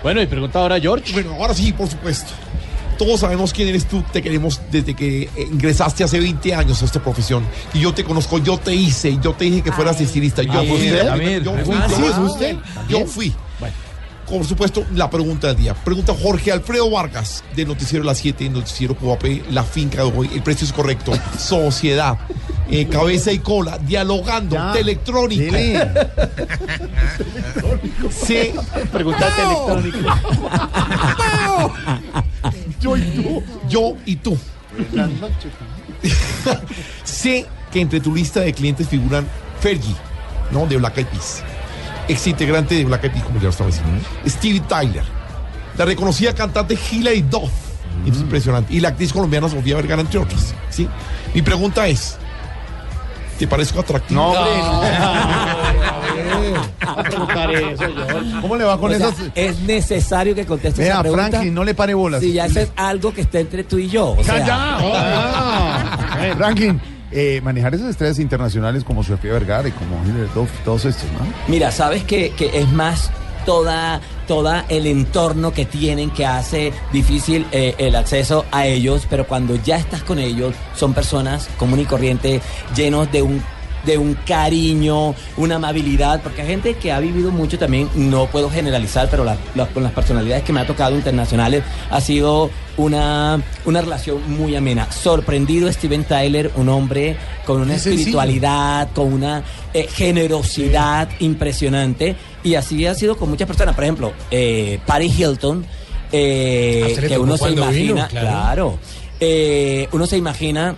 Bueno, 0.02 0.22
y 0.22 0.26
pregunta 0.26 0.58
ahora 0.60 0.80
George. 0.80 1.12
Bueno, 1.12 1.34
ahora 1.34 1.54
sí, 1.54 1.72
por 1.72 1.88
supuesto. 1.88 2.32
Todos 2.98 3.20
sabemos 3.20 3.52
quién 3.52 3.68
eres 3.68 3.86
tú, 3.86 4.02
te 4.12 4.20
queremos 4.20 4.60
desde 4.72 4.94
que 4.94 5.28
ingresaste 5.52 6.02
hace 6.04 6.18
20 6.18 6.54
años 6.54 6.82
a 6.82 6.84
esta 6.84 7.00
profesión. 7.00 7.44
Y 7.72 7.80
yo 7.80 7.94
te 7.94 8.02
conozco, 8.04 8.38
yo 8.38 8.58
te 8.58 8.74
hice, 8.74 9.16
yo 9.22 9.32
te 9.34 9.44
dije 9.44 9.62
que 9.62 9.70
fueras 9.72 10.00
estilista. 10.00 10.42
Yo 10.42 10.52
¿Ah, 10.52 10.64
fui, 10.68 10.88
yo 10.88 11.12
A 11.12 11.16
ver, 11.16 11.42
yo 11.44 11.52
fui, 11.52 11.62
pregunta. 11.76 11.86
yo 11.88 11.94
¿Ah, 11.94 11.96
sí, 11.96 12.04
es 12.04 12.14
fui, 12.14 12.24
usted? 12.26 12.56
Yo 12.88 13.06
fui. 13.06 13.34
Por 14.28 14.44
supuesto, 14.44 14.84
la 14.94 15.08
pregunta 15.08 15.46
del 15.46 15.56
día. 15.56 15.72
Pregunta 15.74 16.12
Jorge 16.20 16.52
Alfredo 16.52 16.90
Vargas, 16.90 17.42
de 17.56 17.64
Noticiero 17.64 18.04
Las 18.04 18.18
7, 18.18 18.50
Noticiero 18.50 18.94
Coape, 18.94 19.42
La 19.50 19.62
Finca 19.62 20.04
de 20.04 20.12
hoy. 20.14 20.28
El 20.34 20.42
precio 20.42 20.66
es 20.66 20.72
correcto. 20.74 21.12
Sociedad, 21.38 22.18
eh, 22.68 22.86
cabeza 22.88 23.32
y 23.32 23.38
cola, 23.38 23.78
dialogando, 23.78 24.56
Ya, 24.56 24.72
electrónico. 24.78 25.50
dele. 25.50 25.88
Sí. 28.10 28.50
Preguntate 28.92 29.42
electrónico. 29.42 29.98
Yo 32.80 32.96
y 32.96 33.02
tú. 33.02 33.42
Yo 33.68 33.96
y 34.04 34.16
tú. 34.16 34.38
sé 37.04 37.46
que 37.72 37.80
entre 37.80 38.00
tu 38.00 38.14
lista 38.14 38.40
de 38.40 38.52
clientes 38.52 38.88
figuran 38.88 39.26
Fergie, 39.60 39.94
¿no? 40.50 40.66
De 40.66 40.76
Black 40.76 40.98
Eyed 40.98 41.06
Peas. 41.08 41.42
Ex 42.08 42.26
integrante 42.26 42.74
de 42.74 42.84
Black 42.84 43.04
Eyed 43.04 43.12
Peas, 43.12 43.24
como 43.24 43.38
ya 43.38 43.44
lo 43.44 43.50
estaba 43.50 43.70
diciendo. 43.70 44.00
Stevie 44.26 44.60
Tyler. 44.60 45.04
La 45.76 45.84
reconocida 45.84 46.34
cantante 46.34 46.78
Hilary 46.90 47.22
Duff. 47.22 47.50
Es 48.06 48.16
impresionante. 48.18 48.72
Y 48.72 48.80
la 48.80 48.88
actriz 48.90 49.12
colombiana 49.12 49.48
Sofía 49.48 49.76
Vergara, 49.76 50.02
entre 50.02 50.18
otras. 50.18 50.54
¿sí? 50.70 50.88
Mi 51.34 51.42
pregunta 51.42 51.86
es: 51.88 52.16
¿te 53.38 53.46
parezco 53.46 53.80
atractivo? 53.80 54.20
No, 54.20 54.30
hombre, 54.30 54.58
no. 54.58 54.82
Va 56.96 57.00
a 57.00 57.04
preguntar 57.04 57.50
eso, 57.54 57.84
George. 57.94 58.40
¿Cómo 58.40 58.56
le 58.56 58.64
va 58.64 58.78
con 58.78 58.92
O 58.92 58.96
sea, 58.96 59.08
esas? 59.08 59.30
es 59.34 59.60
necesario 59.60 60.34
que 60.34 60.46
contestes 60.46 60.78
Vea, 60.84 60.94
esa 60.94 61.00
pregunta. 61.02 61.28
Franklin, 61.28 61.54
no 61.54 61.64
le 61.64 61.74
pare 61.74 61.94
bolas. 61.94 62.20
Si 62.20 62.32
ya 62.32 62.46
eso 62.46 62.60
es 62.60 62.70
algo 62.76 63.12
que 63.12 63.20
está 63.22 63.40
entre 63.40 63.64
tú 63.64 63.78
y 63.78 63.88
yo. 63.88 64.10
O 64.18 64.24
sea, 64.24 64.44
¡Ya! 64.46 66.34
Franklin, 66.36 66.80
eh, 67.10 67.40
manejar 67.42 67.74
esas 67.74 67.90
estrellas 67.90 68.18
internacionales 68.18 68.84
como 68.84 69.02
Sofía 69.02 69.32
Vergara 69.32 69.68
y 69.68 69.72
como 69.72 70.02
Hilary 70.04 70.30
Duff, 70.34 70.50
todos 70.64 70.84
estos, 70.84 71.04
¿no? 71.12 71.20
Mira, 71.48 71.70
sabes 71.70 72.04
que, 72.04 72.30
que 72.30 72.58
es 72.58 72.68
más 72.72 73.10
toda, 73.46 74.00
toda 74.26 74.66
el 74.68 74.86
entorno 74.86 75.52
que 75.52 75.64
tienen 75.64 76.10
que 76.10 76.26
hace 76.26 76.72
difícil 76.92 77.46
eh, 77.52 77.74
el 77.78 77.96
acceso 77.96 78.44
a 78.52 78.66
ellos, 78.66 79.06
pero 79.08 79.26
cuando 79.26 79.56
ya 79.56 79.76
estás 79.76 80.02
con 80.02 80.18
ellos, 80.18 80.54
son 80.76 80.92
personas 80.92 81.48
común 81.56 81.80
y 81.80 81.84
corriente, 81.86 82.40
llenos 82.76 83.10
de 83.10 83.22
un 83.22 83.42
de 83.84 83.96
un 83.98 84.14
cariño, 84.26 85.14
una 85.36 85.56
amabilidad, 85.56 86.20
porque 86.22 86.42
hay 86.42 86.48
gente 86.48 86.74
que 86.74 86.92
ha 86.92 87.00
vivido 87.00 87.30
mucho 87.30 87.58
también, 87.58 87.88
no 87.94 88.26
puedo 88.26 88.50
generalizar, 88.50 89.08
pero 89.10 89.24
la- 89.24 89.36
la- 89.54 89.66
con 89.68 89.82
las 89.82 89.92
personalidades 89.92 90.42
que 90.44 90.52
me 90.52 90.60
ha 90.60 90.66
tocado 90.66 90.94
internacionales 90.96 91.62
ha 91.90 92.00
sido 92.00 92.50
una, 92.76 93.40
una 93.64 93.80
relación 93.80 94.18
muy 94.36 94.54
amena. 94.56 94.90
Sorprendido 94.92 95.72
Steven 95.72 96.04
Tyler, 96.04 96.50
un 96.56 96.68
hombre 96.68 97.16
con 97.44 97.60
una 97.60 97.72
sencillo. 97.74 97.94
espiritualidad, 97.98 98.88
con 98.94 99.12
una 99.12 99.42
eh, 99.74 99.86
generosidad 99.92 101.08
impresionante, 101.20 102.16
y 102.44 102.54
así 102.54 102.86
ha 102.86 102.94
sido 102.94 103.16
con 103.16 103.30
muchas 103.30 103.46
personas. 103.48 103.74
Por 103.74 103.84
ejemplo, 103.84 104.12
eh, 104.30 104.78
Paris 104.86 105.18
Hilton, 105.18 105.64
eh, 106.12 106.96
que 107.00 107.08
tocó 107.08 107.22
uno 107.22 107.36
se 107.36 107.50
imagina, 107.50 107.70
vino, 107.70 108.08
claro. 108.08 108.28
claro. 108.28 108.78
eh, 109.20 109.88
uno 109.92 110.06
se 110.06 110.16
imagina 110.16 110.74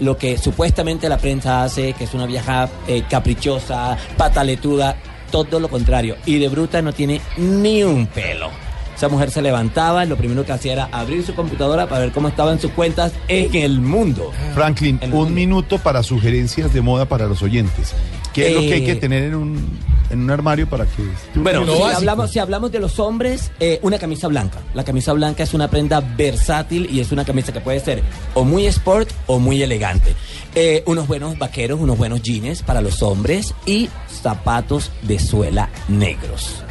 lo 0.00 0.16
que 0.16 0.38
supuestamente 0.38 1.08
la 1.08 1.18
prensa 1.18 1.64
hace, 1.64 1.92
que 1.92 2.04
es 2.04 2.14
una 2.14 2.26
vieja 2.26 2.68
eh, 2.86 3.02
caprichosa, 3.08 3.96
pataletuda, 4.16 4.96
todo 5.30 5.60
lo 5.60 5.68
contrario. 5.68 6.16
Y 6.26 6.38
de 6.38 6.48
bruta 6.48 6.82
no 6.82 6.92
tiene 6.92 7.20
ni 7.36 7.82
un 7.82 8.06
pelo. 8.06 8.50
Esa 8.96 9.08
mujer 9.08 9.30
se 9.30 9.40
levantaba 9.42 10.04
y 10.04 10.08
lo 10.08 10.16
primero 10.16 10.44
que 10.44 10.50
hacía 10.50 10.72
era 10.72 10.88
abrir 10.90 11.24
su 11.24 11.32
computadora 11.32 11.88
para 11.88 12.00
ver 12.00 12.12
cómo 12.12 12.26
estaban 12.26 12.58
sus 12.58 12.72
cuentas 12.72 13.12
en 13.28 13.54
el 13.54 13.80
mundo. 13.80 14.32
Franklin, 14.54 14.98
un 15.12 15.32
minuto 15.32 15.78
para 15.78 16.02
sugerencias 16.02 16.74
de 16.74 16.80
moda 16.80 17.04
para 17.04 17.26
los 17.26 17.40
oyentes. 17.42 17.94
¿Qué 18.32 18.48
es 18.48 18.54
lo 18.54 18.60
que 18.60 18.74
hay 18.74 18.84
que 18.84 18.92
Eh, 18.92 18.96
tener 18.96 19.22
en 19.22 19.34
un, 19.36 19.78
en 20.10 20.20
un 20.20 20.30
armario 20.30 20.68
para 20.68 20.86
que... 20.86 21.02
Bueno, 21.34 21.64
si 21.64 21.82
hablamos, 21.82 22.30
si 22.30 22.38
hablamos 22.38 22.72
de 22.72 22.80
los 22.80 22.98
hombres, 22.98 23.50
eh, 23.60 23.78
una 23.82 23.98
camisa 23.98 24.28
blanca. 24.28 24.58
La 24.74 24.84
camisa 24.84 25.12
blanca 25.12 25.42
es 25.42 25.54
una 25.54 25.68
prenda 25.68 26.00
versátil 26.00 26.88
y 26.90 27.00
es 27.00 27.12
una 27.12 27.24
camisa 27.24 27.52
que 27.52 27.60
puede 27.60 27.80
ser 27.80 28.02
o 28.34 28.44
muy 28.44 28.66
sport 28.66 29.10
o 29.26 29.38
muy 29.38 29.62
elegante. 29.62 30.14
Eh, 30.54 30.82
unos 30.86 31.06
buenos 31.06 31.38
vaqueros, 31.38 31.80
unos 31.80 31.98
buenos 31.98 32.22
jeans 32.22 32.62
para 32.62 32.80
los 32.80 33.02
hombres 33.02 33.54
y 33.66 33.88
zapatos 34.08 34.90
de 35.02 35.18
suela 35.18 35.70
negros. 35.88 36.62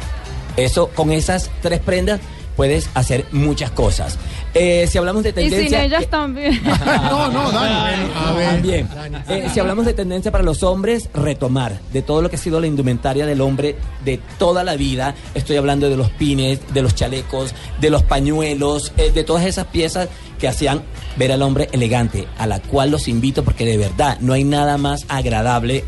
Eso, 0.56 0.88
con 0.88 1.12
esas 1.12 1.50
tres 1.62 1.80
prendas 1.80 2.20
puedes 2.58 2.90
hacer 2.94 3.24
muchas 3.30 3.70
cosas. 3.70 4.18
Eh, 4.52 4.88
si 4.90 4.98
hablamos 4.98 5.22
de 5.22 5.28
Y 5.28 5.32
sin 5.32 5.50
tendencia... 5.50 5.84
ellas 5.84 6.08
también. 6.08 6.60
No, 7.08 7.28
no, 7.30 7.52
Dani. 7.52 8.10
A 8.16 8.32
ver. 8.32 8.48
También. 8.50 8.88
Eh, 9.28 9.48
si 9.54 9.60
hablamos 9.60 9.86
de 9.86 9.94
tendencia 9.94 10.32
para 10.32 10.42
los 10.42 10.64
hombres, 10.64 11.08
retomar 11.14 11.78
de 11.92 12.02
todo 12.02 12.20
lo 12.20 12.28
que 12.28 12.34
ha 12.34 12.38
sido 12.38 12.60
la 12.60 12.66
indumentaria 12.66 13.26
del 13.26 13.42
hombre 13.42 13.76
de 14.04 14.18
toda 14.40 14.64
la 14.64 14.74
vida. 14.74 15.14
Estoy 15.36 15.56
hablando 15.56 15.88
de 15.88 15.96
los 15.96 16.10
pines, 16.10 16.58
de 16.74 16.82
los 16.82 16.96
chalecos, 16.96 17.54
de 17.80 17.90
los 17.90 18.02
pañuelos, 18.02 18.92
eh, 18.96 19.12
de 19.12 19.22
todas 19.22 19.46
esas 19.46 19.66
piezas 19.66 20.08
que 20.40 20.48
hacían 20.48 20.82
ver 21.16 21.30
al 21.30 21.42
hombre 21.42 21.68
elegante, 21.70 22.26
a 22.38 22.48
la 22.48 22.58
cual 22.58 22.90
los 22.90 23.06
invito 23.06 23.44
porque 23.44 23.64
de 23.64 23.76
verdad 23.76 24.18
no 24.20 24.32
hay 24.32 24.42
nada 24.42 24.78
más 24.78 25.04
agradable 25.08 25.84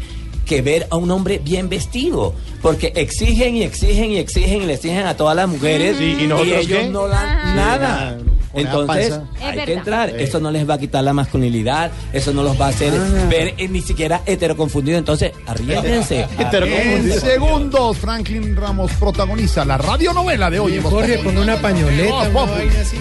que 0.51 0.63
ver 0.63 0.87
a 0.91 0.97
un 0.97 1.11
hombre 1.13 1.41
bien 1.43 1.69
vestido. 1.69 2.35
Porque 2.61 2.93
exigen 2.97 3.55
y 3.57 3.63
exigen 3.63 4.11
y 4.11 4.19
exigen 4.19 4.63
y 4.63 4.67
le 4.67 4.75
exigen 4.75 5.07
a 5.07 5.17
todas 5.17 5.37
las 5.37 5.49
mujeres 5.49 5.97
Sí, 5.97 6.17
¿y 6.21 6.27
nosotros 6.27 6.65
ellos 6.65 6.79
qué? 6.83 6.89
no 6.89 7.07
dan 7.09 7.29
Ah. 7.29 7.53
nada. 7.55 8.19
Con 8.53 8.61
Entonces, 8.67 9.21
hay 9.41 9.61
que 9.65 9.73
entrar. 9.75 10.11
Sí. 10.11 10.17
Eso 10.19 10.41
no 10.41 10.51
les 10.51 10.69
va 10.69 10.75
a 10.75 10.79
quitar 10.79 11.05
la 11.05 11.13
masculinidad, 11.13 11.93
eso 12.13 12.33
no 12.35 12.43
los 12.43 12.61
va 12.61 12.67
a 12.67 12.69
hacer 12.71 12.93
Ah. 12.93 13.27
ver 13.31 13.55
eh, 13.59 13.69
ni 13.69 13.81
siquiera 13.81 14.23
heteroconfundido. 14.27 14.99
Entonces, 14.99 15.31
arriesguense. 15.47 16.27
En 16.41 17.13
segundos, 17.21 17.97
Franklin 17.99 18.57
Ramos 18.57 18.91
protagoniza 18.99 19.65
la 19.65 19.79
radionovela 19.79 20.51
de 20.51 20.59
hoy. 20.59 20.75
en 20.79 20.83
Voz 20.83 20.93
Jorge, 20.93 21.19
ponga 21.19 21.41
una 21.43 21.57
pañoleta, 21.63 22.11
Voz 22.13 22.29
una 22.29 22.41
Populi. 22.41 22.67
vaina 22.67 22.81
así. 22.81 22.97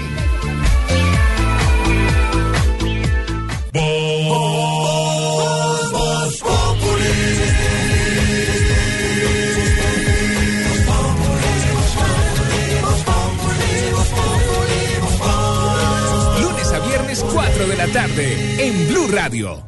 La 17.80 17.88
tarde 17.94 18.36
en 18.68 18.90
Blue 18.90 19.08
Radio. 19.08 19.64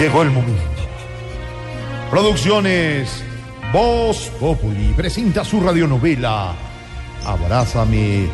Llegó 0.00 0.22
el 0.22 0.30
momento. 0.32 0.60
Producciones 2.10 3.22
Voz 3.72 4.28
Populi 4.40 4.92
presenta 4.96 5.44
su 5.44 5.60
radionovela 5.60 6.52
Abrázame 7.24 8.26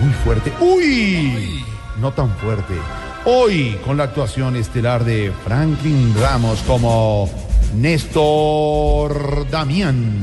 muy 0.00 0.12
fuerte. 0.22 0.52
¡Uy! 0.60 1.64
No 2.00 2.12
tan 2.12 2.30
fuerte. 2.36 2.74
Hoy 3.24 3.76
con 3.84 3.96
la 3.96 4.04
actuación 4.04 4.54
estelar 4.54 5.04
de 5.04 5.32
Franklin 5.44 6.14
Ramos 6.20 6.60
como 6.60 7.28
Néstor 7.74 9.50
Damián. 9.50 10.20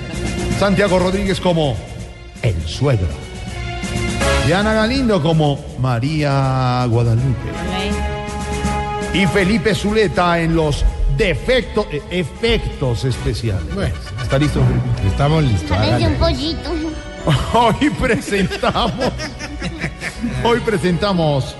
Santiago 0.58 0.98
Rodríguez 0.98 1.40
como 1.40 1.76
el 2.42 2.60
suegro. 2.66 3.27
Diana 4.48 4.72
Galindo 4.72 5.22
como 5.22 5.62
María 5.78 6.86
Guadalupe. 6.88 7.50
Y 9.12 9.26
Felipe 9.26 9.74
Zuleta 9.74 10.40
en 10.40 10.56
los 10.56 10.86
defectos, 11.18 11.86
eh, 11.92 12.02
efectos 12.10 13.04
especiales. 13.04 13.74
Bueno. 13.74 13.94
¿Está 14.22 14.38
listo? 14.38 14.62
Estamos 15.06 15.44
listos. 15.44 15.70
Háganse 15.72 16.06
un 16.08 16.14
pollito. 16.14 16.70
Hoy 17.52 17.90
presentamos. 17.90 19.12
Hoy 20.42 20.60
presentamos 20.60 21.54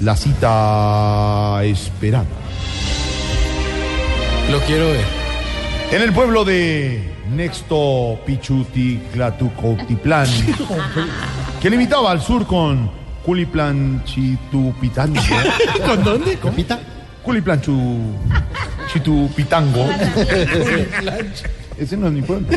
la 0.00 0.16
cita 0.16 1.62
esperada. 1.62 2.26
Lo 4.50 4.58
quiero 4.62 4.88
ver. 4.88 5.04
En 5.92 6.02
el 6.02 6.12
pueblo 6.12 6.44
de 6.44 7.12
Nexto 7.32 8.18
Pichuti 8.26 9.00
Clatucotiplán, 9.12 10.26
que 11.62 11.70
limitaba 11.70 12.10
al 12.10 12.20
sur 12.20 12.44
con 12.46 12.90
Culiplan 13.24 14.02
Chitupitango. 14.04 15.20
¿Con 15.86 16.02
dónde? 16.02 16.36
¿Con 16.36 16.52
pita? 16.54 16.80
Culiplan 17.22 17.60
Chu- 17.60 18.16
Chitupitango. 18.92 19.86
Ese 21.78 21.96
no 21.96 22.08
es 22.08 22.12
mi 22.12 22.22
pueblo. 22.22 22.48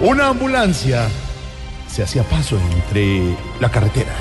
Una 0.00 0.28
ambulancia 0.28 1.06
se 1.88 2.02
hacía 2.02 2.22
paso 2.22 2.58
entre 2.74 3.34
la 3.60 3.68
carretera. 3.70 4.12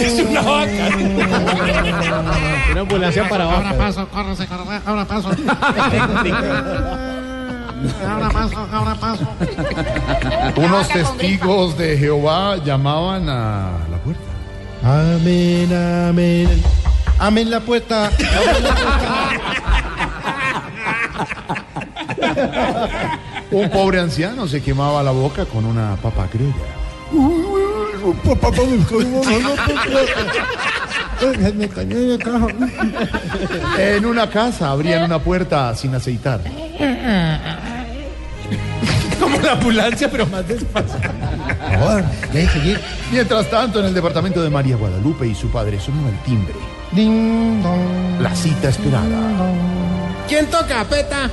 Es 0.00 0.18
una 0.20 0.40
vaca. 0.42 0.88
Una 2.72 2.80
ambulancia 2.80 3.28
para 3.28 3.44
Ahora 3.44 3.58
abajo. 3.70 3.78
paso, 3.78 4.08
córrese, 4.08 4.46
córrese, 4.46 4.80
ahora 4.86 5.04
paso. 5.04 5.30
Ahora 8.08 8.28
paso, 8.30 8.68
ahora 8.72 8.94
paso. 8.94 9.28
Unos 10.56 10.88
testigos 10.88 11.76
de 11.78 11.96
Jehová 11.98 12.56
llamaban 12.64 13.28
a 13.28 13.70
la 13.90 13.96
puerta. 13.98 14.22
Amén, 14.82 15.72
amén. 16.08 16.62
Amén 17.18 17.50
la 17.50 17.60
puerta. 17.60 18.06
Amén 18.06 18.62
la 18.62 18.74
puerta. 18.74 19.30
Un 23.50 23.68
pobre 23.70 24.00
anciano 24.00 24.46
se 24.46 24.62
quemaba 24.62 25.02
la 25.02 25.10
boca 25.10 25.44
con 25.44 25.64
una 25.64 25.96
papa 25.96 26.26
criolla. 26.30 26.54
Me 31.54 31.68
cañé 31.68 31.96
de 31.96 32.18
caja. 32.18 32.46
En 33.78 34.06
una 34.06 34.28
casa 34.30 34.70
abrían 34.70 35.04
una 35.04 35.18
puerta 35.18 35.74
sin 35.74 35.94
aceitar. 35.94 36.40
Como 39.20 39.38
la 39.40 39.52
ambulancia, 39.52 40.10
pero 40.10 40.26
más 40.26 40.46
despacio. 40.48 40.98
Por 40.98 41.78
favor, 41.78 42.04
deje 42.32 42.58
seguir. 42.58 42.80
Mientras 43.12 43.50
tanto, 43.50 43.80
en 43.80 43.86
el 43.86 43.94
departamento 43.94 44.42
de 44.42 44.48
María 44.48 44.76
Guadalupe 44.76 45.26
y 45.26 45.34
su 45.34 45.50
padre 45.50 45.78
sonaba 45.78 46.08
el 46.08 46.18
timbre. 46.22 46.54
Ding, 46.92 47.62
dong. 47.62 48.20
La 48.20 48.34
cita 48.34 48.70
esperada. 48.70 49.52
¿Quién 50.26 50.46
toca, 50.46 50.84
peta? 50.84 51.30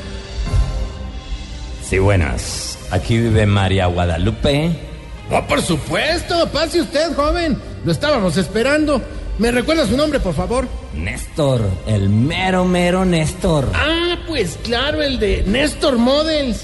Sí, 1.82 2.00
buenas. 2.00 2.78
Aquí 2.92 3.18
vive 3.18 3.46
María 3.46 3.88
Guadalupe. 3.88 4.87
Oh, 5.32 5.42
por 5.48 5.62
supuesto. 5.62 6.48
Pase 6.50 6.82
usted, 6.82 7.14
joven. 7.16 7.58
Lo 7.84 7.92
estábamos 7.92 8.38
esperando. 8.38 9.02
¿Me 9.38 9.52
recuerda 9.52 9.86
su 9.86 9.96
nombre, 9.96 10.20
por 10.20 10.34
favor? 10.34 10.68
Néstor, 10.96 11.62
el 11.86 12.10
mero, 12.10 12.66
mero 12.66 13.06
Néstor. 13.06 13.70
Ah, 13.76 14.18
pues 14.26 14.58
claro, 14.64 15.02
el 15.04 15.20
de 15.20 15.44
Néstor 15.46 15.98
Models. 15.98 16.64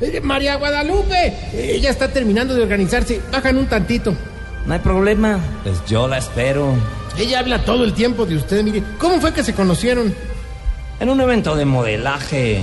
Eh, 0.00 0.20
María 0.20 0.56
Guadalupe. 0.56 1.34
Ella 1.54 1.90
está 1.90 2.08
terminando 2.08 2.54
de 2.54 2.62
organizarse. 2.62 3.20
Bajan 3.32 3.56
un 3.56 3.66
tantito. 3.66 4.14
No 4.66 4.74
hay 4.74 4.80
problema, 4.80 5.38
pues 5.62 5.82
yo 5.86 6.06
la 6.06 6.18
espero. 6.18 6.74
Ella 7.18 7.40
habla 7.40 7.64
todo 7.64 7.84
el 7.84 7.94
tiempo 7.94 8.26
de 8.26 8.36
usted, 8.36 8.62
mire. 8.62 8.82
¿Cómo 8.98 9.20
fue 9.20 9.32
que 9.32 9.42
se 9.42 9.54
conocieron? 9.54 10.14
En 11.00 11.08
un 11.08 11.20
evento 11.20 11.56
de 11.56 11.64
modelaje. 11.64 12.62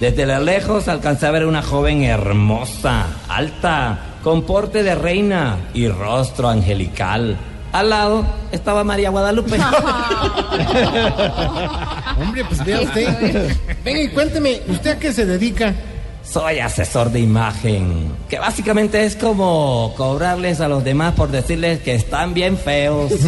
Desde 0.00 0.26
la 0.26 0.40
lejos 0.40 0.88
alcancé 0.88 1.26
a 1.26 1.30
ver 1.30 1.46
una 1.46 1.62
joven 1.62 2.02
hermosa, 2.02 3.06
alta, 3.28 3.98
con 4.22 4.42
porte 4.42 4.82
de 4.82 4.94
reina 4.94 5.56
y 5.74 5.88
rostro 5.88 6.48
angelical. 6.48 7.36
Al 7.72 7.90
lado 7.90 8.24
estaba 8.50 8.82
María 8.84 9.10
Guadalupe. 9.10 9.56
Hombre, 12.20 12.44
pues 12.44 12.64
vea 12.64 12.80
usted. 12.80 13.52
Venga 13.84 14.02
y 14.02 14.08
cuénteme, 14.08 14.60
¿usted 14.68 14.92
a 14.92 14.98
qué 14.98 15.12
se 15.12 15.26
dedica? 15.26 15.74
Soy 16.22 16.58
asesor 16.58 17.10
de 17.10 17.20
imagen, 17.20 18.12
que 18.28 18.38
básicamente 18.38 19.04
es 19.04 19.16
como 19.16 19.94
cobrarles 19.96 20.60
a 20.60 20.68
los 20.68 20.84
demás 20.84 21.14
por 21.14 21.30
decirles 21.30 21.80
que 21.80 21.94
están 21.94 22.34
bien 22.34 22.56
feos. 22.58 23.12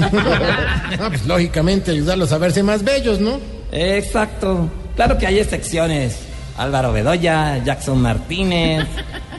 Ah, 1.02 1.06
pues 1.08 1.24
lógicamente 1.24 1.92
ayudarlos 1.92 2.30
a 2.32 2.38
verse 2.38 2.62
más 2.62 2.82
bellos, 2.82 3.20
¿no? 3.20 3.38
Exacto. 3.72 4.68
Claro 4.96 5.16
que 5.16 5.26
hay 5.26 5.38
excepciones. 5.38 6.18
Álvaro 6.58 6.92
Bedoya, 6.92 7.62
Jackson 7.64 8.02
Martínez, 8.02 8.86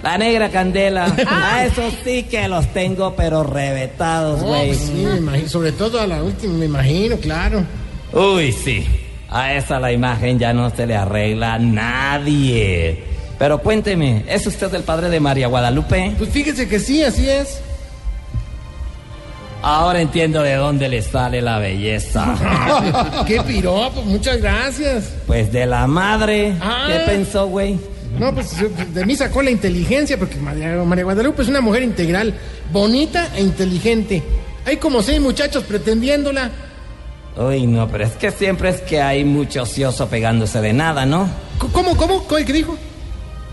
La 0.03 0.17
negra 0.17 0.49
candela. 0.49 1.07
Ah. 1.27 1.55
A 1.57 1.65
esos 1.65 1.93
sí 2.03 2.23
que 2.23 2.47
los 2.47 2.67
tengo, 2.73 3.15
pero 3.15 3.43
revetados, 3.43 4.41
güey. 4.41 4.67
pues 4.67 4.79
sí, 4.79 4.93
me 4.93 5.17
imagino, 5.17 5.47
sobre 5.49 5.71
todo 5.71 5.99
a 5.99 6.07
la 6.07 6.23
última, 6.23 6.53
me 6.55 6.65
imagino, 6.65 7.17
claro. 7.17 7.63
Uy, 8.11 8.51
sí. 8.51 8.85
A 9.29 9.53
esa 9.53 9.79
la 9.79 9.91
imagen 9.91 10.37
ya 10.39 10.51
no 10.51 10.69
se 10.69 10.85
le 10.85 10.95
arregla 10.95 11.53
a 11.53 11.59
nadie. 11.59 13.03
Pero 13.39 13.59
cuénteme, 13.59 14.25
¿es 14.27 14.45
usted 14.45 14.73
el 14.75 14.83
padre 14.83 15.09
de 15.09 15.19
María 15.19 15.47
Guadalupe? 15.47 16.13
Pues 16.17 16.29
fíjese 16.31 16.67
que 16.67 16.79
sí, 16.79 17.03
así 17.03 17.29
es. 17.29 17.61
Ahora 19.63 20.01
entiendo 20.01 20.41
de 20.41 20.55
dónde 20.55 20.89
le 20.89 21.01
sale 21.01 21.41
la 21.41 21.59
belleza. 21.59 22.35
Qué 23.27 23.41
piropo, 23.41 24.01
muchas 24.01 24.41
gracias. 24.41 25.13
Pues 25.27 25.51
de 25.51 25.65
la 25.65 25.87
madre. 25.87 26.55
Ah. 26.59 26.87
¿Qué 26.87 27.11
pensó, 27.11 27.47
güey? 27.47 27.79
No, 28.19 28.33
pues 28.33 28.55
de 28.93 29.05
mí 29.05 29.15
sacó 29.15 29.41
la 29.41 29.51
inteligencia, 29.51 30.17
porque 30.17 30.37
María, 30.37 30.75
María 30.83 31.03
Guadalupe 31.03 31.41
es 31.41 31.47
una 31.47 31.61
mujer 31.61 31.83
integral, 31.83 32.33
bonita 32.71 33.29
e 33.35 33.41
inteligente. 33.41 34.21
Hay 34.65 34.77
como 34.77 35.01
seis 35.01 35.19
muchachos 35.19 35.63
pretendiéndola. 35.63 36.51
Uy, 37.37 37.65
no, 37.65 37.87
pero 37.87 38.03
es 38.03 38.11
que 38.13 38.29
siempre 38.31 38.69
es 38.69 38.81
que 38.81 39.01
hay 39.01 39.23
mucho 39.23 39.63
ocioso 39.63 40.07
pegándose 40.07 40.59
de 40.61 40.73
nada, 40.73 41.05
¿no? 41.05 41.29
¿Cómo, 41.71 41.95
cómo? 41.95 42.27
¿Qué 42.27 42.43
dijo? 42.51 42.77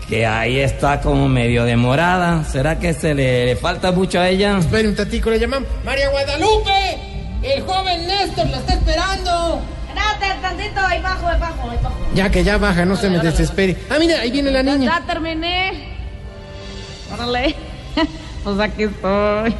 Que 0.07 0.25
ahí 0.25 0.59
está 0.59 0.99
como 1.01 1.29
medio 1.29 1.63
demorada. 1.63 2.43
¿Será 2.43 2.79
que 2.79 2.93
se 2.93 3.13
le, 3.13 3.45
le 3.45 3.55
falta 3.55 3.91
mucho 3.91 4.19
a 4.19 4.27
ella? 4.27 4.57
Espere 4.57 4.87
un 4.87 4.95
tatico, 4.95 5.29
le 5.29 5.39
llamamos. 5.39 5.69
¡María 5.85 6.09
Guadalupe! 6.09 6.97
¡El 7.41 7.61
joven 7.61 8.07
Néstor 8.07 8.47
la 8.47 8.57
está 8.57 8.73
esperando! 8.73 9.61
Espérate 9.89 10.41
tantito, 10.41 10.79
ahí 10.79 11.01
bajo, 11.01 11.27
ahí 11.27 11.39
bajo, 11.39 11.69
ahí 11.69 11.77
bajo. 11.83 11.95
Ya 12.13 12.29
que 12.29 12.43
ya 12.43 12.57
baja, 12.57 12.85
no 12.85 12.95
se 12.95 13.09
me 13.09 13.19
desespere. 13.19 13.75
Ah, 13.89 13.97
mira, 13.99 14.19
ahí 14.21 14.31
viene 14.31 14.51
la 14.51 14.63
niña. 14.63 14.99
ya 14.99 15.05
terminé. 15.05 15.97
Órale. 17.13 17.55
Pues 18.41 18.57
aquí 18.57 18.83
estoy. 18.83 19.53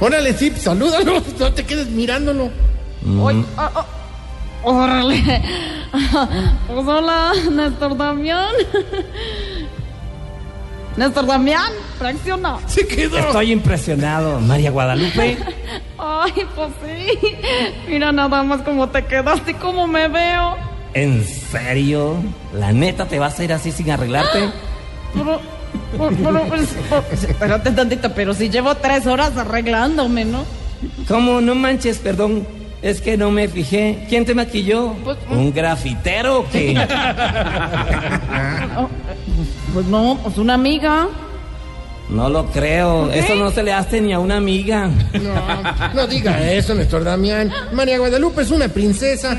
Órale, 0.00 0.34
sí, 0.34 0.50
salúdalo, 0.50 1.22
no 1.38 1.52
te 1.54 1.64
quedes 1.64 1.88
mirándolo. 1.88 2.50
Ay, 3.26 3.44
ah, 3.56 3.70
ah. 3.74 3.86
Órale. 4.64 5.42
Pues 6.66 6.86
hola, 6.88 7.32
Néstor 7.52 7.96
Damián. 7.96 8.52
Néstor 10.96 11.26
Damián, 11.26 11.72
reacciona. 12.00 12.58
Se 12.66 12.86
quedó. 12.86 13.18
Estoy 13.18 13.52
impresionado. 13.52 14.40
María 14.40 14.70
Guadalupe. 14.70 15.36
Ay, 15.98 16.32
pues 16.54 16.70
sí. 16.84 17.18
Mira 17.88 18.12
nada 18.12 18.42
más 18.42 18.62
cómo 18.62 18.88
te 18.88 19.04
quedaste 19.04 19.52
y 19.52 19.54
cómo 19.54 19.86
me 19.86 20.06
veo. 20.08 20.56
¿En 20.94 21.24
serio? 21.24 22.16
¿La 22.52 22.72
neta 22.72 23.06
te 23.06 23.18
vas 23.18 23.38
a 23.40 23.44
ir 23.44 23.52
así 23.52 23.72
sin 23.72 23.90
arreglarte? 23.90 24.50
Pero, 25.12 25.40
pero, 25.98 26.10
pero, 26.22 26.44
pues, 26.44 26.76
pues, 27.08 27.24
espérate 27.24 27.72
tantito, 27.72 28.12
pero 28.14 28.32
si 28.32 28.48
llevo 28.48 28.76
tres 28.76 29.06
horas 29.06 29.36
arreglándome, 29.36 30.24
¿no? 30.24 30.44
¿Cómo? 31.08 31.40
No 31.40 31.56
manches, 31.56 31.98
perdón. 31.98 32.46
Es 32.82 33.00
que 33.00 33.16
no 33.16 33.30
me 33.30 33.48
fijé. 33.48 34.04
¿Quién 34.08 34.24
te 34.26 34.34
maquilló? 34.34 34.94
¿Un 35.30 35.52
grafitero 35.52 36.40
o 36.40 36.48
qué? 36.50 36.74
Pues 39.74 39.86
no, 39.86 40.18
pues 40.22 40.38
una 40.38 40.54
amiga. 40.54 41.08
No 42.08 42.28
lo 42.28 42.46
creo. 42.46 43.10
Eso 43.10 43.34
no 43.34 43.50
se 43.50 43.64
le 43.64 43.72
hace 43.72 44.00
ni 44.00 44.12
a 44.12 44.20
una 44.20 44.36
amiga. 44.36 44.88
No, 45.14 45.92
no 45.94 46.06
diga 46.06 46.50
eso, 46.52 46.76
Néstor 46.76 47.02
Damián. 47.02 47.52
María 47.72 47.98
Guadalupe 47.98 48.42
es 48.42 48.52
una 48.52 48.68
princesa. 48.68 49.36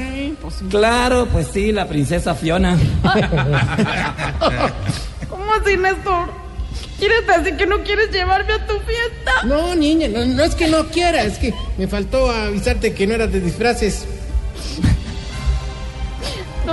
Claro, 0.70 1.28
pues 1.32 1.48
sí, 1.54 1.72
la 1.72 1.88
princesa 1.88 2.36
Fiona. 2.36 2.78
¿Cómo 5.30 5.54
así, 5.54 5.78
Néstor? 5.78 6.30
¿Quieres 7.00 7.26
decir 7.28 7.56
que 7.56 7.66
no 7.66 7.82
quieres 7.84 8.12
llevarme 8.12 8.54
a 8.54 8.66
tu 8.68 8.74
fiesta? 8.80 9.44
No, 9.46 9.74
niña, 9.76 10.10
no, 10.10 10.26
no 10.26 10.44
es 10.44 10.56
que 10.56 10.68
no 10.68 10.86
quiera, 10.88 11.24
es 11.24 11.38
que 11.38 11.54
me 11.78 11.88
faltó 11.88 12.30
avisarte 12.30 12.94
que 12.94 13.08
no 13.08 13.14
eras 13.16 13.32
de 13.32 13.40
disfraces. 13.40 14.06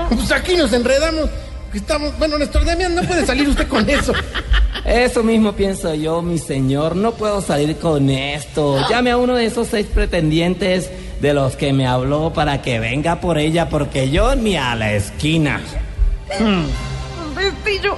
Pues 0.08 0.32
aquí 0.32 0.56
nos 0.56 0.72
enredamos. 0.72 1.28
Estamos, 1.74 2.18
bueno, 2.18 2.36
Néstor 2.38 2.64
Damián, 2.64 2.94
no 2.94 3.02
puede 3.02 3.24
salir 3.24 3.48
usted 3.48 3.66
con 3.66 3.88
eso. 3.88 4.12
Eso 4.84 5.22
mismo 5.22 5.52
pienso 5.52 5.94
yo, 5.94 6.20
mi 6.20 6.38
señor. 6.38 6.96
No 6.96 7.12
puedo 7.12 7.40
salir 7.40 7.76
con 7.76 8.10
esto. 8.10 8.78
Llame 8.90 9.10
a 9.10 9.16
uno 9.16 9.36
de 9.36 9.46
esos 9.46 9.68
seis 9.68 9.86
pretendientes 9.86 10.90
de 11.20 11.32
los 11.32 11.56
que 11.56 11.72
me 11.72 11.86
habló 11.86 12.32
para 12.32 12.60
que 12.60 12.78
venga 12.78 13.20
por 13.20 13.38
ella, 13.38 13.68
porque 13.68 14.10
yo 14.10 14.34
ni 14.34 14.56
a 14.56 14.74
la 14.74 14.92
esquina. 14.92 15.60
Pues, 16.28 17.52
y 17.64 17.80
yo, 17.80 17.96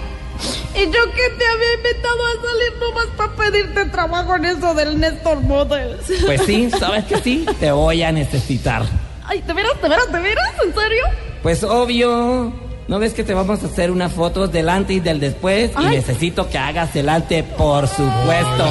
que 0.74 1.30
te 1.38 1.46
había 1.46 1.74
invitado 1.74 2.26
a 2.26 2.32
salir 2.42 2.72
nomás 2.80 3.06
para 3.16 3.36
pedirte 3.36 3.84
trabajo 3.86 4.36
en 4.36 4.44
eso 4.44 4.74
del 4.74 4.98
Néstor 5.00 5.40
Models. 5.40 6.12
Pues 6.24 6.42
sí, 6.42 6.70
¿sabes 6.78 7.04
que 7.04 7.16
sí? 7.18 7.46
Te 7.60 7.72
voy 7.72 8.02
a 8.02 8.12
necesitar. 8.12 8.82
Ay, 9.24 9.40
¿te 9.42 9.52
verás, 9.52 9.80
te 9.80 9.88
verás, 9.88 10.06
te 10.06 10.18
verás? 10.18 10.52
¿En 10.64 10.74
serio? 10.74 11.04
Pues 11.42 11.62
obvio. 11.62 12.63
¿No 12.86 12.98
ves 12.98 13.14
que 13.14 13.24
te 13.24 13.32
vamos 13.32 13.62
a 13.62 13.66
hacer 13.66 13.90
unas 13.90 14.12
fotos 14.12 14.52
del 14.52 14.68
antes 14.68 14.96
y 14.96 15.00
del 15.00 15.18
después? 15.18 15.70
Y 15.80 15.84
necesito 15.86 16.48
que 16.50 16.58
hagas 16.58 16.94
el 16.96 17.08
ante, 17.08 17.42
por 17.42 17.88
supuesto. 17.88 18.66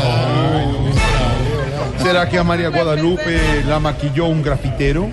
¿Será 1.98 2.30
que 2.30 2.38
a 2.38 2.44
María 2.44 2.70
Guadalupe 2.70 3.64
la 3.68 3.80
maquilló 3.80 4.26
un 4.26 4.44
grafitero? 4.44 5.10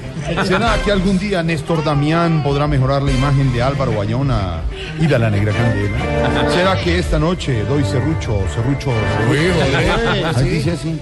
¿Será 0.46 0.76
que 0.84 0.92
algún 0.92 1.18
día 1.18 1.42
Néstor 1.42 1.82
Damián 1.84 2.42
podrá 2.42 2.66
mejorar 2.66 3.02
la 3.02 3.10
imagen 3.12 3.52
de 3.52 3.62
Álvaro 3.62 3.92
Bayona 3.92 4.60
y 4.98 5.06
de 5.06 5.18
la 5.18 5.30
Negra 5.30 5.52
Candela? 5.52 6.50
¿Será 6.50 6.76
que 6.80 6.98
esta 6.98 7.18
noche 7.18 7.64
doy 7.64 7.84
serrucho, 7.84 8.38
serrucho? 8.54 8.90
joder, 9.26 10.34
Ahí 10.36 10.44
sí. 10.44 10.48
dice 10.50 10.70
así. 10.72 11.00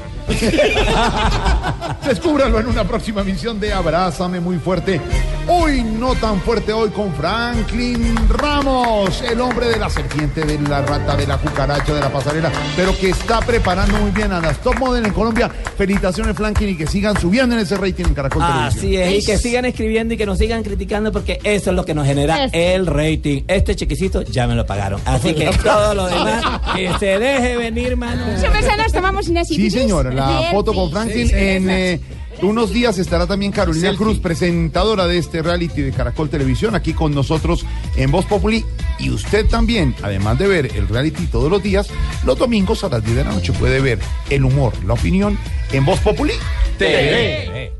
Descúbralo 2.06 2.60
en 2.60 2.66
una 2.66 2.84
próxima 2.84 3.22
misión 3.24 3.58
de 3.58 3.72
Abrázame 3.72 4.40
muy 4.40 4.58
fuerte. 4.58 5.00
Hoy 5.46 5.82
no 5.82 6.14
tan 6.14 6.40
fuerte 6.42 6.72
hoy 6.74 6.90
con 6.90 7.12
Franklin 7.14 8.14
Ramos, 8.28 9.22
el 9.22 9.40
hombre 9.40 9.68
de 9.68 9.78
la 9.78 9.88
serpiente, 9.88 10.42
de 10.42 10.58
la 10.68 10.82
rata, 10.82 11.16
de 11.16 11.26
la 11.26 11.38
cucaracha, 11.38 11.94
de 11.94 12.00
la 12.00 12.10
pasarela, 12.12 12.50
pero 12.76 12.94
que 12.98 13.08
está 13.10 13.40
preparando 13.40 13.96
muy 13.98 14.10
bien 14.10 14.30
a 14.32 14.40
las 14.40 14.58
top 14.58 14.78
model 14.78 15.06
en 15.06 15.12
Colombia. 15.12 15.50
Felicitaciones 15.78 16.36
Franklin 16.36 16.70
y 16.70 16.76
que 16.76 16.86
sigan 16.86 17.18
subiendo 17.18 17.54
en 17.54 17.62
ese 17.62 17.76
rating 17.78 18.04
en 18.06 18.14
Caracol 18.14 18.42
Así 18.42 18.80
Televisión. 18.80 19.02
es, 19.02 19.07
y 19.10 19.24
que 19.24 19.38
sigan 19.38 19.64
escribiendo 19.64 20.14
y 20.14 20.16
que 20.16 20.26
nos 20.26 20.38
sigan 20.38 20.62
criticando 20.62 21.12
porque 21.12 21.38
eso 21.44 21.70
es 21.70 21.76
lo 21.76 21.84
que 21.84 21.94
nos 21.94 22.06
genera 22.06 22.44
el 22.46 22.86
rating. 22.86 23.42
Este 23.48 23.74
chequecito 23.74 24.22
ya 24.22 24.46
me 24.46 24.54
lo 24.54 24.66
pagaron. 24.66 25.00
Así 25.04 25.34
que 25.34 25.46
todo 25.62 25.94
lo 25.94 26.06
demás, 26.06 26.60
que 26.74 26.90
se 26.98 27.18
deje 27.18 27.56
venir, 27.56 27.96
mano. 27.96 28.26
Merced, 28.26 28.76
nos 28.76 28.92
tomamos 28.92 29.28
una 29.28 29.44
Sí, 29.44 29.70
señora, 29.70 30.12
la 30.12 30.50
foto 30.50 30.72
con 30.72 30.90
Franklin 30.90 31.30
en 31.34 31.70
eh, 31.70 32.00
unos 32.42 32.72
días 32.72 32.98
estará 32.98 33.26
también 33.26 33.50
Carolina 33.50 33.94
Cruz, 33.96 34.20
presentadora 34.20 35.06
de 35.06 35.18
este 35.18 35.42
reality 35.42 35.82
de 35.82 35.92
Caracol 35.92 36.30
Televisión, 36.30 36.74
aquí 36.74 36.92
con 36.92 37.14
nosotros 37.14 37.66
en 37.96 38.10
Voz 38.10 38.26
Populi. 38.26 38.64
Y 38.98 39.10
usted 39.10 39.46
también, 39.46 39.94
además 40.02 40.38
de 40.38 40.46
ver 40.46 40.66
el 40.76 40.88
reality 40.88 41.26
todos 41.26 41.50
los 41.50 41.62
días, 41.62 41.88
los 42.24 42.38
domingos 42.38 42.84
a 42.84 42.88
las 42.88 43.04
10 43.04 43.16
de 43.16 43.24
la 43.24 43.32
noche 43.32 43.52
puede 43.52 43.80
ver 43.80 43.98
el 44.30 44.44
humor, 44.44 44.72
la 44.84 44.94
opinión 44.94 45.38
en 45.72 45.84
Voz 45.84 45.98
Populi 46.00 46.34
TV. 46.78 47.77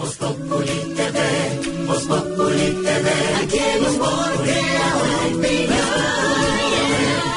Voz 0.00 0.16
Populi 0.16 0.78
TV, 0.96 1.18
Voz 1.86 2.04
Populi 2.04 2.68
TV, 2.84 3.06
aquí 3.42 3.60
humor 3.86 4.32
crea 4.42 4.88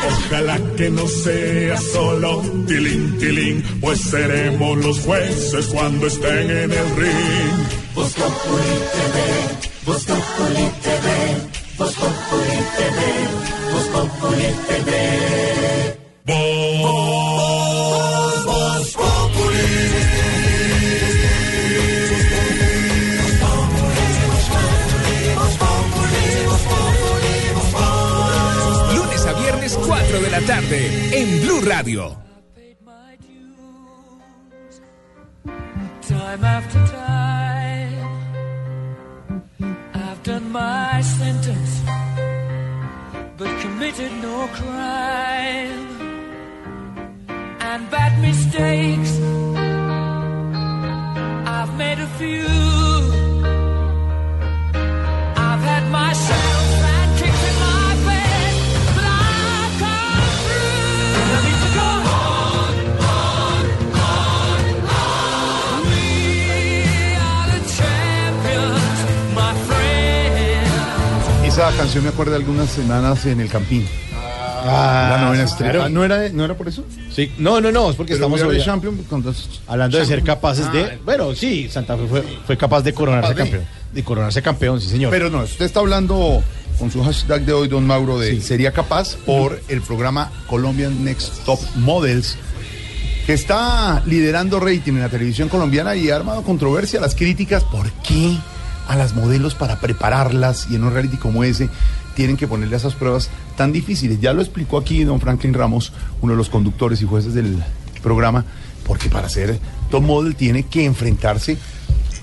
Ojalá 0.07 0.57
que 0.77 0.89
no 0.89 1.05
sea 1.05 1.77
solo 1.77 2.41
tilín, 2.65 3.17
tilín, 3.19 3.63
pues 3.81 3.99
seremos 3.99 4.77
los 4.77 4.97
jueces 5.01 5.65
cuando 5.73 6.07
estén 6.07 6.49
en 6.49 6.71
el 6.71 6.95
ring. 6.95 7.55
Voz 7.95 8.13
Populi 8.13 8.75
TV, 8.95 9.17
Voz 9.85 10.03
Populi 10.05 10.65
TV, 10.85 11.07
Voz 11.77 11.93
Populi 11.95 12.59
TV, 12.77 12.97
Voz 13.73 13.87
Populi 13.93 14.49
TV. 14.69 14.91
Voz, 16.25 17.22
la 30.33 30.41
tarde 30.47 30.79
en 31.13 31.41
Blue 31.41 31.61
Radio. 31.61 32.17
Time 36.01 36.43
after 36.43 36.79
time, 36.87 37.93
I've 39.93 40.23
done 40.23 40.51
my 40.51 41.01
sentence, 41.01 41.81
but 43.37 43.51
committed 43.61 44.11
no 44.23 44.47
crime. 44.59 45.85
And 47.69 47.81
bad 47.91 48.19
mistakes, 48.19 49.11
I've 51.57 51.73
made 51.77 51.99
a 51.99 52.07
few. 52.17 53.22
Canción 71.77 72.03
me 72.03 72.09
acuerdo 72.09 72.31
de 72.31 72.37
algunas 72.37 72.69
semanas 72.69 73.25
en 73.25 73.39
el 73.39 73.49
Campín. 73.49 73.85
Ah, 74.65 75.17
la 75.17 75.25
novena 75.25 75.45
sí, 75.45 75.51
estrella. 75.51 75.71
claro. 75.73 75.85
Ah, 75.85 75.89
¿No 75.89 76.03
era, 76.05 76.29
¿No 76.29 76.45
era 76.45 76.55
por 76.55 76.67
eso? 76.67 76.85
Sí, 77.13 77.31
no, 77.37 77.59
no, 77.61 77.71
no, 77.71 77.89
es 77.89 77.95
porque 77.95 78.13
Pero 78.15 78.33
estamos 78.33 78.63
Champion 78.65 78.97
hablando 79.67 79.97
de 79.97 80.05
ser 80.05 80.23
capaces 80.23 80.65
Ah, 80.69 80.71
de. 80.73 80.99
Bueno, 81.03 81.35
sí, 81.35 81.67
Santa 81.69 81.97
Fe 81.97 82.07
fue, 82.07 82.23
fue 82.47 82.57
capaz 82.57 82.81
de 82.81 82.93
coronarse 82.93 83.29
Capaz 83.33 83.43
de. 83.43 83.49
campeón. 83.51 83.65
De 83.93 84.03
coronarse 84.03 84.41
campeón, 84.41 84.81
sí, 84.81 84.89
señor. 84.89 85.11
Pero 85.11 85.29
no, 85.29 85.39
usted 85.43 85.65
está 85.65 85.81
hablando 85.81 86.41
con 86.79 86.89
su 86.89 87.03
hashtag 87.03 87.41
de 87.45 87.53
hoy, 87.53 87.67
don 87.67 87.85
Mauro, 87.85 88.17
de 88.17 88.41
sería 88.41 88.71
capaz 88.71 89.15
por 89.25 89.61
el 89.67 89.81
programa 89.81 90.31
Colombian 90.47 91.03
Next 91.03 91.43
Top 91.45 91.59
Models, 91.75 92.35
que 93.25 93.33
está 93.33 94.01
liderando 94.05 94.59
rating 94.59 94.93
en 94.93 95.01
la 95.01 95.09
televisión 95.09 95.49
colombiana 95.49 95.95
y 95.95 96.09
ha 96.09 96.15
armado 96.15 96.41
controversia 96.41 96.99
las 97.01 97.13
críticas. 97.15 97.63
¿Por 97.65 97.91
qué 98.01 98.37
a 98.87 98.95
las 98.95 99.15
modelos 99.15 99.55
para 99.55 99.79
prepararlas 99.79 100.67
y 100.69 100.75
en 100.75 100.83
un 100.83 100.93
reality 100.93 101.17
como 101.17 101.43
ese 101.43 101.69
tienen 102.15 102.37
que 102.37 102.47
ponerle 102.47 102.75
esas 102.75 102.95
pruebas 102.95 103.29
tan 103.57 103.71
difíciles? 103.71 104.19
Ya 104.19 104.33
lo 104.33 104.41
explicó 104.41 104.77
aquí 104.77 105.03
don 105.03 105.19
Franklin 105.19 105.53
Ramos, 105.53 105.93
uno 106.21 106.33
de 106.33 106.37
los 106.37 106.49
conductores 106.49 107.01
y 107.01 107.05
jueces 107.05 107.33
del 107.33 107.63
programa, 108.01 108.45
porque 108.85 109.09
para 109.09 109.29
ser 109.29 109.59
top 109.89 110.03
model 110.03 110.35
tiene 110.35 110.63
que 110.63 110.85
enfrentarse 110.85 111.57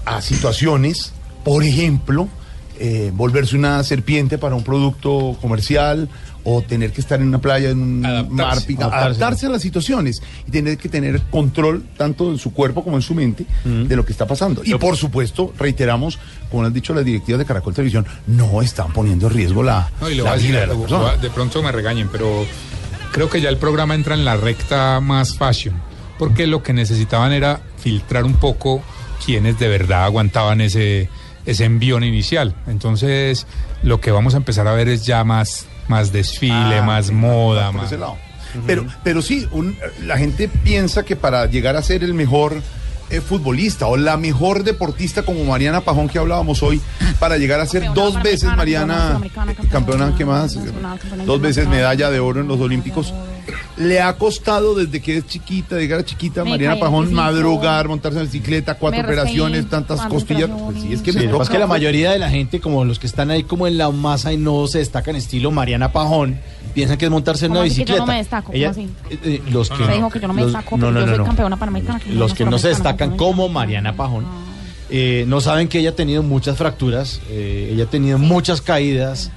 a 0.05 0.21
situaciones, 0.21 1.13
por 1.45 1.65
ejemplo, 1.65 2.29
eh, 2.79 3.13
volverse 3.15 3.57
una 3.57 3.83
serpiente 3.85 4.39
para 4.39 4.55
un 4.55 4.65
producto 4.65 5.37
comercial 5.41 6.09
o 6.45 6.63
tener 6.63 6.93
que 6.93 7.01
estar 7.01 7.21
en 7.21 7.29
una 7.29 7.41
playa, 7.41 7.71
en 7.71 7.79
un 7.81 8.01
mar, 8.01 8.59
pica- 8.67 8.85
adaptarse. 8.87 9.07
adaptarse 9.07 9.47
a 9.47 9.49
las 9.51 9.63
situaciones 9.63 10.23
y 10.47 10.51
tener 10.51 10.79
que 10.79 10.89
tener 10.89 11.21
control 11.31 11.85
tanto 11.97 12.31
en 12.31 12.39
su 12.39 12.53
cuerpo 12.53 12.83
como 12.83 12.97
en 12.97 13.03
su 13.03 13.15
mente 13.15 13.45
de 13.65 13.97
lo 13.97 14.05
que 14.05 14.13
está 14.13 14.27
pasando. 14.27 14.63
Y 14.65 14.75
por 14.77 14.97
supuesto, 14.97 15.53
reiteramos, 15.59 16.19
como 16.51 16.65
han 16.65 16.73
dicho 16.73 16.95
las 16.95 17.05
directivas 17.05 17.39
de 17.39 17.45
Caracol 17.45 17.75
Televisión, 17.75 18.07
no 18.27 18.63
están 18.63 18.93
poniendo 18.93 19.27
en 19.29 19.35
riesgo 19.35 19.63
la, 19.63 19.91
No, 20.01 20.09
y 20.09 20.15
le 20.15 20.23
la 20.23 20.23
voy 20.23 20.31
a 20.31 20.35
decir, 20.37 20.51
vida 20.51 20.61
de 20.61 20.67
la 20.69 20.75
lo- 20.75 20.87
lo- 20.89 21.17
de 21.19 21.31
pronto 21.31 21.63
me 21.63 21.73
regañen, 21.73 22.09
pero 22.11 22.47
creo 23.13 23.29
que 23.29 23.41
ya 23.41 23.49
el 23.49 23.57
programa 23.59 23.95
entra 23.95 24.15
en 24.15 24.25
la 24.25 24.37
recta 24.37 25.01
más 25.01 25.37
fashion, 25.37 25.75
porque 26.19 26.47
lo 26.47 26.63
que 26.63 26.73
necesitaban 26.73 27.33
era 27.33 27.61
filtrar 27.79 28.25
un 28.25 28.35
poco 28.35 28.83
quienes 29.25 29.59
de 29.59 29.69
verdad 29.69 30.05
aguantaban 30.05 30.61
ese, 30.61 31.09
ese 31.45 31.65
envión 31.65 32.05
inicial. 32.05 32.55
Entonces, 32.67 33.47
lo 33.83 34.01
que 34.01 34.11
vamos 34.11 34.35
a 34.35 34.39
empezar 34.39 34.67
a 34.69 34.73
ver 34.73 34.89
es 34.89 35.05
ya 35.07 35.25
más, 35.25 35.67
más 35.91 36.13
desfile, 36.13 36.79
Ah, 36.79 36.83
más 36.83 37.07
sí, 37.09 37.13
moda, 37.13 37.67
por 37.67 37.75
más... 37.83 37.87
ese 37.87 37.99
lado. 37.99 38.17
Pero, 38.67 38.87
pero 39.05 39.21
sí, 39.23 39.47
un- 39.53 39.77
la 40.05 40.17
gente 40.17 40.49
piensa 40.49 41.05
que 41.05 41.15
para 41.17 41.47
llegar 41.47 41.77
a 41.77 41.83
ser 41.83 42.03
el 42.03 42.15
mejor 42.15 42.63
eh, 43.11 43.21
futbolista 43.21 43.87
o 43.87 43.97
la 43.97 44.17
mejor 44.17 44.63
deportista 44.65 45.23
como 45.25 45.45
Mariana 45.45 45.81
Pajón 45.81 46.09
que 46.09 46.19
hablábamos 46.19 46.63
hoy, 46.63 46.81
para 47.19 47.39
llegar 47.39 47.59
a 47.61 47.67
ser 47.67 47.93
dos 47.93 48.21
veces 48.23 48.45
Mariana 48.57 49.21
campeona, 49.71 50.15
¿qué 50.17 50.25
más? 50.25 50.57
Dos 51.27 51.41
veces 51.41 51.67
medalla 51.69 52.09
de 52.11 52.21
oro 52.21 52.41
en 52.41 52.47
los 52.49 52.61
Olímpicos. 52.61 53.13
Le 53.77 54.01
ha 54.01 54.13
costado 54.17 54.75
desde 54.75 55.01
que 55.01 55.19
es 55.19 55.27
chiquita, 55.27 55.77
de 55.77 55.83
llegar 55.83 56.01
a 56.01 56.05
chiquita, 56.05 56.45
Me 56.45 56.51
Mariana 56.51 56.75
cae 56.75 56.81
Pajón, 56.83 57.13
madrugar, 57.13 57.89
montarse 57.89 58.19
en 58.19 58.25
bicicleta, 58.27 58.75
cuatro 58.75 58.99
Me 59.01 59.05
operaciones, 59.05 59.69
tantas 59.69 60.01
costillas. 60.03 60.49
Pues 60.51 60.81
sí, 60.83 60.93
es 60.93 61.03
que 61.03 61.13
Sí, 61.13 61.19
me 61.19 61.25
lo 61.25 61.31
que 61.33 61.39
pasa 61.39 61.43
es 61.43 61.49
toca, 61.49 61.53
que 61.53 61.59
la 61.61 61.67
mayoría 61.67 62.11
de 62.13 62.19
la 62.19 62.31
gente, 62.31 62.61
como 62.61 62.85
los 62.85 62.99
que 62.99 63.07
están 63.07 63.31
ahí 63.31 63.43
como 63.45 63.67
en 63.67 63.79
la 63.79 63.91
masa 63.91 64.33
y 64.33 64.37
no 64.37 64.67
se 64.67 64.79
destacan 64.79 65.17
estilo 65.17 65.51
Mariana 65.51 65.93
Pajón, 65.93 66.39
piensan 66.75 66.97
que 66.99 67.07
es 67.07 67.11
montarse 67.11 67.47
en 67.47 67.51
¿Cómo 67.53 67.61
una 67.61 67.69
que 67.69 67.75
yo 67.75 67.79
bicicleta. 67.79 68.01
no 68.01 68.07
me 68.07 68.17
destaco? 68.19 68.47
¿Cómo 68.47 68.57
Ella- 68.59 68.71
así? 68.71 68.89
eh, 69.11 69.19
eh, 69.25 69.43
los 69.51 69.71
que 69.71 69.87
dijo 69.93 70.11
que 70.11 70.21
yo 70.21 70.29
no 70.29 70.35
me 70.35 70.43
los- 70.43 70.53
destaco, 70.53 70.77
no, 70.77 70.81
pero 70.87 70.93
no, 70.93 71.01
yo 71.01 71.07
no, 71.07 71.13
soy 71.13 71.19
no. 71.19 71.25
campeona 71.25 71.57
panamericana. 71.57 72.01
que 72.01 72.13
Los 72.13 72.35
que 72.35 72.45
no 72.45 72.59
se 72.59 72.69
destacan 72.69 73.17
como 73.17 73.49
Mariana 73.49 73.95
Pajón 73.97 74.25
eh, 74.93 75.25
no 75.29 75.41
saben 75.41 75.69
que 75.69 75.79
ella 75.79 75.91
ha 75.91 75.95
tenido 75.95 76.23
muchas 76.23 76.57
fracturas, 76.57 77.21
eh, 77.31 77.71
ella 77.73 77.85
ha 77.85 77.87
tenido 77.87 78.19
muchas 78.19 78.61
caídas. 78.61 79.31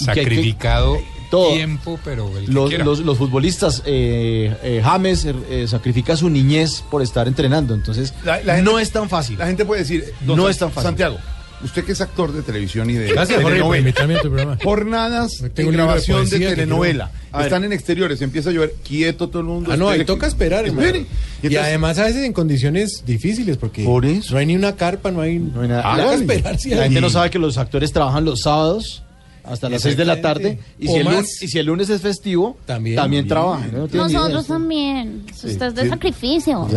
y 0.00 0.04
que 0.04 0.10
hay 0.10 0.14
que- 0.16 0.22
Sacrificado 0.22 0.98
todo. 1.30 1.52
tiempo, 1.54 1.98
pero 2.04 2.36
el 2.38 2.46
que 2.46 2.52
Los, 2.52 2.68
quiera. 2.68 2.84
los- 2.84 3.00
los 3.00 3.18
futbolistas, 3.18 3.82
eh, 3.86 4.54
eh, 4.62 4.80
James 4.84 5.24
eh, 5.26 5.66
sacrifica 5.68 6.16
su 6.16 6.28
niñez 6.30 6.82
por 6.90 7.02
estar 7.02 7.28
entrenando, 7.28 7.74
entonces 7.74 8.12
La- 8.24 8.42
la 8.42 8.56
gente- 8.56 8.70
no 8.70 8.78
es 8.78 8.90
tan 8.90 9.08
fácil. 9.08 9.38
La 9.38 9.46
gente 9.46 9.64
puede 9.64 9.82
decir, 9.82 10.04
No 10.24 10.48
es 10.48 10.58
tan 10.58 10.70
fácil. 10.70 10.88
Santiago, 10.88 11.18
usted 11.64 11.84
que 11.84 11.92
es 11.92 12.00
actor 12.00 12.32
de 12.32 12.42
televisión 12.42 12.88
y 12.90 12.94
de 12.94 13.12
Gracias, 13.12 13.38
telenovela. 13.42 14.58
Jornadas 14.62 15.38
de 15.42 15.48
de 15.48 15.64
grabación 15.70 16.24
de, 16.24 16.30
poesía 16.30 16.48
que 16.50 16.54
telenovela. 16.54 17.10
Están 17.40 17.64
en 17.64 17.72
exteriores, 17.72 18.20
empieza 18.22 18.50
a 18.50 18.52
llover, 18.52 18.74
quieto 18.86 19.28
todo 19.28 19.40
el 19.40 19.46
mundo. 19.48 19.70
Ah, 19.72 19.76
no, 19.76 19.88
ahí 19.88 20.04
toca 20.04 20.26
esperar, 20.26 20.64
hermano. 20.66 20.86
Espere. 20.86 21.00
Y, 21.42 21.46
entonces- 21.46 21.58
además 21.60 21.98
a 21.98 22.04
veces 22.04 22.24
en 22.24 22.32
condiciones 22.32 23.04
difíciles, 23.06 23.56
porque 23.56 23.84
Por 23.84 24.04
eso. 24.06 24.32
no 24.32 24.38
hay 24.38 24.46
ni 24.46 24.56
una 24.56 24.76
carpa, 24.76 25.10
no 25.10 25.20
hay, 25.20 25.38
No 25.38 25.60
hay 25.62 25.68
nada. 25.68 25.82
Toca 25.82 25.96
La- 26.06 26.14
esperar, 26.14 26.58
sí, 26.58 26.70
la 26.70 26.76
hay- 26.76 26.82
gente 26.84 27.00
no 27.00 27.10
sabe 27.10 27.30
que 27.30 27.38
los 27.38 27.58
actores 27.58 27.92
trabajan 27.92 28.24
los 28.24 28.40
sábados 28.40 29.02
hasta 29.50 29.68
las 29.68 29.82
6 29.82 29.96
de 29.96 30.04
la 30.04 30.20
tarde 30.20 30.58
y 30.78 30.88
si, 30.88 30.94
el 30.94 31.04
lunes, 31.04 31.42
y 31.42 31.48
si 31.48 31.58
el 31.58 31.66
lunes 31.66 31.90
es 31.90 32.00
festivo, 32.00 32.56
también, 32.66 33.26
trabajan. 33.26 33.72
¿no? 33.72 33.78
No 33.78 33.88
tienen 33.88 34.06
ni 34.06 34.12
idea. 34.12 34.20
Nosotros 34.20 34.46
también. 34.46 35.24
Esto 35.28 35.66
es 35.66 35.74
de 35.74 35.82
sí. 35.82 35.88
sacrificio. 35.88 36.68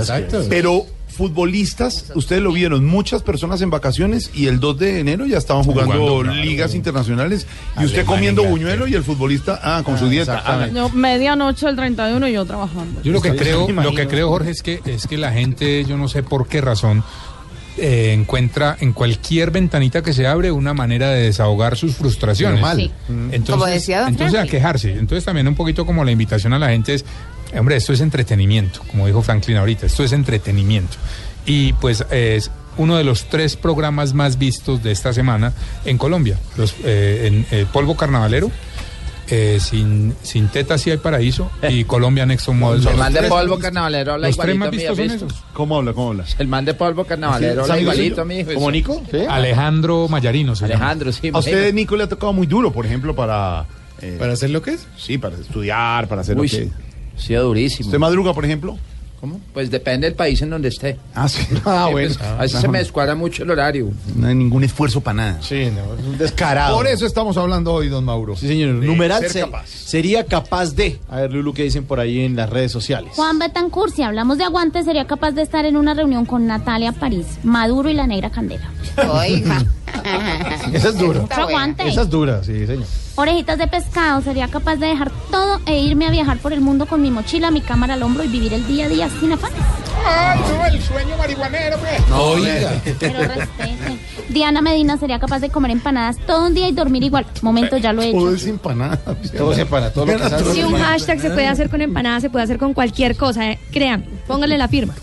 Pero 0.49 0.85
futbolistas, 1.11 2.11
ustedes 2.15 2.41
lo 2.41 2.51
vieron, 2.51 2.85
muchas 2.85 3.21
personas 3.21 3.61
en 3.61 3.69
vacaciones 3.69 4.31
y 4.33 4.47
el 4.47 4.59
2 4.59 4.79
de 4.79 4.99
enero 5.01 5.25
ya 5.25 5.37
estaban 5.37 5.63
jugando, 5.63 5.93
Jugando, 5.93 6.21
claro. 6.23 6.41
ligas 6.41 6.73
internacionales 6.73 7.45
y 7.79 7.85
usted 7.85 8.05
comiendo 8.05 8.43
buñuelo 8.43 8.87
y 8.87 8.95
el 8.95 9.03
futbolista 9.03 9.59
ah, 9.61 9.83
con 9.83 9.99
su 9.99 10.07
dieta. 10.07 10.41
Ah, 10.45 10.67
Yo, 10.73 10.89
medianoche 10.89 11.67
el 11.67 11.75
31 11.75 12.27
y 12.27 12.33
yo 12.33 12.45
trabajando. 12.45 13.01
Yo 13.03 13.11
lo 13.11 13.21
que 13.21 13.31
Sí, 13.31 13.37
creo, 13.37 13.67
lo 13.69 13.93
que 13.93 14.07
creo, 14.07 14.29
Jorge, 14.29 14.51
es 14.51 14.61
que 14.61 14.81
es 14.85 15.07
que 15.07 15.17
la 15.17 15.31
gente, 15.31 15.85
yo 15.85 15.97
no 15.97 16.07
sé 16.07 16.23
por 16.23 16.47
qué 16.47 16.61
razón, 16.61 17.03
eh, 17.77 18.13
encuentra 18.13 18.77
en 18.79 18.93
cualquier 18.93 19.51
ventanita 19.51 20.01
que 20.01 20.13
se 20.13 20.27
abre 20.27 20.51
una 20.51 20.73
manera 20.73 21.09
de 21.11 21.23
desahogar 21.23 21.77
sus 21.77 21.95
frustraciones. 21.95 22.59
Normal. 22.59 22.77
Sí. 22.77 22.91
Entonces, 23.09 23.49
Como 23.49 23.65
decía 23.65 24.01
don 24.01 24.09
entonces 24.09 24.39
a 24.39 24.45
quejarse. 24.45 24.91
Entonces 24.91 25.23
también 25.23 25.47
un 25.47 25.55
poquito 25.55 25.85
como 25.85 26.03
la 26.03 26.11
invitación 26.11 26.53
a 26.53 26.59
la 26.59 26.69
gente 26.69 26.93
es, 26.93 27.05
hombre, 27.57 27.77
esto 27.77 27.93
es 27.93 28.01
entretenimiento, 28.01 28.81
como 28.87 29.07
dijo 29.07 29.21
Franklin 29.21 29.57
ahorita, 29.57 29.85
esto 29.85 30.03
es 30.03 30.11
entretenimiento. 30.11 30.97
Y 31.45 31.73
pues 31.73 32.05
es 32.11 32.51
uno 32.77 32.97
de 32.97 33.03
los 33.03 33.25
tres 33.25 33.55
programas 33.55 34.13
más 34.13 34.37
vistos 34.37 34.83
de 34.83 34.91
esta 34.91 35.13
semana 35.13 35.53
en 35.85 35.97
Colombia. 35.97 36.37
Los, 36.57 36.75
eh, 36.83 37.27
en 37.27 37.45
eh, 37.51 37.65
Polvo 37.71 37.95
Carnavalero. 37.95 38.51
Eh, 39.31 39.59
sin, 39.59 40.13
sin 40.21 40.49
tetas 40.49 40.81
sí 40.81 40.91
hay 40.91 40.97
paraíso 40.97 41.49
y 41.69 41.83
Colombia 41.85 42.25
Next 42.25 42.45
Top 42.45 42.55
Model. 42.55 42.85
El 42.87 42.97
man 42.97 43.13
de 43.13 43.23
polvo 43.23 43.57
carnavalero 43.57 44.13
habla 44.13 44.27
Los 44.27 44.37
tres 44.37 44.55
igualito 44.55 44.59
más 44.59 44.67
a 44.67 44.71
mí, 44.71 44.77
vistos 44.77 44.99
¿has 44.99 45.21
son 45.21 45.29
esos. 45.37 45.43
¿Cómo 45.53 45.77
habla? 45.77 45.93
¿Cómo 45.93 46.09
habla? 46.11 46.25
El 46.37 46.47
man 46.47 46.65
de 46.65 46.73
polvo 46.73 47.05
carnavalero 47.05 47.63
habla 47.63 47.79
igualito 47.79 48.21
a 48.21 48.25
mí. 48.25 48.43
¿Como 48.43 48.69
Nico? 48.71 49.01
¿Sí? 49.09 49.17
Alejandro 49.29 50.07
Mayarino. 50.09 50.55
se 50.55 50.67
llama. 50.67 50.75
Alejandro, 50.75 51.11
sí. 51.11 51.31
A 51.33 51.39
usted, 51.39 51.73
Nico, 51.73 51.95
le 51.95 52.03
ha 52.03 52.09
tocado 52.09 52.33
muy 52.33 52.45
duro, 52.45 52.71
por 52.71 52.85
ejemplo, 52.85 53.15
para... 53.15 53.65
eh, 54.01 54.17
¿Para 54.19 54.33
hacer 54.33 54.49
lo 54.49 54.61
que 54.61 54.71
es? 54.71 54.85
Sí, 54.97 55.17
para 55.17 55.35
estudiar, 55.37 56.07
para 56.07 56.21
hacer 56.21 56.37
Uy, 56.37 56.47
lo 56.47 56.57
que... 56.57 56.63
sí. 56.65 56.71
Sí, 57.17 57.33
durísimo. 57.35 57.87
¿Usted 57.87 57.99
madruga, 57.99 58.33
por 58.33 58.45
ejemplo? 58.45 58.77
¿Cómo? 59.21 59.39
Pues 59.53 59.69
depende 59.69 60.07
del 60.07 60.15
país 60.15 60.41
en 60.41 60.49
donde 60.49 60.69
esté. 60.69 60.97
Ah, 61.13 61.29
sí. 61.29 61.41
Ah, 61.65 61.85
Sí, 61.87 61.91
bueno. 61.93 62.15
pues, 62.17 62.21
a 62.21 62.35
veces 62.41 62.59
se 62.59 62.67
me 62.67 62.79
descuadra 62.79 63.13
mucho 63.13 63.43
el 63.43 63.51
horario. 63.51 63.89
No 64.15 64.27
hay 64.27 64.33
ningún 64.35 64.63
esfuerzo 64.63 64.99
para 65.01 65.13
nada. 65.13 65.41
Sí, 65.43 65.69
no, 65.73 65.93
es 65.93 66.03
un 66.05 66.17
descarado. 66.17 66.75
Por 66.75 66.87
eso 66.87 67.05
estamos 67.05 67.37
hablando 67.37 67.71
hoy, 67.71 67.87
don 67.87 68.03
Mauro. 68.03 68.35
Sí, 68.35 68.47
señor. 68.47 68.79
De 68.79 68.87
Numeral 68.87 69.21
ser 69.21 69.29
se- 69.31 69.39
capaz. 69.41 69.67
sería 69.67 70.25
capaz 70.25 70.73
de. 70.75 70.99
A 71.07 71.17
ver, 71.21 71.31
Lulu, 71.33 71.53
¿qué 71.53 71.63
dicen 71.63 71.85
por 71.85 71.99
ahí 71.99 72.21
en 72.21 72.35
las 72.35 72.49
redes 72.49 72.71
sociales? 72.71 73.11
Juan 73.15 73.37
Betancourt, 73.37 73.93
si 73.95 74.01
hablamos 74.01 74.39
de 74.39 74.43
aguante, 74.45 74.83
sería 74.83 75.05
capaz 75.05 75.31
de 75.33 75.43
estar 75.43 75.65
en 75.65 75.77
una 75.77 75.93
reunión 75.93 76.25
con 76.25 76.47
Natalia 76.47 76.91
París, 76.91 77.27
Maduro 77.43 77.89
y 77.89 77.93
la 77.93 78.07
Negra 78.07 78.31
Candela. 78.31 78.71
Oiga. 79.09 79.63
Esa 80.73 80.89
es 80.89 80.97
dura. 80.97 81.21
Esa 81.85 82.01
es 82.01 82.09
dura, 82.09 82.43
sí, 82.43 82.65
señor. 82.65 82.85
Orejitas 83.15 83.57
de 83.57 83.67
pescado, 83.67 84.21
sería 84.21 84.47
capaz 84.47 84.77
de 84.77 84.87
dejar 84.87 85.11
todo 85.29 85.59
e 85.65 85.79
irme 85.79 86.07
a 86.07 86.11
viajar 86.11 86.37
por 86.37 86.53
el 86.53 86.61
mundo 86.61 86.85
con 86.85 87.01
mi 87.01 87.11
mochila, 87.11 87.51
mi 87.51 87.61
cámara 87.61 87.95
al 87.95 88.03
hombro 88.03 88.23
y 88.23 88.27
vivir 88.27 88.53
el 88.53 88.65
día 88.67 88.85
a 88.85 88.89
día 88.89 89.09
sin 89.19 89.33
afán. 89.33 89.51
Ay, 90.05 90.39
no, 90.39 90.65
el 90.65 90.81
sueño 90.81 91.17
marihuanero, 91.17 91.77
pues. 91.77 92.01
Oiga. 92.11 92.71
Pero 92.99 93.19
respete. 93.19 93.97
Diana 94.29 94.61
Medina 94.61 94.97
sería 94.97 95.19
capaz 95.19 95.39
de 95.39 95.49
comer 95.49 95.71
empanadas 95.71 96.17
todo 96.25 96.47
un 96.47 96.53
día 96.53 96.67
y 96.67 96.71
dormir 96.71 97.03
igual. 97.03 97.25
Momento, 97.41 97.77
ya 97.77 97.91
lo 97.93 98.01
he 98.01 98.11
Todo 98.11 98.29
hecho. 98.29 98.35
es 98.37 98.47
empanada. 98.47 98.97
Todo 99.37 99.53
se 99.53 99.65
para, 99.65 99.91
todo 99.91 100.05
lo 100.05 100.13
que 100.17 100.19
sale. 100.29 100.53
Si 100.53 100.63
un 100.63 100.73
hashtag 100.77 101.19
se 101.19 101.29
puede 101.31 101.47
hacer 101.47 101.69
con 101.69 101.81
empanadas, 101.81 102.21
se 102.21 102.29
puede 102.29 102.43
hacer 102.45 102.57
con 102.57 102.73
cualquier 102.73 103.15
cosa. 103.17 103.51
eh. 103.51 103.59
Créanme, 103.71 104.05
póngale 104.27 104.57
la 104.57 104.67
firma. 104.67 104.93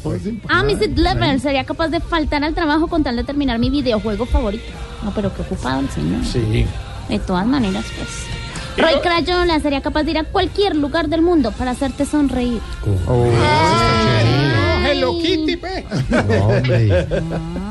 Ah, 0.49 0.63
Mrs. 0.63 0.97
Level 0.97 1.41
sería 1.41 1.65
capaz 1.65 1.89
de 1.89 2.01
faltar 2.01 2.43
al 2.45 2.55
trabajo 2.55 2.87
con 2.89 3.03
tal 3.05 3.17
de 3.17 3.25
terminar 3.25 3.59
mi 3.59 3.71
videojuego 3.71 4.25
favorito. 4.27 4.65
No, 5.03 5.13
pero 5.15 5.33
qué 5.35 5.43
ocupado 5.43 5.81
el 5.81 5.91
señor. 5.91 6.25
Sí. 6.25 6.67
De 7.09 7.19
todas 7.19 7.47
maneras, 7.47 7.85
pues. 7.97 8.09
Roy 8.79 9.01
Crayola 9.03 9.59
sería 9.59 9.81
capaz 9.81 10.05
de 10.05 10.13
ir 10.13 10.19
a 10.19 10.25
cualquier 10.25 10.77
lugar 10.77 11.09
del 11.09 11.21
mundo 11.21 11.51
para 11.53 11.73
hacerte 11.73 12.07
sonreír. 12.07 12.61
Ah, 13.09 14.21
el 14.23 14.48
Hello 14.99 15.19
Kitty, 15.19 15.57
pe. 15.57 15.85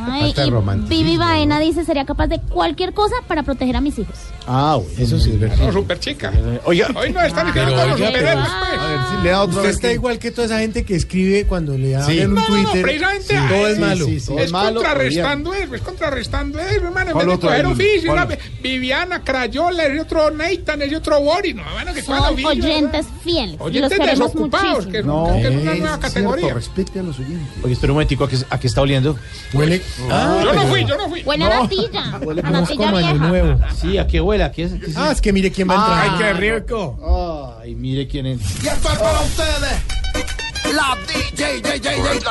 Ay, 0.10 0.22
Falta 0.22 0.42
de 0.42 0.48
y 0.48 0.52
romanticismo. 0.52 1.04
Vivi 1.06 1.18
Baena 1.18 1.60
dice 1.60 1.84
sería 1.84 2.06
capaz 2.06 2.28
de 2.28 2.40
cualquier 2.40 2.94
cosa 2.94 3.16
para 3.28 3.44
proteger 3.44 3.76
a 3.76 3.82
mis 3.82 4.00
hijos. 4.00 4.16
Ah, 4.48 4.80
bueno, 4.82 4.92
eso 5.04 5.20
sí 5.20 5.32
es 5.32 5.40
verdad. 5.40 5.58
No, 5.58 5.72
super 5.74 6.00
chica. 6.00 6.32
Oiga, 6.64 6.88
Hoy 6.96 7.12
no 7.12 7.22
están 7.22 7.52
quedando 7.52 7.76
los 7.88 8.00
superhéroes, 8.00 8.24
pero- 8.24 8.42
pues. 8.60 8.80
A 8.80 8.88
ver, 8.88 9.00
si 9.18 9.24
le 9.24 9.30
da 9.30 9.42
otra 9.42 9.56
Usted 9.58 9.68
vez. 9.68 9.76
está 9.76 9.88
que- 9.90 9.94
igual 9.96 10.20
que 10.20 10.32
toda 10.32 10.46
esa 10.46 10.60
gente 10.60 10.86
que 10.86 10.96
escribe 10.96 11.46
cuando 11.46 11.78
le 11.78 11.96
hablan 11.96 12.10
Sí. 12.12 12.20
en 12.22 12.30
un 12.30 12.36
No, 12.36 12.42
no, 12.42 12.48
no, 12.48 12.64
Twitter. 12.64 12.82
precisamente 12.84 13.34
todo 13.50 13.68
es 13.68 13.76
sí, 13.76 13.82
malo. 13.82 14.06
sí, 14.06 14.20
sí. 14.22 14.34
es 14.38 14.52
malo, 14.52 14.74
contrarrestando 14.82 15.54
eso, 15.54 15.76
es 15.76 15.82
contrarrestando 15.82 16.60
eso, 16.60 16.86
hermano. 16.86 17.08
En 17.10 17.14
¿Cuál 17.14 17.26
vez 17.28 17.28
de 17.28 17.36
otro? 17.36 17.50
coger 17.50 17.66
El- 17.66 17.72
oficio, 17.72 18.16
Viviana, 18.64 19.24
Crayola, 19.24 19.84
ese 19.86 20.00
otro 20.02 20.32
Nathan, 20.32 20.82
ese 20.82 20.96
otro 20.96 21.20
Boris, 21.22 21.56
no, 21.56 21.64
bueno, 21.74 21.94
que 21.94 22.02
Son 22.02 22.20
oyentes 22.46 23.06
fieles. 23.24 23.58
Oyentes 23.60 23.92
queremos 24.00 24.32
desocupados, 24.34 24.86
muchísimo. 24.86 24.92
que, 24.92 25.04
No, 25.04 25.36
es 25.36 25.62
una 25.62 25.74
nueva 25.76 26.00
categoría. 26.00 26.54
respete 26.54 27.00
a 27.00 27.04
los 27.04 27.17
oyentes. 27.20 27.64
Oye, 27.64 27.74
espera 27.74 27.94
un 27.94 27.96
momentico, 27.98 28.24
¿a 28.24 28.30
qué, 28.30 28.38
a 28.50 28.60
qué 28.60 28.68
está 28.68 28.82
oliendo? 28.82 29.18
Huele. 29.54 29.82
Ah, 30.12 30.42
yo 30.44 30.54
no 30.54 30.68
fui, 30.68 30.86
yo 30.86 30.98
no 30.98 31.10
fui. 31.10 31.22
Huele 31.24 31.46
a 31.46 31.62
natilla. 31.62 32.16
A 32.16 32.18
Huele 32.20 32.42
natilla 32.42 32.88
año 32.90 32.98
vieja. 32.98 33.14
nuevo. 33.28 33.60
Sí, 33.80 33.98
¿a 33.98 34.08
qué 34.08 34.22
huele? 34.22 34.44
¿A 34.44 34.52
qué 34.52 34.64
es? 34.64 34.74
qué 34.74 34.86
es? 34.88 34.98
Ah, 34.98 35.12
es 35.12 35.22
que 35.22 35.32
mire 35.34 35.52
quién 35.52 35.70
va 35.70 35.74
a 35.74 35.78
entrar. 35.78 36.04
Ay, 36.04 36.12
qué 36.18 36.34
rico. 36.58 37.58
Ay, 37.62 37.76
mire 37.76 38.08
quién 38.08 38.26
es. 38.28 38.40
Y 38.64 38.68
esto 38.68 38.92
es 38.92 38.98
para 39.00 39.22
ustedes. 39.22 39.82
La 40.76 40.98
DJ, 41.08 41.62
DJ, 41.62 41.80
DJ, 41.80 42.24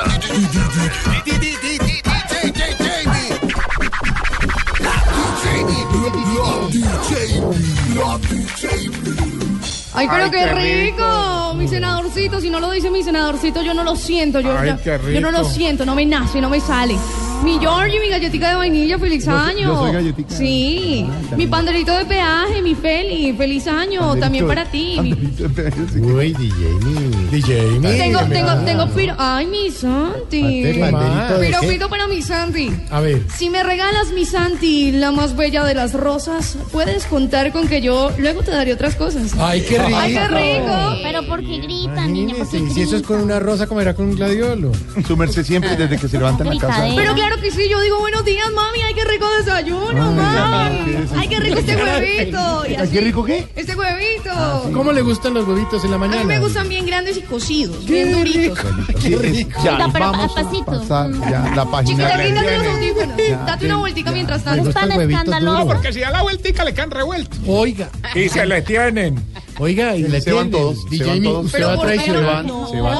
la 7.94 8.18
DJ, 8.18 9.45
Ay, 9.94 10.06
pero 10.10 10.24
Ay, 10.24 10.30
qué 10.30 10.36
qué 10.38 10.54
rico. 10.90 11.54
Mi 11.56 11.68
senadorcito, 11.68 12.40
si 12.40 12.50
no 12.50 12.60
lo 12.60 12.70
dice 12.70 12.90
mi 12.90 13.02
senadorcito, 13.02 13.62
yo 13.62 13.72
no 13.74 13.82
lo 13.82 13.96
siento. 13.96 14.40
Yo, 14.40 14.56
Ay, 14.58 14.76
qué 14.82 14.98
yo 15.14 15.20
no 15.20 15.30
lo 15.30 15.38
rico. 15.40 15.50
siento, 15.50 15.86
no 15.86 15.94
me 15.94 16.04
nace, 16.04 16.40
no 16.40 16.50
me 16.50 16.60
sale. 16.60 16.96
Mi 17.44 17.58
Georgie, 17.60 18.00
mi 18.00 18.08
galletita 18.08 18.50
de 18.50 18.54
vainilla, 18.56 18.98
feliz 18.98 19.24
Yo 19.24 19.30
soy- 19.32 19.50
año. 19.50 19.68
yo 19.68 19.78
soy 19.78 19.92
galletica. 19.92 20.34
Sí. 20.34 21.06
Ah, 21.32 21.36
mi 21.36 21.46
panderito 21.46 21.92
de 21.96 22.04
peaje, 22.04 22.60
mi 22.60 22.74
Feli, 22.74 23.32
feliz 23.34 23.66
año. 23.68 24.16
También 24.16 24.46
para 24.48 24.64
ti. 24.64 24.96
Uy, 24.98 26.32
DJ 26.32 26.68
mi. 26.84 27.26
DJ 27.30 27.62
mi. 27.78 27.80
Tengo, 27.98 28.18
tengo, 28.28 28.54
tengo 28.64 28.86
piro. 28.88 29.14
Ay, 29.18 29.46
mi 29.46 29.70
Santi. 29.70 30.62
De 30.62 30.92
Piropito 31.40 31.88
para 31.88 32.08
mi 32.08 32.20
Santi. 32.20 32.70
A 32.90 33.00
ver. 33.00 33.22
Si 33.36 33.48
me 33.48 33.62
regalas 33.62 34.10
mi 34.12 34.24
Santi, 34.24 34.90
la 34.92 35.12
más 35.12 35.36
bella 35.36 35.64
de 35.64 35.74
las 35.74 35.92
rosas, 35.92 36.56
puedes 36.72 37.04
contar 37.06 37.52
con 37.52 37.68
que 37.68 37.80
yo 37.80 38.10
luego 38.18 38.42
te 38.42 38.50
daré 38.50 38.72
otras 38.72 38.96
cosas. 38.96 39.34
Ay, 39.38 39.60
qué 39.68 39.78
rico. 39.78 39.98
Ay, 39.98 40.14
qué 40.14 40.28
rico. 40.28 40.74
Pero 41.02 41.26
¿por 41.28 41.40
qué 41.40 41.58
grita, 41.58 42.06
niña? 42.06 42.34
¿Por 42.36 42.48
qué 42.50 42.56
Imagínese, 42.56 42.74
si 42.74 42.80
eso 42.82 42.96
es 42.96 43.02
con 43.02 43.20
una 43.20 43.38
rosa, 43.38 43.66
como 43.68 43.80
era 43.80 43.94
con 43.94 44.06
un 44.06 44.16
gladiolo? 44.16 44.72
Su 45.06 45.16
merced 45.16 45.44
siempre, 45.44 45.76
desde 45.76 45.96
que 45.98 46.08
se 46.08 46.18
levanta 46.18 46.42
en 46.42 46.54
la 46.54 46.60
casa. 46.60 46.84
Pero 46.96 47.14
claro 47.14 47.25
que 47.40 47.50
sí, 47.50 47.68
yo 47.68 47.80
digo 47.80 47.98
buenos 47.98 48.24
días, 48.24 48.50
mami, 48.54 48.80
ay, 48.82 48.94
qué 48.94 49.04
rico 49.04 49.26
desayuno, 49.38 50.12
mami. 50.12 50.96
Ay, 51.16 51.28
qué 51.28 51.40
rico 51.40 51.58
este 51.58 51.76
huevito. 51.82 52.64
Y 52.68 52.74
así, 52.76 52.92
¿Qué 52.92 53.00
rico 53.00 53.24
qué? 53.24 53.46
Este 53.56 53.74
huevito. 53.76 54.70
¿Cómo 54.72 54.92
le 54.92 55.02
gustan 55.02 55.34
los 55.34 55.46
huevitos 55.46 55.84
en 55.84 55.90
la 55.90 55.96
A 55.96 55.98
mañana? 56.00 56.20
mí 56.20 56.26
me 56.26 56.38
gustan 56.38 56.68
bien 56.68 56.86
grandes 56.86 57.16
y 57.18 57.22
cocidos, 57.22 57.84
bien 57.86 58.12
duritos. 58.12 58.58
Sí, 59.00 59.14
es- 59.14 59.48
ya, 59.62 59.74
Oiga, 59.74 59.88
pero 59.92 60.12
vamos 60.12 60.36
a 60.36 60.40
a 60.40 60.44
pasito. 60.44 60.64
pasar 60.64 61.10
ya 61.12 61.52
la 61.54 61.64
página. 61.66 62.10
Chiquita, 62.10 62.24
quítate 62.26 62.58
los 62.58 62.66
audífonos. 62.66 63.16
Ya, 63.16 63.36
Date 63.44 63.64
una 63.66 63.74
ya, 63.74 63.80
vueltica 63.80 64.10
ya. 64.10 64.14
mientras 64.14 64.44
tanto. 64.44 64.64
gustan 64.64 64.88
tan 64.88 65.00
escandaloso. 65.10 65.58
No, 65.58 65.66
porque 65.66 65.92
si 65.92 66.00
da 66.00 66.10
la 66.10 66.22
vueltica 66.22 66.64
le 66.64 66.74
quedan 66.74 66.90
revueltos. 66.90 67.38
Oiga. 67.46 67.90
Y 68.14 68.28
se 68.28 68.46
le 68.46 68.62
tienen. 68.62 69.22
Oiga, 69.58 69.96
y 69.96 70.02
le 70.02 70.20
Se 70.20 70.32
van 70.32 70.50
todos, 70.50 70.82
se 70.82 70.88
DJ 70.90 71.06
van 71.06 71.20
mi, 71.20 71.28
todos. 71.28 71.46
usted 71.46 71.58
Pero 71.58 71.68
va 71.68 71.72
a 71.72 71.76
favor, 71.76 72.24
van, 72.24 72.46
no, 72.46 72.68
se 72.68 72.80
van. 72.80 72.94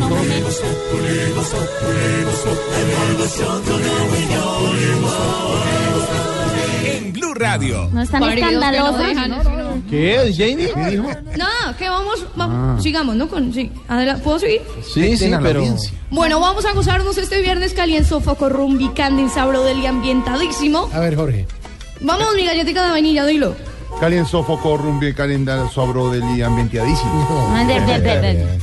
no, 0.00 0.08
momento. 0.08 0.48
En 6.84 7.12
Blue 7.12 7.34
Radio. 7.34 7.90
No 7.92 8.00
están 8.02 8.22
escandalosos. 8.22 9.06
¿Qué? 9.90 10.32
¿Jamie? 10.34 10.70
¿Qué 10.74 10.90
dijo? 10.90 11.08
Nada, 11.36 11.76
que 11.78 11.88
vamos, 11.88 12.24
vamos, 12.36 12.82
sigamos, 12.82 13.14
¿no? 13.14 13.28
Con, 13.28 13.52
sí, 13.52 13.70
adelante, 13.86 14.22
¿puedo 14.22 14.38
seguir? 14.38 14.62
Sí, 14.82 15.16
sí, 15.16 15.30
pero... 15.42 15.62
Bueno, 16.10 16.40
vamos 16.40 16.64
a 16.64 16.72
gozarnos 16.72 17.18
este 17.18 17.40
viernes 17.42 17.74
calienzo, 17.74 18.20
foco, 18.20 18.48
rumbi, 18.48 18.88
candin, 18.90 19.28
sabro 19.28 19.62
del 19.62 19.80
y 19.80 19.86
ambientadísimo. 19.86 20.88
A 20.92 21.00
ver, 21.00 21.16
Jorge. 21.16 21.46
Vamos, 22.00 22.34
mi 22.34 22.44
galletita 22.46 22.84
de 22.84 22.90
vainilla, 22.90 23.26
dilo. 23.26 23.54
Calien 24.00 24.26
sofoco 24.26 24.76
rumbi 24.76 25.12
calendar 25.12 25.68
sobro 25.72 26.10
del 26.10 26.22
y 26.36 26.42
ambientadísimo. 26.42 27.26
Ah, 27.52 27.66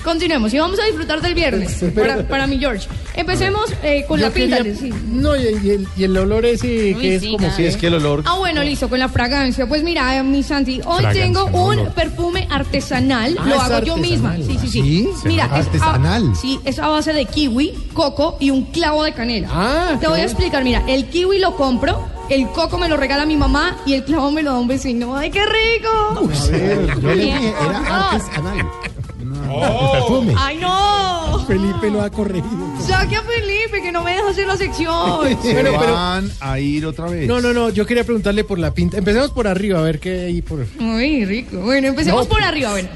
Continuemos 0.01 0.53
y 0.53 0.59
vamos 0.59 0.79
a 0.79 0.85
disfrutar 0.85 1.21
del 1.21 1.33
viernes 1.33 1.83
para, 1.93 2.25
para 2.25 2.47
mi 2.47 2.57
George. 2.57 2.87
Empecemos 3.15 3.65
eh, 3.83 4.05
con 4.07 4.17
Yo 4.19 4.27
la 4.27 4.33
pinta. 4.33 4.57
quería- 4.57 4.75
sí. 4.75 4.93
No, 5.09 5.35
y, 5.35 5.41
y 5.61 5.69
el, 5.71 5.87
y 5.97 6.03
el 6.05 6.17
olor 6.17 6.45
ese 6.45 6.93
Uy, 6.95 7.01
que 7.01 7.15
es 7.15 7.21
sí, 7.21 7.31
como 7.35 7.51
Sí, 7.51 7.65
es 7.65 7.75
que 7.75 7.87
el 7.87 7.95
olor... 7.95 8.23
Ah, 8.25 8.35
bueno, 8.37 8.63
listo, 8.63 8.87
con 8.87 8.97
la 8.99 9.09
fragancia. 9.09 9.67
Pues 9.67 9.83
mira, 9.83 10.15
eh, 10.17 10.23
mi 10.23 10.41
Santi, 10.41 10.79
hoy 10.85 10.97
Fragancia, 10.99 11.23
tengo 11.23 11.49
no, 11.49 11.63
un 11.63 11.79
olor. 11.79 11.93
perfume 11.93 12.47
artesanal. 12.49 13.35
Ah, 13.37 13.45
lo 13.45 13.55
es 13.55 13.61
hago 13.61 13.85
yo 13.85 13.97
misma. 13.97 14.31
artesanal. 14.31 14.59
Sí, 14.61 14.67
sí, 14.67 14.81
sí. 14.81 15.09
¿Sí? 15.21 15.27
Mira, 15.27 15.45
es 15.47 15.51
a- 15.51 15.55
Artesanal. 15.55 16.35
sí, 16.35 16.59
es 16.63 16.79
a 16.79 16.87
base 16.87 17.11
de 17.11 17.25
kiwi, 17.25 17.73
coco 17.93 18.37
y 18.39 18.51
un 18.51 18.63
clavo 18.65 19.03
de 19.03 19.11
canela. 19.13 19.49
Ah, 19.51 19.87
Te 19.95 19.99
qué 19.99 20.07
voy 20.07 20.21
a 20.21 20.23
explicar, 20.23 20.63
mira, 20.63 20.81
el 20.87 21.07
kiwi 21.09 21.39
lo 21.39 21.55
compro, 21.57 22.07
el 22.29 22.47
coco 22.49 22.77
me 22.77 22.87
lo 22.89 22.97
regala 22.97 23.25
mi 23.25 23.37
mamá 23.37 23.77
y 23.85 23.93
el 23.93 24.03
clavo 24.03 24.31
me 24.31 24.41
lo 24.43 24.51
da 24.53 24.59
un 24.59 24.67
vecino. 24.67 25.15
¡Ay, 25.15 25.31
qué 25.31 25.41
rico! 25.45 25.89
A 26.17 26.51
ver, 26.51 26.99
yo 26.99 27.15
le 27.15 27.23
dije, 27.23 27.53
No. 27.61 27.69
era 27.69 28.09
artesanal. 28.11 28.57
El 29.55 29.91
perfume. 29.91 30.33
¡Ay, 30.37 30.57
no! 30.57 31.39
Felipe 31.47 31.89
lo 31.89 32.01
ha 32.01 32.09
corregido. 32.09 32.73
Saque 32.85 33.15
a 33.15 33.21
Felipe, 33.21 33.81
que 33.81 33.91
no 33.91 34.03
me 34.03 34.11
deja 34.15 34.29
hacer 34.29 34.47
la 34.47 34.57
sección. 34.57 35.21
Se 35.41 35.53
Bueno, 35.53 35.71
pero- 35.79 35.93
van 35.93 36.31
a 36.39 36.59
ir 36.59 36.85
otra 36.85 37.05
vez. 37.05 37.27
No, 37.27 37.39
no, 37.41 37.53
no, 37.53 37.69
yo 37.69 37.85
quería 37.85 38.03
preguntarle 38.03 38.43
por 38.43 38.59
la 38.59 38.73
pinta. 38.73 38.97
Empecemos 38.97 39.31
por 39.31 39.47
arriba, 39.47 39.79
a 39.79 39.83
ver 39.83 39.99
qué 39.99 40.25
hay 40.25 40.41
por... 40.41 40.65
Muy 40.79 41.25
rico. 41.25 41.57
Bueno, 41.57 41.87
empecemos 41.89 42.23
No. 42.27 42.29
por 42.33 42.41
arriba, 42.43 42.71
bueno. 42.71 42.89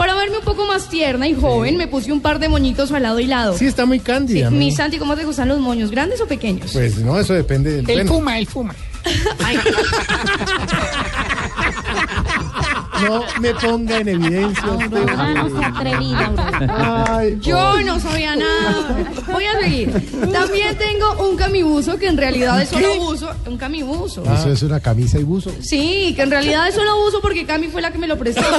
Para 0.00 0.14
verme 0.14 0.38
un 0.38 0.44
poco 0.44 0.66
más 0.66 0.88
tierna 0.88 1.28
y 1.28 1.34
joven, 1.34 1.76
me 1.76 1.86
puse 1.86 2.10
un 2.10 2.22
par 2.22 2.38
de 2.38 2.48
moñitos 2.48 2.90
al 2.90 3.02
lado 3.02 3.20
y 3.20 3.26
lado. 3.26 3.58
Sí, 3.58 3.66
está 3.66 3.84
muy 3.84 4.00
cándida. 4.00 4.48
Sí, 4.48 4.54
¿no? 4.54 4.58
mi 4.58 4.72
Santi, 4.72 4.96
¿cómo 4.96 5.14
te 5.14 5.26
gustan 5.26 5.48
los 5.48 5.60
moños? 5.60 5.90
¿Grandes 5.90 6.22
o 6.22 6.26
pequeños? 6.26 6.72
Pues 6.72 6.96
no, 7.00 7.20
eso 7.20 7.34
depende 7.34 7.70
del... 7.70 7.80
El 7.80 7.96
bueno, 7.96 8.14
fuma, 8.14 8.38
el 8.38 8.46
fuma. 8.46 8.74
no 13.02 13.24
me 13.40 13.54
ponga 13.54 13.98
en 13.98 14.08
evidencia. 14.08 14.64
Aurora 14.64 15.34
no 15.34 15.58
se 15.58 15.64
atrevida, 15.64 16.26
Aurora. 16.26 17.06
Ay, 17.18 17.38
Yo 17.40 17.80
no 17.82 18.00
sabía 18.00 18.36
nada. 18.36 19.04
Voy 19.32 19.44
a 19.44 19.60
seguir. 19.60 19.92
También 20.32 20.76
tengo 20.78 21.28
un 21.28 21.36
camibuzo 21.36 21.98
que 21.98 22.06
en 22.08 22.16
realidad 22.16 22.60
es 22.62 22.68
solo 22.68 22.94
uso. 23.04 23.30
Un 23.46 23.56
camibuzo. 23.58 24.22
Eso 24.24 24.50
es 24.52 24.62
una 24.62 24.80
camisa 24.80 25.18
y 25.18 25.24
buzo. 25.24 25.50
Sí, 25.60 26.12
que 26.16 26.22
en 26.22 26.30
realidad 26.30 26.68
es 26.68 26.74
solo 26.74 27.06
uso 27.06 27.20
porque 27.20 27.44
Cami 27.46 27.68
fue 27.68 27.82
la 27.82 27.90
que 27.92 27.98
me 27.98 28.06
lo 28.06 28.18
prestó. 28.18 28.42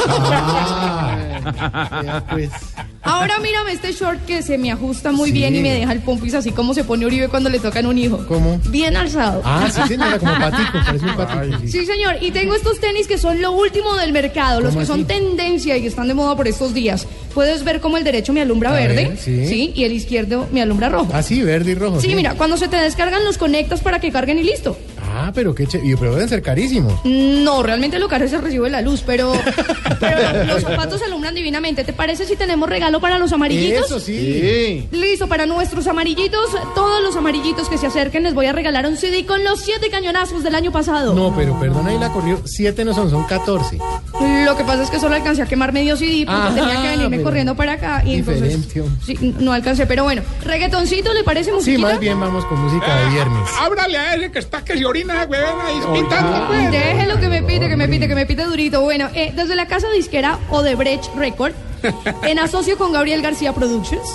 Ya, 2.03 2.23
pues. 2.29 2.49
Ahora 3.03 3.39
mírame 3.39 3.71
este 3.71 3.91
short 3.93 4.23
que 4.25 4.43
se 4.43 4.57
me 4.59 4.71
ajusta 4.71 5.11
muy 5.11 5.31
bien 5.31 5.55
y 5.55 5.59
me 5.61 5.73
deja 5.73 5.91
el 5.91 6.01
pompis 6.01 6.35
así 6.35 6.51
como 6.51 6.73
se 6.75 6.83
pone 6.83 7.05
Uribe 7.05 7.29
cuando 7.29 7.49
le 7.49 7.59
tocan 7.59 7.85
un 7.87 7.97
hijo. 7.97 8.25
¿Cómo? 8.27 8.59
Bien 8.69 8.95
alzado. 8.95 9.41
Ah, 9.43 9.67
sí, 9.71 9.81
señora, 9.87 10.19
como 10.19 10.33
patico, 10.37 10.79
parece 10.85 11.05
un 11.05 11.15
patico. 11.17 11.57
Sí, 11.67 11.85
señor. 11.85 12.17
Y 12.21 12.31
tengo 12.31 12.53
estos 12.55 12.79
tenis 12.79 13.07
que 13.07 13.17
son 13.17 13.41
lo 13.41 13.51
último 13.53 13.95
del 13.95 14.11
mercado, 14.13 14.30
los 14.61 14.69
¿Cómo 14.69 14.79
que 14.79 14.85
son 14.85 15.05
tendencia 15.05 15.77
y 15.77 15.85
están 15.85 16.07
de 16.07 16.13
moda 16.13 16.35
por 16.35 16.47
estos 16.47 16.73
días. 16.73 17.07
Puedes 17.33 17.63
ver 17.63 17.79
cómo 17.79 17.97
el 17.97 18.03
derecho 18.03 18.33
me 18.33 18.41
alumbra 18.41 18.71
A 18.71 18.73
verde, 18.73 19.09
ver, 19.09 19.17
sí. 19.17 19.71
y 19.75 19.83
el 19.83 19.91
izquierdo 19.93 20.47
me 20.51 20.61
alumbra 20.61 20.89
rojo. 20.89 21.09
Ah, 21.13 21.21
sí, 21.23 21.41
verde 21.41 21.71
y 21.71 21.75
rojo. 21.75 22.01
Sí, 22.01 22.13
mira, 22.15 22.33
cuando 22.35 22.57
se 22.57 22.67
te 22.67 22.75
descargan 22.77 23.23
los 23.23 23.37
conectas 23.37 23.81
para 23.81 23.99
que 23.99 24.11
carguen 24.11 24.39
y 24.39 24.43
listo. 24.43 24.77
Ah, 25.27 25.31
pero 25.33 25.53
qué 25.53 25.67
chévere. 25.67 25.95
Pero 25.97 26.13
deben 26.15 26.29
ser 26.29 26.41
carísimos. 26.41 26.93
No, 27.03 27.61
realmente 27.63 27.99
lo 27.99 28.07
caro 28.07 28.25
es 28.25 28.33
el 28.33 28.41
recibo 28.41 28.65
de 28.65 28.71
la 28.71 28.81
luz, 28.81 29.03
pero, 29.05 29.33
pero 29.99 30.43
los 30.45 30.61
zapatos 30.61 31.01
alumbran 31.03 31.35
divinamente. 31.35 31.83
¿Te 31.83 31.93
parece 31.93 32.25
si 32.25 32.35
tenemos 32.35 32.67
regalo 32.69 32.99
para 32.99 33.17
los 33.19 33.31
amarillitos? 33.33 33.85
Eso 33.85 33.99
sí. 33.99 34.87
Listo, 34.91 35.27
para 35.27 35.45
nuestros 35.45 35.85
amarillitos, 35.87 36.49
todos 36.75 37.01
los 37.03 37.15
amarillitos 37.15 37.69
que 37.69 37.77
se 37.77 37.87
acerquen 37.87 38.23
les 38.23 38.33
voy 38.33 38.45
a 38.47 38.53
regalar 38.53 38.85
un 38.87 38.97
CD 38.97 39.25
con 39.25 39.43
los 39.43 39.59
siete 39.61 39.89
cañonazos 39.89 40.43
del 40.43 40.55
año 40.55 40.71
pasado. 40.71 41.13
No, 41.13 41.33
pero 41.35 41.59
perdona, 41.59 41.89
ahí 41.91 41.99
la 41.99 42.11
corrió. 42.11 42.41
Siete 42.45 42.83
no 42.85 42.93
son, 42.93 43.09
son 43.09 43.23
catorce. 43.25 43.77
Lo 44.45 44.57
que 44.57 44.63
pasa 44.63 44.83
es 44.83 44.89
que 44.89 44.99
solo 44.99 45.15
alcancé 45.15 45.41
a 45.43 45.45
quemar 45.45 45.71
medio 45.73 45.95
CD 45.97 46.25
porque 46.25 46.41
Ah, 46.41 46.51
tenía 46.53 46.81
que 46.81 46.87
venirme 46.89 47.17
pero 47.17 47.23
corriendo 47.23 47.55
para 47.55 47.73
acá 47.73 48.03
y 48.05 48.15
entonces 48.15 48.57
sí, 49.05 49.35
no 49.39 49.53
alcancé. 49.53 49.85
Pero 49.85 50.03
bueno, 50.03 50.21
reggaetoncito, 50.43 51.13
¿le 51.13 51.23
parece 51.23 51.49
Sí, 51.51 51.55
musiquita? 51.55 51.87
más 51.89 51.99
bien 51.99 52.19
vamos 52.19 52.45
con 52.45 52.59
música 52.59 52.95
de 52.95 53.09
viernes. 53.09 53.49
Ábrale 53.59 53.97
a 53.97 54.15
ese 54.15 54.31
que 54.31 54.39
está 54.39 54.63
que 54.63 54.77
se 54.77 54.85
orina, 54.85 55.10
ahí 55.19 55.81
pintando, 55.93 56.47
pues. 56.47 56.71
Déjelo 56.71 57.19
que 57.19 57.27
me 57.29 57.43
pite, 57.43 57.67
que 57.69 57.75
me 57.77 57.87
pite, 57.87 58.07
que 58.07 58.15
me 58.15 58.25
pite 58.25 58.43
durito. 58.45 58.81
Bueno, 58.81 59.09
eh, 59.13 59.31
desde 59.35 59.55
la 59.55 59.67
casa 59.67 59.87
disquera 59.95 60.39
Odebrecht 60.49 61.13
Record, 61.15 61.53
en 62.23 62.39
asocio 62.39 62.77
con 62.77 62.91
Gabriel 62.91 63.21
García 63.21 63.53
Productions, 63.53 64.07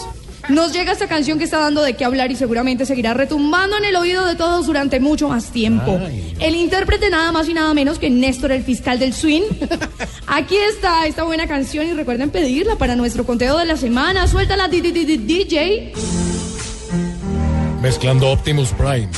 nos 0.49 0.73
llega 0.73 0.93
esta 0.93 1.09
canción 1.09 1.39
que 1.39 1.45
está 1.45 1.59
dando 1.59 1.83
de 1.83 1.95
qué 1.95 2.05
hablar 2.05 2.31
y 2.31 2.37
seguramente 2.37 2.87
seguirá 2.87 3.15
retumbando 3.15 3.77
en 3.79 3.85
el 3.85 3.97
oído 3.97 4.25
de 4.27 4.37
todos 4.37 4.67
durante 4.67 5.01
mucho 5.01 5.29
más 5.29 5.47
tiempo. 5.51 5.99
El 6.39 6.55
intérprete 6.55 7.11
nada 7.11 7.33
más 7.33 7.49
y 7.49 7.55
nada 7.55 7.75
menos 7.75 7.99
que 7.99 8.11
Néstor, 8.11 8.53
el 8.53 8.63
fiscal 8.63 8.99
del 9.01 9.13
swing. 9.13 9.43
Aquí 10.29 10.57
está 10.57 11.05
esta 11.07 11.25
buena 11.25 11.49
canción 11.49 11.87
y 11.87 11.93
recuerden 11.95 12.31
pedirla 12.31 12.77
para 12.77 12.95
nuestro 12.95 13.27
conteo 13.27 13.59
de 13.59 13.65
la 13.65 13.77
semana. 13.77 14.29
Suéltala, 14.29 14.69
di- 14.69 14.81
di- 14.81 14.93
di- 14.93 15.05
di- 15.05 15.17
DJ. 15.45 15.93
Mezclando 17.83 18.31
Optimus 18.31 18.71
Prime. 18.71 19.09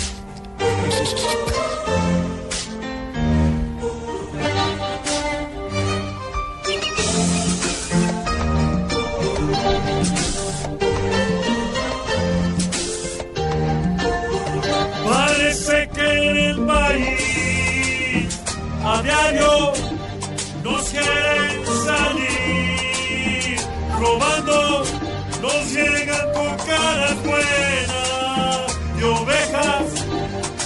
Diario 19.09 19.73
nos 20.63 20.83
quieren 20.91 21.65
salir 21.87 23.57
robando, 23.99 24.85
nos 25.41 25.73
llegan 25.73 26.27
con 26.35 26.51
caras 26.67 27.17
buenas 27.25 28.67
de 28.99 29.05
ovejas, 29.05 29.87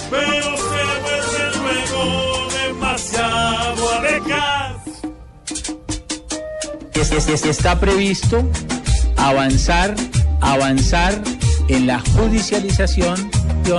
pero 0.09 0.57
se 0.57 0.81
vuelven 1.03 1.51
luego 1.63 2.01
demasiado 2.67 3.81
abejas. 3.93 4.75
Es- 6.95 7.11
es- 7.29 7.45
Está 7.45 7.79
previsto 7.79 8.43
avanzar, 9.17 9.95
avanzar 10.41 11.13
en 11.69 11.87
la 11.87 11.99
judicialización 11.99 13.31
de 13.63 13.71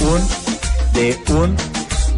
un, 0.00 0.28
de 0.96 1.16
un, 1.28 1.54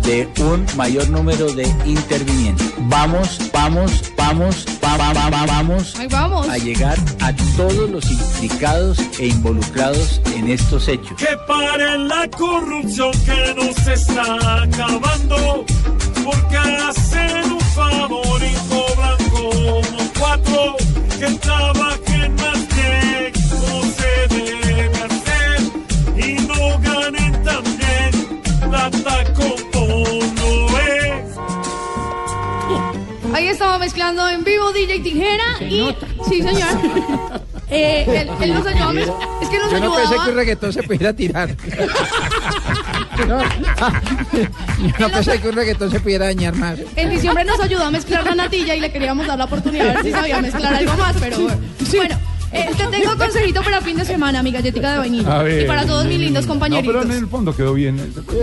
de 0.02 0.28
un 0.40 0.64
mayor 0.76 1.08
número 1.10 1.52
de 1.52 1.64
intervinientes. 1.84 2.72
Vamos, 2.78 3.38
vamos, 3.52 3.90
vamos, 4.16 4.64
va- 4.82 4.96
va- 4.96 5.12
va- 5.12 5.28
va- 5.30 5.46
vamos 5.46 5.94
Ahí 5.98 6.06
vamos. 6.08 6.48
a 6.48 6.56
llegar 6.58 6.96
a 7.20 7.32
todos 7.56 7.90
los 7.90 8.10
implicados 8.10 8.98
e 9.18 9.26
involucrados 9.26 10.20
en 10.36 10.48
estos 10.48 10.88
hechos. 10.88 11.16
Que 11.18 11.36
paren 11.46 12.08
la 12.08 12.28
corrupción 12.30 13.10
que 13.26 13.54
nos 13.56 13.86
está 13.86 14.62
acabando, 14.62 15.64
porque 16.24 16.56
hacen 16.56 17.52
un 17.52 17.60
favor 17.74 18.40
y 18.42 18.54
cobran 18.70 19.30
como 19.30 19.80
cuatro, 20.18 20.76
que 21.18 21.26
trabajen 21.38 22.07
Ahí 33.38 33.46
estaba 33.46 33.78
mezclando 33.78 34.28
en 34.28 34.42
vivo 34.42 34.72
DJ 34.72 34.98
Tijera 34.98 35.44
y. 35.60 35.94
Sí, 36.28 36.42
señor. 36.42 36.68
Eh, 37.70 38.06
él, 38.08 38.30
él 38.40 38.54
nos 38.54 38.66
ayudó 38.66 39.18
Es 39.42 39.48
que 39.50 39.58
nos 39.58 39.70
Yo 39.70 39.78
no 39.78 39.92
ayudaba. 39.92 39.96
pensé 40.00 40.14
que 40.24 40.30
un 40.30 40.36
reggaetón 40.36 40.72
se 40.72 40.82
pudiera 40.84 41.12
tirar. 41.12 41.54
No, 43.26 43.42
yo 43.42 44.98
no 44.98 45.08
pensé 45.10 45.38
que 45.40 45.48
un 45.48 45.54
reggaetón 45.56 45.90
se 45.90 46.00
pudiera 46.00 46.26
dañar 46.26 46.54
más. 46.54 46.78
En 46.96 47.10
diciembre 47.10 47.44
nos 47.44 47.60
ayudó 47.60 47.84
a 47.84 47.90
mezclar 47.90 48.24
la 48.24 48.34
natilla 48.34 48.74
y 48.74 48.80
le 48.80 48.90
queríamos 48.90 49.26
dar 49.26 49.36
la 49.36 49.44
oportunidad 49.44 49.90
a 49.90 49.92
ver 49.94 50.04
si 50.04 50.12
sabía 50.12 50.40
mezclar 50.40 50.72
algo 50.72 50.96
más, 50.96 51.16
pero 51.20 51.36
bueno. 51.40 51.58
Eh, 52.52 52.70
te 52.76 52.86
tengo 52.86 53.16
consejito 53.16 53.62
para 53.62 53.80
fin 53.80 53.96
de 53.96 54.04
semana, 54.04 54.42
mi 54.42 54.50
galletica 54.52 54.92
de 54.92 54.98
vainilla. 54.98 55.40
A 55.40 55.42
ver. 55.42 55.64
y 55.64 55.66
para 55.66 55.84
todos 55.86 56.06
mis 56.06 56.18
lindos 56.18 56.44
No, 56.46 56.52
compañeritos. 56.52 56.94
pero 56.94 57.10
en 57.12 57.18
el 57.18 57.28
fondo 57.28 57.54
quedó 57.54 57.74
bien. 57.74 57.96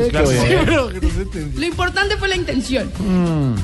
Claro. 0.10 0.28
Sí, 0.28 0.38
Sí. 0.38 0.56
pero 0.66 0.90
que 0.90 1.02
no 1.02 1.10
se 1.12 1.22
entendió. 1.22 1.60
Lo 1.60 1.66
importante 1.66 2.18
fue 2.18 2.28
la 2.28 2.36
intención. 2.36 2.92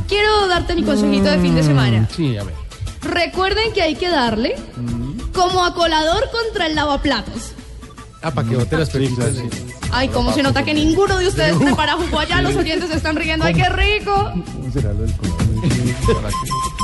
Quiero 0.07 0.47
darte 0.47 0.75
mi 0.75 0.83
consejito 0.83 1.25
de 1.29 1.39
fin 1.39 1.55
de 1.55 1.63
semana. 1.63 2.07
Sí, 2.15 2.37
a 2.37 2.43
ver. 2.43 2.55
Recuerden 3.01 3.73
que 3.73 3.81
hay 3.81 3.95
que 3.95 4.09
darle 4.09 4.55
como 5.33 5.63
acolador 5.65 6.29
contra 6.31 6.67
el 6.67 6.75
lavaplatos. 6.75 7.53
Ah, 8.21 8.29
para 8.31 8.47
que 8.47 8.55
bote 8.55 8.77
las 8.77 8.89
pepitas. 8.91 9.33
Ay, 9.91 10.07
cómo 10.09 10.31
se 10.33 10.43
nota 10.43 10.63
que 10.63 10.73
ninguno 10.75 11.17
de 11.17 11.27
ustedes 11.27 11.55
prepara 11.59 11.93
jugo 11.93 12.19
allá. 12.19 12.41
Los 12.41 12.55
oyentes 12.55 12.89
se 12.89 12.97
están 12.97 13.15
riendo. 13.15 13.45
¡Ay, 13.45 13.55
qué 13.55 13.67
rico! 13.69 14.31
¿Cómo 14.53 14.71
será 14.71 14.93
lo 14.93 15.01
del 15.01 15.11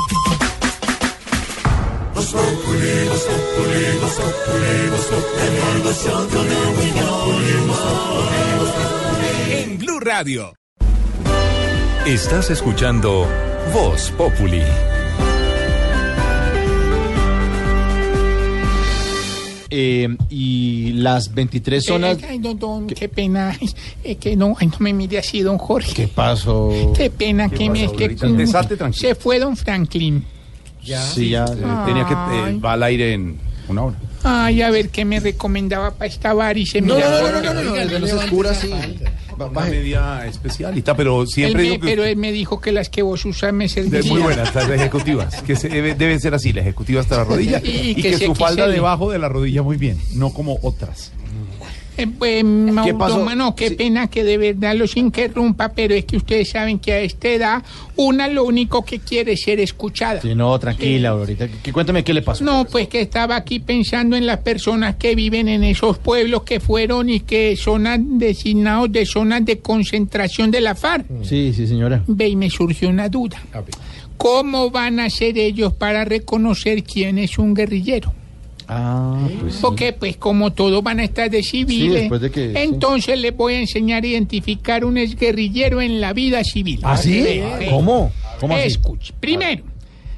En 9.49 9.77
Blue 9.77 9.99
Radio. 10.01 10.53
Estás 12.05 12.49
escuchando 12.49 13.25
Voz 13.73 14.11
Populi. 14.17 14.61
Eh, 19.69 20.09
y 20.29 20.91
las 20.93 21.33
23 21.33 21.85
zonas. 21.85 22.17
Ay, 22.27 22.39
don, 22.39 22.59
don, 22.59 22.87
qué 22.87 23.07
pena. 23.07 23.57
Que 24.19 24.35
no, 24.35 24.53
ay, 24.59 24.67
no 24.67 24.77
me 24.79 24.91
mire 24.91 25.19
así, 25.19 25.39
don 25.41 25.57
Jorge. 25.57 25.93
¿Qué 25.93 26.07
pasó? 26.09 26.91
Qué 26.93 27.09
pena 27.09 27.49
que 27.49 27.69
me. 27.69 27.89
que- 27.93 28.09
desate, 28.09 28.77
se 28.91 29.15
fue 29.15 29.39
don 29.39 29.55
Franklin. 29.55 30.25
Sí, 30.95 31.30
ya. 31.30 31.45
Tenía 31.45 32.05
que. 32.07 32.14
eh, 32.14 32.59
va 32.64 32.73
al 32.73 32.84
aire 32.84 33.14
en 33.14 33.38
una 33.68 33.84
hora. 33.84 33.95
Ay, 34.23 34.61
a 34.61 34.72
ver 34.72 34.89
qué 34.89 35.05
me 35.05 35.19
recomendaba 35.19 35.91
para 35.91 36.07
esta 36.07 36.34
varice. 36.34 36.81
No, 36.81 36.95
mira, 36.95 37.09
no, 37.09 37.15
no, 37.18 37.22
Jorge. 37.27 37.41
no, 37.45 37.53
no, 37.53 37.64
no, 37.64 37.85
no, 37.85 37.99
no 37.99 38.07
se 38.07 38.14
oscura 38.15 38.51
así. 38.51 38.73
Una 39.38 39.61
media 39.61 40.26
especialita, 40.26 40.95
pero 40.97 41.22
Él 41.22 41.27
siempre 41.27 41.61
me- 41.64 41.69
digo 41.69 41.80
que 41.81 41.88
pero 41.88 42.03
él 42.03 42.18
me 42.18 42.31
dijo 42.31 42.59
que 42.59 42.72
las 42.72 42.89
que 42.89 43.03
vos 43.03 43.23
usas 43.26 43.53
me 43.53 43.65
de 43.65 43.69
servirían. 43.69 44.07
muy 44.09 44.22
buenas, 44.23 44.53
las 44.55 44.68
ejecutivas, 44.69 45.43
que 45.43 45.55
se 45.55 45.69
debe, 45.69 45.93
debe 45.93 46.19
ser 46.19 46.34
así, 46.34 46.51
la 46.53 46.61
ejecutiva 46.61 47.01
hasta 47.01 47.18
la 47.18 47.23
rodilla 47.26 47.61
Y- 47.64 47.68
y 47.69 47.89
y, 47.91 47.95
que 47.95 48.11
que, 48.18 48.26
su 48.26 48.34
falda 48.34 48.68
debajo 48.68 49.11
de 49.11 49.19
la 49.19 49.30
rodilla 49.30 49.61
muy 49.61 49.77
bien, 49.77 49.99
no 50.15 50.31
como 50.34 50.57
otras. 50.64 51.11
Eh, 51.97 52.07
pues, 52.07 52.43
Mauro, 52.43 53.25
mano, 53.25 53.55
qué 53.55 53.71
pena 53.71 54.07
que 54.07 54.23
de 54.23 54.37
verdad 54.37 54.75
los 54.75 54.95
interrumpa, 54.97 55.69
pero 55.69 55.95
es 55.95 56.05
que 56.05 56.17
ustedes 56.17 56.51
saben 56.51 56.77
que 56.77 56.93
a 56.93 56.99
esta 56.99 57.29
edad 57.29 57.63
una 57.95 58.27
lo 58.27 58.43
único 58.43 58.85
que 58.85 58.99
quiere 58.99 59.33
es 59.33 59.41
ser 59.41 59.59
escuchada. 59.59 60.21
Sí, 60.21 60.35
no, 60.35 60.57
tranquila, 60.59 61.09
Aurorita. 61.09 61.47
Que, 61.47 61.57
que 61.57 61.73
cuéntame 61.73 62.03
qué 62.03 62.13
le 62.13 62.21
pasó. 62.21 62.43
No, 62.43 62.65
pues 62.65 62.87
que 62.87 63.01
estaba 63.01 63.35
aquí 63.35 63.59
pensando 63.59 64.15
en 64.15 64.27
las 64.27 64.39
personas 64.39 64.95
que 64.97 65.15
viven 65.15 65.47
en 65.47 65.63
esos 65.63 65.97
pueblos 65.97 66.43
que 66.43 66.59
fueron 66.59 67.09
y 67.09 67.21
que 67.21 67.55
son 67.55 68.19
designados 68.19 68.91
de 68.91 69.05
zonas 69.05 69.43
de 69.45 69.59
concentración 69.59 70.51
de 70.51 70.61
la 70.61 70.75
FARC. 70.75 71.05
Sí, 71.23 71.51
sí, 71.53 71.65
señora. 71.65 72.03
Ve, 72.07 72.29
y 72.29 72.35
me 72.35 72.49
surgió 72.49 72.89
una 72.89 73.09
duda. 73.09 73.41
¿Cómo 74.17 74.69
van 74.69 74.99
a 74.99 75.05
hacer 75.05 75.37
ellos 75.37 75.73
para 75.73 76.05
reconocer 76.05 76.83
quién 76.83 77.17
es 77.17 77.37
un 77.37 77.53
guerrillero? 77.53 78.13
Ah, 78.68 79.18
pues. 79.39 79.53
sí. 79.56 79.60
Porque, 79.61 79.94
pues, 79.94 80.18
como 80.18 80.52
todos 80.52 80.84
van 80.84 80.99
a 80.99 81.03
estar 81.06 81.30
de 81.30 81.41
civiles, 81.44 82.02
después 82.02 82.22
de 82.22 82.31
que- 82.31 82.48
sí. 82.49 82.53
entonces 82.57 83.18
les 83.19 83.35
voy 83.35 83.53
a 83.53 83.60
enseñar 83.61 84.03
a 84.03 84.07
identificar 84.07 84.84
un 84.84 84.98
exguerrillero 84.98 85.81
en 85.81 86.02
la 86.02 86.11
vida 86.14 86.44
civil. 86.44 86.80
¿Ah, 86.84 86.98
sí? 86.98 87.41
¿Cómo? 87.69 88.11
¿Cómo 88.39 88.56
así? 88.56 88.68
Escuche, 88.68 89.14
primero, 89.19 89.64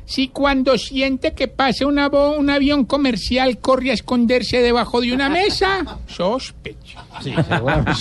si 0.06 0.30
cuando 0.30 0.78
siente 0.80 1.34
que 1.34 1.48
una 1.86 2.10
vo- 2.10 2.36
un 2.38 2.50
avión 2.50 2.86
comercial 2.86 3.60
corre 3.60 3.92
a 3.92 3.94
esconderse 3.94 4.62
debajo 4.62 5.00
de 5.02 5.14
una 5.14 5.30
mesa, 5.30 6.00
sospecha. 6.08 7.04
Sí. 7.22 7.34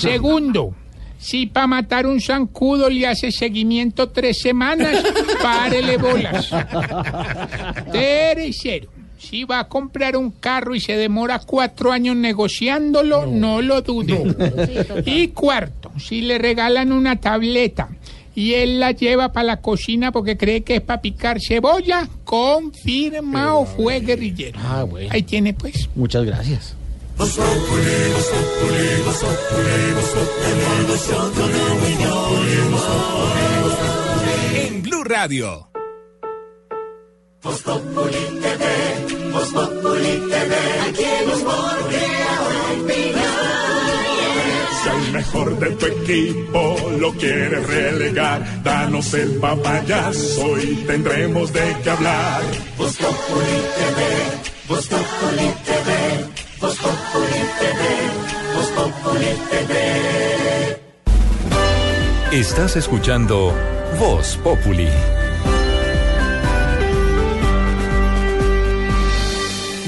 Segundo, 0.01 0.75
si 1.19 1.47
para 1.47 1.67
matar 1.67 2.07
un 2.07 2.21
zancudo 2.23 2.89
le 2.89 3.07
hace 3.07 3.31
seguimiento 3.31 4.09
tres 4.09 4.39
semanas, 4.41 5.05
párele 5.43 5.99
bolas. 5.99 6.49
Tercero, 7.93 8.89
si 9.19 9.45
va 9.45 9.61
a 9.61 9.69
comprar 9.69 10.17
un 10.17 10.31
carro 10.31 10.75
y 10.75 10.81
se 10.81 10.97
demora 10.97 11.41
cuatro 11.41 11.93
años 11.93 12.17
negociándolo, 12.17 13.27
no, 13.27 13.61
lo 13.61 13.83
dude. 13.83 14.35
Y 15.07 15.29
cuarto, 15.29 15.91
si 15.99 16.23
le 16.23 16.39
regalan 16.39 16.93
una 16.93 17.17
tableta 17.21 17.89
y 18.35 18.55
él 18.55 18.79
la 18.79 18.93
lleva 18.93 19.33
para 19.33 19.45
la 19.45 19.61
cocina 19.61 20.13
porque 20.13 20.37
cree 20.37 20.63
que 20.63 20.77
es 20.77 20.81
para 20.81 21.03
picar 21.03 21.41
cebolla, 21.41 22.09
confirmado 22.23 23.65
fue 23.65 24.01
guerrillero. 24.01 24.59
Ah, 24.63 24.85
bueno. 24.85 25.11
Ahí 25.13 25.23
tiene 25.23 25.55
pues. 25.55 25.89
Muchas 25.97 26.25
gracias. 26.25 26.77
En 34.55 34.83
Blue 34.83 35.03
Radio. 35.03 35.68
Voz 37.41 37.63
Populi 37.63 38.41
TV, 38.43 39.31
Voz 39.33 39.53
Populi 39.53 40.29
TV, 40.29 40.55
aquí 40.89 41.05
hemos 41.05 41.39
Si 44.83 44.89
al 44.89 45.13
mejor 45.13 45.59
de 45.61 45.71
tu 45.71 45.87
equipo 45.87 46.77
lo 46.99 47.13
quieres 47.13 47.65
relegar, 47.65 48.63
danos 48.65 49.15
el 49.15 49.37
papayazo 49.37 50.59
y 50.59 50.75
tendremos 50.85 51.53
de 51.53 51.77
qué 51.85 51.91
hablar. 51.91 52.43
Voz 52.77 52.97
Populi 52.97 53.63
TV, 53.79 54.01
Voz 54.67 54.89
Populi 54.89 55.55
TV, 55.65 55.91
Voz 56.61 56.77
Populi 56.77 57.41
TV, 57.61 57.81
Voz 58.55 58.69
Populi 58.71 59.33
TV. 59.51 59.73
Estás 62.33 62.77
escuchando 62.77 63.55
Voz 64.01 64.37
Populi. 64.43 64.89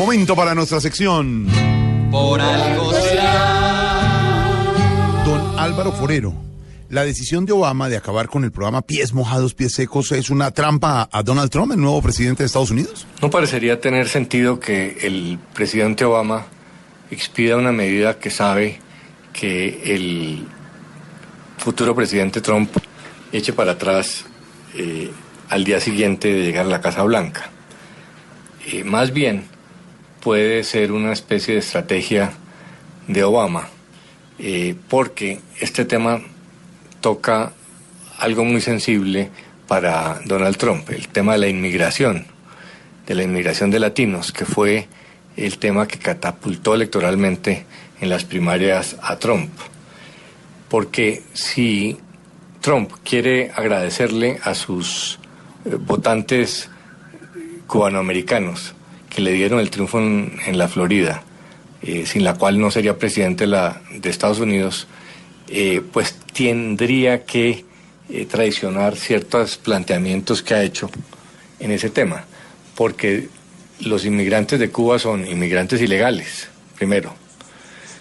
Momento 0.01 0.35
para 0.35 0.55
nuestra 0.55 0.81
sección. 0.81 1.47
Por 2.11 2.41
algo 2.41 2.91
Don 5.27 5.59
Álvaro 5.59 5.93
Forero, 5.93 6.33
la 6.89 7.05
decisión 7.05 7.45
de 7.45 7.53
Obama 7.53 7.91
de 7.91 7.99
acabar 7.99 8.29
con 8.29 8.45
el 8.45 8.51
programa 8.51 8.81
Pies 8.81 9.13
Mojados, 9.13 9.53
Pies 9.53 9.75
Secos 9.75 10.11
es 10.13 10.31
una 10.31 10.53
trampa 10.53 11.07
a 11.13 11.23
Donald 11.23 11.51
Trump, 11.51 11.73
el 11.73 11.81
nuevo 11.83 12.01
presidente 12.01 12.43
de 12.43 12.47
Estados 12.47 12.71
Unidos. 12.71 13.07
No 13.21 13.29
parecería 13.29 13.79
tener 13.79 14.09
sentido 14.09 14.59
que 14.59 14.97
el 15.03 15.39
presidente 15.53 16.07
Obama 16.07 16.47
expida 17.11 17.59
una 17.59 17.71
medida 17.71 18.19
que 18.19 18.31
sabe 18.31 18.81
que 19.35 19.83
el 19.95 20.47
futuro 21.59 21.95
presidente 21.95 22.41
Trump 22.41 22.71
eche 23.33 23.53
para 23.53 23.73
atrás 23.73 24.25
eh, 24.77 25.11
al 25.51 25.63
día 25.63 25.79
siguiente 25.79 26.33
de 26.33 26.43
llegar 26.43 26.65
a 26.65 26.71
la 26.71 26.81
Casa 26.81 27.03
Blanca. 27.03 27.51
Eh, 28.67 28.83
más 28.83 29.13
bien 29.13 29.60
puede 30.21 30.65
ser 30.65 30.93
una 30.93 31.13
especie 31.13 31.55
de 31.55 31.61
estrategia 31.61 32.33
de 33.09 33.25
Obama, 33.25 33.69
eh, 34.39 34.75
porque 34.89 35.41
este 35.61 35.85
tema 35.85 36.21
toca 37.01 37.53
algo 38.19 38.45
muy 38.45 38.61
sensible 38.61 39.31
para 39.67 40.21
Donald 40.25 40.57
Trump, 40.57 40.89
el 40.91 41.09
tema 41.09 41.33
de 41.33 41.39
la 41.39 41.49
inmigración, 41.49 42.27
de 43.07 43.15
la 43.15 43.23
inmigración 43.23 43.71
de 43.71 43.81
latinos, 43.81 44.33
que 44.33 44.45
fue 44.45 44.89
el 45.37 45.59
tema 45.59 45.89
que 45.89 45.99
catapultó 45.99 46.75
electoralmente 46.75 47.65
en 48.01 48.09
las 48.11 48.25
primarias 48.25 48.97
a 49.03 49.17
Trump. 49.19 49.51
Porque 50.69 51.23
si 51.33 51.99
Trump 52.61 52.93
quiere 53.05 53.51
agradecerle 53.55 54.39
a 54.45 54.55
sus 54.55 55.19
eh, 55.65 55.77
votantes 55.77 56.69
cubanoamericanos 57.67 58.75
le 59.21 59.33
dieron 59.33 59.61
el 59.61 59.71
triunfo 59.71 59.99
en, 60.01 60.59
la 60.59 60.69
Florida, 60.69 61.23
eh, 61.83 62.05
sin 62.07 62.25
la 62.25 62.35
cual 62.35 62.59
no 62.59 62.71
sería 62.71 62.99
presidente 62.99 63.47
la- 63.47 63.81
de 63.93 64.11
Estados 64.11 64.41
Unidos, 64.41 64.87
eh, 65.49 65.83
pues 65.93 66.15
tendría 66.33 67.25
que 67.25 67.65
eh, 68.09 68.27
traicionar 68.27 68.97
ciertos 68.97 69.57
planteamientos 69.57 70.43
que 70.43 70.55
ha 70.55 70.63
hecho 70.63 70.91
en 71.61 71.71
ese 71.71 71.91
tema, 71.91 72.25
porque 72.75 73.29
los 73.81 74.05
inmigrantes 74.05 74.59
de 74.59 74.71
Cuba 74.71 74.99
son 74.99 75.27
inmigrantes 75.27 75.81
ilegales, 75.81 76.49
primero. 76.77 77.15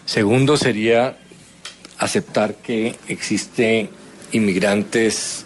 Segundo 0.06 0.58
sería 0.58 1.18
aceptar 2.00 2.56
que 2.56 2.96
existen 3.08 3.90
inmigrantes 4.32 5.46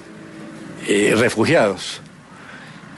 refugiados. 0.87 2.01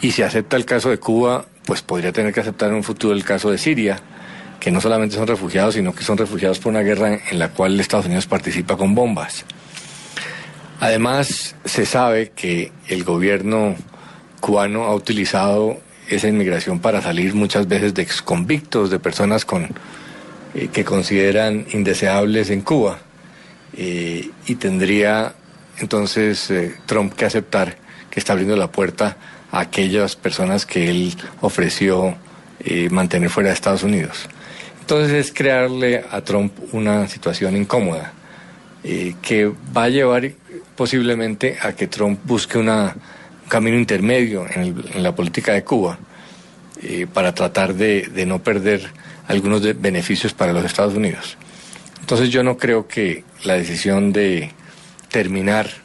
Y 0.02 0.11
si 0.11 0.22
acepta 0.22 0.57
el 0.57 0.65
caso 0.65 0.89
de 0.89 0.97
Cuba, 0.99 1.45
pues 1.66 1.82
podría 1.82 2.12
tener 2.12 2.34
que 2.34 2.40
aceptar 2.40 2.70
en 2.70 2.76
un 2.76 2.84
futuro 2.84 3.14
el 3.14 3.24
caso 3.24 3.52
de 3.52 3.58
Siria, 3.58 4.00
que 4.60 4.72
no 4.72 4.82
solamente 4.82 5.16
son 5.16 5.28
refugiados, 5.28 5.76
sino 5.76 5.94
que 5.94 6.04
son 6.04 6.18
refugiados 6.18 6.60
por 6.60 6.72
una 6.72 6.82
guerra 6.82 7.20
en 7.30 7.40
la 7.40 7.50
cual 7.50 7.80
Estados 7.80 8.06
Unidos 8.06 8.28
participa 8.28 8.78
con 8.78 8.96
bombas. 8.96 9.46
Además, 10.80 11.56
se 11.66 11.86
sabe 11.86 12.32
que 12.36 12.72
el 12.88 13.04
gobierno 13.04 13.76
cubano 14.40 14.84
ha 14.84 14.96
utilizado 14.96 15.78
esa 16.10 16.28
inmigración 16.28 16.80
para 16.80 17.02
salir 17.02 17.34
muchas 17.34 17.68
veces 17.68 17.94
de 17.94 18.02
exconvictos, 18.02 18.90
de 18.90 19.00
personas 19.00 19.46
con, 19.46 19.70
eh, 20.54 20.68
que 20.72 20.86
consideran 20.86 21.66
indeseables 21.72 22.50
en 22.50 22.62
Cuba. 22.62 23.00
Eh, 23.78 24.30
y 24.48 24.56
tendría 24.56 25.34
entonces 25.80 26.50
eh, 26.52 26.76
Trump 26.86 27.14
que 27.14 27.26
aceptar 27.26 27.78
que 28.10 28.20
está 28.20 28.34
abriendo 28.34 28.56
la 28.56 28.72
puerta 28.72 29.18
aquellas 29.56 30.15
personas 30.15 30.65
que 30.65 30.90
él 30.90 31.15
ofreció 31.41 32.15
eh, 32.60 32.90
mantener 32.90 33.30
fuera 33.30 33.49
de 33.49 33.56
Estados 33.56 33.84
Unidos. 33.84 34.27
Entonces 34.82 35.14
es 35.14 35.32
crearle 35.34 36.03
a 36.11 36.22
Trump 36.22 36.53
una 36.73 37.07
situación 37.07 37.56
incómoda 37.56 38.14
eh, 38.84 39.15
que 39.22 39.52
va 39.76 39.86
a 39.86 39.90
llevar 39.90 40.30
posiblemente 40.76 41.57
a 41.61 41.73
que 41.73 41.88
Trump 41.88 42.19
busque 42.26 42.57
una, 42.57 42.95
un 43.44 43.49
camino 43.49 43.77
intermedio 43.77 44.45
en, 44.53 45.02
la 45.02 45.15
política 45.15 45.53
de 45.53 45.64
Cuba 45.64 45.98
eh, 46.84 47.07
para 47.11 47.34
tratar 47.34 47.73
de, 47.73 48.26
no 48.27 48.44
perder 48.44 48.91
algunos 49.27 49.61
beneficios 49.82 50.34
para 50.34 50.52
los 50.52 50.65
Estados 50.65 50.95
Unidos. 50.95 51.38
Entonces 52.02 52.30
yo 52.30 52.44
no 52.44 52.57
creo 52.57 52.88
que 52.88 53.23
la 53.45 53.53
decisión 53.53 54.11
de 54.11 54.52
terminar 55.10 55.85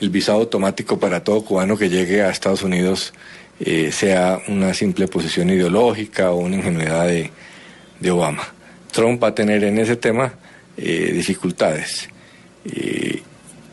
el 0.00 0.10
visado 0.10 0.38
automático 0.38 0.98
para 0.98 1.24
todo 1.24 1.44
cubano 1.44 1.76
que 1.76 1.88
llegue 1.88 2.22
a 2.22 2.30
Estados 2.30 2.62
Unidos 2.62 3.12
eh, 3.60 3.90
sea 3.92 4.40
una 4.48 4.72
simple 4.74 5.08
posición 5.08 5.50
ideológica 5.50 6.30
o 6.30 6.38
una 6.38 6.56
ingenuidad 6.56 7.06
de, 7.06 7.30
de 8.00 8.10
Obama. 8.10 8.42
Trump 8.92 9.22
va 9.22 9.28
a 9.28 9.34
tener 9.34 9.64
en 9.64 9.78
ese 9.78 9.96
tema 9.96 10.32
eh, 10.76 11.10
dificultades 11.12 12.08
eh, 12.64 13.22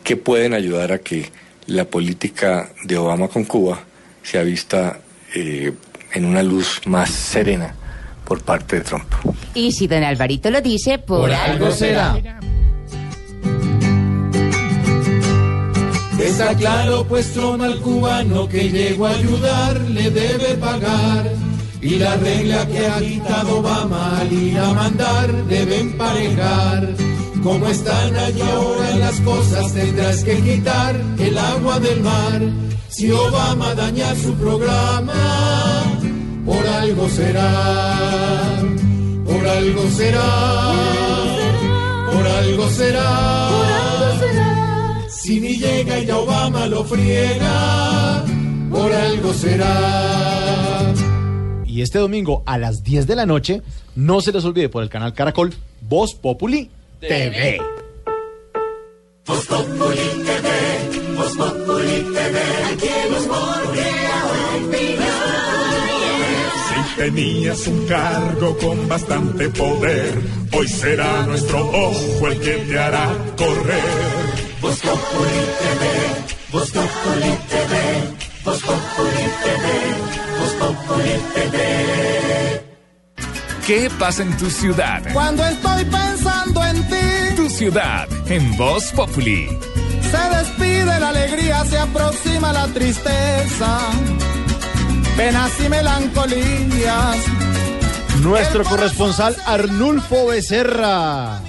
que 0.03 0.17
pueden 0.17 0.53
ayudar 0.53 0.91
a 0.91 0.99
que 0.99 1.29
la 1.67 1.85
política 1.85 2.69
de 2.83 2.97
Obama 2.97 3.27
con 3.27 3.43
Cuba 3.45 3.79
sea 4.23 4.43
vista 4.43 4.99
eh, 5.33 5.71
en 6.13 6.25
una 6.25 6.43
luz 6.43 6.81
más 6.85 7.09
serena 7.09 7.75
por 8.23 8.41
parte 8.43 8.77
de 8.77 8.81
Trump. 8.81 9.05
Y 9.53 9.71
si 9.71 9.87
don 9.87 10.03
Alvarito 10.03 10.49
lo 10.49 10.61
dice, 10.61 10.97
por, 10.97 11.31
algo 11.31 11.71
será. 11.71 12.19
Está 16.25 16.55
claro, 16.55 17.05
pues 17.07 17.33
Trump 17.33 17.61
al 17.61 17.79
cubano 17.81 18.49
que 18.49 18.69
llegó 18.69 19.05
a 19.05 19.11
ayudar 19.11 19.79
le 19.81 20.09
debe 20.09 20.55
pagar. 20.55 21.31
Y 21.81 21.99
la 21.99 22.15
regla 22.15 22.65
que 22.67 22.87
ha 22.87 22.99
quitado 22.99 23.59
Obama 23.59 24.19
al 24.19 24.33
ir 24.33 24.57
a 24.57 24.73
mandar 24.73 25.31
debe 25.45 25.81
emparejar. 25.81 26.89
Como 27.43 27.67
están 27.67 28.15
allí 28.15 28.41
ahora 28.41 28.95
las 28.95 29.21
cosas, 29.21 29.71
tendrás 29.71 30.23
que 30.23 30.35
quitar 30.37 30.99
el 31.19 31.37
agua 31.37 31.79
del 31.79 32.01
mar. 32.01 32.41
Si 32.89 33.11
Obama 33.11 33.75
daña 33.75 34.15
su 34.15 34.33
programa, 34.33 35.83
por 36.43 36.65
algo 36.65 37.07
será. 37.07 38.63
Por 39.25 39.47
algo 39.47 39.89
será. 39.91 40.73
Por 42.11 42.27
algo 42.27 42.69
será. 42.69 43.84
Si 45.25 45.39
ni 45.39 45.57
llega 45.57 45.99
y 45.99 46.05
ya 46.05 46.19
Obama 46.19 46.67
lo 46.67 46.83
friega, 46.83 48.23
por 48.69 48.93
algo 48.93 49.33
será. 49.33 50.93
Y 51.65 51.81
este 51.81 51.97
domingo 51.97 52.43
a 52.45 52.59
las 52.59 52.83
10 52.83 53.07
de 53.07 53.15
la 53.15 53.25
noche, 53.25 53.63
no 53.95 54.21
se 54.21 54.31
les 54.31 54.45
olvide 54.45 54.69
por 54.69 54.83
el 54.83 54.89
canal 54.89 55.15
Caracol, 55.15 55.51
Voz 55.81 56.13
Populi 56.13 56.69
TV. 56.99 57.59
Voz 59.25 59.47
Populi 59.47 59.97
TV, 59.97 61.17
Voz 61.17 61.35
Populi 61.37 62.05
TV, 62.13 62.39
aquí 62.71 62.87
Si 66.67 66.97
tenías 66.97 67.65
un 67.65 67.87
cargo 67.87 68.55
con 68.59 68.87
bastante 68.87 69.49
poder, 69.49 70.21
hoy 70.53 70.67
será 70.67 71.25
nuestro 71.25 71.67
ojo 71.67 72.27
el 72.27 72.39
que 72.39 72.57
te 72.57 72.77
hará 72.77 73.11
correr. 73.35 74.44
Voz 74.65 74.79
Populi 74.79 75.41
TV, 75.61 75.83
Voz 76.51 76.71
Populi 76.71 77.37
TV, 77.51 77.73
Voz 78.43 78.61
Populi 78.63 79.25
TV, 79.43 79.65
Voz 80.39 80.53
Populi 80.53 81.15
TV. 81.35 81.55
¿Qué 83.67 83.91
pasa 83.99 84.23
en 84.23 84.35
tu 84.37 84.49
ciudad? 84.49 85.03
Cuando 85.13 85.45
estoy 85.45 85.85
pensando 85.85 86.63
en 86.63 86.83
ti, 86.87 87.35
Tu 87.35 87.47
ciudad 87.47 88.07
en 88.25 88.57
Voz 88.57 88.85
Populi. 88.93 89.47
se 90.01 90.35
despide 90.35 90.99
la 90.99 91.09
alegría, 91.09 91.63
se 91.65 91.77
aproxima 91.77 92.51
la 92.51 92.65
tristeza, 92.69 93.79
penas 95.15 95.51
y 95.63 95.69
melancolías. 95.69 97.17
Nuestro 98.23 98.63
corresponsal 98.63 99.35
Arnulfo 99.45 100.25
Becerra. 100.25 101.39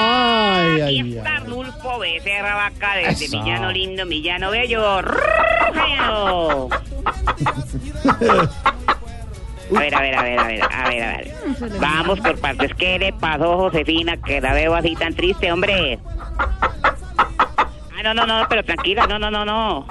Ay, 0.00 0.80
Aquí 0.80 1.00
ay, 1.00 1.16
está 1.18 1.36
Arnulfo 1.36 1.98
Becerra 1.98 2.54
Vaca 2.54 2.96
desde 2.96 3.24
Eso. 3.26 3.38
Millano 3.38 3.72
Lindo, 3.72 4.06
Millano 4.06 4.50
Bello. 4.50 5.02
A 9.70 9.80
ver, 9.80 9.94
a 9.94 10.00
ver, 10.00 10.14
a 10.14 10.22
ver, 10.22 10.38
a 10.38 10.46
ver, 10.46 10.62
a 10.62 10.88
ver, 10.88 11.02
a 11.02 11.16
ver. 11.18 11.34
Vamos 11.78 12.20
por 12.20 12.38
partes. 12.38 12.72
¿Qué 12.74 12.98
le 12.98 13.12
pasó, 13.12 13.58
Josefina, 13.58 14.16
que 14.16 14.40
la 14.40 14.54
veo 14.54 14.74
así 14.74 14.96
tan 14.96 15.12
triste, 15.14 15.52
hombre? 15.52 15.98
Ah, 17.98 18.02
no, 18.04 18.14
no, 18.14 18.26
no, 18.26 18.46
pero 18.48 18.62
tranquila, 18.62 19.08
no, 19.08 19.18
no, 19.18 19.28
no, 19.28 19.44
no. 19.44 19.84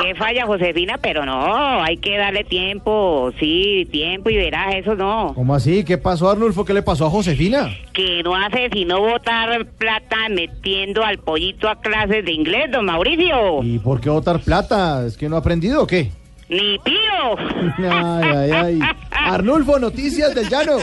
¿Qué 0.00 0.14
falla, 0.14 0.46
Josefina? 0.46 0.96
Pero 0.96 1.26
no, 1.26 1.82
hay 1.82 1.98
que 1.98 2.16
darle 2.16 2.42
tiempo, 2.44 3.32
sí, 3.38 3.86
tiempo 3.92 4.30
y 4.30 4.36
verás, 4.36 4.76
eso 4.76 4.94
no. 4.94 5.32
¿Cómo 5.34 5.54
así? 5.54 5.84
¿Qué 5.84 5.98
pasó, 5.98 6.30
Arnulfo? 6.30 6.64
¿Qué 6.64 6.72
le 6.72 6.82
pasó 6.82 7.06
a 7.06 7.10
Josefina? 7.10 7.70
Que 7.92 8.22
no 8.22 8.34
hace 8.34 8.70
sino 8.72 8.98
botar 9.00 9.66
plata 9.78 10.16
metiendo 10.30 11.04
al 11.04 11.18
pollito 11.18 11.68
a 11.68 11.78
clases 11.80 12.24
de 12.24 12.32
inglés, 12.32 12.70
don 12.70 12.86
Mauricio. 12.86 13.62
¿Y 13.62 13.78
por 13.78 14.00
qué 14.00 14.08
botar 14.08 14.40
plata? 14.40 15.04
¿Es 15.06 15.18
que 15.18 15.28
no 15.28 15.36
ha 15.36 15.40
aprendido 15.40 15.82
o 15.82 15.86
qué? 15.86 16.10
Ni 16.48 16.78
pío. 16.78 17.36
Ay, 17.90 18.30
ay, 18.30 18.52
ay. 18.52 18.80
Arnulfo, 19.10 19.78
noticias 19.78 20.34
del 20.34 20.48
llano. 20.48 20.78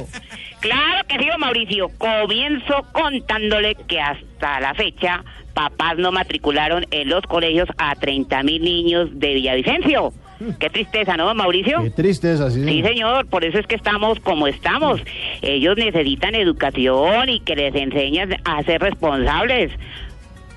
Claro 0.60 1.08
que 1.08 1.18
sí, 1.18 1.26
don 1.26 1.40
Mauricio. 1.40 1.90
Comienzo 1.98 2.86
contándole 2.92 3.76
que 3.88 4.00
hasta 4.00 4.60
la 4.60 4.74
fecha 4.76 5.24
papás 5.54 5.98
no 5.98 6.12
matricularon 6.12 6.86
en 6.92 7.10
los 7.10 7.24
colegios 7.24 7.70
a 7.78 7.96
30 7.96 8.44
mil 8.44 8.64
niños 8.64 9.10
de 9.14 9.34
Villavicencio. 9.34 10.14
Qué 10.60 10.70
tristeza, 10.70 11.18
¿no, 11.18 11.34
Mauricio? 11.34 11.84
Qué 11.84 11.92
tristeza, 11.92 12.50
sí. 12.50 12.64
Sí, 12.64 12.82
señor, 12.82 13.28
por 13.28 13.44
eso 13.44 13.60
es 13.60 13.68
que 13.68 13.76
estamos 13.76 14.20
como 14.20 14.48
estamos. 14.48 15.02
Ellos 15.42 15.78
necesitan 15.78 16.36
educación 16.36 17.30
y 17.30 17.40
que 17.42 17.56
les 17.56 17.76
enseñen 17.76 18.36
a 18.44 18.64
ser 18.64 18.82
responsables. 18.82 19.72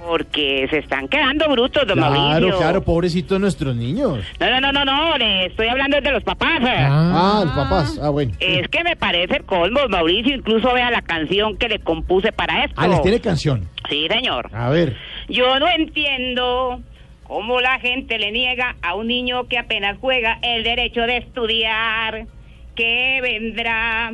Porque 0.06 0.66
se 0.70 0.78
están 0.78 1.08
quedando 1.08 1.48
brutos, 1.48 1.86
don 1.86 1.96
Claro, 1.96 2.14
Mauricio. 2.14 2.58
claro, 2.58 2.82
pobrecitos 2.84 3.40
nuestros 3.40 3.74
niños. 3.74 4.18
No, 4.38 4.50
no, 4.50 4.60
no, 4.60 4.72
no, 4.72 4.84
no, 4.84 5.16
le 5.18 5.46
estoy 5.46 5.68
hablando 5.68 6.00
de 6.00 6.10
los 6.12 6.22
papás. 6.22 6.58
Ah, 6.62 7.42
los 7.44 7.54
papás. 7.54 7.98
Ah, 8.02 8.10
bueno. 8.10 8.32
Es 8.38 8.68
que 8.68 8.84
me 8.84 8.96
parece 8.96 9.36
el 9.36 9.44
colmo, 9.44 9.80
Mauricio. 9.88 10.34
Incluso 10.34 10.72
vea 10.74 10.90
la 10.90 11.02
canción 11.02 11.56
que 11.56 11.68
le 11.68 11.78
compuse 11.78 12.32
para 12.32 12.64
esto. 12.64 12.80
Ah, 12.80 12.86
les 12.88 13.00
tiene 13.02 13.20
canción. 13.20 13.68
Sí, 13.88 14.06
señor. 14.10 14.50
A 14.52 14.68
ver. 14.68 14.96
Yo 15.28 15.58
no 15.58 15.68
entiendo 15.68 16.80
cómo 17.24 17.60
la 17.60 17.78
gente 17.80 18.18
le 18.18 18.30
niega 18.30 18.76
a 18.82 18.94
un 18.94 19.06
niño 19.06 19.48
que 19.48 19.58
apenas 19.58 19.96
juega 20.00 20.38
el 20.42 20.64
derecho 20.64 21.00
de 21.02 21.16
estudiar. 21.18 22.26
¿Qué 22.74 23.20
vendrá? 23.22 24.12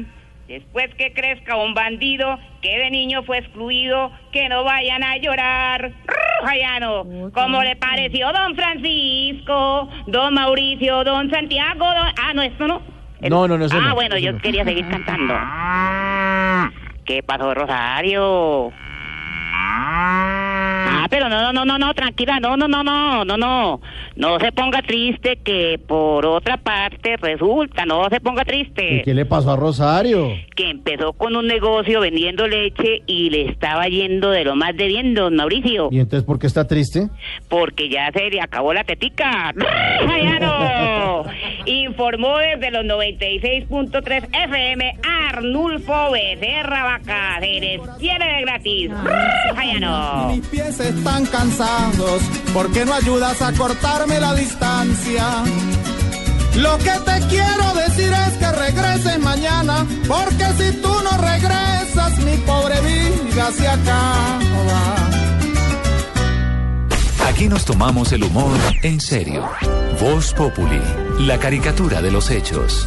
Después 0.50 0.92
que 0.98 1.12
crezca 1.12 1.54
un 1.54 1.74
bandido 1.74 2.36
que 2.60 2.76
de 2.76 2.90
niño 2.90 3.22
fue 3.22 3.38
excluido, 3.38 4.10
que 4.32 4.48
no 4.48 4.64
vayan 4.64 5.04
a 5.04 5.16
llorar. 5.16 5.92
Jayano, 6.44 7.04
¿cómo 7.32 7.62
le 7.62 7.76
pareció 7.76 8.32
don 8.32 8.56
Francisco, 8.56 9.88
don 10.08 10.34
Mauricio, 10.34 11.04
don 11.04 11.30
Santiago? 11.30 11.84
don- 11.84 12.12
Ah, 12.20 12.32
no, 12.34 12.42
esto 12.42 12.66
no. 12.66 12.82
No, 13.20 13.46
no, 13.46 13.56
no, 13.58 13.64
eso 13.66 13.76
Ah, 13.80 13.90
no, 13.90 13.94
bueno, 13.94 14.16
eso 14.16 14.24
yo 14.26 14.32
no. 14.32 14.38
quería 14.40 14.64
seguir 14.64 14.88
cantando. 14.88 15.34
¿Qué 17.04 17.22
pasó, 17.22 17.54
Rosario? 17.54 18.72
Pero 21.10 21.28
no, 21.28 21.40
no, 21.42 21.52
no, 21.52 21.64
no, 21.64 21.78
no, 21.78 21.92
tranquila, 21.94 22.38
no, 22.40 22.56
no, 22.56 22.68
no, 22.68 22.82
no, 22.84 23.24
no, 23.24 23.36
no, 23.36 23.80
no 24.16 24.38
se 24.38 24.52
ponga 24.52 24.80
triste 24.82 25.36
que 25.44 25.78
por 25.86 26.24
otra 26.24 26.56
parte 26.56 27.16
resulta, 27.16 27.84
no 27.84 28.08
se 28.08 28.20
ponga 28.20 28.42
¿Y 28.42 28.44
triste, 28.46 29.02
qué 29.04 29.12
le 29.12 29.26
pasó 29.26 29.50
a 29.52 29.56
Rosario? 29.56 30.28
que 30.54 30.70
empezó 30.70 31.12
con 31.14 31.34
un 31.36 31.46
negocio 31.46 32.00
vendiendo 32.00 32.46
leche 32.46 33.02
y 33.06 33.30
le 33.30 33.46
estaba 33.48 33.88
yendo 33.88 34.30
de 34.30 34.44
lo 34.44 34.54
más 34.56 34.76
de 34.76 34.86
bien, 34.86 35.14
don 35.14 35.34
Mauricio, 35.36 35.88
¿Y 35.90 35.98
entonces 35.98 36.24
por 36.24 36.38
qué 36.38 36.46
está 36.46 36.66
triste? 36.66 37.08
porque 37.48 37.88
ya 37.88 38.10
se 38.12 38.30
le 38.30 38.40
acabó 38.40 38.72
la 38.72 38.84
tetica. 38.84 39.52
¡Jayano! 40.06 41.24
Informó 41.66 42.38
desde 42.38 42.70
los 42.70 42.84
96.3 42.84 44.28
FM 44.32 44.96
Arnulfo 45.28 46.12
Becerra 46.12 46.84
Vaca, 46.84 47.38
se 47.40 47.60
les 47.60 47.80
quiere 47.98 48.24
de 48.36 48.40
gratis. 48.42 48.90
¡Jayano! 49.56 50.32
Están 51.00 51.24
cansados 51.24 52.20
porque 52.52 52.84
no 52.84 52.92
ayudas 52.92 53.40
a 53.40 53.54
cortarme 53.54 54.20
la 54.20 54.34
distancia. 54.34 55.44
Lo 56.56 56.76
que 56.76 56.90
te 56.90 57.26
quiero 57.28 57.72
decir 57.72 58.12
es 58.28 58.34
que 58.34 58.52
regreses 58.52 59.18
mañana, 59.18 59.86
porque 60.06 60.44
si 60.58 60.76
tú 60.82 60.92
no 61.02 61.16
regresas, 61.16 62.18
mi 62.18 62.36
pobre 62.44 62.78
vida 62.82 63.50
se 63.50 63.66
acaba. 63.66 64.96
Aquí 67.30 67.48
nos 67.48 67.64
tomamos 67.64 68.12
el 68.12 68.22
humor 68.22 68.58
en 68.82 69.00
serio. 69.00 69.48
Voz 70.02 70.34
Populi, 70.34 70.82
la 71.20 71.38
caricatura 71.38 72.02
de 72.02 72.10
los 72.10 72.30
hechos. 72.30 72.86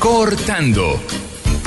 Cortando 0.00 0.98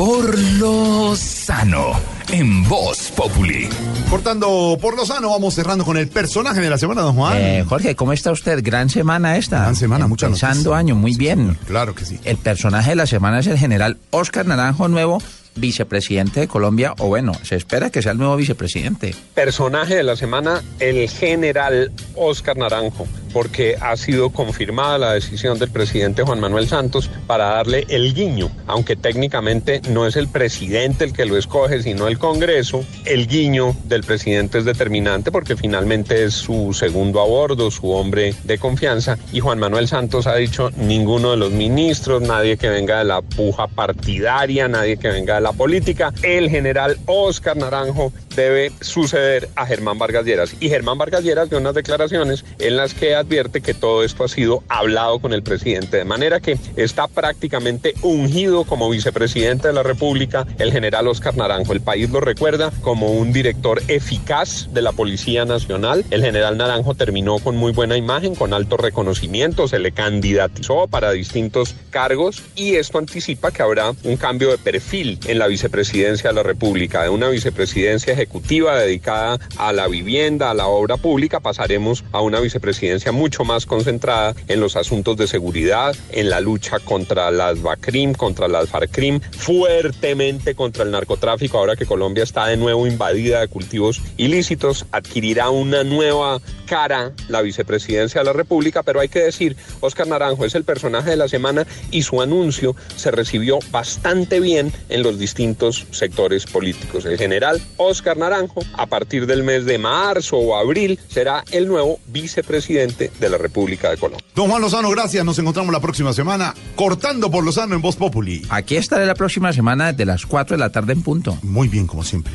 por 0.02 0.36
lo 0.57 1.15
sano 1.15 1.91
en 2.32 2.68
Voz 2.68 3.11
Populi. 3.15 3.69
Cortando 4.10 4.76
por 4.82 4.98
lo 4.98 5.06
sano, 5.06 5.30
vamos 5.30 5.53
cerrando 5.53 5.86
con 5.86 5.95
el 5.95 6.07
personaje 6.07 6.60
de 6.60 6.72
la 6.72 6.80
semana, 6.80 7.02
don 7.02 7.14
Juan. 7.14 7.38
Eh, 7.38 7.64
Jorge, 7.69 7.95
¿cómo 7.95 8.11
está 8.11 8.32
usted? 8.32 8.64
Gran 8.64 8.90
semana 8.90 9.38
esta. 9.38 9.60
Gran 9.60 9.76
semana, 9.76 10.07
muchas 10.07 10.30
Empezando 10.30 10.73
año, 10.73 10.95
muy 10.95 11.15
bien. 11.15 11.56
Claro 11.68 11.94
que 11.94 12.06
sí. 12.06 12.19
El 12.23 12.38
personaje 12.38 12.90
de 12.90 12.95
la 12.95 13.06
semana 13.06 13.41
es 13.41 13.45
el 13.45 13.60
general 13.60 13.99
Oscar 14.10 14.48
Naranjo 14.48 14.88
Nuevo, 14.88 15.22
vicepresidente 15.53 16.40
de 16.40 16.48
Colombia, 16.48 16.95
o 16.98 17.06
bueno, 17.06 17.34
se 17.44 17.56
espera 17.56 17.91
que 17.91 18.02
sea 18.02 18.14
el 18.14 18.18
nuevo 18.18 18.36
vicepresidente. 18.38 19.14
Personaje 19.36 19.94
de 19.94 20.02
la 20.02 20.15
semana, 20.15 20.64
el 20.80 21.07
general 21.11 21.91
Oscar 22.15 22.57
Naranjo, 22.57 23.06
porque 23.34 23.76
ha 23.80 23.95
sido 23.98 24.30
confirmada 24.30 24.98
la 24.98 25.14
decisión 25.14 25.60
del 25.60 25.70
presidente 25.70 26.24
Juan 26.24 26.40
Manuel 26.40 26.68
Santos 26.68 27.10
para 27.28 27.45
darle 27.45 27.86
el 27.90 28.14
guiño, 28.14 28.52
aunque 28.68 28.95
técnicamente 28.95 29.82
no 29.90 30.08
es 30.08 30.16
el 30.16 30.28
presidente 30.28 31.06
el 31.06 31.14
que 31.14 31.26
lo 31.26 31.38
escoge, 31.38 31.82
sino 31.82 32.08
el 32.08 32.18
Congreso, 32.18 32.84
el 33.06 33.28
guiño 33.28 33.76
del 33.86 34.03
presidente 34.03 34.58
es 34.58 34.66
determinante 34.66 35.32
porque 35.32 35.56
finalmente 35.56 36.24
es 36.24 36.34
su 36.34 36.74
segundo 36.74 37.22
a 37.22 37.26
bordo, 37.26 37.72
su 37.72 37.91
hombre 37.91 38.34
de 38.44 38.58
confianza, 38.58 39.18
y 39.32 39.40
Juan 39.40 39.60
Manuel 39.60 39.88
Santos 39.88 40.28
ha 40.28 40.36
dicho 40.36 40.70
ninguno 40.78 41.32
de 41.32 41.38
los 41.38 41.52
ministros, 41.52 42.22
nadie 42.22 42.58
que 42.58 42.70
venga 42.70 42.99
de 42.99 43.06
la 43.06 43.22
puja 43.22 43.68
partidaria, 43.68 44.68
nadie 44.68 44.98
que 44.98 45.10
venga 45.10 45.36
de 45.36 45.41
la 45.41 45.53
política, 45.53 46.14
el 46.24 46.49
general 46.49 46.98
Oscar 47.06 47.58
Naranjo 47.58 48.12
debe 48.36 48.72
suceder 48.82 49.49
a 49.56 49.66
Germán 49.66 49.98
Vargas 49.98 50.26
Lleras. 50.26 50.56
Y 50.60 50.70
Germán 50.70 50.98
Vargas 50.98 51.24
Lleras 51.24 51.49
dio 51.49 51.60
unas 51.60 51.76
declaraciones 51.76 52.45
en 52.60 52.78
las 52.78 52.94
que 52.94 53.16
advierte 53.16 53.62
que 53.62 53.74
todo 53.74 54.03
esto 54.03 54.24
ha 54.24 54.28
sido 54.28 54.64
hablado 54.70 55.20
con 55.20 55.34
el 55.34 55.44
presidente, 55.44 55.98
de 55.98 56.06
manera 56.06 56.40
que 56.40 56.58
está 56.76 57.08
prácticamente 57.08 57.94
ungido 58.02 58.64
como 58.64 58.90
vicepresidente 58.90 59.68
de 59.68 59.74
la 59.74 59.84
República 59.84 60.45
el 60.60 60.72
general 60.72 61.08
Oscar 61.08 61.36
Naranjo. 61.36 61.74
El 61.74 61.82
país 61.82 62.10
lo 62.10 62.20
recuerda 62.20 62.72
como 62.82 63.12
un 63.12 63.34
director 63.34 63.82
eficaz 63.88 64.70
de 64.74 64.82
la 64.82 64.91
Policía 64.91 65.45
Nacional. 65.45 66.06
El 66.10 66.22
general 66.22 66.58
Naranjo 66.58 66.95
terminó 66.95 67.40
con 67.40 67.56
muy 67.58 67.72
buena 67.72 67.98
imagen, 67.98 68.36
con 68.36 68.53
alto 68.53 68.78
reconocimiento, 68.78 69.68
se 69.68 69.80
le 69.80 69.91
candidatizó 69.91 70.88
para 70.88 71.12
distintos 71.12 71.76
cargos 71.90 72.44
y 72.56 72.76
esto 72.76 72.98
anticipa 72.98 73.52
que 73.52 73.62
habrá 73.62 73.94
un 74.03 74.18
cambio 74.18 74.52
de 74.52 74.58
perfil 74.58 75.20
en 75.28 75.40
la 75.40 75.48
vicepresidencia 75.48 76.30
de 76.30 76.36
la 76.36 76.44
República, 76.44 77.03
de 77.03 77.10
una 77.10 77.30
vicepresidencia 77.30 78.16
ejecutiva 78.22 78.77
dedicada 78.77 79.39
a 79.57 79.73
la 79.73 79.88
vivienda, 79.88 80.52
a 80.52 80.53
la 80.53 80.68
obra 80.68 80.98
pública, 80.98 81.39
pasaremos 81.39 82.03
a 82.11 82.22
una 82.22 82.39
vicepresidencia 82.39 83.11
mucho 83.11 83.43
más 83.43 83.65
concentrada 83.65 84.35
en 84.48 84.60
los 84.60 84.76
asuntos 84.76 85.18
de 85.18 85.27
seguridad, 85.27 85.95
en 86.11 86.30
la 86.30 86.39
lucha 86.39 86.77
contra 86.80 87.31
las 87.31 87.61
BACRIM, 87.61 88.14
contra 88.14 88.48
las 88.48 88.69
FARCRIM, 88.69 89.19
fuertemente 89.22 90.53
contra 90.53 90.84
el 90.84 90.91
narcotráfico, 90.91 91.57
ahora 91.57 91.76
que 91.76 91.85
Colombia 91.85 92.23
está 92.23 92.45
de 92.45 92.57
nuevo 92.57 92.85
invadida 92.85 93.39
de 93.39 93.48
cultivos 93.48 94.02
ilícitos, 94.18 94.85
adquirirá 94.91 95.49
una 95.49 95.84
nueva 95.84 96.39
cara 96.68 97.11
la 97.27 97.41
vicepresidencia 97.41 98.22
de 98.22 98.26
la 98.26 98.34
República, 98.34 98.84
pero 98.84 98.99
hay 98.99 99.10
que 99.10 99.19
decir, 99.19 99.57
Oscar 99.81 100.07
Naranjo 100.07 100.45
es 100.45 100.56
el 100.56 100.64
personaje 100.64 101.10
de 101.10 101.18
la 101.18 101.27
semana 101.27 101.65
y 101.89 102.03
su 102.03 102.22
anuncio 102.22 102.76
se 102.95 103.11
recibió 103.11 103.60
bastante 103.72 104.39
bien 104.39 104.72
en 104.89 105.03
los 105.03 105.19
distintos 105.19 105.85
sectores 105.91 106.45
políticos. 106.45 107.06
El 107.06 107.18
general 107.18 107.61
Oscar 107.77 108.11
Naranjo, 108.18 108.62
a 108.74 108.86
partir 108.86 109.26
del 109.26 109.44
mes 109.44 109.66
de 109.66 109.78
marzo 109.78 110.38
o 110.38 110.56
abril, 110.56 111.00
será 111.10 111.44
el 111.52 111.68
nuevo 111.68 112.00
vicepresidente 112.08 113.12
de 113.20 113.30
la 113.30 113.38
República 113.38 113.90
de 113.90 113.98
Colombia. 113.98 114.26
Don 114.36 114.50
Juan 114.50 114.62
Lozano, 114.62 114.90
gracias. 114.90 115.26
Nos 115.26 115.40
encontramos 115.40 115.74
la 115.74 115.80
próxima 115.80 116.14
semana 116.14 116.54
cortando 116.76 117.30
por 117.30 117.44
Lozano 117.44 117.76
en 117.76 117.82
Voz 117.82 117.96
Populi. 117.96 118.46
Aquí 118.50 118.76
estaré 118.76 119.06
la 119.06 119.16
próxima 119.16 119.54
semana 119.54 119.92
desde 119.92 120.06
las 120.06 120.26
4 120.26 120.56
de 120.56 120.60
la 120.60 120.72
tarde 120.72 120.94
en 120.94 121.04
punto. 121.04 121.38
Muy 121.42 121.68
bien, 121.68 121.88
como 121.88 122.04
siempre. 122.04 122.34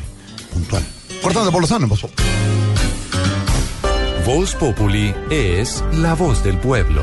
Puntual. 0.53 0.83
Cortando 1.21 1.51
por 1.51 1.61
Lozano 1.61 1.85
en 1.85 1.89
Voz 1.89 2.01
Populi. 2.01 2.23
Voz 4.25 4.55
Populi 4.55 5.15
es 5.29 5.83
la 5.93 6.13
voz 6.13 6.43
del 6.43 6.57
pueblo. 6.57 7.01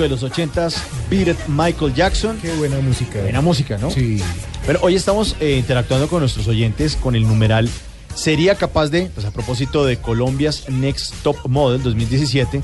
Clásico 0.00 0.02
de 0.02 0.08
los 0.08 0.22
ochentas, 0.22 0.82
Beat 1.10 1.28
It, 1.28 1.36
Michael 1.48 1.94
Jackson. 1.94 2.38
Qué 2.40 2.52
buena 2.54 2.78
música. 2.80 3.20
Buena 3.20 3.40
música, 3.40 3.78
¿no? 3.78 3.90
Sí. 3.90 4.20
Pero 4.66 4.80
hoy 4.82 4.94
estamos 4.94 5.36
eh, 5.40 5.56
interactuando 5.58 6.08
con 6.08 6.20
nuestros 6.20 6.48
oyentes 6.48 6.96
con 6.96 7.14
el 7.14 7.26
numeral. 7.26 7.68
¿Sería 8.14 8.54
capaz 8.54 8.88
de, 8.88 9.10
pues 9.14 9.26
a 9.26 9.30
propósito 9.30 9.84
de 9.84 9.98
Colombia's 9.98 10.68
Next 10.68 11.14
Top 11.22 11.36
Model 11.46 11.82
2017, 11.82 12.62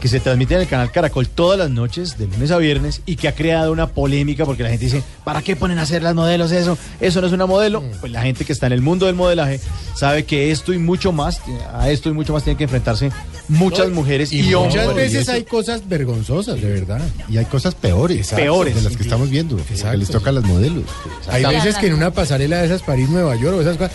que 0.00 0.08
se 0.08 0.20
transmite 0.20 0.54
en 0.54 0.60
el 0.62 0.68
canal 0.68 0.90
Caracol 0.90 1.28
todas 1.28 1.58
las 1.58 1.70
noches, 1.70 2.18
de 2.18 2.26
lunes 2.26 2.50
a 2.50 2.58
viernes, 2.58 3.02
y 3.06 3.16
que 3.16 3.28
ha 3.28 3.34
creado 3.34 3.72
una 3.72 3.88
polémica 3.88 4.44
porque 4.44 4.62
la 4.62 4.70
gente 4.70 4.86
dice, 4.86 5.02
¿para 5.24 5.42
qué 5.42 5.56
ponen 5.56 5.78
a 5.78 5.82
hacer 5.82 6.02
las 6.02 6.14
modelos 6.14 6.52
eso? 6.52 6.76
Eso 7.00 7.20
no 7.20 7.26
es 7.26 7.32
una 7.32 7.46
modelo. 7.46 7.82
Pues 8.00 8.12
la 8.12 8.22
gente 8.22 8.44
que 8.44 8.52
está 8.52 8.66
en 8.66 8.72
el 8.72 8.82
mundo 8.82 9.06
del 9.06 9.14
modelaje 9.14 9.60
sabe 9.94 10.24
que 10.24 10.50
esto 10.50 10.72
y 10.72 10.78
mucho 10.78 11.12
más, 11.12 11.40
a 11.72 11.90
esto 11.90 12.08
y 12.08 12.12
mucho 12.12 12.32
más 12.32 12.44
tienen 12.44 12.58
que 12.58 12.64
enfrentarse 12.64 13.10
muchas 13.48 13.88
No, 13.88 13.94
mujeres 13.96 14.32
y, 14.32 14.40
y 14.40 14.54
hombres. 14.54 14.76
muchas 14.82 14.94
veces 14.94 15.28
hay 15.28 15.44
cosas 15.44 15.88
vergonzosas, 15.88 16.60
de 16.60 16.68
verdad. 16.68 17.00
Y 17.28 17.36
hay 17.38 17.44
cosas 17.46 17.74
peores. 17.74 18.28
Peores. 18.28 18.74
De 18.74 18.82
las 18.82 18.96
que 18.96 19.02
estamos 19.02 19.30
viendo. 19.30 19.56
Que 19.56 19.96
les 19.96 20.08
toca 20.08 20.30
a 20.30 20.32
las 20.32 20.44
modelos. 20.44 20.84
Hay 21.28 21.44
veces 21.44 21.76
que 21.76 21.86
en 21.88 21.94
una 21.94 22.10
pasarela 22.10 22.58
de 22.58 22.66
esas 22.66 22.82
París-Nueva 22.82 23.36
York 23.36 23.56
o 23.56 23.60
esas 23.60 23.76
cosas, 23.76 23.92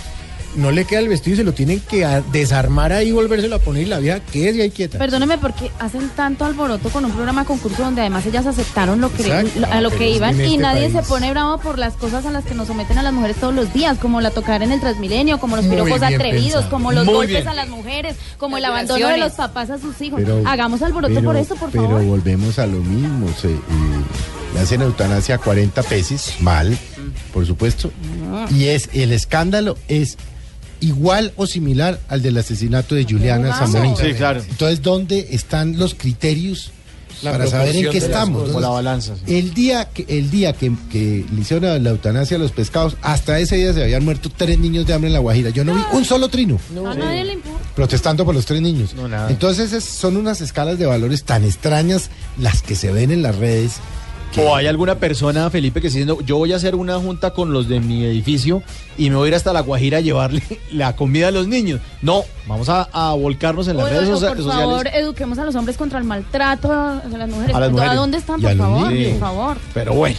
no 0.56 0.72
le 0.72 0.86
queda 0.86 1.00
el 1.00 1.10
vestido 1.10 1.34
y 1.34 1.38
se 1.38 1.44
lo 1.44 1.54
tienen 1.54 1.80
que 1.80 2.06
desarmar 2.32 2.92
ahí 2.94 3.10
y 3.10 3.12
volvérselo 3.12 3.56
a 3.56 3.60
poner 3.60 3.84
y 3.84 3.86
la 3.88 4.00
vieja 4.00 4.20
que 4.20 4.50
es 4.50 4.56
y 4.56 4.62
ahí 4.62 4.70
quieta. 4.72 4.98
Perdóneme 5.00 5.38
porque 5.38 5.72
hacen 5.80 6.10
tanto 6.16 6.46
alboroto 6.46 6.90
con 6.90 7.06
un 7.06 7.12
programa 7.12 7.44
concurso 7.46 7.82
donde 7.84 8.02
además 8.02 8.26
ellas 8.26 8.46
aceptaron 8.46 9.02
lo 9.02 9.12
que 9.12 9.24
Exacto. 9.24 9.60
lo- 9.60 9.68
a 9.68 9.82
lo 9.82 9.90
Pero 9.90 10.00
que 10.00 10.10
iban 10.12 10.40
y 10.40 10.44
este 10.44 10.58
nadie 10.58 10.90
país. 10.90 10.94
se 10.94 11.02
pone 11.10 11.32
bravo 11.32 11.58
por 11.60 11.80
las 11.80 11.94
cosas 11.94 12.26
a 12.26 12.32
las 12.32 12.44
que 12.46 12.54
nos 12.54 12.68
someten 12.68 12.98
a 12.98 13.04
las 13.04 13.14
mujeres 13.14 13.38
todos 13.38 13.54
los 13.56 13.74
días, 13.74 13.98
como 13.98 14.22
la 14.22 14.32
tocar 14.32 14.62
en 14.64 14.72
el 14.72 14.80
Transmilenio, 14.80 15.40
como 15.40 15.56
los 15.56 15.66
Muy 15.66 15.76
piropos 15.76 16.02
atrevidos, 16.04 16.42
pensado. 16.54 16.70
como 16.70 16.92
los 16.92 17.06
Muy 17.06 17.14
golpes 17.16 17.36
bien. 17.36 17.48
a 17.48 17.54
las 17.54 17.70
mujeres, 17.70 18.16
como 18.38 18.58
el 18.58 18.66
abandono 18.66 19.08
de 19.08 19.18
los 19.18 19.34
papás 19.34 19.70
a 19.70 19.80
sus 19.80 20.00
hijos. 20.02 20.20
Pero- 20.22 20.44
Hagamos 20.48 20.82
alboroto 20.82 21.14
pero- 21.16 21.26
por 21.26 21.36
eso, 21.38 21.56
por 21.56 21.70
pero 21.72 21.84
favor. 21.86 22.04
volvemos 22.04 22.60
a 22.60 22.68
lo 22.68 22.80
mismo. 22.80 23.28
Se, 23.42 23.50
eh, 23.50 23.60
le 24.54 24.60
hacen 24.60 24.82
eutanasia 24.82 25.36
a 25.36 25.38
40 25.40 25.82
peces, 25.84 26.36
mal, 26.42 26.78
por 27.34 27.46
supuesto. 27.46 27.92
Y 28.52 28.66
es 28.66 28.90
el 28.94 29.12
escándalo 29.12 29.78
es 29.88 30.18
igual 30.86 31.34
o 31.36 31.46
similar 31.48 32.00
al 32.10 32.22
del 32.22 32.38
asesinato 32.38 32.96
de 32.96 33.04
Juliana. 33.06 33.54
Zamorín. 33.58 33.96
Sí, 33.98 34.14
claro. 34.14 34.42
Entonces, 34.48 34.82
¿dónde 34.82 35.28
están 35.32 35.78
los 35.78 35.94
criterios 35.96 36.72
La 37.22 37.32
para 37.32 37.48
saber 37.48 37.76
en 37.76 37.90
qué 37.90 37.98
estamos? 38.00 38.44
cosas. 38.50 38.62
La 38.62 38.70
balanza. 38.70 39.16
sí. 39.16 39.36
El 39.36 39.54
día 39.54 39.90
que 39.94 40.06
el 40.10 40.30
día 40.30 40.54
que, 40.54 40.72
que 40.92 41.26
le 41.34 41.42
hicieron 41.42 41.84
la 41.84 41.90
eutanasia 41.90 42.38
a 42.38 42.40
los 42.40 42.52
pescados, 42.52 42.98
hasta 43.02 43.40
ese 43.40 43.56
día 43.56 43.72
se 43.74 43.82
habían 43.84 44.04
muerto 44.04 44.30
tres 44.36 44.60
niños 44.60 44.86
de 44.86 44.94
hambre 44.94 45.08
en 45.08 45.14
la 45.14 45.20
Guajira. 45.20 45.50
Yo 45.52 45.64
no 45.64 45.74
vi 45.74 45.82
un 45.94 46.04
solo 46.06 46.28
trino 46.28 46.60
a 46.86 46.94
nadie 46.96 47.24
le 47.24 47.34
importa. 47.34 47.60
protestando 47.76 48.26
por 48.26 48.36
los 48.36 48.46
tres 48.46 48.62
niños. 48.62 48.94
No, 48.94 49.08
nada. 49.08 49.30
Entonces 49.30 49.72
es- 49.74 49.84
son 49.86 50.18
unas 50.18 50.42
escalas 50.42 50.78
de 50.80 50.86
valores 50.86 51.24
tan 51.24 51.44
extrañas 51.46 52.10
las 52.38 52.62
que 52.62 52.76
se 52.76 52.92
ven 52.92 53.12
en 53.12 53.22
las 53.22 53.36
redes. 53.38 53.74
O 54.36 54.56
hay 54.56 54.66
alguna 54.66 54.96
persona, 54.96 55.48
Felipe, 55.52 55.80
que 55.80 55.88
está 55.88 56.00
diciendo, 56.00 56.20
yo 56.26 56.38
voy 56.38 56.54
a 56.54 56.56
hacer 56.56 56.74
una 56.74 56.98
junta 56.98 57.32
con 57.36 57.54
los 57.54 57.68
de 57.68 57.80
mi 57.80 58.04
edificio 58.04 58.64
y 58.98 59.12
me 59.12 59.16
voy 59.16 59.26
a 59.26 59.28
ir 59.30 59.36
hasta 59.36 59.54
la 59.54 59.62
Guajira 59.62 60.00
a 60.00 60.02
llevarle 60.02 60.42
la 60.72 60.96
comida 60.96 61.28
a 61.28 61.32
los 61.32 61.48
niños. 61.48 61.82
No, 62.02 62.24
vamos 62.48 62.68
a, 62.68 62.90
a 62.92 63.14
volcarnos 63.14 63.68
en 63.68 63.78
las 63.78 63.90
redes 63.92 64.10
no, 64.10 64.16
socia- 64.16 64.30
por 64.30 64.38
sociales. 64.38 64.66
favor, 64.66 64.88
eduquemos 64.88 65.38
a 65.38 65.46
los 65.46 65.54
hombres 65.56 65.78
contra 65.78 66.00
el 66.00 66.06
maltrato 66.06 66.72
a 66.72 67.04
las 67.08 67.30
mujeres. 67.30 67.56
A 67.56 67.60
las 67.60 67.70
¿A 67.70 67.72
mujeres. 67.72 67.96
dónde 67.96 68.18
están, 68.18 68.42
por 68.42 68.58
favor? 68.58 68.92
niños. 68.92 69.12
Por 69.12 69.20
favor. 69.20 69.58
Pero 69.76 69.94
bueno, 69.94 70.18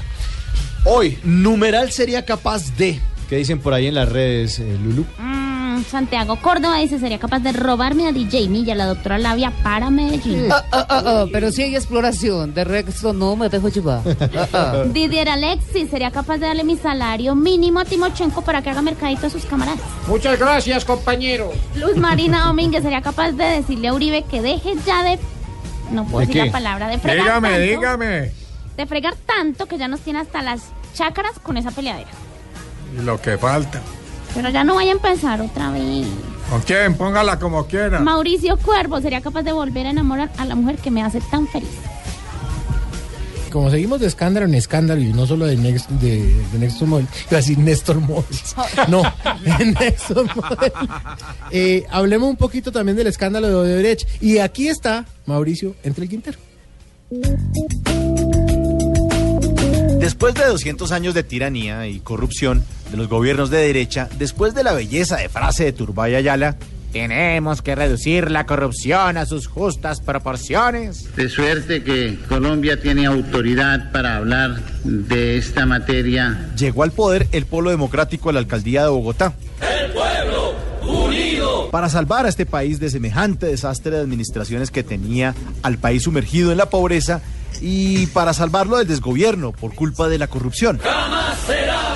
hoy, 0.84 1.18
numeral 1.24 1.90
sería 1.90 2.24
capaz 2.24 2.76
de, 2.76 3.00
¿qué 3.28 3.36
dicen 3.36 3.58
por 3.58 3.74
ahí 3.74 3.88
en 3.88 3.96
las 3.96 4.08
redes, 4.08 4.60
eh, 4.60 4.78
Lulu? 4.80 5.04
Mm, 5.18 5.43
Santiago 5.82 6.36
Córdoba 6.36 6.76
dice, 6.78 6.98
sería 6.98 7.18
capaz 7.18 7.40
de 7.40 7.52
robarme 7.52 8.06
a 8.06 8.12
DJ 8.12 8.48
Milla, 8.48 8.74
la 8.74 8.86
doctora 8.86 9.18
Labia, 9.18 9.50
para 9.62 9.90
Medellín. 9.90 10.52
Ah, 10.52 10.64
ah, 10.70 10.86
ah, 10.88 11.02
ah, 11.06 11.24
pero 11.32 11.50
si 11.50 11.62
hay 11.62 11.74
exploración, 11.74 12.54
de 12.54 12.64
resto 12.64 13.12
no 13.12 13.34
me 13.34 13.48
dejo 13.48 13.68
llevar. 13.68 14.02
Didier 14.92 15.28
Alexis 15.28 15.90
sería 15.90 16.10
capaz 16.10 16.38
de 16.38 16.46
darle 16.46 16.64
mi 16.64 16.76
salario 16.76 17.34
mínimo 17.34 17.80
a 17.80 17.84
Timochenko 17.84 18.42
para 18.42 18.62
que 18.62 18.70
haga 18.70 18.82
mercadito 18.82 19.26
a 19.26 19.30
sus 19.30 19.44
camaradas. 19.46 19.80
Muchas 20.06 20.38
gracias, 20.38 20.84
compañero. 20.84 21.50
Luz 21.76 21.96
Marina 21.96 22.44
Domínguez 22.46 22.82
sería 22.82 23.02
capaz 23.02 23.32
de 23.32 23.44
decirle 23.44 23.88
a 23.88 23.94
Uribe 23.94 24.22
que 24.30 24.42
deje 24.42 24.74
ya 24.86 25.02
de... 25.02 25.18
No 25.90 26.04
puedo 26.04 26.20
¿De 26.20 26.26
decir 26.26 26.42
qué? 26.42 26.46
la 26.46 26.52
palabra, 26.52 26.88
de 26.88 26.98
fregar 26.98 27.24
Dígame, 27.24 27.48
tanto, 27.48 27.62
dígame. 27.62 28.32
De 28.76 28.86
fregar 28.86 29.14
tanto 29.26 29.66
que 29.66 29.78
ya 29.78 29.88
nos 29.88 30.00
tiene 30.00 30.20
hasta 30.20 30.42
las 30.42 30.62
chácaras 30.94 31.38
con 31.40 31.56
esa 31.56 31.70
peleadera. 31.70 32.10
Y 32.98 33.02
lo 33.02 33.20
que 33.20 33.36
falta. 33.38 33.80
Pero 34.34 34.50
ya 34.50 34.64
no 34.64 34.74
vaya 34.74 34.90
a 34.90 34.94
empezar 34.94 35.40
otra 35.40 35.70
vez. 35.70 36.06
¿Con 36.50 36.60
quién? 36.62 36.94
Póngala 36.94 37.38
como 37.38 37.66
quiera. 37.66 38.00
Mauricio 38.00 38.56
Cuervo 38.58 39.00
sería 39.00 39.20
capaz 39.20 39.42
de 39.42 39.52
volver 39.52 39.86
a 39.86 39.90
enamorar 39.90 40.30
a 40.36 40.44
la 40.44 40.54
mujer 40.54 40.76
que 40.76 40.90
me 40.90 41.02
hace 41.02 41.20
tan 41.20 41.46
feliz. 41.48 41.68
Como 43.50 43.70
seguimos 43.70 44.00
de 44.00 44.08
escándalo 44.08 44.46
en 44.46 44.54
escándalo 44.54 45.00
y 45.00 45.12
no 45.12 45.26
solo 45.28 45.46
de 45.46 45.56
Next, 45.56 45.88
de, 45.88 46.34
de 46.52 46.58
Néstor 46.58 46.88
Model, 46.88 47.06
iba 47.30 47.32
a 47.32 47.36
decir 47.36 47.56
Néstor 47.58 48.00
Model. 48.00 48.24
No, 48.88 49.02
de 49.58 49.64
Néstor 49.80 50.26
Model. 50.34 50.72
Eh, 51.52 51.86
hablemos 51.90 52.28
un 52.28 52.36
poquito 52.36 52.72
también 52.72 52.96
del 52.96 53.06
escándalo 53.06 53.46
de 53.48 53.54
Odebrecht. 53.54 54.08
Y 54.20 54.38
aquí 54.38 54.66
está 54.68 55.06
Mauricio 55.26 55.76
entre 55.84 56.02
el 56.04 56.10
Quintero. 56.10 56.38
Después 60.00 60.34
de 60.34 60.46
200 60.46 60.90
años 60.90 61.14
de 61.14 61.22
tiranía 61.22 61.86
y 61.86 62.00
corrupción 62.00 62.64
de 62.94 62.98
los 62.98 63.08
gobiernos 63.08 63.50
de 63.50 63.58
derecha, 63.58 64.08
después 64.18 64.54
de 64.54 64.62
la 64.62 64.72
belleza 64.72 65.16
de 65.16 65.28
frase 65.28 65.64
de 65.64 65.72
Turbay 65.72 66.14
Ayala, 66.14 66.54
tenemos 66.92 67.60
que 67.60 67.74
reducir 67.74 68.30
la 68.30 68.46
corrupción 68.46 69.16
a 69.16 69.26
sus 69.26 69.48
justas 69.48 70.00
proporciones. 70.00 71.12
De 71.16 71.28
suerte 71.28 71.82
que 71.82 72.16
Colombia 72.28 72.80
tiene 72.80 73.06
autoridad 73.06 73.90
para 73.90 74.14
hablar 74.14 74.62
de 74.84 75.36
esta 75.38 75.66
materia. 75.66 76.52
Llegó 76.56 76.84
al 76.84 76.92
poder 76.92 77.26
el 77.32 77.46
Polo 77.46 77.70
Democrático 77.70 78.30
a 78.30 78.32
la 78.32 78.38
alcaldía 78.38 78.84
de 78.84 78.90
Bogotá. 78.90 79.34
El 79.60 79.90
pueblo 79.90 80.54
unido. 80.86 81.70
Para 81.72 81.88
salvar 81.88 82.26
a 82.26 82.28
este 82.28 82.46
país 82.46 82.78
de 82.78 82.90
semejante 82.90 83.46
desastre 83.46 83.96
de 83.96 84.02
administraciones 84.02 84.70
que 84.70 84.84
tenía 84.84 85.34
al 85.64 85.78
país 85.78 86.04
sumergido 86.04 86.52
en 86.52 86.58
la 86.58 86.70
pobreza 86.70 87.22
y 87.60 88.06
para 88.06 88.32
salvarlo 88.34 88.76
del 88.76 88.86
desgobierno 88.86 89.50
por 89.50 89.74
culpa 89.74 90.08
de 90.08 90.18
la 90.18 90.28
corrupción. 90.28 90.78
Jamás 90.78 91.38
será 91.44 91.94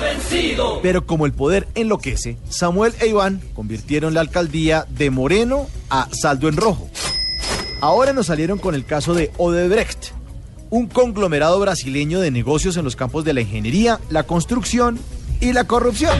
Pero 0.81 1.05
como 1.05 1.25
el 1.25 1.33
poder 1.33 1.67
enloquece, 1.75 2.37
Samuel 2.49 2.93
e 2.99 3.07
Iván 3.07 3.41
convirtieron 3.53 4.13
la 4.13 4.21
alcaldía 4.21 4.85
de 4.89 5.09
moreno 5.09 5.67
a 5.89 6.07
saldo 6.11 6.47
en 6.47 6.57
rojo. 6.57 6.89
Ahora 7.81 8.13
nos 8.13 8.27
salieron 8.27 8.59
con 8.59 8.75
el 8.75 8.85
caso 8.85 9.13
de 9.13 9.31
Odebrecht, 9.37 10.11
un 10.69 10.87
conglomerado 10.87 11.59
brasileño 11.59 12.19
de 12.19 12.31
negocios 12.31 12.77
en 12.77 12.83
los 12.83 12.95
campos 12.95 13.25
de 13.25 13.33
la 13.33 13.41
ingeniería, 13.41 13.99
la 14.09 14.23
construcción 14.23 14.99
y 15.39 15.53
la 15.53 15.65
corrupción. 15.65 16.17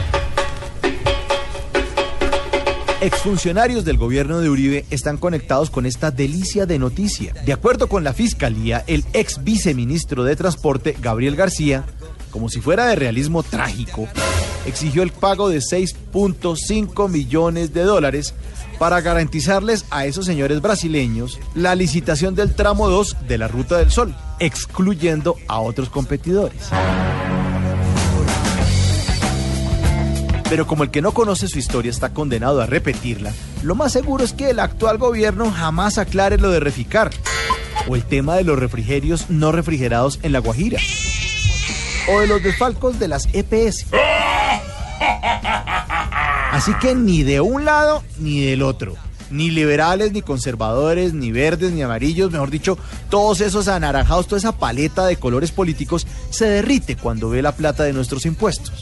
Exfuncionarios 3.02 3.86
del 3.86 3.98
gobierno 3.98 4.40
de 4.40 4.50
Uribe 4.50 4.86
están 4.90 5.18
conectados 5.18 5.70
con 5.70 5.86
esta 5.86 6.12
delicia 6.12 6.66
de 6.66 6.80
noticia. 6.80 7.34
De 7.46 7.54
acuerdo 7.54 7.88
con 7.88 8.04
la 8.04 8.12
fiscalía, 8.12 8.84
el 8.88 9.06
ex 9.14 9.42
viceministro 9.42 10.26
de 10.26 10.36
Transporte, 10.36 10.98
Gabriel 11.02 11.38
García, 11.38 11.86
como 12.30 12.50
si 12.50 12.62
fuera 12.62 12.88
de 12.88 12.96
realismo 12.96 13.44
trágico, 13.44 14.08
exigió 14.66 15.04
el 15.04 15.12
pago 15.12 15.50
de 15.50 15.60
6.5 15.60 17.10
millones 17.10 17.74
de 17.74 17.84
dólares 17.84 18.34
para 18.78 19.02
garantizarles 19.02 19.86
a 19.92 20.06
esos 20.06 20.26
señores 20.26 20.62
brasileños 20.62 21.40
la 21.54 21.76
licitación 21.76 22.34
del 22.34 22.56
tramo 22.56 22.88
2 22.90 23.18
de 23.28 23.38
la 23.38 23.48
Ruta 23.48 23.78
del 23.78 23.92
Sol, 23.92 24.16
excluyendo 24.40 25.36
a 25.48 25.60
otros 25.60 25.90
competidores. 25.90 26.70
Pero 30.50 30.66
como 30.66 30.84
el 30.84 30.90
que 30.90 31.02
no 31.02 31.12
conoce 31.12 31.48
su 31.48 31.60
historia 31.60 31.92
está 31.92 32.14
condenado 32.14 32.62
a 32.62 32.66
repetirla, 32.66 33.34
lo 33.62 33.76
más 33.76 33.92
seguro 33.92 34.24
es 34.24 34.34
que 34.34 34.50
el 34.50 34.60
actual 34.60 34.98
gobierno 34.98 35.52
jamás 35.52 36.00
aclare 36.00 36.40
lo 36.40 36.50
de 36.50 36.60
reficar 36.60 37.12
o 37.88 37.96
el 37.96 38.04
tema 38.04 38.36
de 38.36 38.44
los 38.44 38.58
refrigerios 38.58 39.30
no 39.30 39.52
refrigerados 39.52 40.20
en 40.24 40.32
La 40.32 40.40
Guajira 40.40 40.80
o 42.12 42.20
de 42.22 42.28
los 42.28 42.44
desfalcos 42.44 43.00
de 43.00 43.08
las 43.08 43.28
EPS. 43.34 43.86
Así 46.52 46.74
que 46.82 46.96
ni 46.96 47.24
de 47.24 47.42
un 47.42 47.66
lado 47.66 48.04
ni 48.18 48.42
del 48.42 48.64
otro. 48.64 48.96
Ni 49.32 49.52
liberales, 49.52 50.12
ni 50.12 50.24
conservadores, 50.24 51.14
ni 51.14 51.32
verdes, 51.32 51.72
ni 51.72 51.84
amarillos, 51.84 52.32
mejor 52.32 52.50
dicho, 52.50 52.80
todos 53.10 53.42
esos 53.42 53.68
anaranjados, 53.68 54.26
toda 54.26 54.40
esa 54.40 54.54
paleta 54.54 55.06
de 55.06 55.18
colores 55.18 55.52
políticos 55.52 56.08
se 56.32 56.46
derrite 56.46 56.96
cuando 56.96 57.30
ve 57.30 57.44
la 57.44 57.52
plata 57.52 57.84
de 57.84 57.94
nuestros 57.94 58.26
impuestos. 58.26 58.82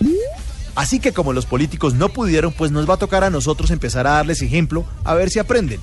Así 0.76 1.00
que 1.00 1.12
como 1.12 1.34
los 1.34 1.46
políticos 1.46 1.96
no 1.96 2.10
pudieron, 2.10 2.54
pues 2.54 2.72
nos 2.72 2.90
va 2.90 2.94
a 2.94 2.98
tocar 2.98 3.26
a 3.26 3.30
nosotros 3.30 3.72
empezar 3.72 4.08
a 4.08 4.12
darles 4.12 4.42
ejemplo, 4.42 4.86
a 5.04 5.16
ver 5.16 5.30
si 5.30 5.40
aprenden. 5.40 5.82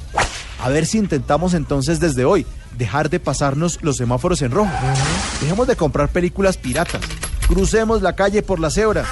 A 0.61 0.71
ver 0.71 0.87
si 0.87 0.97
intentamos 0.97 1.53
entonces 1.53 2.01
desde 2.01 2.25
hoy 2.25 2.47
dejar 2.77 3.11
de 3.11 3.21
pasarnos 3.21 3.79
los 3.83 3.97
semáforos 3.97 4.43
en 4.43 4.51
rojo. 4.51 4.73
Dejemos 5.41 5.67
de 5.67 5.77
comprar 5.77 6.09
películas 6.09 6.57
piratas. 6.57 7.01
Crucemos 7.49 8.03
la 8.03 8.15
calle 8.15 8.43
por 8.43 8.61
la 8.61 8.71
cebra. 8.71 9.05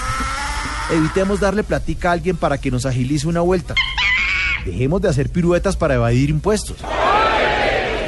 Evitemos 0.91 1.41
darle 1.41 1.65
platica 1.65 2.11
a 2.11 2.13
alguien 2.13 2.37
para 2.37 2.59
que 2.59 2.71
nos 2.71 2.87
agilice 2.87 3.27
una 3.27 3.41
vuelta. 3.41 3.75
Dejemos 4.65 5.01
de 5.03 5.09
hacer 5.09 5.31
piruetas 5.31 5.77
para 5.77 5.95
evadir 5.95 6.31
impuestos. 6.31 6.77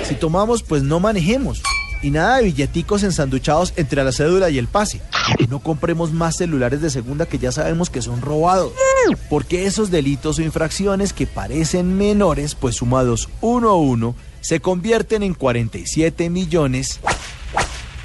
Si 0.05 0.15
tomamos, 0.15 0.63
pues 0.63 0.83
no 0.83 1.01
manejemos. 1.01 1.63
Y 2.03 2.11
nada 2.11 2.37
de 2.37 2.45
billeticos 2.45 3.03
ensanduchados 3.03 3.73
entre 3.77 4.05
la 4.05 4.13
cédula 4.13 4.51
y 4.51 4.59
el 4.59 4.69
pase. 4.69 5.01
No 5.49 5.61
compremos 5.61 6.13
más 6.13 6.37
celulares 6.37 6.83
de 6.83 6.91
segunda 6.91 7.25
que 7.25 7.39
ya 7.39 7.51
sabemos 7.51 7.89
que 7.89 8.03
son 8.03 8.21
robados. 8.21 8.73
Porque 9.31 9.65
esos 9.65 9.91
delitos 9.91 10.39
o 10.39 10.43
infracciones 10.43 11.15
que 11.15 11.27
parecen 11.27 11.97
menores, 11.97 12.55
pues 12.55 12.77
sumados 12.77 13.31
uno 13.41 13.71
a 13.71 13.77
uno, 13.77 14.15
se 14.45 14.61
convierten 14.61 15.23
en 15.23 15.33
47 15.33 16.29
millones 16.29 17.01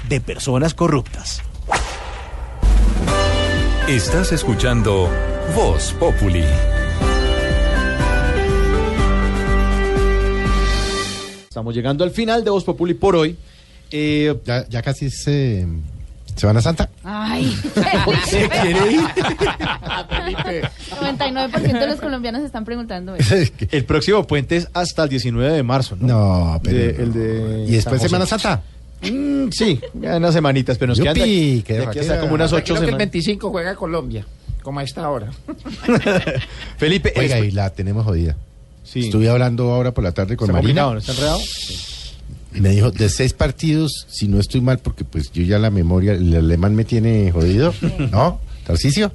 de 0.08 0.22
personas 0.22 0.72
corruptas. 0.72 1.42
Estás 3.86 4.32
escuchando 4.32 5.10
Voz 5.54 5.92
Populi. 6.00 6.44
Estamos 11.42 11.74
llegando 11.74 12.04
al 12.04 12.10
final 12.10 12.42
de 12.42 12.50
Voz 12.50 12.64
Populi 12.64 12.94
por 12.94 13.16
hoy. 13.16 13.36
Eh, 13.90 14.34
ya, 14.46 14.80
casi 14.80 15.06
es 15.06 15.22
eh, 15.26 15.66
Semana 16.40 16.60
Santa. 16.62 16.88
Ay, 17.04 17.54
¿Se 18.26 18.48
quiere 18.48 18.92
ir? 18.92 19.00
99% 21.00 21.60
de 21.80 21.86
los 21.86 22.00
colombianos 22.00 22.42
están 22.42 22.64
preguntando 22.64 23.14
eso. 23.14 23.34
El 23.70 23.84
próximo 23.84 24.26
puente 24.26 24.56
es 24.56 24.68
hasta 24.72 25.04
el 25.04 25.08
19 25.10 25.52
de 25.54 25.62
marzo, 25.62 25.96
¿no? 26.00 26.06
No, 26.54 26.60
pero. 26.62 26.76
De- 26.78 27.02
el 27.02 27.12
de 27.12 27.64
¿Y 27.68 27.72
después 27.72 28.00
San 28.00 28.08
Semana. 28.10 28.26
Santa? 28.26 28.62
Mm, 29.02 29.48
sí, 29.50 29.80
ya 29.94 30.16
unas 30.18 30.34
semanitas, 30.34 30.76
pero 30.76 30.88
nos 30.90 30.98
Yupi, 30.98 31.04
quedan 31.06 31.16
de 31.16 31.22
aquí, 31.22 31.62
de 31.72 31.84
aquí 31.86 31.98
hasta 32.00 32.20
como 32.20 32.34
unas 32.34 32.52
ocho 32.52 32.64
Creo 32.64 32.76
que 32.76 32.80
el 32.80 32.86
semanas. 32.90 32.98
25 32.98 33.50
juega 33.50 33.74
Colombia, 33.74 34.26
como 34.62 34.80
a 34.80 34.82
esta 34.82 35.08
hora. 35.08 35.30
Felipe, 36.76 37.12
Oiga, 37.16 37.38
es- 37.38 37.44
y 37.46 37.50
la 37.52 37.70
tenemos 37.70 38.04
jodida. 38.04 38.36
Sí. 38.84 39.00
Estuve 39.06 39.28
hablando 39.28 39.70
ahora 39.72 39.92
por 39.92 40.04
la 40.04 40.12
tarde 40.12 40.36
con 40.36 40.50
¿Está 40.50 40.60
Marina. 40.60 40.82
no 40.82 40.98
está 40.98 41.12
enredado? 41.12 41.38
Y 41.38 41.99
me 42.52 42.70
dijo, 42.70 42.90
de 42.90 43.08
seis 43.08 43.32
partidos, 43.32 44.06
si 44.08 44.28
no 44.28 44.40
estoy 44.40 44.60
mal, 44.60 44.78
porque 44.78 45.04
pues 45.04 45.30
yo 45.32 45.42
ya 45.42 45.58
la 45.58 45.70
memoria, 45.70 46.12
el 46.12 46.34
alemán 46.34 46.74
me 46.74 46.84
tiene 46.84 47.30
jodido, 47.32 47.72
¿no? 48.10 48.40
Tarcicio. 48.66 49.12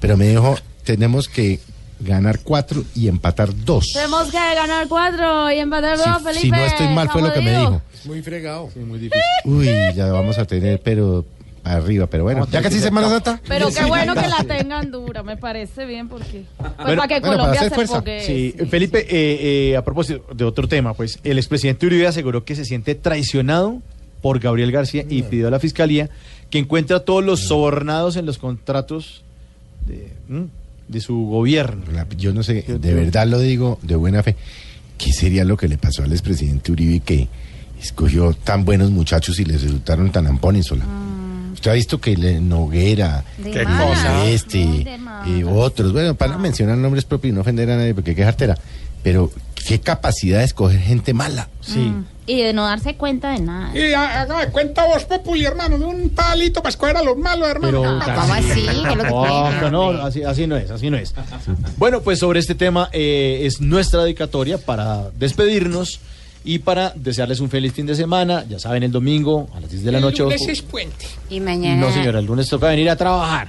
Pero 0.00 0.16
me 0.16 0.28
dijo, 0.28 0.56
tenemos 0.84 1.28
que 1.28 1.60
ganar 2.00 2.40
cuatro 2.40 2.84
y 2.94 3.08
empatar 3.08 3.50
dos. 3.64 3.92
Tenemos 3.94 4.30
que 4.30 4.36
ganar 4.36 4.88
cuatro 4.88 5.50
y 5.50 5.58
empatar 5.58 5.96
dos, 5.96 6.06
Si, 6.18 6.24
Felipe. 6.24 6.40
si 6.40 6.50
no 6.50 6.64
estoy 6.64 6.88
mal, 6.88 7.08
fue 7.10 7.22
lo 7.22 7.32
que 7.32 7.40
me 7.40 7.58
dijo. 7.58 7.82
Muy 8.04 8.22
fregado. 8.22 8.70
muy 8.76 8.98
difícil. 8.98 9.20
Uy, 9.44 9.66
ya 9.94 10.06
vamos 10.12 10.38
a 10.38 10.44
tener, 10.44 10.80
pero 10.82 11.24
arriba, 11.64 12.06
pero 12.06 12.24
bueno. 12.24 12.46
Ya 12.50 12.62
casi 12.62 12.78
Semana 12.78 13.08
Santa. 13.08 13.40
Pero 13.48 13.68
qué 13.70 13.84
bueno 13.84 14.14
que 14.14 14.28
la 14.28 14.44
tengan 14.44 14.90
dura, 14.90 15.22
me 15.22 15.36
parece 15.36 15.86
bien 15.86 16.08
porque 16.08 16.44
pues 16.56 16.72
Bueno, 16.76 17.02
para 17.02 17.08
que 17.08 17.20
bueno, 17.20 17.36
Colombia 17.38 17.60
hacer 17.60 17.70
se 17.70 17.74
fuerza. 17.74 18.02
Sí, 18.24 18.54
Felipe, 18.70 19.00
eh, 19.08 19.70
eh, 19.70 19.76
a 19.76 19.82
propósito 19.84 20.24
de 20.34 20.44
otro 20.44 20.68
tema, 20.68 20.94
pues 20.94 21.18
el 21.24 21.38
expresidente 21.38 21.86
Uribe 21.86 22.06
aseguró 22.06 22.44
que 22.44 22.54
se 22.54 22.64
siente 22.64 22.94
traicionado 22.94 23.80
por 24.22 24.38
Gabriel 24.40 24.72
García 24.72 25.04
y 25.08 25.22
pidió 25.22 25.48
a 25.48 25.50
la 25.50 25.58
fiscalía 25.60 26.08
que 26.50 26.58
encuentre 26.58 26.96
a 26.96 27.00
todos 27.00 27.24
los 27.24 27.40
sobornados 27.40 28.16
en 28.16 28.26
los 28.26 28.38
contratos 28.38 29.22
de, 29.86 30.12
¿m? 30.30 30.46
de 30.88 31.00
su 31.00 31.26
gobierno. 31.26 31.84
La- 31.92 32.06
Yo 32.16 32.32
no 32.32 32.42
sé, 32.42 32.62
de 32.66 32.94
verdad 32.94 33.26
lo 33.26 33.38
digo 33.38 33.78
de 33.82 33.96
buena 33.96 34.22
fe. 34.22 34.36
¿Qué 34.98 35.12
sería 35.12 35.44
lo 35.44 35.56
que 35.56 35.66
le 35.68 35.76
pasó 35.78 36.02
al 36.04 36.12
expresidente 36.12 36.70
Uribe 36.72 37.00
que 37.00 37.28
escogió 37.82 38.32
tan 38.32 38.64
buenos 38.64 38.90
muchachos 38.90 39.38
y 39.40 39.44
les 39.44 39.62
resultaron 39.62 40.10
tan 40.12 40.26
ampones 40.26 40.66
sola? 40.66 40.84
Usted 41.64 41.70
ha 41.70 41.74
visto 41.76 41.98
que 41.98 42.14
le- 42.14 42.42
Noguera, 42.42 43.24
que 43.42 43.64
mala. 43.64 44.26
este, 44.26 44.58
y 45.24 45.42
otros, 45.44 45.94
bueno, 45.94 46.14
para 46.14 46.32
no 46.34 46.38
mencionar 46.38 46.76
nombres 46.76 47.06
propios 47.06 47.32
y 47.32 47.34
no 47.34 47.40
ofender 47.40 47.70
a 47.70 47.76
nadie 47.78 47.94
porque 47.94 48.14
qué 48.14 48.22
jartera, 48.22 48.58
pero 49.02 49.30
qué 49.66 49.80
capacidad 49.80 50.40
de 50.40 50.44
escoger 50.44 50.78
gente 50.78 51.14
mala. 51.14 51.48
Sí. 51.62 51.90
Y 52.26 52.42
de 52.42 52.52
no 52.52 52.64
darse 52.66 52.96
cuenta 52.96 53.30
de 53.32 53.40
nada. 53.40 53.74
Y 53.74 53.94
ha- 53.94 54.20
haga 54.20 54.44
de 54.44 54.52
cuenta 54.52 54.84
vos, 54.84 55.04
Populi, 55.04 55.46
hermano, 55.46 55.78
de 55.78 55.86
un 55.86 56.10
palito 56.10 56.60
para 56.60 56.68
escoger 56.68 56.98
a 56.98 57.02
los 57.02 57.16
malos, 57.16 57.48
hermano. 57.48 57.80
Pero 58.04 58.14
¿cómo 58.20 58.34
así? 58.34 58.66
¿Qué 58.66 59.70
no, 59.70 59.70
no, 59.94 60.02
así, 60.02 60.22
así 60.22 60.46
no 60.46 60.58
es, 60.58 60.70
así 60.70 60.90
no 60.90 60.98
es. 60.98 61.14
Bueno, 61.78 62.02
pues 62.02 62.18
sobre 62.18 62.40
este 62.40 62.54
tema 62.54 62.90
eh, 62.92 63.40
es 63.44 63.62
nuestra 63.62 64.02
dedicatoria 64.04 64.58
para 64.58 65.08
despedirnos 65.18 65.98
y 66.44 66.58
para 66.58 66.90
desearles 66.94 67.40
un 67.40 67.48
feliz 67.50 67.72
fin 67.72 67.86
de 67.86 67.94
semana. 67.94 68.44
Ya 68.48 68.58
saben, 68.58 68.82
el 68.82 68.92
domingo 68.92 69.48
a 69.54 69.60
las 69.60 69.70
10 69.70 69.84
de 69.84 69.92
la 69.92 69.98
El 69.98 70.04
noche. 70.04 70.22
lunes 70.22 70.46
es 70.46 70.62
puente. 70.62 71.06
Y 71.30 71.40
mañana. 71.40 71.80
No, 71.80 71.92
señora, 71.92 72.18
el 72.18 72.26
lunes 72.26 72.48
toca 72.48 72.68
venir 72.68 72.88
a 72.90 72.96
trabajar. 72.96 73.48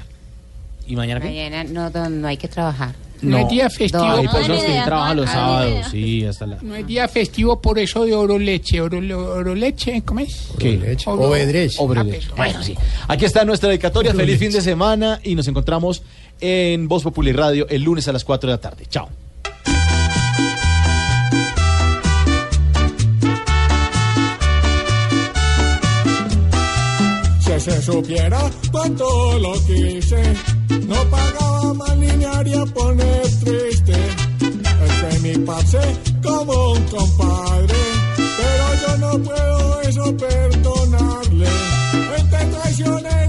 ¿Y 0.88 0.96
mañana 0.96 1.20
qué? 1.20 1.28
Mañana 1.28 1.64
no, 1.64 1.90
no, 1.90 2.10
no 2.10 2.28
hay 2.28 2.38
que 2.38 2.48
trabajar. 2.48 2.94
No 3.22 3.38
hay 3.38 3.46
día 3.46 3.70
festivo. 3.70 4.04
Hay 4.04 4.26
No, 4.26 4.32
personas 4.32 4.64
que 4.64 4.72
idea, 4.72 4.86
trabajan 4.86 5.18
los 5.18 5.26
no 5.26 5.32
sábados, 5.32 5.88
sí, 5.90 6.26
hasta 6.26 6.46
la... 6.46 6.58
No 6.62 6.74
hay 6.76 6.84
día 6.84 7.08
festivo 7.08 7.60
por 7.60 7.80
eso 7.80 8.04
de 8.06 8.14
oro 8.14 8.38
leche. 8.38 8.82
Oro, 8.82 9.00
oro 9.00 9.56
leche, 9.56 10.04
¿cómo 10.06 10.20
es? 10.20 10.50
¿Qué? 10.60 10.96
Oro- 11.06 11.30
Obedrech. 11.30 11.74
Obredech. 11.80 12.28
Ah, 12.32 12.34
Bueno, 12.38 12.62
sí. 12.62 12.76
Aquí 13.08 13.26
está 13.26 13.44
nuestra 13.46 13.70
dedicatoria. 13.70 14.14
Feliz 14.14 14.38
fin 14.38 14.52
de 14.52 14.62
semana 14.62 15.20
y 15.24 15.34
nos 15.34 15.48
encontramos 15.48 16.04
en 16.40 16.88
Voz 16.88 17.04
Populi 17.04 17.32
Radio 17.32 17.66
el 17.70 17.82
lunes 17.84 18.08
a 18.08 18.12
las 18.12 18.24
4 18.26 18.48
de 18.50 18.56
la 18.56 18.62
tarde. 18.62 18.86
Chao. 18.90 19.10
Se 27.66 27.82
supiera 27.82 28.40
cuánto 28.72 29.40
lo 29.40 29.54
quise, 29.66 30.22
no 30.88 30.96
pagaba 31.10 31.74
más 31.74 31.98
ni 31.98 32.12
me 32.14 32.26
haría 32.26 32.64
poner 32.66 33.24
triste. 33.44 33.94
Es 34.86 34.94
que 35.02 35.20
mi 35.24 35.46
pase 35.46 35.80
como 36.22 36.74
un 36.74 36.84
compadre, 36.84 37.82
pero 38.18 38.66
yo 38.82 38.98
no 39.00 39.24
puedo 39.24 39.82
eso 39.82 40.16
perdonarle. 40.16 41.48
Gente 42.16 42.46
traicionera 42.54 43.24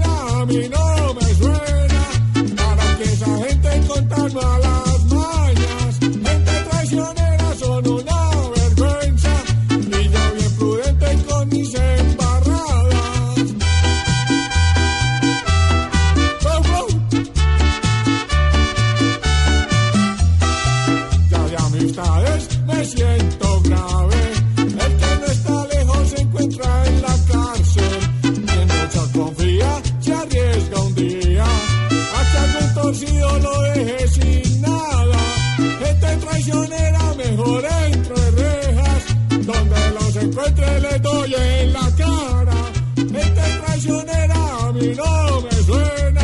encuentre 40.37 40.79
le 40.81 40.99
doy 40.99 41.33
en 41.33 41.73
la 41.73 41.91
cara. 41.97 42.53
Gente 42.95 43.41
traicionera 43.65 44.67
a 44.67 44.71
mí 44.71 44.93
no 44.95 45.41
me 45.41 45.51
suena. 45.63 46.21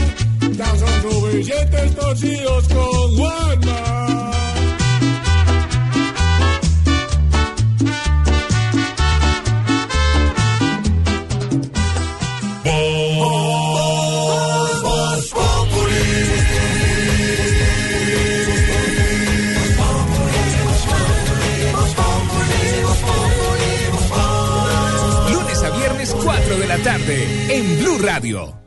Ya 0.52 0.66
son 0.78 1.12
suficientes 1.12 1.96
torcidos 1.96 2.68
con 2.68 3.16
en 27.10 27.78
Blue 27.80 27.98
Radio. 28.02 28.63